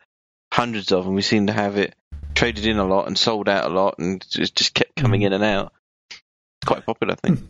hundreds 0.54 0.94
of, 0.94 1.06
and 1.06 1.16
we 1.16 1.22
seemed 1.22 1.48
to 1.48 1.54
have 1.54 1.76
it 1.76 1.96
traded 2.34 2.66
in 2.66 2.78
a 2.78 2.86
lot 2.86 3.08
and 3.08 3.18
sold 3.18 3.50
out 3.50 3.70
a 3.70 3.74
lot, 3.74 3.96
and 4.00 4.26
just, 4.32 4.56
just 4.56 4.74
kept 4.74 4.96
coming 4.96 5.20
Mm. 5.20 5.26
in 5.26 5.34
and 5.34 5.44
out. 5.44 5.74
It's 6.10 6.22
quite 6.66 6.86
popular, 6.86 7.16
I 7.22 7.28
think. 7.28 7.42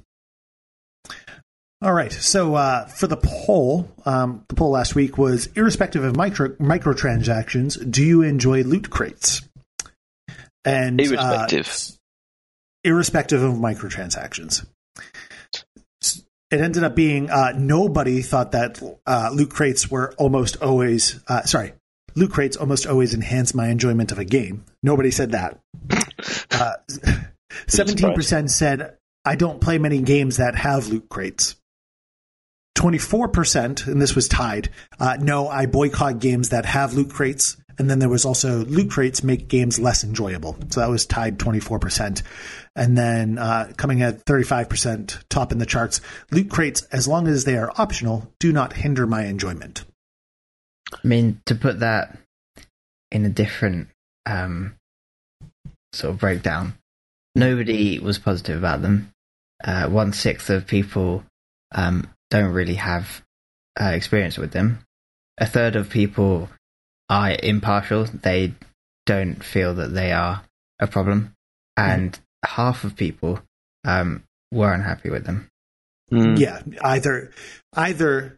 All 1.84 1.94
right. 1.94 2.12
So 2.12 2.56
uh, 2.56 2.88
for 2.88 3.06
the 3.06 3.18
poll, 3.18 3.92
um, 4.08 4.44
the 4.48 4.56
poll 4.56 4.72
last 4.72 4.96
week 4.96 5.20
was 5.20 5.50
irrespective 5.56 6.04
of 6.04 6.16
micro 6.16 6.48
microtransactions, 6.56 7.92
do 7.92 8.04
you 8.04 8.24
enjoy 8.24 8.64
loot 8.64 8.90
crates? 8.90 9.44
And 10.66 11.00
uh, 11.00 11.04
Irrespective. 11.04 11.98
irrespective 12.84 13.42
of 13.44 13.54
microtransactions. 13.56 14.66
It 16.52 16.62
ended 16.62 16.84
up 16.84 16.96
being 16.96 17.30
uh, 17.32 17.54
nobody 17.58 18.22
thought 18.22 18.52
that 18.52 18.80
uh, 19.08 19.32
loot 19.34 19.50
crates 19.50 19.90
were 19.90 20.14
almost 20.18 20.62
always 20.62 21.20
uh, 21.28 21.42
sorry. 21.44 21.74
Loot 22.16 22.32
crates 22.32 22.56
almost 22.58 22.86
always 22.86 23.16
enhance 23.16 23.56
my 23.56 23.70
enjoyment 23.70 24.12
of 24.12 24.20
a 24.20 24.26
game. 24.26 24.64
Nobody 24.84 25.12
said 25.12 25.32
that. 25.32 25.60
Uh, 26.52 26.74
Seventeen 27.68 28.14
percent 28.14 28.50
said 28.52 28.98
I 29.26 29.36
don't 29.36 29.60
play 29.60 29.80
many 29.80 30.02
games 30.02 30.38
that 30.38 30.56
have 30.56 30.88
loot 30.88 31.10
crates. 31.10 31.56
Twenty-four 32.76 33.30
percent, 33.30 33.88
and 33.88 34.02
this 34.02 34.16
was 34.16 34.28
tied. 34.28 34.70
Uh, 35.00 35.18
no, 35.20 35.48
I 35.50 35.66
boycott 35.66 36.20
games 36.20 36.50
that 36.50 36.66
have 36.66 36.94
loot 36.94 37.10
crates, 37.10 37.58
And 37.78 37.90
then 37.90 38.00
there 38.00 38.10
was 38.10 38.26
also 38.26 38.64
loot 38.66 38.92
crates 38.92 39.24
make 39.24 39.48
games 39.48 39.80
less 39.80 40.04
enjoyable. 40.04 40.56
So 40.70 40.80
that 40.80 40.90
was 40.90 41.06
tied 41.06 41.40
24%. 41.40 42.22
And 42.76 42.98
then 42.98 43.38
uh, 43.38 43.72
coming 43.78 44.02
at 44.02 44.26
35% 44.26 45.24
top 45.30 45.52
in 45.52 45.58
the 45.58 45.66
charts, 45.66 46.02
loot 46.32 46.50
crates, 46.50 46.84
as 46.84 47.08
long 47.08 47.28
as 47.28 47.46
they 47.46 47.58
are 47.58 47.72
optional, 47.78 48.32
do 48.40 48.52
not 48.52 48.74
hinder 48.74 49.08
my 49.08 49.26
enjoyment. 49.26 49.86
I 50.94 51.08
mean, 51.08 51.42
to 51.46 51.56
put 51.56 51.80
that 51.80 52.18
in 53.12 53.26
a 53.26 53.30
different 53.30 53.90
um, 54.26 54.76
sort 55.94 56.14
of 56.14 56.20
breakdown, 56.20 56.74
nobody 57.36 58.00
was 58.00 58.20
positive 58.20 58.58
about 58.58 58.82
them. 58.82 59.12
Uh, 59.64 59.88
one 59.88 60.14
sixth 60.14 60.50
of 60.50 60.68
people 60.68 61.24
um, 61.74 62.08
don't 62.30 62.54
really 62.54 62.76
have 62.76 63.24
uh, 63.80 63.92
experience 63.94 64.38
with 64.38 64.52
them. 64.52 64.80
A 65.38 65.46
third 65.46 65.76
of 65.76 65.90
people 65.90 66.50
are 67.14 67.36
impartial; 67.42 68.06
they 68.06 68.54
don't 69.06 69.44
feel 69.44 69.76
that 69.76 69.94
they 69.94 70.12
are 70.12 70.44
a 70.80 70.88
problem, 70.88 71.36
and 71.78 72.14
mm. 72.14 72.20
half 72.46 72.84
of 72.84 72.96
people 72.96 73.40
um, 73.86 74.24
were 74.52 74.74
unhappy 74.74 75.10
with 75.10 75.26
them. 75.26 75.50
Mm. 76.12 76.40
Yeah, 76.40 76.62
either 76.82 77.32
either 77.76 78.38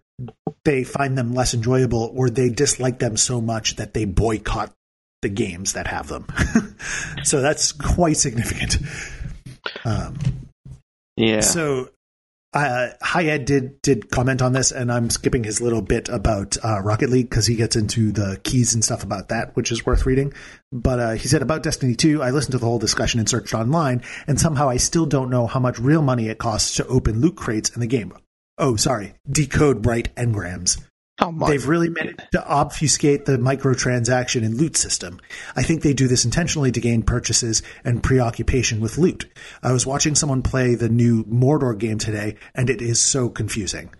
they 0.63 0.83
find 0.83 1.17
them 1.17 1.33
less 1.33 1.53
enjoyable 1.53 2.11
or 2.15 2.29
they 2.29 2.49
dislike 2.49 2.99
them 2.99 3.17
so 3.17 3.41
much 3.41 3.75
that 3.75 3.93
they 3.93 4.05
boycott 4.05 4.73
the 5.21 5.29
games 5.29 5.73
that 5.73 5.87
have 5.87 6.07
them. 6.07 6.27
so 7.23 7.41
that's 7.41 7.71
quite 7.71 8.17
significant. 8.17 8.77
Um, 9.83 10.15
yeah. 11.17 11.41
So 11.41 11.89
uh, 12.55 12.91
Ed 13.15 13.45
did 13.45 13.81
did 13.81 14.09
comment 14.09 14.41
on 14.41 14.53
this, 14.53 14.71
and 14.71 14.91
I'm 14.91 15.09
skipping 15.09 15.43
his 15.43 15.59
little 15.59 15.81
bit 15.81 16.07
about 16.07 16.57
uh, 16.63 16.79
Rocket 16.81 17.09
League 17.09 17.29
because 17.29 17.45
he 17.45 17.55
gets 17.55 17.75
into 17.75 18.11
the 18.11 18.39
keys 18.43 18.73
and 18.73 18.83
stuff 18.83 19.03
about 19.03 19.29
that, 19.29 19.55
which 19.55 19.71
is 19.71 19.85
worth 19.85 20.05
reading. 20.05 20.33
But 20.71 20.99
uh, 20.99 21.11
he 21.11 21.27
said 21.27 21.41
about 21.41 21.63
Destiny 21.63 21.95
2, 21.95 22.23
I 22.23 22.31
listened 22.31 22.53
to 22.53 22.57
the 22.57 22.65
whole 22.65 22.79
discussion 22.79 23.19
and 23.19 23.29
searched 23.29 23.53
online, 23.53 24.03
and 24.25 24.39
somehow 24.39 24.69
I 24.69 24.77
still 24.77 25.05
don't 25.05 25.29
know 25.29 25.47
how 25.47 25.59
much 25.59 25.79
real 25.79 26.01
money 26.01 26.29
it 26.29 26.37
costs 26.37 26.75
to 26.77 26.87
open 26.87 27.19
loot 27.19 27.35
crates 27.35 27.69
in 27.69 27.81
the 27.81 27.87
game. 27.87 28.13
Oh, 28.57 28.77
sorry, 28.77 29.13
decode 29.29 29.81
bright 29.81 30.15
engrams. 30.15 30.81
They've 31.47 31.67
really 31.67 31.89
managed 31.89 32.31
to 32.33 32.45
obfuscate 32.45 33.25
the 33.25 33.37
microtransaction 33.37 34.45
and 34.45 34.55
loot 34.55 34.75
system. 34.75 35.19
I 35.55 35.63
think 35.63 35.81
they 35.81 35.93
do 35.93 36.07
this 36.07 36.25
intentionally 36.25 36.71
to 36.73 36.81
gain 36.81 37.03
purchases 37.03 37.63
and 37.83 38.03
preoccupation 38.03 38.81
with 38.81 38.97
loot. 38.97 39.25
I 39.63 39.71
was 39.71 39.85
watching 39.85 40.15
someone 40.15 40.41
play 40.41 40.75
the 40.75 40.89
new 40.89 41.23
Mordor 41.23 41.77
game 41.77 41.97
today, 41.97 42.35
and 42.53 42.69
it 42.69 42.81
is 42.81 42.99
so 42.99 43.29
confusing. 43.29 43.91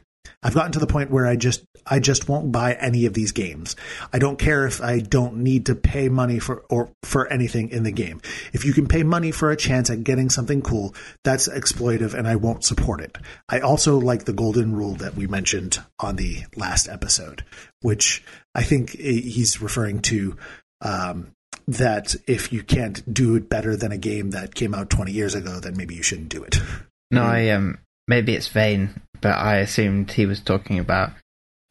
I've 0.41 0.53
gotten 0.53 0.71
to 0.73 0.79
the 0.79 0.87
point 0.87 1.11
where 1.11 1.25
I 1.25 1.35
just 1.35 1.63
I 1.85 1.99
just 1.99 2.27
won't 2.27 2.51
buy 2.51 2.73
any 2.73 3.05
of 3.05 3.13
these 3.13 3.31
games. 3.31 3.75
I 4.11 4.19
don't 4.19 4.39
care 4.39 4.65
if 4.65 4.81
I 4.81 4.99
don't 4.99 5.37
need 5.37 5.67
to 5.67 5.75
pay 5.75 6.09
money 6.09 6.39
for 6.39 6.63
or 6.69 6.91
for 7.03 7.31
anything 7.31 7.69
in 7.69 7.83
the 7.83 7.91
game. 7.91 8.21
If 8.53 8.65
you 8.65 8.73
can 8.73 8.87
pay 8.87 9.03
money 9.03 9.31
for 9.31 9.51
a 9.51 9.57
chance 9.57 9.89
at 9.89 10.03
getting 10.03 10.29
something 10.29 10.61
cool, 10.61 10.95
that's 11.23 11.47
exploitive 11.47 12.13
and 12.13 12.27
I 12.27 12.35
won't 12.35 12.63
support 12.63 13.01
it. 13.01 13.17
I 13.49 13.59
also 13.59 13.99
like 13.99 14.25
the 14.25 14.33
golden 14.33 14.75
rule 14.75 14.95
that 14.95 15.15
we 15.15 15.27
mentioned 15.27 15.79
on 15.99 16.15
the 16.15 16.43
last 16.55 16.87
episode, 16.87 17.43
which 17.81 18.23
I 18.53 18.63
think 18.63 18.91
he's 18.91 19.61
referring 19.61 20.01
to 20.03 20.37
um, 20.81 21.31
that 21.67 22.15
if 22.27 22.53
you 22.53 22.63
can't 22.63 23.13
do 23.13 23.35
it 23.35 23.49
better 23.49 23.75
than 23.75 23.91
a 23.91 23.97
game 23.97 24.31
that 24.31 24.55
came 24.55 24.73
out 24.73 24.89
20 24.89 25.11
years 25.11 25.35
ago, 25.35 25.59
then 25.59 25.75
maybe 25.77 25.95
you 25.95 26.03
shouldn't 26.03 26.29
do 26.29 26.43
it. 26.43 26.59
No, 27.11 27.23
I 27.23 27.49
um 27.49 27.77
maybe 28.07 28.35
it's 28.35 28.47
vain, 28.47 29.01
but 29.21 29.35
I 29.35 29.57
assumed 29.57 30.11
he 30.11 30.25
was 30.25 30.39
talking 30.39 30.79
about 30.79 31.11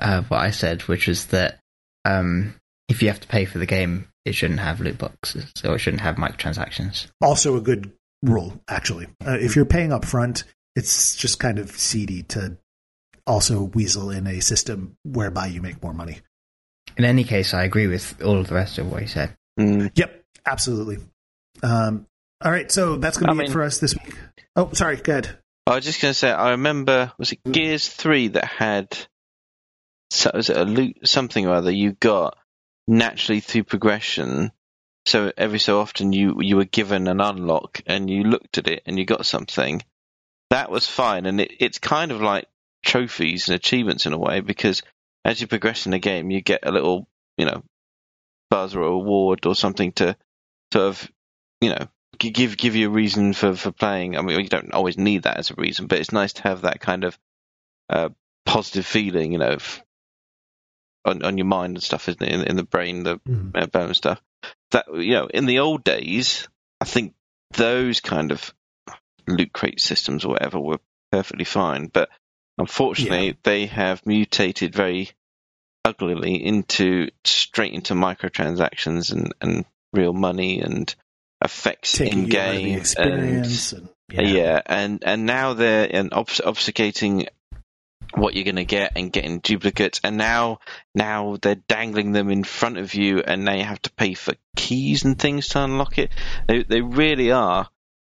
uh, 0.00 0.22
what 0.22 0.40
I 0.40 0.50
said, 0.50 0.82
which 0.82 1.08
is 1.08 1.26
that 1.26 1.58
um, 2.04 2.54
if 2.88 3.02
you 3.02 3.08
have 3.08 3.20
to 3.20 3.28
pay 3.28 3.44
for 3.44 3.58
the 3.58 3.66
game, 3.66 4.08
it 4.24 4.34
shouldn't 4.34 4.60
have 4.60 4.80
loot 4.80 4.98
boxes 4.98 5.52
or 5.64 5.74
it 5.74 5.78
shouldn't 5.78 6.02
have 6.02 6.16
microtransactions. 6.16 7.08
Also, 7.20 7.56
a 7.56 7.60
good 7.60 7.92
rule, 8.22 8.60
actually. 8.68 9.06
Uh, 9.26 9.36
if 9.38 9.54
you're 9.54 9.64
paying 9.64 9.92
up 9.92 10.04
front, 10.04 10.44
it's 10.76 11.14
just 11.16 11.38
kind 11.38 11.58
of 11.58 11.70
seedy 11.70 12.22
to 12.24 12.56
also 13.26 13.62
weasel 13.62 14.10
in 14.10 14.26
a 14.26 14.40
system 14.40 14.96
whereby 15.02 15.46
you 15.46 15.62
make 15.62 15.82
more 15.82 15.94
money. 15.94 16.18
In 16.96 17.04
any 17.04 17.24
case, 17.24 17.54
I 17.54 17.64
agree 17.64 17.86
with 17.86 18.20
all 18.22 18.38
of 18.38 18.48
the 18.48 18.54
rest 18.54 18.78
of 18.78 18.90
what 18.90 19.02
he 19.02 19.08
said. 19.08 19.34
Mm. 19.58 19.90
Yep, 19.94 20.24
absolutely. 20.46 20.98
Um, 21.62 22.06
all 22.42 22.52
right, 22.52 22.70
so 22.70 22.96
that's 22.96 23.16
going 23.16 23.28
to 23.28 23.34
be 23.34 23.38
mean, 23.38 23.50
it 23.50 23.52
for 23.52 23.62
us 23.62 23.78
this 23.78 23.94
week. 23.94 24.16
Oh, 24.56 24.70
sorry, 24.72 24.96
good. 24.96 25.36
I 25.66 25.76
was 25.76 25.84
just 25.84 26.02
going 26.02 26.10
to 26.10 26.18
say, 26.18 26.30
I 26.30 26.50
remember, 26.50 27.12
was 27.18 27.32
it 27.32 27.40
Gears 27.50 27.88
3 27.88 28.28
that 28.28 28.44
had 28.44 29.06
so 30.10 30.30
was 30.34 30.50
it 30.50 30.56
a 30.56 30.64
loot 30.64 31.08
something 31.08 31.46
or 31.46 31.54
other 31.54 31.70
you 31.70 31.92
got 31.92 32.36
naturally 32.86 33.40
through 33.40 33.64
progression. 33.64 34.52
So 35.06 35.32
every 35.36 35.58
so 35.58 35.80
often 35.80 36.12
you 36.12 36.36
you 36.40 36.56
were 36.56 36.64
given 36.64 37.08
an 37.08 37.20
unlock 37.20 37.82
and 37.86 38.08
you 38.08 38.22
looked 38.24 38.58
at 38.58 38.68
it 38.68 38.82
and 38.86 38.98
you 38.98 39.04
got 39.04 39.26
something. 39.26 39.82
That 40.50 40.70
was 40.70 40.86
fine, 40.86 41.26
and 41.26 41.40
it, 41.40 41.52
it's 41.58 41.78
kind 41.78 42.12
of 42.12 42.20
like 42.20 42.46
trophies 42.84 43.48
and 43.48 43.56
achievements 43.56 44.06
in 44.06 44.12
a 44.12 44.18
way 44.18 44.40
because 44.40 44.82
as 45.24 45.40
you 45.40 45.46
progress 45.46 45.86
in 45.86 45.92
the 45.92 45.98
game, 45.98 46.30
you 46.30 46.40
get 46.40 46.60
a 46.66 46.72
little 46.72 47.08
you 47.36 47.46
know 47.46 47.62
buzz 48.50 48.74
or 48.74 48.82
award 48.82 49.46
or 49.46 49.54
something 49.54 49.92
to 49.92 50.16
sort 50.72 50.86
of 50.86 51.10
you 51.60 51.70
know 51.70 51.88
give 52.18 52.56
give 52.56 52.76
you 52.76 52.88
a 52.88 52.92
reason 52.92 53.32
for 53.32 53.54
for 53.54 53.72
playing. 53.72 54.16
I 54.16 54.22
mean, 54.22 54.40
you 54.40 54.48
don't 54.48 54.72
always 54.72 54.98
need 54.98 55.24
that 55.24 55.38
as 55.38 55.50
a 55.50 55.54
reason, 55.54 55.86
but 55.86 55.98
it's 55.98 56.12
nice 56.12 56.34
to 56.34 56.42
have 56.42 56.62
that 56.62 56.80
kind 56.80 57.04
of 57.04 57.18
uh, 57.88 58.08
positive 58.46 58.86
feeling, 58.86 59.32
you 59.32 59.38
know, 59.38 59.58
on, 61.04 61.22
on 61.24 61.38
your 61.38 61.46
mind 61.46 61.76
and 61.76 61.82
stuff, 61.82 62.08
isn't 62.08 62.22
it? 62.22 62.32
In, 62.32 62.42
in 62.42 62.56
the 62.56 62.64
brain, 62.64 63.02
the 63.02 63.18
mm. 63.18 63.72
bone 63.72 63.94
stuff. 63.94 64.20
That 64.70 64.86
you 64.94 65.12
know, 65.12 65.26
in 65.26 65.46
the 65.46 65.60
old 65.60 65.84
days, 65.84 66.48
I 66.80 66.84
think 66.84 67.14
those 67.52 68.00
kind 68.00 68.32
of 68.32 68.52
loot 69.26 69.52
crate 69.52 69.80
systems 69.80 70.24
or 70.24 70.30
whatever 70.30 70.60
were 70.60 70.80
perfectly 71.12 71.44
fine, 71.44 71.86
but 71.86 72.08
unfortunately, 72.58 73.28
yeah. 73.28 73.32
they 73.42 73.66
have 73.66 74.04
mutated 74.06 74.74
very 74.74 75.10
uglily 75.84 76.44
into 76.44 77.10
straight 77.24 77.72
into 77.72 77.94
microtransactions 77.94 79.12
and, 79.12 79.34
and 79.40 79.64
real 79.92 80.12
money 80.12 80.60
and 80.60 80.94
effects 81.44 82.00
in 82.00 82.26
game 82.26 82.82
and, 82.96 82.96
and 82.98 83.90
yeah. 84.10 84.22
yeah. 84.22 84.60
and 84.66 85.04
and 85.04 85.26
now 85.26 85.52
they're 85.52 85.88
and 85.90 86.10
obf- 86.10 86.40
obfuscating 86.40 87.28
what 88.14 88.34
you're 88.34 88.44
going 88.44 88.56
to 88.56 88.64
get 88.64 88.92
and 88.96 89.12
getting 89.12 89.40
duplicates 89.40 90.00
and 90.04 90.16
now 90.16 90.58
now 90.94 91.36
they're 91.42 91.54
dangling 91.54 92.12
them 92.12 92.30
in 92.30 92.44
front 92.44 92.78
of 92.78 92.94
you 92.94 93.18
and 93.20 93.44
now 93.44 93.54
you 93.54 93.64
have 93.64 93.82
to 93.82 93.92
pay 93.92 94.14
for 94.14 94.34
keys 94.56 95.04
and 95.04 95.18
things 95.18 95.48
to 95.48 95.62
unlock 95.62 95.98
it 95.98 96.10
they 96.46 96.62
they 96.62 96.80
really 96.80 97.30
are 97.30 97.68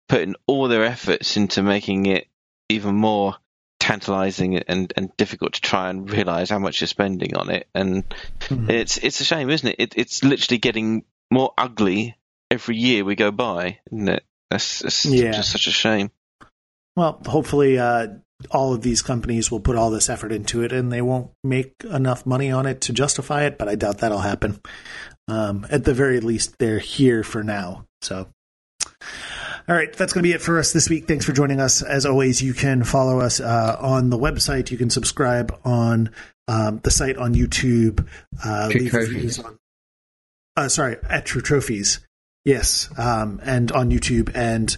putting 0.08 0.34
all 0.46 0.68
their 0.68 0.84
efforts 0.84 1.36
into 1.36 1.62
making 1.62 2.06
it 2.06 2.28
even 2.68 2.94
more 2.94 3.36
tantalizing 3.80 4.56
and, 4.56 4.92
and 4.96 5.16
difficult 5.16 5.54
to 5.54 5.60
try 5.60 5.88
and 5.88 6.10
realize 6.10 6.50
how 6.50 6.58
much 6.58 6.80
you're 6.80 6.88
spending 6.88 7.36
on 7.36 7.50
it 7.50 7.68
and 7.74 8.08
mm-hmm. 8.40 8.70
it's 8.70 8.98
it's 8.98 9.20
a 9.20 9.24
shame 9.24 9.50
isn't 9.50 9.68
it? 9.68 9.76
it 9.78 9.94
it's 9.96 10.24
literally 10.24 10.58
getting 10.58 11.04
more 11.30 11.52
ugly 11.56 12.16
every 12.50 12.76
year 12.76 13.04
we 13.04 13.14
go 13.14 13.30
by 13.30 13.78
isn't 13.92 14.08
it 14.08 14.24
that's, 14.50 14.80
that's 14.80 15.04
yeah. 15.04 15.32
just 15.32 15.50
such 15.50 15.66
a 15.66 15.72
shame 15.72 16.10
well 16.96 17.20
hopefully 17.26 17.78
uh 17.78 18.08
all 18.50 18.72
of 18.72 18.82
these 18.82 19.02
companies 19.02 19.50
will 19.50 19.60
put 19.60 19.76
all 19.76 19.90
this 19.90 20.08
effort 20.08 20.32
into 20.32 20.62
it 20.62 20.72
and 20.72 20.92
they 20.92 21.02
won't 21.02 21.30
make 21.42 21.74
enough 21.84 22.24
money 22.24 22.50
on 22.50 22.66
it 22.66 22.82
to 22.82 22.92
justify 22.92 23.44
it, 23.44 23.58
but 23.58 23.68
I 23.68 23.74
doubt 23.74 23.98
that'll 23.98 24.18
happen. 24.18 24.60
Um, 25.26 25.66
at 25.70 25.84
the 25.84 25.94
very 25.94 26.20
least, 26.20 26.58
they're 26.58 26.78
here 26.78 27.22
for 27.22 27.42
now. 27.42 27.86
So, 28.00 28.28
all 29.68 29.74
right, 29.74 29.92
that's 29.92 30.12
going 30.12 30.22
to 30.22 30.28
be 30.28 30.34
it 30.34 30.40
for 30.40 30.58
us 30.58 30.72
this 30.72 30.88
week. 30.88 31.06
Thanks 31.06 31.26
for 31.26 31.32
joining 31.32 31.60
us. 31.60 31.82
As 31.82 32.06
always, 32.06 32.40
you 32.40 32.54
can 32.54 32.84
follow 32.84 33.20
us 33.20 33.40
uh, 33.40 33.76
on 33.78 34.08
the 34.08 34.18
website. 34.18 34.70
You 34.70 34.78
can 34.78 34.88
subscribe 34.88 35.58
on 35.64 36.10
um, 36.46 36.80
the 36.82 36.90
site 36.90 37.18
on 37.18 37.34
YouTube. 37.34 38.06
Uh, 38.42 38.70
leave 38.72 38.94
reviews 38.94 39.40
on. 39.40 39.58
Uh, 40.56 40.68
sorry, 40.68 40.96
at 41.08 41.26
True 41.26 41.42
Trophies. 41.42 42.00
Yes, 42.44 42.88
um, 42.98 43.40
and 43.42 43.70
on 43.72 43.90
YouTube, 43.90 44.30
and 44.34 44.74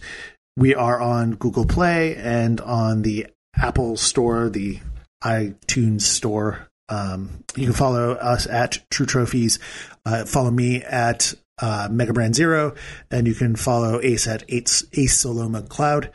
we 0.56 0.74
are 0.74 1.00
on 1.00 1.32
Google 1.32 1.66
Play 1.66 2.16
and 2.16 2.60
on 2.60 3.02
the 3.02 3.26
Apple 3.56 3.96
Store, 3.96 4.48
the 4.48 4.80
iTunes 5.22 6.02
Store. 6.02 6.68
Um, 6.88 7.44
you 7.56 7.66
can 7.66 7.74
follow 7.74 8.12
us 8.12 8.46
at 8.46 8.78
True 8.90 9.06
Trophies. 9.06 9.58
Uh, 10.04 10.24
follow 10.24 10.50
me 10.50 10.82
at 10.82 11.34
uh, 11.60 11.88
Mega 11.90 12.12
Brand 12.12 12.34
Zero, 12.34 12.74
and 13.10 13.26
you 13.26 13.34
can 13.34 13.54
follow 13.54 14.00
Ace 14.02 14.26
at 14.26 14.44
Ace, 14.48 14.84
Ace 14.94 15.24
Soloma 15.24 15.62
Cloud. 15.62 16.10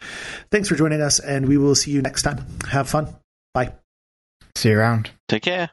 Thanks 0.51 0.67
for 0.67 0.75
joining 0.75 1.01
us, 1.01 1.19
and 1.19 1.47
we 1.47 1.57
will 1.57 1.75
see 1.75 1.91
you 1.91 2.01
next 2.01 2.23
time. 2.23 2.45
Have 2.69 2.89
fun. 2.89 3.15
Bye. 3.53 3.73
See 4.55 4.69
you 4.69 4.79
around. 4.79 5.11
Take 5.27 5.43
care. 5.43 5.69